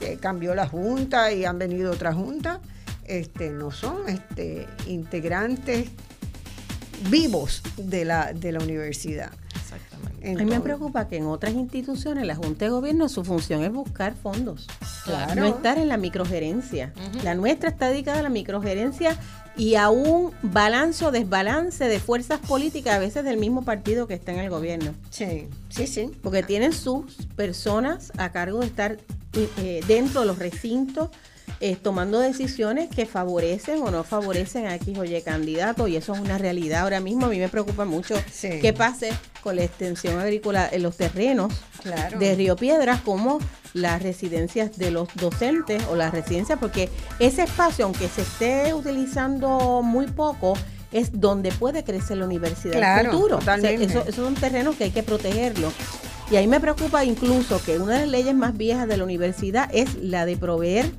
eh, 0.00 0.16
cambió 0.20 0.54
la 0.54 0.68
Junta 0.68 1.32
y 1.32 1.44
han 1.44 1.58
venido 1.58 1.90
otras 1.90 2.14
juntas, 2.14 2.60
este, 3.04 3.50
no 3.50 3.72
son 3.72 4.08
este, 4.08 4.68
integrantes 4.86 5.88
vivos 7.10 7.60
de 7.76 8.04
la, 8.04 8.32
de 8.32 8.52
la 8.52 8.60
universidad. 8.60 9.32
a 10.22 10.28
mí 10.28 10.44
me 10.44 10.60
preocupa 10.60 11.08
que 11.08 11.16
en 11.16 11.26
otras 11.26 11.54
instituciones, 11.54 12.28
la 12.28 12.36
Junta 12.36 12.66
de 12.66 12.70
Gobierno, 12.70 13.08
su 13.08 13.24
función 13.24 13.64
es 13.64 13.72
buscar 13.72 14.14
fondos, 14.14 14.68
no 15.34 15.46
estar 15.46 15.78
en 15.78 15.88
la 15.88 15.96
microgerencia. 15.96 16.92
La 17.24 17.34
nuestra 17.34 17.70
está 17.70 17.88
dedicada 17.88 18.20
a 18.20 18.22
la 18.22 18.28
microgerencia 18.28 19.16
y 19.61 19.74
a 19.74 19.91
un 19.91 20.32
balance 20.41 21.05
o 21.05 21.11
desbalance 21.11 21.85
de 21.85 22.01
fuerzas 22.01 22.41
políticas, 22.41 22.95
a 22.95 22.99
veces 22.99 23.24
del 23.24 23.37
mismo 23.37 23.62
partido 23.62 24.07
que 24.07 24.15
está 24.15 24.32
en 24.32 24.39
el 24.39 24.49
gobierno. 24.49 24.95
Sí, 25.11 25.49
sí, 25.69 25.87
sí. 25.87 26.11
Porque 26.23 26.43
tienen 26.43 26.73
sus 26.73 27.27
personas 27.37 28.11
a 28.16 28.32
cargo 28.32 28.61
de 28.61 28.66
estar 28.66 28.97
eh, 29.35 29.85
dentro 29.87 30.23
de 30.23 30.28
los 30.28 30.39
recintos 30.39 31.11
eh, 31.62 31.77
tomando 31.77 32.20
decisiones 32.20 32.89
que 32.89 33.05
favorecen 33.05 33.82
o 33.82 33.91
no 33.91 34.03
favorecen 34.03 34.66
a 34.66 34.74
X 34.77 34.97
o 34.97 35.05
Y 35.05 35.20
candidato 35.20 35.89
y 35.89 35.97
eso 35.97 36.15
es 36.15 36.20
una 36.20 36.39
realidad 36.39 36.82
ahora 36.82 37.01
mismo. 37.01 37.27
A 37.27 37.28
mí 37.28 37.39
me 37.39 37.51
preocupa 37.51 37.85
mucho 37.85 38.15
qué 38.41 38.73
pase 38.73 39.12
con 39.43 39.57
la 39.57 39.65
extensión 39.65 40.19
agrícola 40.19 40.69
en 40.73 40.82
los 40.82 40.97
terrenos 40.97 41.53
de 42.19 42.35
Río 42.35 42.57
Piedras 42.57 43.03
como 43.03 43.41
las 43.74 44.03
residencias 44.03 44.78
de 44.78 44.91
los 44.91 45.09
docentes 45.16 45.82
o 45.91 45.97
las 45.97 46.12
residencias, 46.12 46.59
porque 46.59 46.89
ese 47.19 47.43
espacio, 47.43 47.85
aunque 47.85 48.09
se 48.09 48.23
esté 48.23 48.73
utilizando 48.73 49.82
muy 49.82 50.07
poco, 50.07 50.55
es 50.93 51.20
donde 51.20 51.53
puede 51.53 51.85
crecer 51.85 52.16
la 52.16 52.24
universidad 52.24 53.01
en 53.01 53.07
el 53.07 53.12
futuro. 53.12 53.39
esos 53.62 54.15
son 54.15 54.35
terrenos 54.35 54.77
que 54.77 54.85
hay 54.85 54.91
que 54.91 55.03
protegerlos. 55.03 55.74
Y 56.31 56.37
ahí 56.37 56.47
me 56.47 56.61
preocupa 56.61 57.05
incluso 57.05 57.62
que 57.62 57.78
una 57.78 57.95
de 57.95 58.01
las 58.01 58.09
leyes 58.09 58.35
más 58.35 58.57
viejas 58.57 58.89
de 58.89 58.97
la 58.97 59.05
universidad 59.05 59.69
es 59.73 59.97
la 59.97 60.24
de 60.24 60.37
proveer 60.37 60.91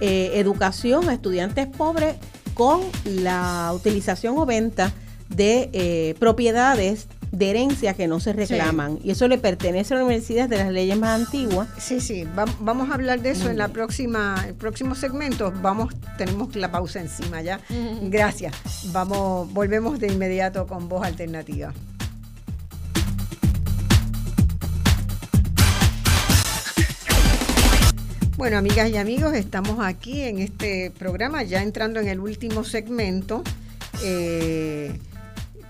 eh, 0.00 0.32
educación 0.34 1.08
a 1.08 1.14
estudiantes 1.14 1.66
pobres 1.66 2.16
con 2.54 2.80
la 3.04 3.72
utilización 3.74 4.36
o 4.38 4.46
venta 4.46 4.92
de 5.28 5.70
eh, 5.72 6.14
propiedades 6.18 7.08
de 7.32 7.50
herencia 7.50 7.94
que 7.94 8.08
no 8.08 8.18
se 8.18 8.32
reclaman. 8.32 8.98
Y 9.04 9.10
eso 9.12 9.28
le 9.28 9.38
pertenece 9.38 9.94
a 9.94 9.98
la 9.98 10.04
universidad 10.04 10.48
de 10.48 10.56
las 10.58 10.72
leyes 10.72 10.98
más 10.98 11.20
antiguas. 11.20 11.68
Sí, 11.78 12.00
sí, 12.00 12.26
vamos 12.60 12.90
a 12.90 12.94
hablar 12.94 13.20
de 13.20 13.30
eso 13.30 13.48
en 13.48 13.56
la 13.56 13.68
próxima, 13.68 14.44
el 14.46 14.54
próximo 14.54 14.94
segmento. 14.94 15.52
Vamos, 15.62 15.94
tenemos 16.18 16.54
la 16.56 16.72
pausa 16.72 17.00
encima 17.00 17.40
ya. 17.40 17.60
Gracias. 18.02 18.54
Vamos, 18.92 19.52
volvemos 19.52 20.00
de 20.00 20.08
inmediato 20.08 20.66
con 20.66 20.88
voz 20.88 21.06
alternativa. 21.06 21.72
Bueno, 28.40 28.56
amigas 28.56 28.88
y 28.88 28.96
amigos, 28.96 29.34
estamos 29.34 29.80
aquí 29.80 30.22
en 30.22 30.38
este 30.38 30.90
programa, 30.98 31.42
ya 31.42 31.62
entrando 31.62 32.00
en 32.00 32.08
el 32.08 32.20
último 32.20 32.64
segmento. 32.64 33.44
Eh, 34.02 34.98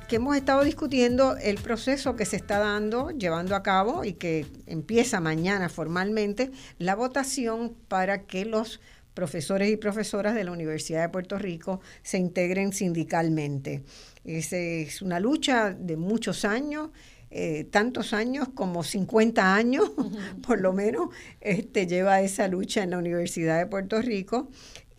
que 0.06 0.16
hemos 0.16 0.36
estado 0.36 0.62
discutiendo 0.62 1.36
el 1.36 1.56
proceso 1.56 2.14
que 2.14 2.24
se 2.24 2.36
está 2.36 2.60
dando, 2.60 3.10
llevando 3.10 3.56
a 3.56 3.64
cabo 3.64 4.04
y 4.04 4.12
que 4.12 4.46
empieza 4.66 5.18
mañana 5.18 5.68
formalmente, 5.68 6.52
la 6.78 6.94
votación 6.94 7.74
para 7.88 8.22
que 8.22 8.44
los 8.44 8.80
profesores 9.14 9.68
y 9.68 9.76
profesoras 9.76 10.36
de 10.36 10.44
la 10.44 10.52
Universidad 10.52 11.02
de 11.02 11.08
Puerto 11.08 11.38
Rico 11.38 11.80
se 12.02 12.18
integren 12.18 12.72
sindicalmente. 12.72 13.82
Es, 14.24 15.02
una 15.02 15.18
lucha 15.18 15.70
de 15.70 15.96
muchos 15.96 16.44
años, 16.44 16.90
eh, 17.30 17.64
tantos 17.64 18.12
años 18.12 18.48
como 18.54 18.82
50 18.82 19.54
años, 19.54 19.92
por 20.46 20.60
lo 20.60 20.72
menos, 20.72 21.10
este, 21.40 21.86
lleva 21.86 22.20
esa 22.20 22.48
lucha 22.48 22.82
en 22.82 22.90
la 22.90 22.98
Universidad 22.98 23.58
de 23.58 23.66
Puerto 23.66 24.02
Rico 24.02 24.48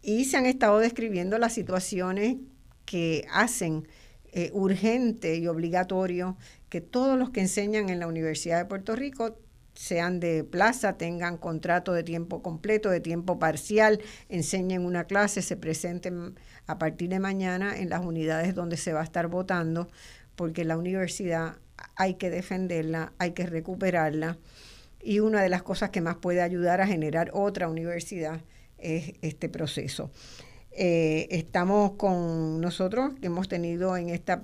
y 0.01 0.25
se 0.25 0.37
han 0.37 0.45
estado 0.45 0.79
describiendo 0.79 1.37
las 1.37 1.53
situaciones 1.53 2.37
que 2.85 3.25
hacen 3.31 3.87
eh, 4.31 4.49
urgente 4.53 5.35
y 5.35 5.47
obligatorio 5.47 6.37
que 6.69 6.79
todos 6.79 7.19
los 7.19 7.31
que 7.31 7.41
enseñan 7.41 7.89
en 7.89 7.99
la 7.99 8.07
Universidad 8.07 8.59
de 8.59 8.65
Puerto 8.65 8.95
Rico 8.95 9.37
sean 9.73 10.19
de 10.19 10.43
plaza, 10.43 10.97
tengan 10.97 11.37
contrato 11.37 11.91
de 11.91 12.03
tiempo 12.03 12.41
completo, 12.41 12.89
de 12.89 13.01
tiempo 13.01 13.39
parcial, 13.39 14.01
enseñen 14.29 14.85
una 14.85 15.05
clase, 15.05 15.41
se 15.41 15.57
presenten 15.57 16.35
a 16.67 16.77
partir 16.77 17.09
de 17.09 17.19
mañana 17.19 17.77
en 17.77 17.89
las 17.89 18.05
unidades 18.05 18.55
donde 18.55 18.77
se 18.77 18.93
va 18.93 19.01
a 19.01 19.03
estar 19.03 19.27
votando, 19.27 19.89
porque 20.35 20.63
la 20.63 20.77
universidad 20.77 21.57
hay 21.95 22.15
que 22.15 22.29
defenderla, 22.29 23.13
hay 23.17 23.31
que 23.31 23.45
recuperarla. 23.45 24.37
Y 25.01 25.19
una 25.19 25.41
de 25.41 25.49
las 25.49 25.63
cosas 25.63 25.89
que 25.89 26.01
más 26.01 26.15
puede 26.17 26.41
ayudar 26.41 26.81
a 26.81 26.87
generar 26.87 27.31
otra 27.33 27.67
universidad 27.67 28.41
es 28.77 29.13
este 29.21 29.49
proceso. 29.49 30.11
Eh, 30.71 31.27
estamos 31.31 31.93
con 31.93 32.61
nosotros, 32.61 33.13
que 33.19 33.27
hemos 33.27 33.47
tenido 33.47 33.97
en 33.97 34.09
esta 34.09 34.43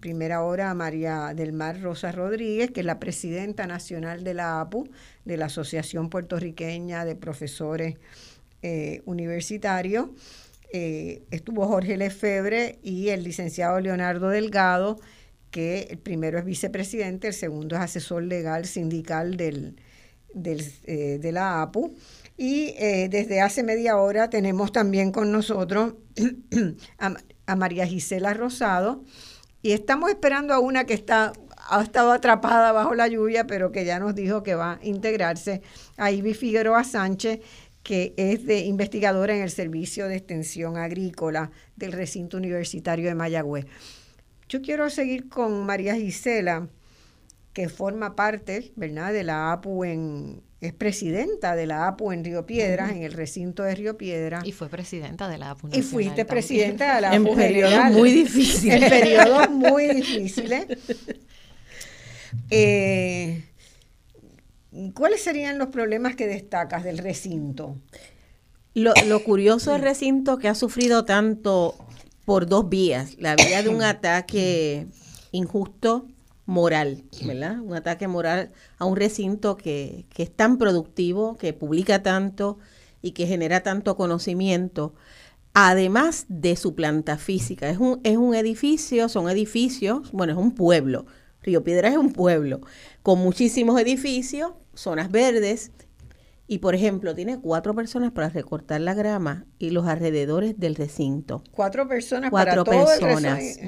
primera 0.00 0.42
hora 0.42 0.70
a 0.70 0.74
María 0.74 1.32
del 1.34 1.52
Mar 1.52 1.80
Rosa 1.80 2.12
Rodríguez, 2.12 2.70
que 2.70 2.80
es 2.80 2.86
la 2.86 3.00
presidenta 3.00 3.66
nacional 3.66 4.24
de 4.24 4.34
la 4.34 4.60
APU, 4.60 4.88
de 5.24 5.36
la 5.36 5.46
Asociación 5.46 6.08
Puertorriqueña 6.08 7.04
de 7.04 7.16
Profesores 7.16 7.96
eh, 8.62 9.02
Universitarios. 9.06 10.08
Eh, 10.72 11.22
estuvo 11.30 11.66
Jorge 11.66 11.96
Lefebre 11.96 12.78
y 12.82 13.08
el 13.08 13.24
licenciado 13.24 13.80
Leonardo 13.80 14.28
Delgado, 14.28 15.00
que 15.50 15.88
el 15.90 15.98
primero 15.98 16.38
es 16.38 16.44
vicepresidente, 16.44 17.28
el 17.28 17.34
segundo 17.34 17.76
es 17.76 17.82
asesor 17.82 18.22
legal 18.22 18.66
sindical 18.66 19.36
del, 19.36 19.76
de 20.34 21.30
la 21.32 21.62
APU. 21.62 21.94
Y 22.38 22.74
eh, 22.78 23.08
desde 23.10 23.40
hace 23.40 23.64
media 23.64 23.96
hora 23.96 24.30
tenemos 24.30 24.70
también 24.70 25.10
con 25.10 25.32
nosotros 25.32 25.94
a, 26.98 27.56
María 27.56 27.84
Gisela 27.84 28.32
Rosado 28.32 29.02
y 29.60 29.72
estamos 29.72 30.10
esperando 30.10 30.54
a 30.54 30.60
una 30.60 30.84
que 30.84 30.94
está 30.94 31.32
ha 31.70 31.82
estado 31.82 32.12
atrapada 32.12 32.72
bajo 32.72 32.94
la 32.94 33.08
lluvia, 33.08 33.46
pero 33.46 33.72
que 33.72 33.84
ya 33.84 33.98
nos 33.98 34.14
dijo 34.14 34.42
que 34.42 34.54
va 34.54 34.74
a 34.74 34.86
integrarse, 34.86 35.60
a 35.98 36.10
Ivy 36.10 36.32
Figueroa 36.32 36.82
Sánchez, 36.82 37.40
que 37.82 38.14
es 38.16 38.46
de 38.46 38.60
investigadora 38.60 39.34
en 39.36 39.42
el 39.42 39.50
Servicio 39.50 40.08
de 40.08 40.16
Extensión 40.16 40.78
Agrícola 40.78 41.50
del 41.76 41.92
Recinto 41.92 42.36
Universitario 42.36 43.08
de 43.08 43.14
Mayagüez. 43.14 43.66
Yo 44.48 44.62
quiero 44.62 44.88
seguir 44.90 45.28
con 45.28 45.66
María 45.66 45.94
Gisela, 45.94 46.68
que 47.52 47.68
forma 47.68 48.16
parte, 48.16 48.72
¿verdad?, 48.76 49.12
de 49.12 49.24
la 49.24 49.52
APU 49.52 49.84
en, 49.84 50.42
es 50.60 50.72
presidenta 50.72 51.54
de 51.54 51.66
la 51.66 51.86
APU 51.86 52.12
en 52.12 52.24
Río 52.24 52.46
Piedras, 52.46 52.90
en 52.90 53.02
el 53.02 53.12
recinto 53.12 53.62
de 53.62 53.74
Río 53.74 53.96
Piedras. 53.96 54.44
Y 54.46 54.52
fue 54.52 54.68
presidenta 54.68 55.28
de 55.28 55.38
la 55.38 55.50
APU. 55.50 55.68
Y 55.72 55.82
fuiste 55.82 56.24
presidenta 56.24 56.96
de 56.96 57.00
la 57.00 57.08
APU. 57.10 57.28
En 57.28 57.36
periodos 57.36 57.84
muy 57.92 58.12
difíciles. 58.12 58.82
En 58.82 58.88
periodos 58.88 59.50
muy 59.50 59.88
difíciles. 59.88 60.66
Eh, 62.50 63.42
¿Cuáles 64.94 65.22
serían 65.22 65.58
los 65.58 65.68
problemas 65.68 66.14
que 66.14 66.26
destacas 66.26 66.84
del 66.84 66.98
recinto? 66.98 67.76
Lo, 68.74 69.24
curioso 69.24 69.72
del 69.72 69.82
recinto 69.82 70.38
que 70.38 70.48
ha 70.48 70.54
sufrido 70.54 71.04
tanto 71.04 71.74
por 72.28 72.46
dos 72.46 72.68
vías, 72.68 73.16
la 73.18 73.36
vía 73.36 73.62
de 73.62 73.70
un 73.70 73.82
ataque 73.94 74.86
injusto 75.32 76.06
moral, 76.44 77.02
¿verdad? 77.24 77.58
Un 77.60 77.74
ataque 77.74 78.06
moral 78.06 78.50
a 78.76 78.84
un 78.84 78.96
recinto 78.96 79.56
que, 79.56 80.04
que, 80.10 80.24
es 80.24 80.30
tan 80.36 80.58
productivo, 80.58 81.38
que 81.38 81.54
publica 81.54 82.02
tanto 82.02 82.58
y 83.00 83.12
que 83.12 83.26
genera 83.26 83.62
tanto 83.62 83.96
conocimiento, 83.96 84.92
además 85.54 86.26
de 86.28 86.56
su 86.56 86.74
planta 86.74 87.16
física. 87.16 87.70
Es 87.70 87.78
un, 87.78 87.98
es 88.04 88.18
un 88.18 88.34
edificio, 88.34 89.08
son 89.08 89.30
edificios, 89.30 90.12
bueno, 90.12 90.34
es 90.34 90.38
un 90.38 90.54
pueblo. 90.54 91.06
Río 91.40 91.64
Piedra 91.64 91.88
es 91.88 91.96
un 91.96 92.12
pueblo 92.12 92.60
con 93.02 93.20
muchísimos 93.20 93.80
edificios, 93.80 94.52
zonas 94.74 95.10
verdes, 95.10 95.70
y 96.50 96.58
por 96.58 96.74
ejemplo, 96.74 97.14
tiene 97.14 97.38
cuatro 97.38 97.74
personas 97.74 98.10
para 98.10 98.30
recortar 98.30 98.80
la 98.80 98.94
grama 98.94 99.44
y 99.58 99.68
los 99.70 99.86
alrededores 99.86 100.58
del 100.58 100.74
recinto. 100.74 101.44
Cuatro 101.52 101.86
personas 101.86 102.30
cuatro 102.30 102.64
para 102.64 102.86
personas. 102.86 103.58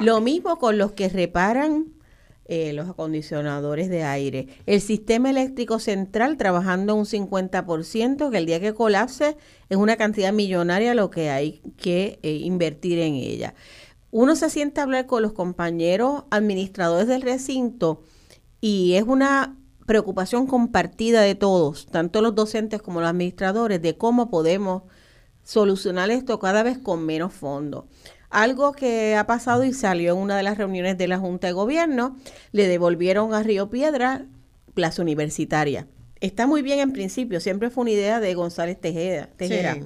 Lo 0.00 0.20
mismo 0.20 0.58
con 0.58 0.76
los 0.76 0.92
que 0.92 1.08
reparan 1.08 1.86
eh, 2.44 2.72
los 2.72 2.88
acondicionadores 2.88 3.90
de 3.90 4.04
aire. 4.04 4.48
El 4.64 4.80
sistema 4.80 5.28
eléctrico 5.28 5.78
central 5.78 6.38
trabajando 6.38 6.94
un 6.94 7.04
50%, 7.04 8.30
que 8.30 8.38
el 8.38 8.46
día 8.46 8.58
que 8.58 8.72
colapse 8.72 9.36
es 9.68 9.76
una 9.76 9.96
cantidad 9.96 10.32
millonaria 10.32 10.94
lo 10.94 11.10
que 11.10 11.28
hay 11.28 11.60
que 11.76 12.18
eh, 12.22 12.32
invertir 12.32 13.00
en 13.00 13.16
ella. 13.16 13.54
Uno 14.10 14.34
se 14.34 14.48
siente 14.48 14.80
a 14.80 14.84
hablar 14.84 15.04
con 15.04 15.22
los 15.22 15.34
compañeros 15.34 16.24
administradores 16.30 17.06
del 17.06 17.20
recinto 17.20 18.02
y 18.62 18.94
es 18.94 19.02
una 19.02 19.57
preocupación 19.88 20.46
compartida 20.46 21.22
de 21.22 21.34
todos, 21.34 21.86
tanto 21.86 22.20
los 22.20 22.34
docentes 22.34 22.82
como 22.82 23.00
los 23.00 23.08
administradores, 23.08 23.80
de 23.80 23.96
cómo 23.96 24.28
podemos 24.28 24.82
solucionar 25.42 26.10
esto 26.10 26.38
cada 26.38 26.62
vez 26.62 26.76
con 26.76 27.06
menos 27.06 27.32
fondos. 27.32 27.86
Algo 28.28 28.72
que 28.72 29.16
ha 29.16 29.26
pasado 29.26 29.64
y 29.64 29.72
salió 29.72 30.12
en 30.12 30.18
una 30.18 30.36
de 30.36 30.42
las 30.42 30.58
reuniones 30.58 30.98
de 30.98 31.08
la 31.08 31.18
Junta 31.18 31.46
de 31.46 31.54
Gobierno, 31.54 32.18
le 32.52 32.68
devolvieron 32.68 33.32
a 33.32 33.42
Río 33.42 33.70
Piedra 33.70 34.26
plaza 34.74 35.00
universitaria. 35.00 35.88
Está 36.20 36.46
muy 36.46 36.60
bien 36.60 36.80
en 36.80 36.92
principio, 36.92 37.40
siempre 37.40 37.70
fue 37.70 37.82
una 37.82 37.92
idea 37.92 38.20
de 38.20 38.34
González 38.34 38.78
Tejeda, 38.78 39.30
Tejera. 39.38 39.78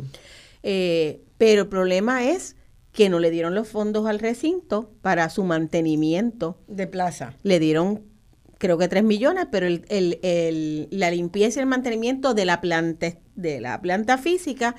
Eh, 0.65 1.23
pero 1.39 1.63
el 1.63 1.69
problema 1.69 2.25
es 2.25 2.57
que 2.91 3.09
no 3.09 3.21
le 3.21 3.31
dieron 3.31 3.55
los 3.55 3.69
fondos 3.69 4.07
al 4.07 4.19
recinto 4.19 4.91
para 5.01 5.31
su 5.31 5.45
mantenimiento. 5.45 6.59
De 6.67 6.89
plaza. 6.89 7.35
Le 7.45 7.61
dieron 7.61 8.12
creo 8.63 8.79
que 8.79 8.87
3 8.87 9.03
millones, 9.03 9.49
pero 9.51 9.67
el, 9.67 9.85
el, 9.89 10.87
la 10.93 11.11
limpieza 11.11 11.59
y 11.59 11.63
el 11.63 11.67
mantenimiento 11.67 12.33
de 12.33 12.45
la 12.45 12.61
planta, 12.61 13.15
de 13.35 13.61
la 13.61 13.83
planta 13.83 14.19
física 14.19 14.77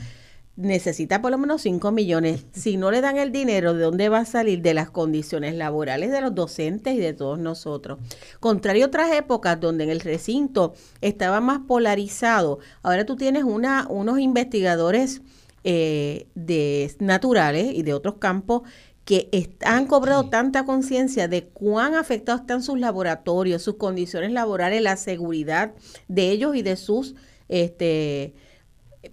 necesita 0.56 1.22
por 1.22 1.32
lo 1.32 1.38
menos 1.38 1.64
5 1.64 1.92
millones. 1.92 2.46
Si 2.54 2.78
no 2.78 2.92
le 2.92 3.02
dan 3.02 3.18
el 3.18 3.34
dinero, 3.34 3.74
¿de 3.74 3.84
dónde 3.84 4.08
va 4.08 4.20
a 4.20 4.26
salir? 4.26 4.62
De 4.62 4.74
las 4.74 4.90
condiciones 4.90 5.56
laborales 5.56 6.12
de 6.12 6.22
los 6.22 6.34
docentes 6.34 6.96
y 6.96 7.00
de 7.00 7.12
todos 7.12 7.40
nosotros. 7.40 8.00
Contrario 8.40 8.86
a 8.86 8.88
otras 8.88 9.12
épocas 9.12 9.60
donde 9.60 9.84
en 9.84 9.90
el 9.90 10.00
recinto 10.00 10.76
estaba 11.02 11.42
más 11.42 11.60
polarizado, 11.68 12.60
ahora 12.84 13.06
tú 13.06 13.18
tienes 13.18 13.44
una, 13.44 13.86
unos 13.90 14.18
investigadores 14.18 15.22
eh, 15.66 16.28
de 16.36 16.90
naturales 17.00 17.74
y 17.74 17.84
de 17.84 17.94
otros 17.94 18.16
campos 18.16 18.62
que 19.06 19.58
han 19.66 19.86
cobrado 19.86 20.30
tanta 20.30 20.66
conciencia 20.66 21.28
de 21.28 21.46
cuán 21.46 21.96
afectados 21.96 22.42
están 22.42 22.64
sus 22.64 22.80
laboratorios, 22.80 23.62
sus 23.62 23.76
condiciones 23.76 24.32
laborales, 24.32 24.82
la 24.82 24.96
seguridad 24.96 25.74
de 26.08 26.32
ellos 26.32 26.56
y 26.56 26.62
de 26.62 26.78
sus 26.78 27.16
este, 27.50 28.34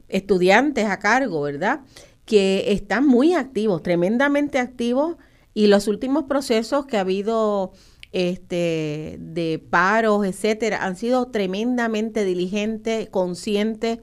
estudiantes 0.09 0.87
a 0.87 0.99
cargo, 1.01 1.43
¿verdad? 1.43 1.81
Que 2.25 2.73
están 2.73 3.07
muy 3.07 3.35
activos, 3.35 3.83
tremendamente 3.83 4.59
activos, 4.59 5.17
y 5.53 5.67
los 5.67 5.89
últimos 5.89 6.25
procesos 6.25 6.87
que 6.87 6.97
ha 6.97 7.01
habido 7.01 7.73
este, 8.13 9.17
de 9.21 9.59
paros, 9.71 10.25
etcétera, 10.25 10.85
han 10.85 10.95
sido 10.95 11.27
tremendamente 11.33 12.25
diligentes, 12.25 13.09
conscientes 13.09 13.99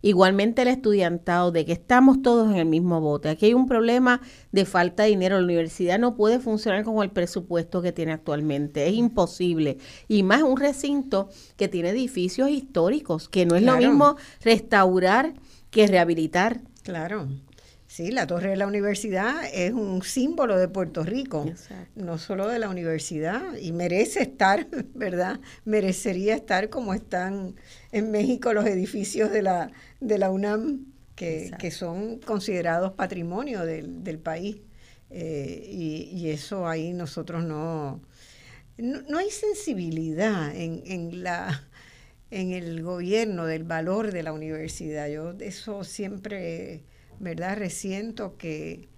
Igualmente 0.00 0.62
el 0.62 0.68
estudiantado, 0.68 1.50
de 1.50 1.64
que 1.64 1.72
estamos 1.72 2.22
todos 2.22 2.50
en 2.50 2.56
el 2.56 2.66
mismo 2.66 3.00
bote. 3.00 3.28
Aquí 3.28 3.46
hay 3.46 3.54
un 3.54 3.66
problema 3.66 4.20
de 4.52 4.64
falta 4.64 5.02
de 5.02 5.10
dinero. 5.10 5.38
La 5.38 5.44
universidad 5.44 5.98
no 5.98 6.14
puede 6.14 6.38
funcionar 6.38 6.84
con 6.84 7.02
el 7.02 7.10
presupuesto 7.10 7.82
que 7.82 7.92
tiene 7.92 8.12
actualmente. 8.12 8.86
Es 8.86 8.94
imposible. 8.94 9.78
Y 10.06 10.22
más 10.22 10.42
un 10.42 10.56
recinto 10.56 11.28
que 11.56 11.68
tiene 11.68 11.90
edificios 11.90 12.48
históricos, 12.48 13.28
que 13.28 13.44
no 13.44 13.56
es 13.56 13.62
lo 13.62 13.76
mismo 13.76 14.16
restaurar 14.40 15.34
que 15.70 15.86
rehabilitar. 15.86 16.60
Claro. 16.84 17.28
Sí, 17.88 18.10
la 18.12 18.26
torre 18.26 18.50
de 18.50 18.56
la 18.56 18.66
universidad 18.66 19.34
es 19.52 19.72
un 19.72 20.02
símbolo 20.02 20.58
de 20.58 20.68
Puerto 20.68 21.04
Rico, 21.04 21.46
no 21.96 22.18
solo 22.18 22.46
de 22.46 22.58
la 22.58 22.68
universidad, 22.68 23.56
y 23.56 23.72
merece 23.72 24.20
estar, 24.20 24.68
¿verdad? 24.94 25.40
Merecería 25.64 26.34
estar 26.34 26.68
como 26.68 26.92
están 26.92 27.56
en 27.92 28.10
México 28.10 28.52
los 28.52 28.66
edificios 28.66 29.30
de 29.30 29.42
la, 29.42 29.70
de 30.00 30.18
la 30.18 30.30
UNAM, 30.30 30.86
que, 31.14 31.70
son 31.72 32.18
considerados 32.20 32.92
patrimonio 32.92 33.64
del, 33.64 34.18
país. 34.18 34.58
Eh, 35.10 35.68
y, 35.70 36.28
eso 36.28 36.68
ahí 36.68 36.92
nosotros 36.92 37.44
no, 37.44 38.00
no, 38.76 39.18
hay 39.18 39.30
sensibilidad 39.30 40.54
en, 40.54 40.82
en, 40.86 41.22
la, 41.22 41.66
en 42.30 42.52
el 42.52 42.82
gobierno 42.82 43.46
del 43.46 43.64
valor 43.64 44.12
de 44.12 44.22
la 44.22 44.32
universidad. 44.32 45.08
Yo 45.08 45.32
eso 45.40 45.82
siempre 45.82 46.82
¿verdad? 47.20 47.56
Resiento 47.56 48.36
que, 48.36 48.88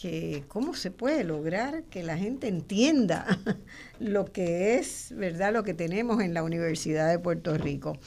que 0.00 0.44
cómo 0.46 0.74
se 0.74 0.92
puede 0.92 1.24
lograr 1.24 1.82
que 1.84 2.04
la 2.04 2.16
gente 2.16 2.46
entienda 2.46 3.26
lo 3.98 4.26
que 4.26 4.76
es, 4.76 5.12
¿verdad? 5.16 5.52
Lo 5.52 5.64
que 5.64 5.74
tenemos 5.74 6.22
en 6.22 6.34
la 6.34 6.44
Universidad 6.44 7.10
de 7.10 7.18
Puerto 7.18 7.58
Rico. 7.58 7.98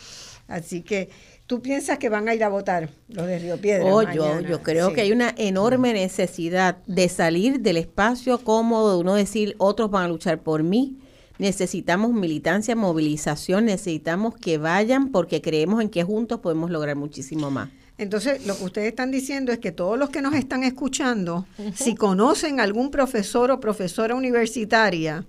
Así 0.48 0.84
que 0.84 1.10
tú 1.48 1.62
piensas 1.62 2.00
que 2.00 2.08
van 2.08 2.30
a 2.30 2.34
ir 2.34 2.46
a 2.46 2.50
votar 2.50 2.90
los 3.10 3.28
de 3.28 3.40
Río 3.40 3.58
Piedra. 3.58 3.86
Oh, 3.86 4.04
yo, 4.04 4.40
yo 4.40 4.64
creo 4.64 4.94
que 4.94 5.02
hay 5.02 5.12
una 5.12 5.36
enorme 5.38 5.92
necesidad 5.92 6.78
de 6.88 7.10
salir 7.10 7.60
del 7.60 7.76
espacio 7.76 8.38
cómodo, 8.40 8.96
de 8.96 9.02
uno 9.02 9.16
decir, 9.16 9.56
otros 9.58 9.92
van 9.92 10.06
a 10.06 10.08
luchar 10.08 10.42
por 10.42 10.64
mí. 10.64 10.98
Necesitamos 11.40 12.14
militancia, 12.14 12.74
movilización, 12.74 13.66
necesitamos 13.66 14.36
que 14.36 14.58
vayan 14.58 15.12
porque 15.12 15.42
creemos 15.42 15.82
en 15.82 15.90
que 15.90 16.04
juntos 16.04 16.40
podemos 16.40 16.72
lograr 16.72 16.96
muchísimo 16.96 17.52
más. 17.52 17.70
Entonces, 18.02 18.48
lo 18.48 18.58
que 18.58 18.64
ustedes 18.64 18.88
están 18.88 19.12
diciendo 19.12 19.52
es 19.52 19.60
que 19.60 19.72
todos 19.72 19.96
los 19.96 20.10
que 20.10 20.24
nos 20.24 20.34
están 20.34 20.64
escuchando, 20.64 21.46
si 21.76 21.94
conocen 21.94 22.60
algún 22.60 22.90
profesor 22.90 23.52
o 23.52 23.60
profesora 23.60 24.16
universitaria 24.16 25.24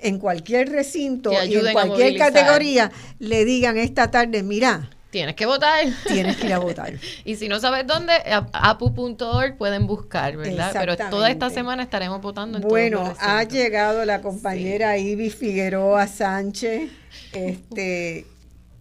en 0.00 0.18
cualquier 0.18 0.70
recinto 0.70 1.30
y 1.30 1.54
en 1.54 1.72
cualquier 1.72 2.18
categoría, 2.18 2.90
le 3.20 3.44
digan 3.44 3.78
esta 3.78 4.10
tarde, 4.10 4.42
mira, 4.42 4.90
Tienes 5.12 5.36
que 5.36 5.44
votar. 5.44 5.84
Tienes 6.08 6.38
que 6.38 6.46
ir 6.46 6.54
a 6.54 6.58
votar. 6.58 6.94
y 7.26 7.36
si 7.36 7.46
no 7.46 7.60
sabes 7.60 7.86
dónde, 7.86 8.14
apu.org 8.24 9.58
pueden 9.58 9.86
buscar, 9.86 10.38
¿verdad? 10.38 10.70
Pero 10.72 10.96
toda 10.96 11.30
esta 11.30 11.50
semana 11.50 11.82
estaremos 11.82 12.22
votando 12.22 12.56
en 12.56 12.64
Bueno, 12.64 13.14
ha 13.20 13.44
llegado 13.44 14.06
la 14.06 14.22
compañera 14.22 14.96
Ivy 14.96 15.28
Figueroa 15.28 16.06
Sánchez. 16.06 16.90
Este, 17.34 18.24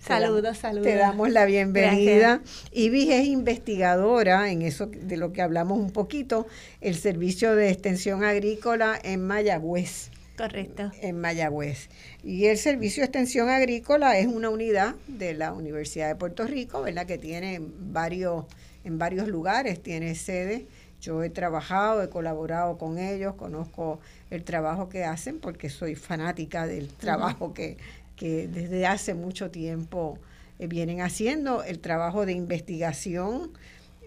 Saludos, 0.01 0.57
saludos. 0.57 0.87
Te 0.87 0.95
damos 0.95 1.29
la 1.29 1.45
bienvenida. 1.45 2.41
Ibis 2.71 3.09
es 3.11 3.27
investigadora 3.27 4.51
en 4.51 4.63
eso 4.63 4.87
de 4.87 5.15
lo 5.15 5.31
que 5.31 5.43
hablamos 5.43 5.77
un 5.79 5.91
poquito, 5.91 6.47
el 6.81 6.95
servicio 6.95 7.55
de 7.55 7.69
extensión 7.69 8.23
agrícola 8.23 8.99
en 9.03 9.25
Mayagüez. 9.25 10.09
Correcto. 10.37 10.91
En 11.01 11.19
Mayagüez. 11.21 11.89
Y 12.23 12.47
el 12.47 12.57
servicio 12.57 13.01
de 13.01 13.05
extensión 13.05 13.49
agrícola 13.49 14.17
es 14.17 14.25
una 14.25 14.49
unidad 14.49 14.95
de 15.07 15.35
la 15.35 15.53
Universidad 15.53 16.07
de 16.07 16.15
Puerto 16.15 16.47
Rico, 16.47 16.81
¿verdad? 16.81 17.05
Que 17.05 17.19
tiene 17.19 17.61
varios, 17.61 18.45
en 18.83 18.97
varios 18.97 19.27
lugares, 19.27 19.83
tiene 19.83 20.15
sede. 20.15 20.65
Yo 20.99 21.23
he 21.23 21.29
trabajado, 21.29 22.01
he 22.03 22.09
colaborado 22.09 22.77
con 22.77 22.97
ellos, 22.97 23.35
conozco 23.35 23.99
el 24.29 24.43
trabajo 24.43 24.87
que 24.87 25.03
hacen 25.03 25.39
porque 25.39 25.69
soy 25.69 25.95
fanática 25.95 26.67
del 26.67 26.89
trabajo 26.89 27.53
que 27.53 27.77
que 28.21 28.47
desde 28.47 28.85
hace 28.85 29.15
mucho 29.15 29.49
tiempo 29.49 30.19
eh, 30.59 30.67
vienen 30.67 31.01
haciendo, 31.01 31.63
el 31.63 31.79
trabajo 31.79 32.27
de 32.27 32.33
investigación, 32.33 33.51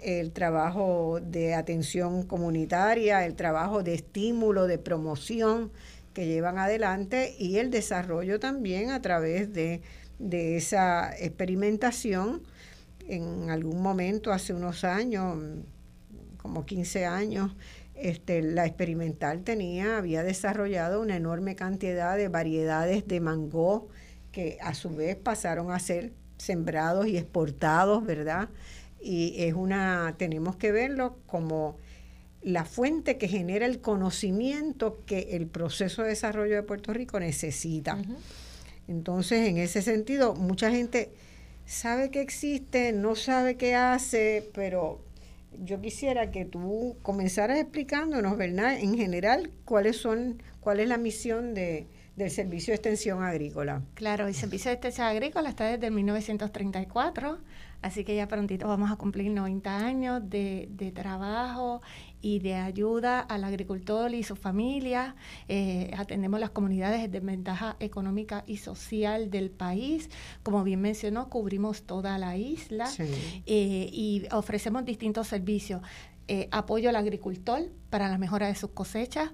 el 0.02 0.30
trabajo 0.30 1.18
de 1.20 1.54
atención 1.54 2.22
comunitaria, 2.22 3.26
el 3.26 3.34
trabajo 3.34 3.82
de 3.82 3.94
estímulo, 3.94 4.68
de 4.68 4.78
promoción 4.78 5.72
que 6.12 6.26
llevan 6.26 6.58
adelante 6.58 7.34
y 7.38 7.56
el 7.56 7.72
desarrollo 7.72 8.38
también 8.38 8.90
a 8.90 9.02
través 9.02 9.52
de 9.52 9.82
de 10.18 10.56
esa 10.56 11.12
experimentación. 11.18 12.42
En 13.06 13.50
algún 13.50 13.82
momento, 13.82 14.32
hace 14.32 14.54
unos 14.54 14.84
años, 14.84 15.38
como 16.38 16.64
15 16.64 17.04
años, 17.04 17.54
este, 17.94 18.42
la 18.42 18.66
experimental 18.66 19.42
tenía, 19.44 19.98
había 19.98 20.22
desarrollado 20.22 21.00
una 21.00 21.16
enorme 21.16 21.54
cantidad 21.54 22.16
de 22.16 22.28
variedades 22.28 23.06
de 23.06 23.20
mango 23.20 23.88
que 24.34 24.58
a 24.60 24.74
su 24.74 24.90
vez 24.90 25.14
pasaron 25.14 25.70
a 25.70 25.78
ser 25.78 26.12
sembrados 26.38 27.06
y 27.06 27.16
exportados, 27.16 28.04
¿verdad? 28.04 28.48
Y 29.00 29.34
es 29.44 29.54
una, 29.54 30.16
tenemos 30.18 30.56
que 30.56 30.72
verlo 30.72 31.18
como 31.26 31.76
la 32.42 32.64
fuente 32.64 33.16
que 33.16 33.28
genera 33.28 33.64
el 33.64 33.80
conocimiento 33.80 35.04
que 35.06 35.36
el 35.36 35.46
proceso 35.46 36.02
de 36.02 36.08
desarrollo 36.08 36.56
de 36.56 36.64
Puerto 36.64 36.92
Rico 36.92 37.20
necesita. 37.20 37.96
Entonces, 38.88 39.48
en 39.48 39.56
ese 39.56 39.82
sentido, 39.82 40.34
mucha 40.34 40.68
gente 40.68 41.12
sabe 41.64 42.10
que 42.10 42.20
existe, 42.20 42.92
no 42.92 43.14
sabe 43.14 43.56
qué 43.56 43.76
hace, 43.76 44.50
pero 44.52 45.00
yo 45.62 45.80
quisiera 45.80 46.32
que 46.32 46.44
tú 46.44 46.96
comenzaras 47.02 47.58
explicándonos, 47.60 48.36
¿verdad? 48.36 48.80
En 48.80 48.96
general, 48.96 49.52
cuáles 49.64 49.96
son, 49.96 50.42
cuál 50.60 50.80
es 50.80 50.88
la 50.88 50.98
misión 50.98 51.54
de, 51.54 51.86
del 52.16 52.30
Servicio 52.30 52.72
de 52.72 52.76
Extensión 52.76 53.22
Agrícola. 53.22 53.82
Claro, 53.94 54.26
el 54.26 54.34
Servicio 54.34 54.70
de 54.70 54.74
Extensión 54.74 55.06
Agrícola 55.06 55.48
está 55.48 55.64
desde 55.64 55.90
1934, 55.90 57.38
así 57.82 58.04
que 58.04 58.14
ya 58.14 58.28
prontito 58.28 58.68
vamos 58.68 58.90
a 58.90 58.96
cumplir 58.96 59.30
90 59.30 59.76
años 59.76 60.22
de, 60.28 60.68
de 60.70 60.92
trabajo 60.92 61.80
y 62.24 62.38
de 62.38 62.54
ayuda 62.54 63.20
al 63.20 63.44
agricultor 63.44 64.14
y 64.14 64.22
su 64.22 64.34
familia. 64.34 65.14
Eh, 65.46 65.90
atendemos 65.94 66.40
las 66.40 66.50
comunidades 66.50 67.02
de 67.02 67.08
desventaja 67.08 67.76
económica 67.80 68.44
y 68.46 68.56
social 68.56 69.30
del 69.30 69.50
país. 69.50 70.08
Como 70.42 70.64
bien 70.64 70.80
mencionó, 70.80 71.28
cubrimos 71.28 71.82
toda 71.82 72.16
la 72.16 72.38
isla 72.38 72.90
eh, 72.98 73.90
y 73.92 74.26
ofrecemos 74.32 74.86
distintos 74.86 75.28
servicios. 75.28 75.82
Eh, 76.26 76.48
apoyo 76.50 76.88
al 76.88 76.96
agricultor 76.96 77.70
para 77.90 78.08
la 78.08 78.16
mejora 78.16 78.46
de 78.46 78.54
sus 78.54 78.70
cosechas, 78.70 79.32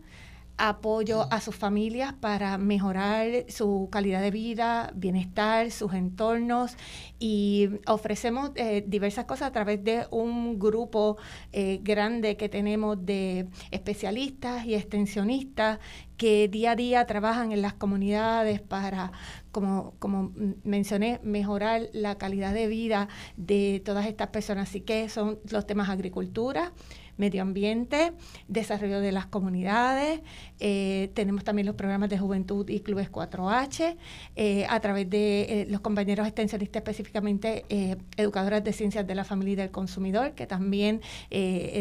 apoyo 0.60 1.26
a 1.32 1.40
sus 1.40 1.56
familias 1.56 2.12
para 2.12 2.58
mejorar 2.58 3.46
su 3.48 3.88
calidad 3.90 4.20
de 4.20 4.30
vida, 4.30 4.92
bienestar, 4.94 5.70
sus 5.70 5.94
entornos 5.94 6.76
y 7.18 7.70
ofrecemos 7.86 8.50
eh, 8.56 8.84
diversas 8.86 9.24
cosas 9.24 9.48
a 9.48 9.52
través 9.52 9.82
de 9.82 10.06
un 10.10 10.58
grupo 10.58 11.16
eh, 11.52 11.80
grande 11.82 12.36
que 12.36 12.50
tenemos 12.50 13.04
de 13.06 13.48
especialistas 13.70 14.66
y 14.66 14.74
extensionistas 14.74 15.78
que 16.18 16.48
día 16.48 16.72
a 16.72 16.76
día 16.76 17.06
trabajan 17.06 17.52
en 17.52 17.62
las 17.62 17.72
comunidades 17.72 18.60
para, 18.60 19.12
como, 19.52 19.94
como 19.98 20.32
mencioné, 20.62 21.18
mejorar 21.22 21.88
la 21.94 22.18
calidad 22.18 22.52
de 22.52 22.66
vida 22.66 23.08
de 23.38 23.80
todas 23.82 24.04
estas 24.04 24.28
personas. 24.28 24.68
Así 24.68 24.82
que 24.82 25.08
son 25.08 25.38
los 25.50 25.66
temas 25.66 25.88
agricultura, 25.88 26.74
medio 27.20 27.42
ambiente, 27.42 28.12
desarrollo 28.48 29.00
de 29.00 29.12
las 29.12 29.26
comunidades, 29.26 30.20
eh, 30.58 31.10
tenemos 31.14 31.44
también 31.44 31.66
los 31.66 31.76
programas 31.76 32.08
de 32.10 32.18
juventud 32.18 32.68
y 32.68 32.80
clubes 32.80 33.10
4H, 33.12 33.96
eh, 34.36 34.66
a 34.68 34.80
través 34.80 35.08
de 35.08 35.42
eh, 35.42 35.66
los 35.68 35.80
compañeros 35.80 36.26
extensionistas 36.26 36.80
específicamente 36.80 37.64
educadoras 38.16 38.64
de 38.64 38.72
ciencias 38.72 39.06
de 39.06 39.14
la 39.14 39.24
familia 39.24 39.52
y 39.52 39.56
del 39.56 39.70
consumidor, 39.70 40.32
que 40.32 40.46
también 40.46 41.00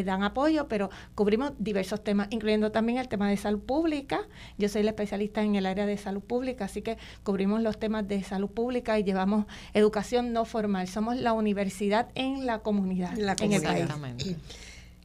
dan 0.05 0.23
apoyo, 0.23 0.67
pero 0.67 0.89
cubrimos 1.15 1.53
diversos 1.57 2.03
temas, 2.03 2.27
incluyendo 2.31 2.71
también 2.71 2.97
el 2.97 3.07
tema 3.07 3.29
de 3.29 3.37
salud 3.37 3.61
pública. 3.61 4.27
Yo 4.57 4.67
soy 4.67 4.83
la 4.83 4.91
especialista 4.91 5.41
en 5.41 5.55
el 5.55 5.65
área 5.65 5.85
de 5.85 5.97
salud 5.97 6.21
pública, 6.21 6.65
así 6.65 6.81
que 6.81 6.97
cubrimos 7.23 7.61
los 7.61 7.79
temas 7.79 8.07
de 8.07 8.21
salud 8.23 8.49
pública 8.49 8.99
y 8.99 9.03
llevamos 9.03 9.45
educación 9.73 10.33
no 10.33 10.45
formal. 10.45 10.87
Somos 10.87 11.15
la 11.17 11.33
universidad 11.33 12.09
en 12.15 12.45
la 12.45 12.59
comunidad, 12.59 13.17
en 13.17 13.53
el 13.53 13.61
país. 13.61 13.85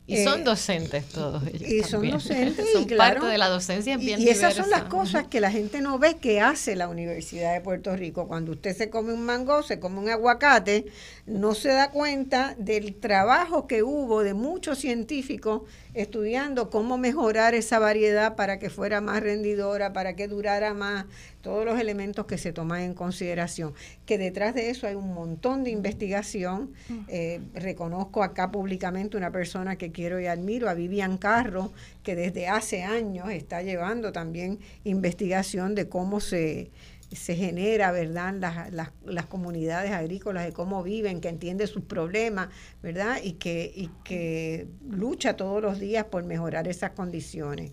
Y 0.07 0.23
son 0.23 0.41
eh, 0.41 0.45
docentes 0.45 1.07
todos 1.09 1.43
ellos. 1.47 1.63
Y 1.63 1.83
son 1.83 2.11
docentes. 2.11 2.67
son 2.73 2.87
parte 2.87 3.25
de 3.25 3.39
la 3.39 3.49
docencia 3.49 3.97
bien 3.97 4.21
Y, 4.21 4.25
y 4.25 4.29
esas 4.29 4.55
son 4.55 4.69
las 4.69 4.85
cosas 4.85 5.27
que 5.29 5.41
la 5.41 5.51
gente 5.51 5.81
no 5.81 5.99
ve 5.99 6.17
que 6.17 6.43
hace 6.43 6.77
la 6.77 6.89
Universidad 6.89 7.55
de 7.55 7.63
Puerto 7.63 7.97
Rico. 7.97 8.29
Cuando 8.29 8.53
usted 8.53 8.77
se 8.77 8.91
come 8.91 9.15
un 9.15 9.25
mango, 9.25 9.63
se 9.63 9.81
come 9.81 9.99
un 9.99 10.11
aguacate, 10.11 10.87
no 11.25 11.55
se 11.55 11.69
da 11.71 11.91
cuenta 11.91 12.55
del 12.59 12.95
trabajo 12.97 13.67
que 13.67 13.83
hubo 13.83 14.23
de 14.23 14.35
muchos 14.35 14.79
científicos 14.79 15.63
estudiando 15.95 16.71
cómo 16.71 16.99
mejorar 16.99 17.55
esa 17.55 17.79
variedad 17.79 18.37
para 18.37 18.59
que 18.59 18.69
fuera 18.69 19.01
más 19.01 19.23
rendidora, 19.23 19.93
para 19.93 20.15
que 20.17 20.29
durara 20.29 20.75
más, 20.75 21.07
todos 21.41 21.65
los 21.65 21.79
elementos 21.79 22.27
que 22.27 22.39
se 22.39 22.53
toman 22.53 22.81
en 22.81 22.95
consideración. 22.95 23.75
Que 24.07 24.19
detrás 24.19 24.55
de 24.55 24.71
eso 24.71 24.87
hay 24.87 24.95
un 24.95 25.15
montón 25.15 25.63
de 25.63 25.71
investigación. 25.71 26.73
Eh, 27.09 27.41
reconozco 27.55 28.23
acá 28.23 28.51
públicamente 28.51 29.17
una 29.17 29.31
persona 29.31 29.77
que 29.77 29.93
quiero 29.93 30.21
y 30.21 30.27
admiro, 30.27 30.69
a 30.69 30.75
Vivian 30.75 31.17
Carro, 31.17 31.73
que 32.03 32.17
desde 32.17 32.49
hace 32.49 32.83
años 32.83 33.31
está 33.31 33.63
llevando 33.63 34.13
también 34.13 34.59
investigación 34.85 35.75
de 35.75 35.89
cómo 35.89 36.21
se 36.21 36.71
se 37.15 37.37
genera, 37.37 37.93
¿verdad? 37.93 38.35
Las, 38.35 38.73
las, 38.73 38.91
las, 39.05 39.27
comunidades 39.27 39.91
agrícolas, 39.91 40.45
de 40.45 40.53
cómo 40.53 40.83
viven, 40.83 41.21
que 41.21 41.29
entiende 41.29 41.67
sus 41.67 41.85
problemas, 41.85 42.49
¿verdad? 42.83 43.19
Y 43.23 43.33
que, 43.33 43.73
y 43.75 43.91
que 44.05 44.67
lucha 44.89 45.37
todos 45.37 45.63
los 45.63 45.81
días 45.81 46.05
por 46.05 46.25
mejorar 46.25 46.69
esas 46.69 46.91
condiciones. 46.91 47.73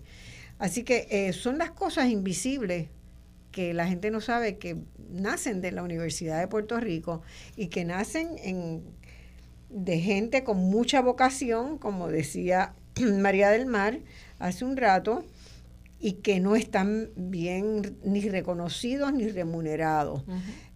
Así 0.58 0.84
que 0.84 1.08
eh, 1.10 1.32
son 1.32 1.58
las 1.58 1.70
cosas 1.72 2.08
invisibles 2.08 2.88
que 3.50 3.74
la 3.74 3.86
gente 3.86 4.10
no 4.10 4.20
sabe 4.20 4.58
que 4.58 4.76
nacen 5.10 5.60
de 5.60 5.72
la 5.72 5.82
Universidad 5.82 6.40
de 6.40 6.48
Puerto 6.48 6.80
Rico 6.80 7.22
y 7.54 7.68
que 7.68 7.84
nacen 7.84 8.36
en, 8.38 8.82
de 9.68 10.00
gente 10.00 10.44
con 10.44 10.58
mucha 10.58 11.00
vocación, 11.02 11.78
como 11.78 12.08
decía 12.08 12.74
María 13.20 13.50
del 13.50 13.66
Mar 13.66 13.98
hace 14.38 14.64
un 14.64 14.76
rato, 14.76 15.24
y 16.04 16.14
que 16.14 16.40
no 16.40 16.56
están 16.56 17.10
bien 17.14 17.96
ni 18.02 18.28
reconocidos 18.28 19.12
ni 19.12 19.28
remunerados 19.28 20.24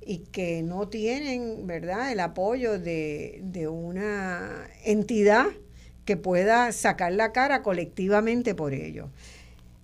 y 0.01 0.19
que 0.19 0.63
no 0.63 0.89
tienen, 0.89 1.67
¿verdad?, 1.67 2.13
el 2.13 2.21
apoyo 2.21 2.79
de, 2.79 3.41
de, 3.43 3.67
una 3.67 4.69
entidad 4.85 5.47
que 6.05 6.17
pueda 6.17 6.71
sacar 6.71 7.13
la 7.13 7.33
cara 7.33 7.65
colectivamente 7.65 8.55
por 8.55 8.73
ello. 8.73 9.11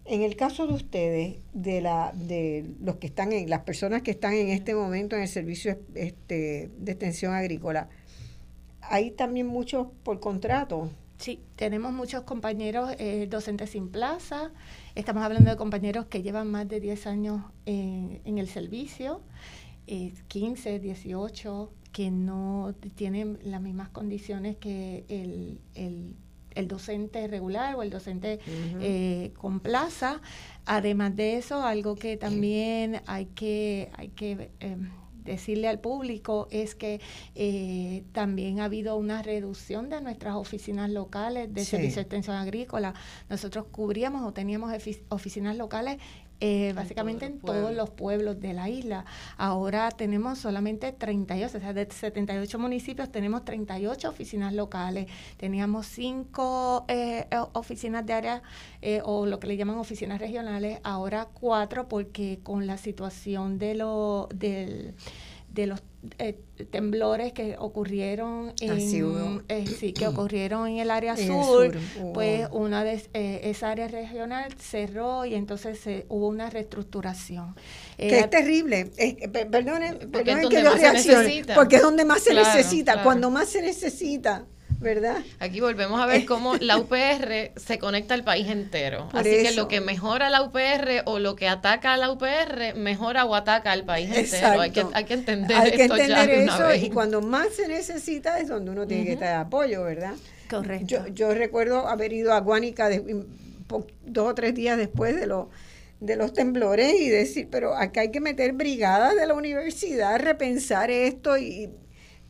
En 0.05 0.23
el 0.23 0.37
caso 0.37 0.69
de 0.69 0.75
ustedes, 0.75 1.37
de 1.53 1.81
la 1.81 2.13
de 2.15 2.65
los 2.81 2.97
que 2.97 3.09
están 3.09 3.33
en 3.33 3.51
las 3.51 3.63
personas 3.63 4.03
que 4.03 4.13
están 4.13 4.35
en 4.35 4.49
este 4.49 4.77
momento 4.77 5.17
en 5.17 5.23
el 5.23 5.29
servicio 5.29 5.77
este, 5.95 6.71
de 6.79 6.93
extensión 6.93 7.35
agrícola, 7.35 7.89
hay 8.81 9.11
también 9.11 9.49
muchos 9.49 9.89
por 10.05 10.21
contrato. 10.21 10.89
Sí, 11.23 11.39
tenemos 11.55 11.93
muchos 11.93 12.25
compañeros 12.25 12.91
eh, 12.99 13.29
docentes 13.31 13.71
sin 13.71 13.91
plaza, 13.91 14.51
Estamos 14.97 15.23
hablando 15.23 15.51
de 15.53 15.57
compañeros 15.57 16.07
que 16.07 16.21
llevan 16.21 16.51
más 16.51 16.69
de 16.69 16.81
10 16.81 17.07
años 17.07 17.43
en, 17.65 18.39
el 18.39 18.49
servicio, 18.49 19.21
15, 19.87 20.75
eh, 20.75 20.79
18, 20.81 21.73
que 21.93 22.11
no 22.11 22.75
tienen 22.97 23.39
las 23.45 23.61
mismas 23.63 23.89
condiciones 23.91 24.57
que 24.57 25.05
el, 25.09 26.67
docente 26.67 27.29
regular 27.29 27.77
o 27.77 27.85
el 27.85 27.91
docente 27.91 28.41
eh, 28.81 29.33
con 29.39 29.61
plaza. 29.61 30.21
Además 30.67 31.15
de 31.15 31.37
eso, 31.37 31.65
algo 31.65 31.95
que 31.95 32.17
también 32.17 33.01
hay 33.07 33.27
que, 33.27 33.93
hay 33.95 34.09
que 34.09 34.51
em, 34.59 34.91
decirle 35.25 35.69
al 35.69 35.81
público 35.81 36.49
es 36.51 36.75
que 36.75 37.01
eh, 37.35 38.05
también 38.13 38.61
ha 38.61 38.65
habido 38.65 38.97
una 38.97 39.23
reducción 39.23 39.89
de 39.89 40.01
nuestras 40.01 40.35
oficinas 40.35 40.91
locales 40.91 41.53
de 41.53 41.65
servicio 41.65 41.97
de 41.97 42.03
extensión 42.03 42.37
agrícola. 42.37 42.95
Nosotros 43.29 43.67
cubríamos 43.71 44.23
o 44.23 44.33
teníamos 44.33 44.73
oficinas 45.09 45.57
locales 45.57 45.99
eh, 46.45 46.73
básicamente 46.75 47.25
en 47.25 47.39
todos 47.39 47.73
los 47.73 47.91
pueblos 47.91 48.41
de 48.41 48.53
la 48.53 48.69
isla. 48.69 49.05
Ahora 49.37 49.93
tenemos 49.93 50.41
solamente 50.41 50.91
38, 50.91 51.57
o 51.57 51.61
sea, 51.61 51.73
de 51.73 51.89
78 51.89 52.59
municipios 52.59 53.13
tenemos 53.13 53.45
38 53.45 54.09
oficinas 54.09 54.53
locales. 54.53 55.07
Teníamos 55.37 55.87
5 55.87 56.87
eh, 56.89 57.27
oficinas 57.53 58.05
de 58.05 58.13
área 58.13 58.43
o 59.05 59.27
lo 59.27 59.39
que 59.39 59.47
le 59.47 59.57
llaman 59.57 59.79
oficinas 59.79 60.21
regionales, 60.21 60.81
ahora 60.83 61.29
4 61.33 61.89
porque 61.89 62.41
con 62.43 62.67
la 62.67 62.77
situación 62.77 63.59
de 63.59 63.77
lo 63.77 64.29
del 64.35 64.95
de 65.55 65.67
los 65.67 65.83
eh, 66.19 66.41
temblores 66.71 67.33
que 67.33 67.57
ocurrieron 67.59 68.49
ah, 68.49 68.53
en 68.61 69.45
eh, 69.49 69.67
sí, 69.67 69.93
que 69.93 70.07
ocurrieron 70.07 70.67
en 70.67 70.79
el 70.79 70.91
área 70.91 71.17
sur, 71.17 71.73
pues 72.15 72.49
una 72.51 72.83
de 72.83 73.05
eh, 73.15 73.41
esa 73.45 73.71
área 73.71 73.87
regional 73.87 74.53
cerró 74.59 75.25
y 75.25 75.35
entonces 75.35 75.79
se, 75.79 76.07
hubo 76.09 76.29
una 76.29 76.51
reestructuración. 76.51 77.55
que 77.97 78.19
es 78.19 78.31
terrible. 78.31 78.91
perdonen, 79.51 80.11
perdonen 80.11 80.49
que 80.49 80.63
yo 80.63 80.75
reaccione, 80.75 81.45
porque 81.55 81.77
es 81.77 81.83
donde 81.83 82.05
más 82.05 82.23
se 82.23 82.35
necesita. 82.35 83.03
Cuando 83.03 83.31
más 83.31 83.49
se 83.49 83.63
necesita, 83.63 84.47
¿verdad? 84.83 85.23
Aquí 85.39 85.61
volvemos 85.61 86.01
a 86.01 86.07
ver 86.07 86.27
cómo 86.27 86.57
la 86.57 86.77
UPR 86.77 87.53
se 87.57 87.79
conecta 87.79 88.15
al 88.15 88.25
país 88.25 88.49
entero. 88.49 89.09
Así 89.13 89.31
que 89.31 89.53
lo 89.53 89.69
que 89.69 89.81
mejora 89.81 90.29
la 90.29 90.43
UPR 90.43 91.03
o 91.07 91.19
lo 91.19 91.37
que 91.37 91.49
ataca 91.49 91.95
a 91.95 91.97
la 91.97 92.11
UPR, 92.11 92.75
mejora 92.77 93.25
o 93.25 93.35
ataca 93.35 93.73
al 93.73 93.85
país 93.85 94.11
entero. 94.15 94.61
Hay 94.61 94.71
que, 94.71 94.85
hay 94.93 95.05
que 95.05 95.15
entender, 95.15 95.57
hay 95.57 95.73
que 95.73 95.85
entender 95.85 96.31
eso 96.31 96.75
y 96.75 96.91
cuando 96.91 97.23
más 97.23 97.55
se 97.55 97.69
necesita 97.69 98.39
es 98.39 98.49
donde 98.49 98.71
uno 98.71 98.87
tiene 98.87 99.05
que 99.05 99.13
estar 99.13 99.29
de 99.29 99.35
apoyo, 99.35 99.85
¿verdad? 99.85 100.15
Correcto. 100.51 100.87
Yo, 100.87 101.07
yo 101.09 101.35
recuerdo 101.35 101.89
haber 101.89 102.13
ido 102.13 102.33
a 102.33 102.41
Guánica 102.41 102.91
dos 103.69 104.29
o 104.29 104.35
tres 104.35 104.55
días 104.55 104.77
después 104.77 105.17
de 105.17 105.27
los 105.27 105.47
de 106.01 106.17
los 106.17 106.33
temblores 106.33 107.01
y 107.01 107.09
decir, 107.09 107.47
pero 107.49 107.77
acá 107.77 108.01
hay 108.01 108.11
que 108.11 108.21
meter 108.21 108.55
brigadas 108.55 109.15
de 109.15 109.25
la 109.25 109.35
universidad, 109.35 110.19
repensar 110.19 110.91
esto 110.91 111.39
y, 111.39 111.71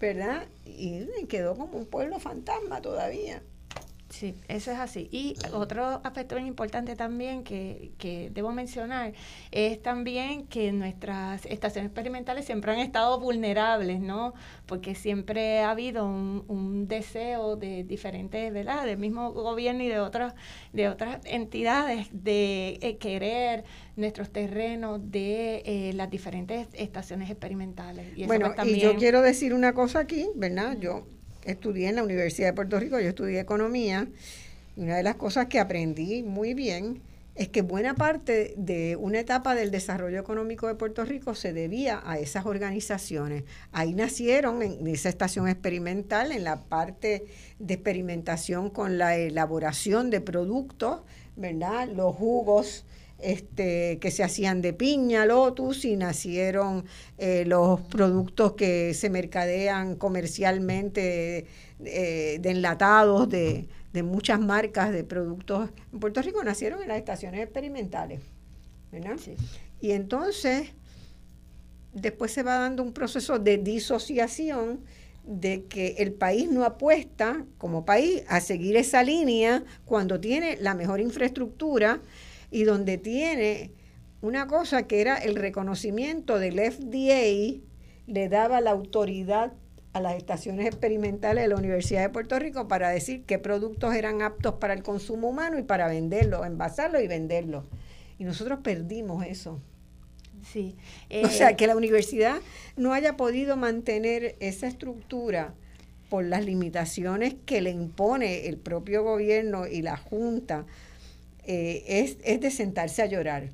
¿verdad? 0.03 0.49
Y 0.67 1.07
quedó 1.29 1.57
como 1.57 1.79
un 1.79 1.87
pueblo 1.87 2.19
fantasma 2.19 2.83
todavía. 2.83 3.41
Sí, 4.13 4.35
eso 4.47 4.71
es 4.71 4.79
así. 4.79 5.09
Y 5.11 5.37
otro 5.55 6.03
aspecto 6.05 6.35
bien 6.35 6.47
importante 6.47 6.97
también 6.97 7.45
que, 7.45 7.93
que, 7.97 8.29
debo 8.31 8.53
mencionar 8.53 9.15
es 9.51 9.81
también 9.81 10.47
que 10.49 10.71
nuestras 10.71 11.47
estaciones 11.47 11.89
experimentales 11.89 12.45
siempre 12.45 12.73
han 12.73 12.81
estado 12.81 13.19
vulnerables, 13.19 14.01
¿no? 14.01 14.35
Porque 14.67 14.95
siempre 14.95 15.61
ha 15.61 15.71
habido 15.71 16.05
un, 16.05 16.87
deseo 16.89 17.57
de 17.57 17.85
diferentes, 17.85 18.53
¿verdad? 18.53 18.85
Del 18.85 18.99
mismo 18.99 19.33
gobierno 19.33 19.83
y 19.83 19.89
de 19.89 20.01
otras, 20.01 20.35
de 20.75 20.91
otras 20.91 21.21
entidades 21.25 22.09
de 22.13 22.79
eh, 22.83 22.99
querer 22.99 23.65
nuestros 23.97 24.31
terrenos 24.31 25.11
de 25.11 25.63
eh, 25.65 25.93
las 25.95 26.11
diferentes 26.11 26.69
estaciones 26.75 27.31
experimentales. 27.31 28.13
Y 28.15 28.27
bueno, 28.27 28.53
y 28.63 28.79
yo 28.79 28.95
quiero 28.97 29.23
decir 29.23 29.55
una 29.55 29.73
cosa 29.73 30.01
aquí, 30.01 30.29
¿verdad? 30.35 30.77
Yo 30.79 31.07
estudié 31.45 31.89
en 31.89 31.97
la 31.97 32.03
Universidad 32.03 32.49
de 32.49 32.53
Puerto 32.55 32.79
Rico, 32.79 33.01
yo 33.01 33.09
estudié 33.09 33.41
economía, 33.41 34.09
una 34.77 34.97
de 34.97 35.03
las 35.03 35.17
cosas 35.17 35.47
que 35.47 35.61
aprendí 35.61 36.23
muy 36.23 36.55
bien 36.55 37.03
es 37.35 37.49
que 37.49 37.63
buena 37.63 37.95
parte 37.95 38.55
de 38.59 38.97
una 38.97 39.21
etapa 39.21 39.55
del 39.55 39.71
desarrollo 39.71 40.19
económico 40.19 40.67
de 40.67 40.75
Puerto 40.75 41.05
Rico 41.05 41.35
se 41.35 41.53
debía 41.53 42.03
a 42.05 42.19
esas 42.19 42.45
organizaciones. 42.45 43.45
Ahí 43.73 43.95
nacieron 43.95 44.63
en 44.63 44.87
esa 44.87 45.09
estación 45.09 45.49
experimental, 45.49 46.31
en 46.33 46.45
la 46.45 46.65
parte 46.65 47.25
de 47.59 47.75
experimentación 47.75 48.69
con 48.69 48.99
la 48.99 49.17
elaboración 49.17 50.11
de 50.11 50.21
productos, 50.21 51.01
¿verdad? 51.37 51.89
Los 51.89 52.15
jugos 52.17 52.85
este, 53.23 53.99
que 54.01 54.11
se 54.11 54.25
hacían 54.25 54.63
de 54.63 54.73
piña, 54.73 55.25
lotus, 55.27 55.85
y 55.85 55.97
nacieron 55.97 56.85
eh, 57.19 57.45
los 57.47 57.81
productos 57.83 58.55
que 58.55 58.95
se 58.95 59.11
mercadean 59.11 59.97
comercialmente 59.97 61.47
eh, 61.85 62.39
de 62.41 62.51
enlatados 62.51 63.29
de, 63.29 63.69
muchas 64.03 64.41
marcas 64.41 64.91
de 64.91 65.05
productos 65.05 65.71
en 65.93 66.01
Puerto 66.01 66.23
Rico, 66.23 66.43
nacieron 66.43 66.83
en 66.83 66.89
las 66.89 66.99
estaciones 66.99 67.43
experimentales. 67.43 68.21
Y 69.81 69.93
entonces, 69.93 70.71
después 71.93 72.33
se 72.33 72.43
va 72.43 72.59
dando 72.59 72.83
un 72.83 72.93
proceso 72.93 73.39
de 73.39 73.59
disociación 73.59 74.81
de 75.25 75.65
que 75.65 75.95
el 75.99 76.13
país 76.13 76.51
no 76.51 76.65
apuesta 76.65 77.45
como 77.59 77.85
país 77.85 78.25
a 78.29 78.41
seguir 78.41 78.77
esa 78.77 79.03
línea 79.03 79.63
cuando 79.85 80.19
tiene 80.19 80.57
la 80.57 80.75
mejor 80.75 81.01
infraestructura 81.01 82.01
y 82.53 82.65
donde 82.65 82.99
tiene 82.99 83.73
una 84.21 84.47
cosa 84.47 84.87
que 84.87 85.01
era 85.01 85.17
el 85.17 85.35
reconocimiento 85.35 86.39
del 86.39 86.61
FDA, 86.61 87.61
le 88.07 88.29
daba 88.29 88.61
la 88.61 88.71
autoridad 88.71 89.55
a 89.95 90.01
las 90.01 90.15
estaciones 90.15 90.67
experimentales 90.67 91.43
de 91.43 91.49
la 91.49 91.57
Universidad 91.57 92.03
de 92.03 92.11
Puerto 92.11 92.39
Rico 92.39 92.69
para 92.69 92.91
decir 92.91 93.25
qué 93.25 93.39
productos 93.39 93.95
eran 93.95 94.23
aptos 94.23 94.55
para 94.55 94.75
el 94.75 94.83
consumo 94.83 95.31
humano 95.31 95.59
y 95.59 95.63
para 95.63 95.89
venderlos, 95.89 96.47
envasarlos 96.47 97.03
y 97.03 97.09
venderlos. 97.09 97.65
Y 98.19 98.25
nosotros 98.25 98.61
perdimos 98.63 99.27
eso. 99.27 99.61
Sí. 100.45 100.77
o 101.25 101.29
sea, 101.29 101.51
eh, 101.51 101.57
que 101.57 101.67
la 101.67 101.77
universidad 101.77 102.37
no 102.77 102.93
haya 102.93 103.17
podido 103.17 103.57
mantener 103.57 104.37
esa 104.41 104.67
estructura 104.67 105.55
por 106.09 106.25
las 106.25 106.45
limitaciones 106.45 107.35
que 107.47 107.61
le 107.61 107.71
impone 107.71 108.49
el 108.49 108.59
propio 108.59 109.03
gobierno 109.03 109.67
y 109.67 109.83
la 109.83 109.97
Junta 109.97 110.67
eh, 111.45 111.85
es, 111.87 112.19
es, 112.25 112.41
de 112.41 112.51
sentarse 112.51 113.03
a 113.03 113.07
llorar, 113.07 113.51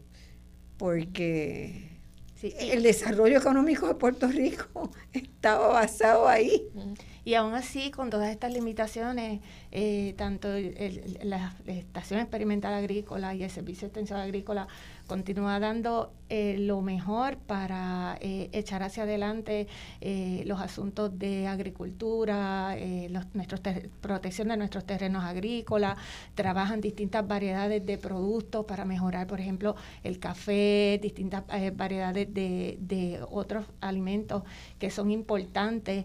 porque 0.76 1.88
el 2.42 2.82
desarrollo 2.82 3.38
económico 3.38 3.88
de 3.88 3.94
Puerto 3.94 4.28
Rico 4.28 4.90
estaba 5.12 5.68
basado 5.68 6.28
ahí. 6.28 6.68
Y 7.24 7.34
aún 7.34 7.54
así, 7.54 7.90
con 7.90 8.10
todas 8.10 8.30
estas 8.30 8.52
limitaciones, 8.52 9.40
eh, 9.72 10.14
tanto 10.16 10.48
la 11.22 11.54
Estación 11.66 12.20
Experimental 12.20 12.72
Agrícola 12.74 13.34
y 13.34 13.42
el 13.42 13.50
Servicio 13.50 13.82
de 13.82 13.86
Extensión 13.88 14.20
Agrícola 14.20 14.68
continúa 15.06 15.58
dando 15.58 16.12
eh, 16.30 16.56
lo 16.58 16.82
mejor 16.82 17.38
para 17.38 18.18
eh, 18.20 18.50
echar 18.52 18.82
hacia 18.82 19.04
adelante 19.04 19.66
eh, 20.02 20.42
los 20.44 20.60
asuntos 20.60 21.18
de 21.18 21.46
agricultura, 21.46 22.76
los, 23.08 23.34
nuestros 23.34 23.60
protección 24.00 24.48
de 24.48 24.56
nuestros 24.56 24.84
terrenos 24.84 25.24
agrícolas, 25.24 25.96
trabajan 26.34 26.80
distintas 26.80 27.26
variedades 27.26 27.84
de 27.84 27.96
productos 27.96 28.66
para 28.66 28.84
mejorar, 28.84 29.26
por 29.26 29.40
ejemplo, 29.40 29.74
el 30.04 30.18
café, 30.18 30.98
distintas 31.00 31.44
variedades 31.74 32.32
de, 32.32 32.76
de, 32.80 33.20
otros 33.30 33.64
alimentos 33.80 34.42
que 34.78 34.90
son 34.90 35.10
importantes. 35.10 36.04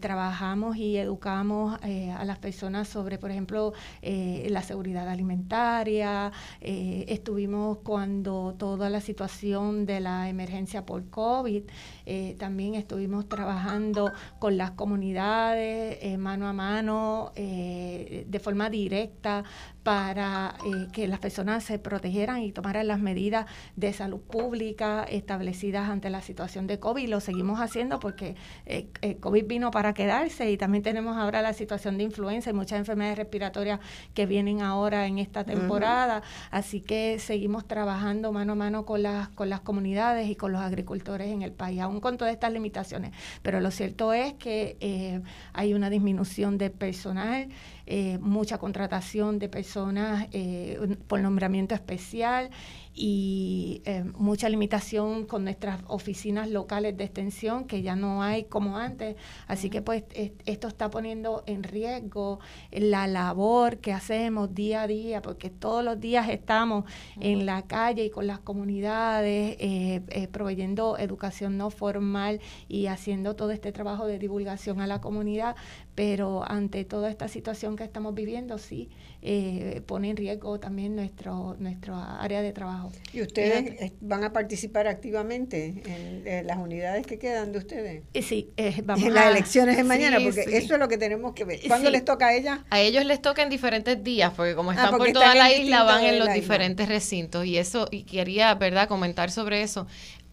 trabajamos 0.00 0.76
y 0.76 0.96
educamos 0.96 1.78
a 1.82 2.24
las 2.24 2.38
personas 2.38 2.88
sobre, 2.88 3.18
por 3.18 3.30
ejemplo, 3.30 3.72
la 4.02 4.62
seguridad 4.62 5.08
alimentaria. 5.08 6.32
estuvimos 6.60 7.78
cuando 7.78 8.54
toda 8.58 8.90
la 8.90 9.00
situación 9.00 9.43
de 9.44 10.00
la 10.00 10.28
emergencia 10.30 10.86
por 10.86 11.10
COVID, 11.10 11.64
eh, 12.06 12.36
también 12.38 12.74
estuvimos 12.74 13.28
trabajando 13.28 14.12
con 14.38 14.56
las 14.56 14.72
comunidades 14.72 15.98
eh, 16.02 16.18
mano 16.18 16.46
a 16.46 16.52
mano, 16.52 17.32
eh, 17.34 18.26
de 18.28 18.38
forma 18.38 18.70
directa, 18.70 19.44
para 19.82 20.56
que 20.92 21.06
las 21.08 21.18
personas 21.18 21.62
se 21.62 21.78
protegieran 21.78 22.40
y 22.40 22.52
tomaran 22.52 22.88
las 22.88 23.00
medidas 23.00 23.44
de 23.76 23.92
salud 23.92 24.20
pública 24.20 25.04
establecidas 25.04 25.90
ante 25.90 26.08
la 26.08 26.22
situación 26.22 26.66
de 26.66 26.78
COVID. 26.78 27.06
Lo 27.06 27.20
seguimos 27.20 27.60
haciendo 27.60 28.00
porque 28.00 28.34
el 28.64 29.18
COVID 29.20 29.46
vino 29.46 29.70
para 29.70 29.92
quedarse 29.92 30.50
y 30.50 30.56
también 30.56 30.82
tenemos 30.82 31.18
ahora 31.18 31.42
la 31.42 31.52
situación 31.52 31.98
de 31.98 32.04
influenza 32.04 32.48
y 32.48 32.54
muchas 32.54 32.78
enfermedades 32.78 33.18
respiratorias 33.18 33.78
que 34.14 34.24
vienen 34.24 34.62
ahora 34.62 35.06
en 35.06 35.18
esta 35.18 35.44
temporada. 35.44 36.22
Así 36.50 36.80
que 36.80 37.18
seguimos 37.18 37.66
trabajando 37.66 38.32
mano 38.32 38.52
a 38.52 38.56
mano 38.56 38.86
con 38.86 39.02
las, 39.02 39.28
con 39.28 39.50
las 39.50 39.60
comunidades 39.60 40.30
y 40.30 40.34
con 40.34 40.52
los 40.52 40.62
agricultores 40.62 41.28
en 41.28 41.42
el 41.42 41.52
país 41.52 41.82
con 42.00 42.16
todas 42.16 42.32
estas 42.32 42.52
limitaciones. 42.52 43.12
Pero 43.42 43.60
lo 43.60 43.70
cierto 43.70 44.12
es 44.12 44.34
que 44.34 44.76
eh, 44.80 45.20
hay 45.52 45.74
una 45.74 45.90
disminución 45.90 46.58
de 46.58 46.70
personal, 46.70 47.48
eh, 47.86 48.18
mucha 48.18 48.58
contratación 48.58 49.38
de 49.38 49.48
personas 49.48 50.28
eh, 50.32 50.96
por 51.06 51.20
nombramiento 51.20 51.74
especial 51.74 52.50
y 52.94 53.82
eh, 53.84 54.04
mucha 54.16 54.48
limitación 54.48 55.26
con 55.26 55.42
nuestras 55.44 55.80
oficinas 55.88 56.48
locales 56.48 56.96
de 56.96 57.04
extensión 57.04 57.64
que 57.64 57.82
ya 57.82 57.96
no 57.96 58.22
hay 58.22 58.44
como 58.44 58.76
antes. 58.78 59.16
Así 59.48 59.68
que 59.68 59.82
pues 59.82 60.04
esto 60.46 60.68
está 60.68 60.90
poniendo 60.90 61.42
en 61.46 61.64
riesgo 61.64 62.38
la 62.70 63.08
labor 63.08 63.78
que 63.78 63.92
hacemos 63.92 64.54
día 64.54 64.82
a 64.82 64.86
día, 64.86 65.22
porque 65.22 65.50
todos 65.50 65.84
los 65.84 65.98
días 65.98 66.28
estamos 66.28 66.84
en 67.20 67.46
la 67.46 67.62
calle 67.62 68.04
y 68.04 68.10
con 68.10 68.28
las 68.28 68.38
comunidades 68.38 69.56
eh, 69.58 70.02
eh, 70.08 70.28
proveyendo 70.28 70.96
educación 70.96 71.56
no 71.56 71.70
formal 71.70 72.40
y 72.68 72.86
haciendo 72.86 73.34
todo 73.34 73.50
este 73.50 73.72
trabajo 73.72 74.06
de 74.06 74.18
divulgación 74.18 74.80
a 74.80 74.86
la 74.86 75.00
comunidad, 75.00 75.56
pero 75.94 76.48
ante 76.48 76.84
toda 76.84 77.10
esta 77.10 77.26
situación 77.26 77.76
que 77.76 77.84
estamos 77.84 78.14
viviendo, 78.14 78.58
sí, 78.58 78.88
eh, 79.26 79.80
pone 79.86 80.10
en 80.10 80.18
riesgo 80.18 80.60
también 80.60 80.94
nuestro, 80.94 81.56
nuestro 81.58 81.96
área 81.96 82.42
de 82.42 82.52
trabajo. 82.52 82.92
¿Y 83.10 83.22
ustedes 83.22 83.92
van 84.02 84.22
a 84.22 84.34
participar 84.34 84.86
activamente 84.86 85.82
en, 85.86 86.46
las 86.46 86.58
unidades 86.58 87.06
que 87.06 87.18
quedan 87.18 87.50
de 87.50 87.58
ustedes? 87.58 88.02
Eh, 88.12 88.20
sí, 88.20 88.50
eh, 88.58 88.82
vamos 88.84 89.02
En 89.02 89.14
las 89.14 89.28
elecciones 89.28 89.78
de 89.78 89.84
mañana, 89.84 90.18
porque 90.22 90.42
eso 90.42 90.74
es 90.74 90.78
lo 90.78 90.88
que 90.88 90.98
tenemos 90.98 91.32
que 91.32 91.46
ver. 91.46 91.58
¿Cuándo 91.66 91.90
les 91.90 92.04
toca 92.04 92.26
a 92.26 92.34
ellas? 92.34 92.60
A 92.68 92.80
ellos 92.80 93.06
les 93.06 93.22
toca 93.22 93.42
en 93.42 93.48
diferentes 93.48 94.04
días, 94.04 94.30
porque 94.36 94.54
como 94.54 94.72
ah, 94.72 94.74
están 94.74 94.98
por 94.98 95.10
toda 95.10 95.34
la 95.34 95.50
isla, 95.50 95.84
van 95.84 96.04
en 96.04 96.18
los 96.18 96.30
diferentes 96.34 96.86
recintos. 96.86 97.46
Y 97.46 97.56
eso, 97.56 97.88
y 97.90 98.02
quería, 98.02 98.54
¿verdad?, 98.54 98.88
comentar 98.88 99.30
sobre 99.30 99.62
eso 99.62 99.86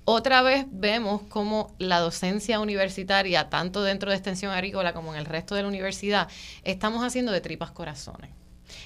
otra 0.03 0.41
vez 0.41 0.65
vemos 0.69 1.21
como 1.29 1.73
la 1.77 1.99
docencia 1.99 2.59
universitaria, 2.59 3.49
tanto 3.49 3.83
dentro 3.83 4.09
de 4.09 4.17
extensión 4.17 4.51
agrícola 4.51 4.93
como 4.93 5.13
en 5.13 5.19
el 5.19 5.25
resto 5.25 5.55
de 5.55 5.61
la 5.61 5.67
universidad, 5.67 6.27
estamos 6.63 7.05
haciendo 7.05 7.31
de 7.31 7.39
tripas 7.39 7.71
corazones. 7.71 8.40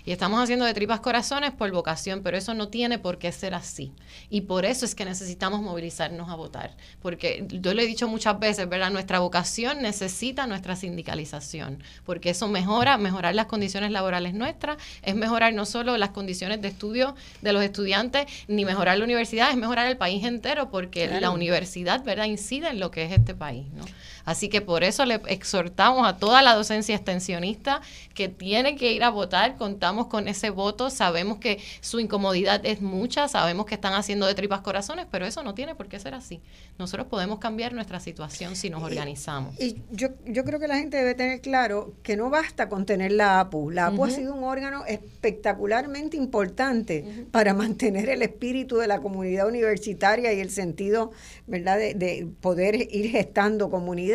Y 0.06 0.11
estamos 0.11 0.41
haciendo 0.41 0.65
de 0.65 0.73
tripas 0.73 0.99
corazones 0.99 1.52
por 1.52 1.72
vocación, 1.72 2.22
pero 2.22 2.38
eso 2.38 2.53
no 2.53 2.68
tiene 2.68 2.99
por 2.99 3.18
qué 3.18 3.32
ser 3.32 3.56
así. 3.56 3.91
Y 4.30 4.41
por 4.41 4.65
eso 4.65 4.86
es 4.86 4.94
que 4.94 5.03
necesitamos 5.03 5.61
movilizarnos 5.61 6.30
a 6.30 6.36
votar. 6.36 6.76
Porque 7.02 7.45
yo 7.49 7.73
lo 7.73 7.82
he 7.82 7.88
dicho 7.88 8.07
muchas 8.07 8.40
veces, 8.40 8.69
¿verdad? 8.69 8.91
Nuestra 8.91 9.19
vocación 9.19 9.82
necesita 9.82 10.45
nuestra 10.48 10.76
sindicalización, 10.76 11.84
porque 12.06 12.30
eso 12.30 12.48
mejora, 12.48 12.98
mejorar 12.98 13.34
las 13.34 13.48
condiciones 13.48 13.91
laborales 13.91 14.34
nuestras, 14.34 14.77
es 15.02 15.15
mejorar 15.15 15.53
no 15.53 15.65
solo 15.65 15.98
las 15.98 16.11
condiciones 16.11 16.61
de 16.61 16.68
estudio 16.68 17.15
de 17.41 17.53
los 17.53 17.64
estudiantes, 17.64 18.26
ni 18.48 18.64
mejorar 18.65 18.98
la 18.98 19.03
universidad, 19.03 19.49
es 19.49 19.57
mejorar 19.57 19.88
el 19.88 19.98
país 19.98 20.23
entero, 20.23 20.69
porque 20.69 21.07
la 21.19 21.32
universidad, 21.32 22.03
¿verdad?, 22.03 22.26
incide 22.26 22.69
en 22.69 22.80
lo 22.80 22.91
que 22.91 23.06
es 23.06 23.11
este 23.11 23.34
país, 23.34 23.65
¿no? 23.73 23.86
Así 24.26 24.50
que 24.50 24.62
por 24.62 24.84
eso 24.84 25.06
le 25.06 25.22
exhortamos 25.28 26.08
a 26.08 26.18
toda 26.18 26.42
la 26.42 26.56
docencia 26.56 26.96
extensionista 26.96 27.82
que 28.14 28.28
tiene 28.28 28.76
que 28.76 28.92
ir 28.92 29.04
a 29.04 29.10
votar, 29.10 29.56
contamos 29.56 30.08
con 30.08 30.28
ese 30.28 30.50
voto, 30.50 30.90
sabemos 30.90 31.38
que 31.38 31.60
su 31.82 32.00
incomodidad 32.00 32.66
es 32.66 32.82
mucha, 32.82 33.28
sabemos 33.28 33.66
que 33.66 33.76
están 33.76 33.94
haciendo 33.94 34.26
de 34.26 34.34
tripas 34.34 34.62
corazones, 34.62 35.06
pero 35.12 35.26
eso 35.26 35.44
no 35.44 35.54
tiene 35.54 35.76
por 35.76 35.88
qué 35.88 36.00
ser 36.00 36.16
así. 36.16 36.42
Nosotros 36.78 37.08
podemos 37.08 37.40
cambiar 37.40 37.74
nuestra 37.74 38.00
situación 38.00 38.56
si 38.56 38.70
nos 38.70 38.84
organizamos. 38.84 39.60
Y 39.60 39.82
yo, 39.92 40.10
yo 40.26 40.44
creo 40.44 40.60
que 40.60 40.68
la 40.68 40.78
gente 40.78 40.98
debe 40.98 41.14
tener 41.14 41.42
claro 41.42 41.94
que 42.02 42.18
no 42.18 42.30
basta 42.30 42.68
con 42.68 42.86
tener 42.86 43.12
la 43.12 43.40
APU. 43.40 43.70
La 43.70 43.88
APU 43.88 44.06
ha 44.06 44.10
sido 44.10 44.34
un 44.34 44.44
órgano 44.44 44.86
espectacularmente 44.86 46.18
importante 46.18 47.28
para 47.32 47.54
mantener 47.54 48.10
el 48.10 48.22
espíritu 48.22 48.78
de 48.78 48.88
la 48.88 49.00
comunidad 49.00 49.48
universitaria 49.48 50.34
y 50.34 50.40
el 50.40 50.50
sentido, 50.50 51.12
¿verdad?, 51.46 51.78
de, 51.78 51.94
de 51.94 52.28
poder 52.42 52.76
ir 52.76 53.12
gestando 53.12 53.70
comunidad 53.70 54.15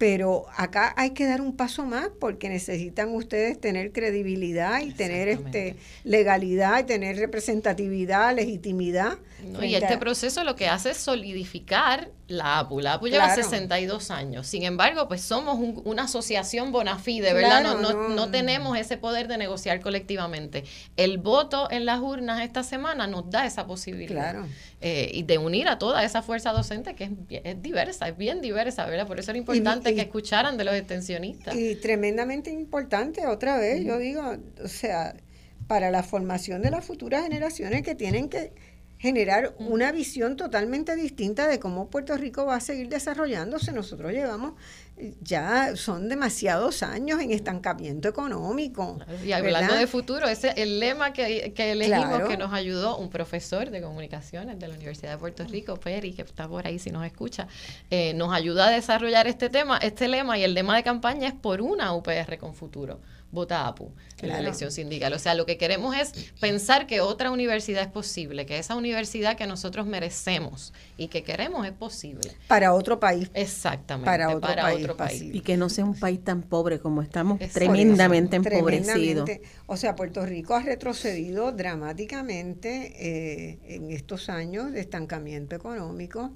pero 0.00 0.46
acá 0.56 0.94
hay 0.96 1.10
que 1.10 1.26
dar 1.26 1.42
un 1.42 1.56
paso 1.56 1.84
más 1.84 2.08
porque 2.18 2.48
necesitan 2.48 3.14
ustedes 3.14 3.60
tener 3.60 3.92
credibilidad 3.92 4.80
y 4.80 4.92
tener 4.92 5.28
este 5.28 5.76
legalidad 6.04 6.80
y 6.80 6.84
tener 6.84 7.16
representatividad, 7.16 8.34
legitimidad. 8.34 9.18
Y 9.62 9.74
este 9.74 9.98
proceso 9.98 10.44
lo 10.44 10.56
que 10.56 10.68
hace 10.68 10.90
es 10.90 10.96
solidificar 10.96 12.10
la 12.28 12.60
APU. 12.60 12.80
La 12.80 12.94
APU 12.94 13.08
lleva 13.08 13.34
62 13.34 14.10
años. 14.10 14.46
Sin 14.46 14.62
embargo, 14.62 15.08
pues 15.08 15.20
somos 15.20 15.58
una 15.84 16.04
asociación 16.04 16.72
bona 16.72 16.98
fide, 16.98 17.32
¿verdad? 17.32 17.62
no, 17.62 17.78
no, 17.80 18.08
no, 18.08 18.30
tenemos 18.30 18.78
ese 18.78 18.96
poder 18.96 19.28
de 19.28 19.36
negociar 19.36 19.80
colectivamente. 19.80 20.64
El 20.96 21.18
voto 21.18 21.70
en 21.70 21.84
las 21.84 22.00
urnas 22.00 22.42
esta 22.42 22.62
semana 22.62 23.06
nos 23.06 23.30
da 23.30 23.46
esa 23.46 23.66
posibilidad. 23.66 24.32
Claro. 24.32 24.46
Eh, 24.80 25.10
y 25.12 25.24
de 25.24 25.38
unir 25.38 25.68
a 25.68 25.78
toda 25.78 26.04
esa 26.04 26.22
fuerza 26.22 26.52
docente 26.52 26.94
que 26.94 27.10
es, 27.44 27.62
diversa, 27.62 28.08
es 28.08 28.16
bien 28.16 28.40
diversa, 28.40 28.86
¿verdad? 28.86 29.06
Por 29.06 29.18
eso 29.18 29.30
era 29.30 29.38
importante 29.38 29.94
que 29.94 30.00
escucharan 30.00 30.56
de 30.56 30.64
los 30.64 30.74
extensionistas. 30.74 31.54
Y 31.54 31.74
tremendamente 31.76 32.50
importante, 32.50 33.26
otra 33.26 33.58
vez, 33.58 33.84
yo 33.84 33.98
digo, 33.98 34.36
o 34.62 34.68
sea, 34.68 35.14
para 35.66 35.90
la 35.90 36.02
formación 36.02 36.62
de 36.62 36.70
las 36.70 36.84
futuras 36.84 37.22
generaciones 37.22 37.82
que 37.82 37.94
tienen 37.94 38.28
que 38.28 38.52
generar 39.00 39.54
una 39.58 39.92
visión 39.92 40.36
totalmente 40.36 40.94
distinta 40.94 41.48
de 41.48 41.58
cómo 41.58 41.88
Puerto 41.88 42.18
Rico 42.18 42.44
va 42.44 42.56
a 42.56 42.60
seguir 42.60 42.90
desarrollándose. 42.90 43.72
Nosotros 43.72 44.12
llevamos 44.12 44.52
ya 45.22 45.74
son 45.76 46.10
demasiados 46.10 46.82
años 46.82 47.18
en 47.20 47.30
estancamiento 47.30 48.08
económico. 48.08 48.98
Y 49.24 49.32
hablando 49.32 49.74
de 49.74 49.86
futuro, 49.86 50.28
ese 50.28 50.52
el 50.56 50.78
lema 50.80 51.14
que, 51.14 51.54
elegimos 51.56 52.28
que 52.28 52.36
nos 52.36 52.52
ayudó 52.52 52.98
un 52.98 53.08
profesor 53.08 53.70
de 53.70 53.80
comunicaciones 53.80 54.58
de 54.58 54.68
la 54.68 54.74
Universidad 54.74 55.12
de 55.12 55.18
Puerto 55.18 55.44
Rico, 55.44 55.80
Peri, 55.80 56.12
que 56.12 56.20
está 56.20 56.46
por 56.46 56.66
ahí 56.66 56.78
si 56.78 56.90
nos 56.90 57.06
escucha, 57.06 57.48
eh, 57.90 58.12
nos 58.12 58.34
ayuda 58.34 58.68
a 58.68 58.70
desarrollar 58.70 59.26
este 59.26 59.48
tema, 59.48 59.78
este 59.78 60.08
lema 60.08 60.38
y 60.38 60.42
el 60.42 60.52
lema 60.52 60.76
de 60.76 60.82
campaña 60.82 61.28
es 61.28 61.34
por 61.34 61.62
una 61.62 61.94
UPR 61.94 62.36
con 62.38 62.54
futuro 62.54 63.00
vota 63.32 63.66
APU 63.66 63.92
en 64.22 64.28
la 64.28 64.38
elección 64.38 64.70
sindical. 64.70 65.12
O 65.12 65.18
sea, 65.18 65.34
lo 65.34 65.46
que 65.46 65.56
queremos 65.56 65.96
es 65.96 66.12
pensar 66.40 66.86
que 66.86 67.00
otra 67.00 67.30
universidad 67.30 67.82
es 67.82 67.88
posible, 67.88 68.46
que 68.46 68.58
esa 68.58 68.76
universidad 68.76 69.36
que 69.36 69.46
nosotros 69.46 69.86
merecemos 69.86 70.72
y 70.96 71.08
que 71.08 71.22
queremos 71.22 71.66
es 71.66 71.72
posible. 71.72 72.32
Para 72.48 72.74
otro 72.74 73.00
país. 73.00 73.30
Exactamente. 73.34 74.06
Para 74.06 74.34
otro, 74.34 74.96
país, 74.96 75.22
Y 75.22 75.40
que 75.40 75.56
no 75.56 75.68
sea 75.68 75.84
un 75.84 75.98
país 75.98 76.22
tan 76.22 76.42
pobre 76.42 76.80
como 76.80 77.02
estamos, 77.02 77.38
tremendamente 77.52 78.36
empobrecidos. 78.36 79.28
O 79.66 79.76
sea, 79.76 79.94
Puerto 79.94 80.24
Rico 80.26 80.54
ha 80.54 80.62
retrocedido 80.62 81.52
dramáticamente 81.52 82.94
eh, 82.98 83.58
en 83.64 83.90
estos 83.90 84.28
años 84.28 84.72
de 84.72 84.80
estancamiento 84.80 85.56
económico. 85.56 86.32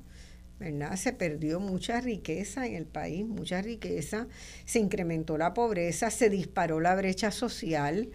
¿Verdad? 0.59 0.97
Se 0.97 1.13
perdió 1.13 1.61
mucha 1.61 2.01
riqueza 2.01 2.67
en 2.67 2.75
el 2.75 2.87
país, 2.87 3.27
mucha 3.27 3.61
riqueza, 3.63 4.29
se 4.65 4.79
incrementó 4.79 5.37
la 5.37 5.55
pobreza, 5.55 6.11
se 6.11 6.31
disparó 6.31 6.81
la 6.81 6.95
brecha 6.95 7.31
social 7.31 8.11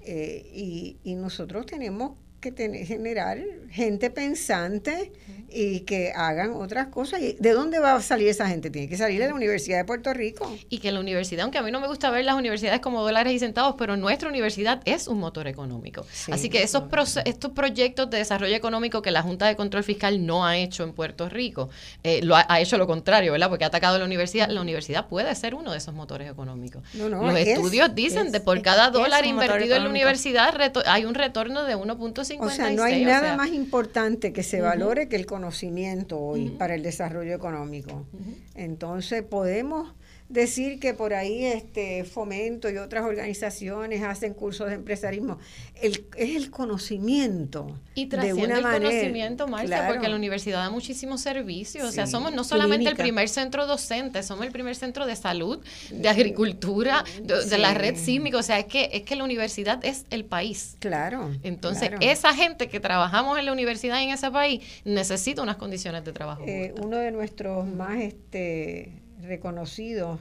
eh, 0.00 0.50
y, 0.52 0.96
y 1.04 1.14
nosotros 1.14 1.66
tenemos 1.66 2.12
que 2.42 2.52
tener, 2.52 2.84
generar 2.84 3.38
gente 3.70 4.10
pensante 4.10 5.12
y 5.48 5.80
que 5.80 6.12
hagan 6.14 6.52
otras 6.52 6.88
cosas. 6.88 7.20
¿Y 7.20 7.36
¿De 7.38 7.52
dónde 7.52 7.78
va 7.78 7.94
a 7.94 8.02
salir 8.02 8.28
esa 8.28 8.48
gente? 8.48 8.70
Tiene 8.70 8.88
que 8.88 8.96
salir 8.96 9.20
de 9.20 9.28
la 9.28 9.34
Universidad 9.34 9.78
de 9.78 9.84
Puerto 9.84 10.12
Rico. 10.12 10.50
Y 10.68 10.78
que 10.78 10.90
la 10.92 11.00
universidad, 11.00 11.42
aunque 11.44 11.58
a 11.58 11.62
mí 11.62 11.70
no 11.70 11.80
me 11.80 11.86
gusta 11.86 12.10
ver 12.10 12.24
las 12.24 12.34
universidades 12.34 12.80
como 12.80 13.02
dólares 13.02 13.32
y 13.32 13.38
centavos, 13.38 13.76
pero 13.78 13.96
nuestra 13.96 14.28
universidad 14.28 14.80
es 14.84 15.08
un 15.08 15.18
motor 15.18 15.46
económico. 15.46 16.06
Así 16.30 16.48
que 16.48 16.62
esos 16.62 16.84
estos 17.24 17.52
proyectos 17.52 18.10
de 18.10 18.18
desarrollo 18.18 18.56
económico 18.56 19.02
que 19.02 19.10
la 19.10 19.22
Junta 19.22 19.46
de 19.46 19.56
Control 19.56 19.84
Fiscal 19.84 20.26
no 20.26 20.44
ha 20.44 20.56
hecho 20.56 20.84
en 20.84 20.92
Puerto 20.92 21.28
Rico, 21.28 21.70
eh, 22.02 22.20
lo 22.22 22.36
ha, 22.36 22.60
hecho 22.60 22.76
lo 22.76 22.86
contrario, 22.86 23.32
¿verdad? 23.32 23.48
Porque 23.48 23.64
ha 23.64 23.68
atacado 23.68 23.96
a 23.96 23.98
la 23.98 24.04
universidad. 24.04 24.48
La 24.48 24.60
universidad 24.60 25.06
puede 25.06 25.34
ser 25.34 25.54
uno 25.54 25.70
de 25.70 25.78
esos 25.78 25.94
motores 25.94 26.30
económicos. 26.30 26.82
Los 26.94 27.36
estudios 27.36 27.94
dicen 27.94 28.32
que 28.32 28.40
por 28.40 28.60
cada 28.62 28.90
dólar 28.90 29.24
invertido 29.26 29.76
en 29.76 29.84
la 29.84 29.90
universidad 29.90 30.54
hay 30.86 31.04
un 31.04 31.14
retorno 31.14 31.64
de 31.64 31.76
1.5 31.76 32.31
o 32.38 32.50
sea, 32.50 32.70
no 32.70 32.82
hay 32.82 33.04
nada 33.04 33.36
más 33.36 33.50
importante 33.50 34.32
que 34.32 34.42
se 34.42 34.60
valore 34.60 35.08
que 35.08 35.16
el 35.16 35.26
conocimiento 35.26 36.18
hoy 36.18 36.50
para 36.50 36.74
el 36.74 36.82
desarrollo 36.82 37.34
económico. 37.34 38.06
Entonces 38.54 39.22
podemos 39.22 39.94
decir 40.32 40.80
que 40.80 40.94
por 40.94 41.12
ahí 41.12 41.44
este 41.44 42.04
fomento 42.04 42.70
y 42.70 42.78
otras 42.78 43.04
organizaciones 43.04 44.02
hacen 44.02 44.32
cursos 44.32 44.68
de 44.68 44.74
empresarismo. 44.74 45.38
El, 45.80 46.06
es 46.16 46.36
el 46.36 46.50
conocimiento. 46.50 47.78
Y 47.94 48.06
de 48.06 48.32
una 48.32 48.58
el 48.58 48.62
conocimiento, 48.62 49.46
Marcia, 49.46 49.86
porque 49.88 50.08
la 50.08 50.16
universidad 50.16 50.58
da 50.58 50.70
muchísimos 50.70 51.20
servicios. 51.20 51.86
o 51.86 51.92
sea, 51.92 52.06
somos 52.06 52.32
no 52.32 52.44
solamente 52.44 52.88
el 52.88 52.96
primer 52.96 53.28
centro 53.28 53.66
docente, 53.66 54.22
somos 54.22 54.46
el 54.46 54.52
primer 54.52 54.74
centro 54.74 55.06
de 55.06 55.16
salud, 55.16 55.60
de 55.90 56.08
agricultura, 56.08 57.04
de, 57.22 57.58
la 57.58 57.74
red 57.74 57.96
sísmica. 57.96 58.38
O 58.38 58.42
sea, 58.42 58.58
es 58.58 58.66
que, 58.66 58.88
es 58.92 59.02
que 59.02 59.16
la 59.16 59.24
universidad 59.24 59.84
es 59.84 60.06
el 60.10 60.24
país. 60.24 60.76
Claro. 60.78 61.30
Entonces, 61.42 61.90
esa 62.00 62.34
gente 62.34 62.68
que 62.68 62.80
trabajamos 62.80 63.38
en 63.38 63.46
la 63.46 63.52
universidad 63.52 64.00
y 64.00 64.04
en 64.04 64.10
ese 64.10 64.30
país 64.30 64.62
necesita 64.84 65.42
unas 65.42 65.56
condiciones 65.56 66.04
de 66.04 66.12
trabajo. 66.12 66.44
Eh, 66.46 66.74
uno 66.80 66.96
de 66.96 67.10
nuestros 67.10 67.66
más 67.66 68.00
este 68.00 69.02
reconocidos 69.22 70.20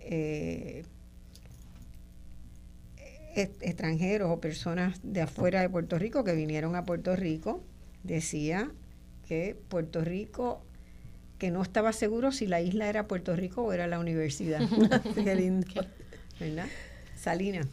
eh, 0.00 0.84
extranjeros 3.34 4.30
o 4.30 4.40
personas 4.40 4.98
de 5.02 5.22
afuera 5.22 5.60
de 5.60 5.68
Puerto 5.68 5.98
Rico 5.98 6.24
que 6.24 6.34
vinieron 6.34 6.74
a 6.76 6.84
Puerto 6.84 7.16
Rico, 7.16 7.62
decía 8.02 8.70
que 9.26 9.56
Puerto 9.68 10.02
Rico, 10.02 10.62
que 11.38 11.50
no 11.50 11.62
estaba 11.62 11.92
seguro 11.92 12.32
si 12.32 12.46
la 12.46 12.60
isla 12.60 12.88
era 12.88 13.06
Puerto 13.06 13.36
Rico 13.36 13.62
o 13.62 13.72
era 13.72 13.86
la 13.86 13.98
universidad. 13.98 14.60
Qué 15.14 15.34
lindo. 15.34 15.66
¿Verdad? 16.38 16.66
Salina. 17.16 17.68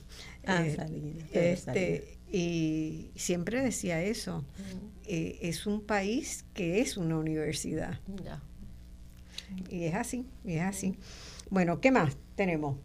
Ah, 0.46 0.64
eh, 0.66 1.26
Este, 1.34 2.18
y 2.32 3.12
siempre 3.16 3.62
decía 3.62 4.02
eso. 4.04 4.44
Eh, 5.06 5.40
es 5.42 5.66
un 5.66 5.82
país 5.82 6.46
que 6.54 6.82
es 6.82 6.98
una 6.98 7.18
universidad. 7.18 8.00
Y 9.70 9.86
es 9.86 9.96
así, 9.96 10.28
y 10.44 10.56
es 10.56 10.64
así. 10.64 10.98
Bueno, 11.50 11.80
¿qué 11.80 11.92
más 11.92 12.18
tenemos? 12.36 12.78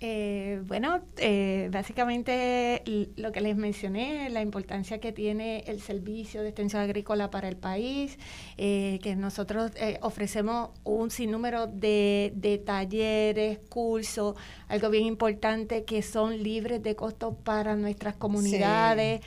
Eh, 0.00 0.62
bueno, 0.64 1.00
eh, 1.16 1.70
básicamente 1.72 2.84
lo 3.16 3.32
que 3.32 3.40
les 3.40 3.56
mencioné, 3.56 4.30
la 4.30 4.42
importancia 4.42 5.00
que 5.00 5.10
tiene 5.10 5.64
el 5.66 5.80
servicio 5.80 6.42
de 6.42 6.50
extensión 6.50 6.82
agrícola 6.82 7.30
para 7.30 7.48
el 7.48 7.56
país, 7.56 8.16
eh, 8.58 9.00
que 9.02 9.16
nosotros 9.16 9.72
ofrecemos 10.02 10.70
un 10.84 11.10
sinnúmero 11.10 11.66
de, 11.66 12.32
de, 12.36 12.58
talleres, 12.58 13.58
cursos, 13.68 14.36
algo 14.68 14.88
bien 14.90 15.04
importante 15.04 15.84
que 15.84 16.02
son 16.02 16.44
libres 16.44 16.80
de 16.80 16.94
costo 16.94 17.34
para 17.34 17.74
nuestras 17.74 18.14
comunidades. 18.14 19.20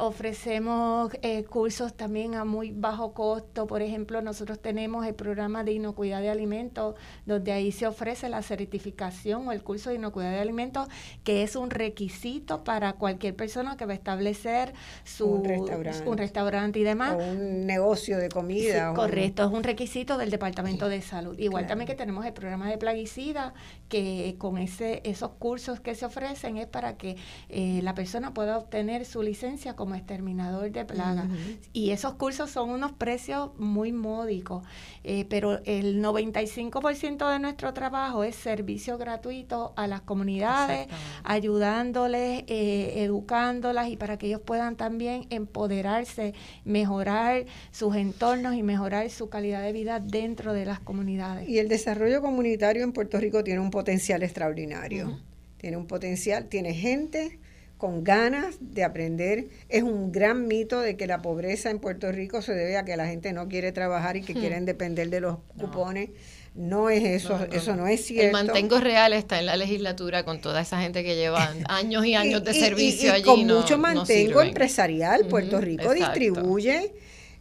ofrecemos 0.00 1.12
cursos 1.48 1.96
también 1.96 2.34
a 2.34 2.44
muy 2.44 2.72
bajo 2.72 3.12
costo. 3.12 3.66
Por 3.68 3.82
ejemplo, 3.82 4.20
nosotros 4.20 4.60
tenemos 4.60 5.06
el 5.06 5.14
programa 5.14 5.62
de 5.62 5.72
inocuidad 5.72 6.20
de 6.20 6.30
alimentos, 6.30 6.96
donde 7.24 7.52
ahí 7.52 7.70
se 7.70 7.86
ofrece 7.86 8.28
la 8.28 8.42
certificación 8.42 9.46
o 9.46 9.52
el 9.52 9.62
curso 9.62 9.75
curso 9.76 9.90
de 9.90 9.96
inocuidad 9.96 10.30
de 10.30 10.40
alimentos, 10.40 10.88
que 11.22 11.42
es 11.42 11.54
un 11.54 11.68
requisito 11.68 12.64
para 12.64 12.94
cualquier 12.94 13.36
persona 13.36 13.76
que 13.76 13.84
va 13.84 13.92
a 13.92 13.96
establecer 13.96 14.72
su 15.04 15.26
un 15.26 16.16
restaurante, 16.16 16.78
y 16.78 16.82
demás. 16.82 17.14
O 17.14 17.18
un 17.18 17.66
negocio 17.66 18.16
de 18.16 18.30
comida. 18.30 18.94
correcto, 18.94 19.44
es 19.44 19.50
un 19.50 19.62
requisito 19.62 20.16
del 20.16 20.30
Departamento 20.30 20.88
de 20.88 21.02
Salud. 21.02 21.38
Igual 21.38 21.66
también 21.66 21.86
que 21.86 21.94
tenemos 21.94 22.24
el 22.24 22.32
programa 22.32 22.70
de 22.70 22.78
plaguicida, 22.78 23.52
que 23.88 24.34
con 24.38 24.58
ese 24.58 25.00
esos 25.04 25.30
cursos 25.38 25.80
que 25.80 25.94
se 25.94 26.06
ofrecen 26.06 26.56
es 26.56 26.66
para 26.66 26.96
que 26.96 27.16
eh, 27.48 27.80
la 27.82 27.94
persona 27.94 28.34
pueda 28.34 28.58
obtener 28.58 29.04
su 29.04 29.22
licencia 29.22 29.74
como 29.74 29.94
exterminador 29.94 30.70
de 30.70 30.84
plagas. 30.84 31.26
Y 31.72 31.90
esos 31.90 32.14
cursos 32.14 32.50
son 32.50 32.70
unos 32.70 32.92
precios 32.92 33.50
muy 33.58 33.92
módicos, 33.92 34.64
eh, 35.04 35.26
pero 35.28 35.60
el 35.64 36.02
95% 36.02 37.30
de 37.30 37.38
nuestro 37.38 37.72
trabajo 37.74 38.24
es 38.24 38.36
servicio 38.36 38.98
gratuito 38.98 39.72
a 39.76 39.86
las 39.86 40.00
comunidades, 40.00 40.88
ayudándoles, 41.24 42.44
eh, 42.46 43.04
educándolas 43.04 43.88
y 43.88 43.96
para 43.96 44.18
que 44.18 44.26
ellos 44.26 44.40
puedan 44.40 44.76
también 44.76 45.26
empoderarse, 45.30 46.34
mejorar 46.64 47.46
sus 47.70 47.96
entornos 47.96 48.54
y 48.54 48.62
mejorar 48.62 49.08
su 49.10 49.28
calidad 49.28 49.62
de 49.62 49.72
vida 49.72 50.00
dentro 50.00 50.52
de 50.52 50.64
las 50.64 50.80
comunidades. 50.80 51.48
Y 51.48 51.58
el 51.58 51.68
desarrollo 51.68 52.20
comunitario 52.20 52.84
en 52.84 52.92
Puerto 52.92 53.18
Rico 53.18 53.44
tiene 53.44 53.60
un 53.60 53.70
potencial 53.76 54.22
extraordinario. 54.22 55.20
Tiene 55.58 55.76
un 55.76 55.86
potencial, 55.86 56.46
tiene 56.46 56.72
gente 56.72 57.38
con 57.76 58.04
ganas 58.04 58.56
de 58.58 58.84
aprender. 58.84 59.48
Es 59.68 59.82
un 59.82 60.12
gran 60.12 60.48
mito 60.48 60.80
de 60.80 60.96
que 60.96 61.06
la 61.06 61.20
pobreza 61.20 61.68
en 61.68 61.78
Puerto 61.78 62.10
Rico 62.10 62.40
se 62.40 62.54
debe 62.54 62.78
a 62.78 62.86
que 62.86 62.96
la 62.96 63.06
gente 63.06 63.34
no 63.34 63.48
quiere 63.48 63.72
trabajar 63.72 64.16
y 64.16 64.22
que 64.22 64.32
hmm. 64.32 64.38
quieren 64.38 64.64
depender 64.64 65.10
de 65.10 65.20
los 65.20 65.36
cupones. 65.58 66.08
No 66.54 66.88
es 66.88 67.04
eso, 67.04 67.38
eso 67.52 67.76
no 67.76 67.86
es 67.86 68.02
cierto. 68.02 68.38
El 68.38 68.46
mantengo 68.46 68.80
real 68.80 69.12
está 69.12 69.40
en 69.40 69.44
la 69.44 69.58
legislatura 69.58 70.24
con 70.24 70.40
toda 70.40 70.62
esa 70.62 70.80
gente 70.80 71.04
que 71.04 71.14
lleva 71.14 71.52
años 71.68 72.06
y 72.06 72.14
años 72.14 72.42
de 72.44 72.54
servicio 72.54 73.12
allí. 73.12 73.24
Con 73.24 73.46
mucho 73.46 73.76
mantengo 73.76 74.40
empresarial, 74.40 75.26
Puerto 75.26 75.60
Rico 75.60 75.92
distribuye, 75.92 76.94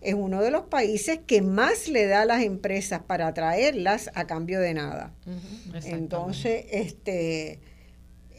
es 0.05 0.13
uno 0.13 0.41
de 0.41 0.51
los 0.51 0.63
países 0.63 1.19
que 1.25 1.41
más 1.41 1.87
le 1.87 2.05
da 2.05 2.21
a 2.21 2.25
las 2.25 2.43
empresas 2.43 3.01
para 3.01 3.27
atraerlas 3.27 4.11
a 4.13 4.27
cambio 4.27 4.59
de 4.59 4.73
nada. 4.75 5.13
Entonces, 5.83 6.65
este 6.71 7.59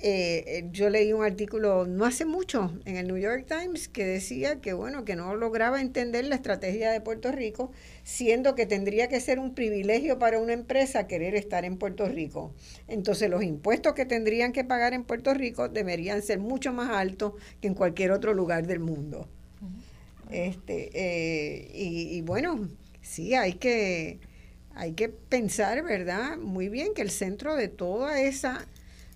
eh, 0.03 0.45
eh, 0.47 0.69
yo 0.73 0.91
leí 0.91 1.15
un 1.15 1.25
artículo 1.25 1.87
no 1.87 2.05
hace 2.05 2.27
mucho 2.27 2.71
en 2.85 2.97
el 2.97 3.09
New 3.09 3.17
York 3.17 3.47
Times 3.49 3.89
que 3.89 4.05
decía 4.05 4.61
que 4.61 4.75
bueno 4.75 5.07
que 5.07 5.17
no 5.17 5.35
lograba 5.37 5.81
entender 5.81 6.27
la 6.27 6.35
estrategia 6.35 6.91
de 6.91 7.01
Puerto 7.01 7.33
Rico 7.33 7.73
siendo 8.05 8.55
que 8.55 8.67
tendría 8.67 9.09
que 9.09 9.21
ser 9.21 9.39
un 9.39 9.55
privilegio 9.55 10.19
para 10.19 10.39
una 10.39 10.53
empresa 10.53 11.07
querer 11.07 11.35
estar 11.35 11.65
en 11.65 11.79
Puerto 11.79 12.07
Rico. 12.07 12.55
Entonces 12.89 13.31
los 13.31 13.43
impuestos 13.43 13.95
que 13.95 14.05
tendrían 14.05 14.53
que 14.53 14.65
pagar 14.65 14.93
en 14.93 15.03
Puerto 15.03 15.33
Rico 15.33 15.71
deberían 15.71 16.21
ser 16.21 16.41
mucho 16.41 16.75
más 16.75 16.91
altos 16.91 17.33
que 17.63 17.69
en 17.69 17.75
cualquier 17.75 18.13
otro 18.13 18.35
lugar 18.35 18.67
del 18.67 18.81
mundo 18.81 19.31
este 20.31 20.91
eh, 20.95 21.71
y, 21.75 22.17
y 22.17 22.21
bueno 22.23 22.69
sí 23.03 23.35
hay 23.35 23.55
que 23.55 24.21
hay 24.75 24.93
que 24.93 25.09
pensar 25.09 25.83
verdad 25.83 26.37
muy 26.37 26.69
bien 26.69 26.95
que 26.95 27.03
el 27.03 27.11
centro 27.11 27.57
de 27.57 27.69
toda 27.69 28.21
esa 28.21 28.67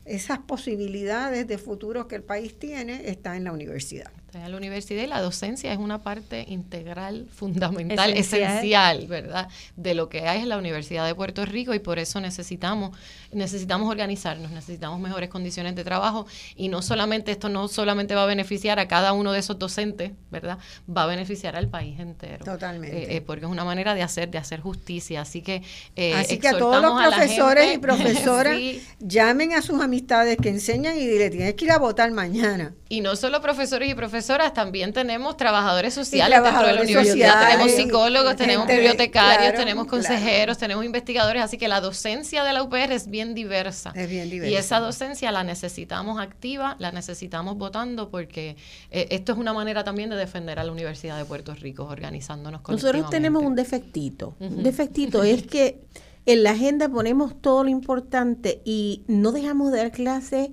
esas 0.04 0.38
posibilidades 0.38 1.46
de 1.46 1.58
futuro 1.58 2.08
que 2.08 2.16
el 2.16 2.22
país 2.22 2.58
tiene 2.58 3.08
está 3.10 3.36
en 3.36 3.44
la 3.44 3.52
universidad. 3.52 4.10
La 4.32 4.56
universidad 4.56 5.02
y 5.02 5.06
la 5.06 5.20
docencia 5.20 5.72
es 5.72 5.78
una 5.78 5.98
parte 5.98 6.44
integral, 6.48 7.26
fundamental, 7.34 8.12
esencial. 8.12 9.06
¿verdad? 9.06 9.48
De 9.76 9.94
lo 9.94 10.08
que 10.08 10.28
hay 10.28 10.42
en 10.42 10.48
la 10.48 10.58
Universidad 10.58 11.06
de 11.06 11.14
Puerto 11.14 11.44
Rico 11.44 11.74
y 11.74 11.78
por 11.78 11.98
eso 11.98 12.20
necesitamos, 12.20 12.96
necesitamos 13.32 13.90
organizarnos, 13.90 14.50
necesitamos 14.50 15.00
mejores 15.00 15.28
condiciones 15.28 15.74
de 15.74 15.84
trabajo 15.84 16.26
y 16.56 16.68
no 16.68 16.82
solamente 16.82 17.32
esto 17.32 17.48
no 17.48 17.68
solamente 17.68 18.14
va 18.14 18.24
a 18.24 18.26
beneficiar 18.26 18.78
a 18.78 18.88
cada 18.88 19.12
uno 19.12 19.32
de 19.32 19.40
esos 19.40 19.58
docentes, 19.58 20.12
¿verdad? 20.30 20.58
Va 20.88 21.04
a 21.04 21.06
beneficiar 21.06 21.56
al 21.56 21.68
país 21.68 21.98
entero. 21.98 22.44
Totalmente. 22.44 22.96
Eh, 22.96 23.16
eh, 23.16 23.20
porque 23.20 23.44
es 23.44 23.50
una 23.50 23.64
manera 23.64 23.94
de 23.94 24.02
hacer, 24.02 24.30
de 24.30 24.38
hacer 24.38 24.60
justicia. 24.60 25.22
Así 25.22 25.42
que 25.42 25.62
eh, 25.96 26.14
Así 26.14 26.38
que 26.38 26.48
a 26.48 26.58
todos 26.58 26.82
los 26.82 27.00
profesores 27.02 27.74
y 27.74 27.78
profesoras 27.90 28.58
llamen 29.00 29.52
a 29.54 29.62
sus 29.62 29.80
amistades 29.80 30.36
que 30.36 30.48
enseñan 30.48 30.96
y 30.96 31.06
dile 31.06 31.30
tienes 31.30 31.54
que 31.54 31.64
ir 31.64 31.72
a 31.72 31.78
votar 31.78 32.10
mañana. 32.10 32.74
Y 32.88 33.00
no 33.00 33.16
solo 33.16 33.40
profesores 33.40 33.88
y 33.88 33.94
profesoras, 33.94 34.19
también 34.52 34.92
tenemos 34.92 35.36
trabajadores 35.36 35.94
sociales 35.94 36.42
dentro 36.42 36.66
de 36.66 36.72
la 36.72 36.82
universidad, 36.82 37.48
tenemos 37.48 37.70
psicólogos, 37.72 38.36
tenemos 38.36 38.66
bibliotecarios, 38.66 39.54
tenemos 39.54 39.86
consejeros, 39.86 40.58
tenemos 40.58 40.84
investigadores, 40.84 41.42
así 41.42 41.58
que 41.58 41.68
la 41.68 41.80
docencia 41.80 42.44
de 42.44 42.52
la 42.52 42.62
UPR 42.62 42.92
es 42.92 43.08
bien 43.08 43.34
diversa. 43.34 43.92
Es 43.94 44.08
bien 44.08 44.30
diversa. 44.30 44.52
Y 44.52 44.56
esa 44.56 44.80
docencia 44.80 45.32
la 45.32 45.44
necesitamos 45.44 46.20
activa, 46.20 46.76
la 46.78 46.92
necesitamos 46.92 47.56
votando 47.56 48.10
porque 48.10 48.56
eh, 48.90 49.08
esto 49.10 49.32
es 49.32 49.38
una 49.38 49.52
manera 49.52 49.84
también 49.84 50.10
de 50.10 50.16
defender 50.16 50.58
a 50.58 50.64
la 50.64 50.72
Universidad 50.72 51.16
de 51.18 51.24
Puerto 51.24 51.54
Rico, 51.54 51.84
organizándonos 51.84 52.62
Nosotros 52.68 53.10
tenemos 53.10 53.42
un 53.42 53.54
defectito. 53.54 54.34
Un 54.40 54.62
defectito 54.62 55.22
es 55.24 55.46
que 55.46 55.80
en 56.26 56.42
la 56.42 56.50
agenda 56.50 56.88
ponemos 56.88 57.40
todo 57.40 57.64
lo 57.64 57.70
importante 57.70 58.60
y 58.64 59.04
no 59.06 59.32
dejamos 59.32 59.72
de 59.72 59.78
dar 59.78 59.90
clases 59.90 60.50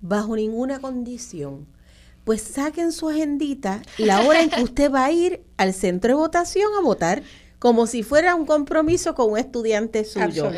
bajo 0.00 0.36
ninguna 0.36 0.80
condición, 0.80 1.66
pues 2.24 2.42
saquen 2.42 2.92
su 2.92 3.08
agendita 3.08 3.82
la 3.98 4.22
hora 4.22 4.42
en 4.42 4.50
que 4.50 4.62
usted 4.64 4.90
va 4.90 5.04
a 5.04 5.12
ir 5.12 5.42
al 5.56 5.74
centro 5.74 6.08
de 6.08 6.14
votación 6.14 6.68
a 6.78 6.82
votar 6.82 7.22
como 7.64 7.86
si 7.86 8.02
fuera 8.02 8.34
un 8.34 8.44
compromiso 8.44 9.14
con 9.14 9.30
un 9.30 9.38
estudiante 9.38 10.04
suyo. 10.04 10.50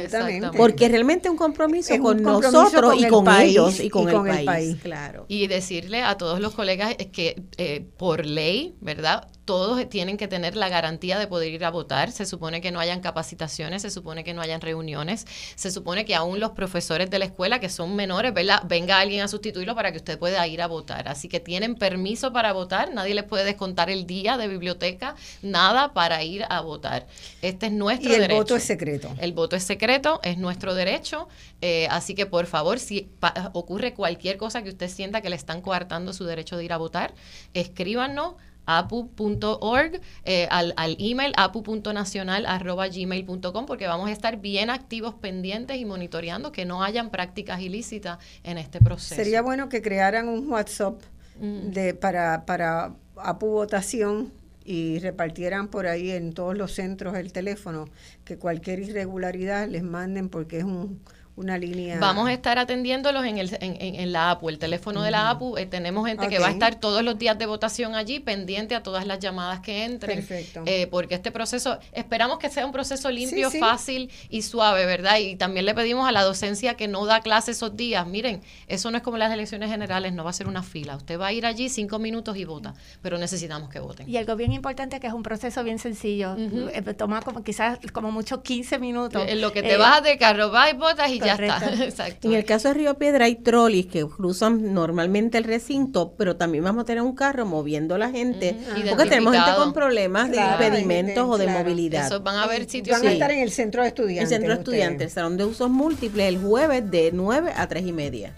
Porque 0.56 0.88
realmente 0.88 1.28
es 1.28 1.30
un 1.30 1.36
compromiso 1.36 1.96
con 2.00 2.20
nosotros 2.20 2.96
y 2.98 3.06
con 3.06 3.28
ellos 3.40 3.78
y 3.78 3.90
con, 3.90 4.08
el, 4.28 4.44
país. 4.44 4.76
Claro. 4.82 5.24
Y 5.28 5.46
decirle 5.46 6.02
a 6.02 6.16
todos 6.16 6.40
los 6.40 6.52
colegas 6.52 6.96
que 7.12 7.44
eh, 7.58 7.86
por 7.96 8.26
ley, 8.26 8.74
¿verdad? 8.80 9.28
Todos 9.46 9.88
tienen 9.88 10.16
que 10.16 10.28
tener 10.28 10.56
la 10.56 10.68
garantía 10.68 11.18
de 11.18 11.28
poder 11.28 11.52
ir 11.52 11.64
a 11.64 11.70
votar. 11.70 12.10
Se 12.10 12.26
supone 12.26 12.60
que 12.60 12.72
no 12.72 12.80
hayan 12.80 13.00
capacitaciones, 13.00 13.82
se 13.82 13.90
supone 13.90 14.24
que 14.24 14.34
no 14.34 14.42
hayan 14.42 14.60
reuniones, 14.60 15.24
se 15.54 15.70
supone 15.70 16.04
que 16.04 16.14
aún 16.14 16.40
los 16.40 16.50
profesores 16.50 17.08
de 17.08 17.18
la 17.20 17.26
escuela 17.26 17.60
que 17.60 17.70
son 17.70 17.96
menores, 17.96 18.34
¿verdad? 18.34 18.62
venga 18.66 18.98
alguien 18.98 19.22
a 19.22 19.28
sustituirlo 19.28 19.74
para 19.74 19.92
que 19.92 19.98
usted 19.98 20.18
pueda 20.18 20.46
ir 20.46 20.60
a 20.60 20.66
votar. 20.66 21.08
Así 21.08 21.28
que 21.28 21.38
tienen 21.38 21.76
permiso 21.76 22.32
para 22.32 22.52
votar, 22.52 22.92
nadie 22.92 23.14
les 23.14 23.24
puede 23.24 23.44
descontar 23.44 23.88
el 23.88 24.06
día 24.06 24.36
de 24.36 24.48
biblioteca, 24.48 25.14
nada 25.42 25.92
para 25.94 26.22
ir 26.24 26.44
a 26.48 26.60
votar. 26.60 27.06
Este 27.40 27.66
es 27.66 27.72
nuestro 27.72 28.10
derecho. 28.10 28.32
Y 28.32 28.34
el 28.34 28.40
voto 28.40 28.56
es 28.56 28.64
secreto. 28.64 29.14
El 29.18 29.32
voto 29.32 29.56
es 29.56 29.62
secreto, 29.62 30.20
es 30.24 30.38
nuestro 30.38 30.74
derecho. 30.74 31.28
Eh, 31.60 31.86
así 31.90 32.14
que 32.16 32.26
por 32.26 32.46
favor, 32.46 32.80
si 32.80 33.08
ocurre 33.52 33.94
cualquier 33.94 34.38
cosa 34.38 34.62
que 34.62 34.70
usted 34.70 34.88
sienta 34.88 35.20
que 35.20 35.30
le 35.30 35.36
están 35.36 35.60
coartando 35.60 36.12
su 36.12 36.24
derecho 36.24 36.56
de 36.56 36.64
ir 36.64 36.72
a 36.72 36.78
votar, 36.78 37.14
escríbanos 37.54 38.34
apu.org, 38.66 40.00
eh, 40.24 40.48
al, 40.50 40.74
al, 40.76 40.96
email 40.98 41.32
apu.nacional.gmail.com, 41.36 43.66
porque 43.66 43.86
vamos 43.86 44.08
a 44.08 44.12
estar 44.12 44.40
bien 44.40 44.70
activos, 44.70 45.14
pendientes 45.14 45.76
y 45.78 45.84
monitoreando 45.84 46.50
que 46.52 46.64
no 46.64 46.82
hayan 46.82 47.10
prácticas 47.10 47.60
ilícitas 47.60 48.18
en 48.42 48.56
este 48.58 48.80
proceso. 48.80 49.14
Sería 49.14 49.42
bueno 49.42 49.68
que 49.68 49.82
crearan 49.82 50.28
un 50.28 50.50
WhatsApp 50.50 51.00
mm. 51.40 51.70
de, 51.70 51.94
para, 51.94 52.44
para 52.44 52.96
APU 53.16 53.46
votación 53.46 54.32
y 54.64 54.98
repartieran 54.98 55.68
por 55.68 55.86
ahí 55.86 56.10
en 56.10 56.32
todos 56.32 56.56
los 56.56 56.72
centros 56.72 57.16
el 57.16 57.32
teléfono, 57.32 57.88
que 58.24 58.36
cualquier 58.36 58.80
irregularidad 58.80 59.68
les 59.68 59.84
manden 59.84 60.28
porque 60.28 60.58
es 60.58 60.64
un 60.64 61.00
una 61.36 61.58
línea. 61.58 61.98
Vamos 62.00 62.28
a 62.28 62.32
estar 62.32 62.58
atendiéndolos 62.58 63.24
en, 63.24 63.38
el, 63.38 63.56
en, 63.60 63.76
en, 63.80 64.12
la 64.12 64.30
APU, 64.30 64.48
el 64.48 64.58
teléfono 64.58 65.02
de 65.02 65.10
la 65.10 65.30
APU. 65.30 65.58
Eh, 65.58 65.66
tenemos 65.66 66.06
gente 66.06 66.28
que 66.28 66.38
va 66.38 66.48
a 66.48 66.50
estar 66.50 66.80
todos 66.80 67.02
los 67.02 67.18
días 67.18 67.38
de 67.38 67.44
votación 67.44 67.94
allí, 67.94 68.20
pendiente 68.20 68.74
a 68.74 68.82
todas 68.82 69.06
las 69.06 69.18
llamadas 69.18 69.60
que 69.60 69.84
entren. 69.84 70.16
Perfecto. 70.16 70.62
Eh, 70.64 70.86
porque 70.86 71.14
este 71.14 71.30
proceso, 71.30 71.78
esperamos 71.92 72.38
que 72.38 72.48
sea 72.48 72.64
un 72.64 72.72
proceso 72.72 73.10
limpio, 73.10 73.50
fácil 73.50 74.10
y 74.30 74.42
suave, 74.42 74.86
¿verdad? 74.86 75.18
Y 75.18 75.36
también 75.36 75.66
le 75.66 75.74
pedimos 75.74 76.08
a 76.08 76.12
la 76.12 76.22
docencia 76.22 76.74
que 76.74 76.88
no 76.88 77.04
da 77.04 77.20
clases 77.20 77.58
esos 77.58 77.76
días. 77.76 78.06
Miren, 78.06 78.40
eso 78.66 78.90
no 78.90 78.96
es 78.96 79.02
como 79.02 79.18
las 79.18 79.32
elecciones 79.32 79.70
generales, 79.70 80.14
no 80.14 80.24
va 80.24 80.30
a 80.30 80.32
ser 80.32 80.48
una 80.48 80.62
fila. 80.62 80.96
Usted 80.96 81.20
va 81.20 81.28
a 81.28 81.32
ir 81.32 81.44
allí 81.44 81.68
cinco 81.68 81.98
minutos 81.98 82.36
y 82.38 82.44
vota, 82.44 82.74
pero 83.02 83.18
necesitamos 83.18 83.68
que 83.68 83.78
voten. 83.78 84.08
Y 84.08 84.16
algo 84.16 84.36
bien 84.36 84.52
importante 84.52 85.00
que 85.00 85.06
es 85.06 85.12
un 85.12 85.22
proceso 85.22 85.62
bien 85.64 85.78
sencillo. 85.78 86.34
Eh, 86.36 86.82
toma 86.96 87.20
como 87.20 87.44
quizás 87.44 87.78
como 87.92 88.10
mucho 88.10 88.42
15 88.42 88.78
minutos. 88.78 89.22
En 89.26 89.40
lo 89.42 89.52
que 89.52 89.62
te 89.62 89.76
vas 89.76 90.02
de 90.02 90.16
carro, 90.16 90.50
vas 90.50 90.72
y 90.72 90.76
votas 90.76 91.10
y 91.10 91.25
En 92.22 92.32
el 92.32 92.44
caso 92.44 92.68
de 92.68 92.74
Río 92.74 92.94
Piedra 92.98 93.26
hay 93.26 93.36
trolis 93.36 93.86
que 93.86 94.06
cruzan 94.06 94.74
normalmente 94.74 95.38
el 95.38 95.44
recinto, 95.44 96.14
pero 96.16 96.36
también 96.36 96.64
vamos 96.64 96.82
a 96.82 96.84
tener 96.84 97.02
un 97.02 97.14
carro 97.14 97.46
moviendo 97.46 97.98
la 97.98 98.10
gente, 98.10 98.56
porque 98.88 99.04
tenemos 99.06 99.34
gente 99.34 99.50
con 99.56 99.72
problemas 99.72 100.30
de 100.30 100.38
impedimentos 100.38 101.26
o 101.28 101.38
de 101.38 101.46
movilidad. 101.46 102.06
Eso 102.06 102.20
van 102.20 102.36
a 102.36 102.44
haber 102.44 102.68
sitios. 102.68 102.98
Van 102.98 103.08
a 103.08 103.12
estar 103.12 103.30
en 103.30 103.40
el 103.40 103.50
centro 103.50 103.82
de 103.82 103.88
estudiantes. 103.88 104.30
El 104.30 104.36
centro 104.36 104.52
de 104.54 104.58
estudiantes, 104.58 105.06
el 105.06 105.10
salón 105.10 105.36
de 105.36 105.44
usos 105.44 105.70
múltiples, 105.70 106.26
el 106.28 106.38
jueves 106.38 106.90
de 106.90 107.10
9 107.12 107.52
a 107.56 107.66
3 107.66 107.86
y 107.86 107.92
media. 107.92 108.34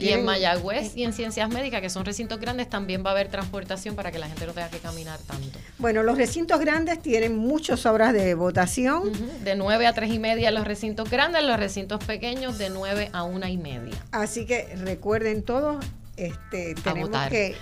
y 0.00 0.08
en 0.08 0.24
Mayagüez 0.24 0.96
y 0.96 1.04
en 1.04 1.12
Ciencias 1.12 1.48
Médicas, 1.50 1.80
que 1.80 1.90
son 1.90 2.04
recintos 2.04 2.40
grandes, 2.40 2.68
también 2.68 3.04
va 3.04 3.10
a 3.10 3.12
haber 3.12 3.28
transportación 3.28 3.94
para 3.94 4.10
que 4.10 4.18
la 4.18 4.28
gente 4.28 4.46
no 4.46 4.52
tenga 4.52 4.68
que 4.68 4.78
caminar 4.78 5.18
tanto. 5.20 5.58
Bueno, 5.78 6.02
los 6.02 6.16
recintos 6.16 6.60
grandes 6.60 7.00
tienen 7.00 7.36
muchas 7.36 7.84
obras 7.86 8.12
de 8.12 8.34
votación. 8.34 9.12
De 9.42 9.54
9 9.54 9.86
a 9.86 9.92
3 9.92 10.12
y 10.12 10.18
media 10.18 10.50
los 10.50 10.66
recintos 10.66 11.10
grandes, 11.10 11.42
los 11.44 11.58
recintos 11.58 12.02
pequeños 12.04 12.23
pequeños 12.24 12.56
de 12.56 12.70
9 12.70 13.10
a 13.12 13.22
una 13.24 13.50
y 13.50 13.58
media. 13.58 13.92
Así 14.10 14.46
que 14.46 14.74
recuerden 14.76 15.42
todos, 15.42 15.84
este, 16.16 16.74
tenemos 16.76 17.10
que 17.28 17.54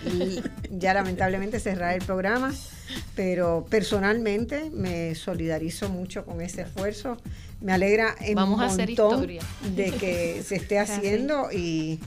ya 0.71 0.95
lamentablemente 0.95 1.59
cerrar 1.59 1.95
el 1.95 2.05
programa, 2.05 2.55
pero 3.17 3.67
personalmente 3.69 4.71
me 4.71 5.17
solidarizo 5.17 5.89
mucho 5.89 6.25
con 6.25 6.41
ese 6.41 6.63
esfuerzo. 6.63 7.17
Me 7.61 7.73
alegra 7.73 8.15
en 8.21 8.37
Vamos 8.37 8.59
un 8.59 8.63
a 8.63 8.67
hacer 8.67 8.91
montón 8.91 9.27
de 9.75 9.91
que 9.99 10.45
se 10.47 10.57
esté 10.57 10.79
haciendo 10.79 11.51
y 11.51 11.99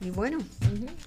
y 0.00 0.10
bueno, 0.10 0.38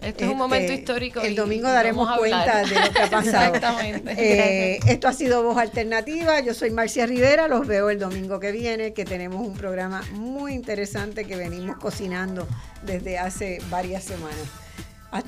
este, 0.02 0.26
es 0.26 0.30
un 0.30 0.38
momento 0.38 0.74
este, 0.74 0.82
histórico. 0.82 1.22
El 1.22 1.36
domingo 1.36 1.70
daremos 1.70 2.18
cuenta 2.18 2.64
de 2.64 2.76
lo 2.76 2.92
que 2.92 3.00
ha 3.00 3.10
pasado. 3.10 3.56
Exactamente. 3.56 4.14
Eh, 4.18 4.80
esto 4.86 5.08
ha 5.08 5.14
sido 5.14 5.44
Voz 5.44 5.58
Alternativa. 5.58 6.42
Yo 6.42 6.54
soy 6.54 6.72
Marcia 6.72 7.06
Rivera. 7.06 7.48
Los 7.48 7.66
veo 7.68 7.90
el 7.90 8.00
domingo 8.00 8.42
que 8.42 8.52
viene, 8.52 8.94
que 8.94 9.06
tenemos 9.06 9.48
un 9.48 9.54
programa 9.54 10.04
muy 10.12 10.54
interesante 10.54 11.24
que 11.24 11.38
venimos 11.38 11.78
cocinando 11.78 12.48
desde 12.84 13.18
hace 13.18 13.60
varias 13.70 14.04
semanas. 14.04 14.48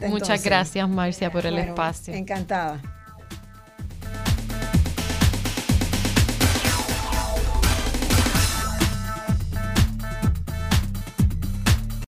Muchas 0.09 0.43
gracias, 0.43 0.89
Marcia, 0.89 1.31
por 1.31 1.45
el 1.45 1.57
espacio. 1.57 2.13
Encantada. 2.13 2.81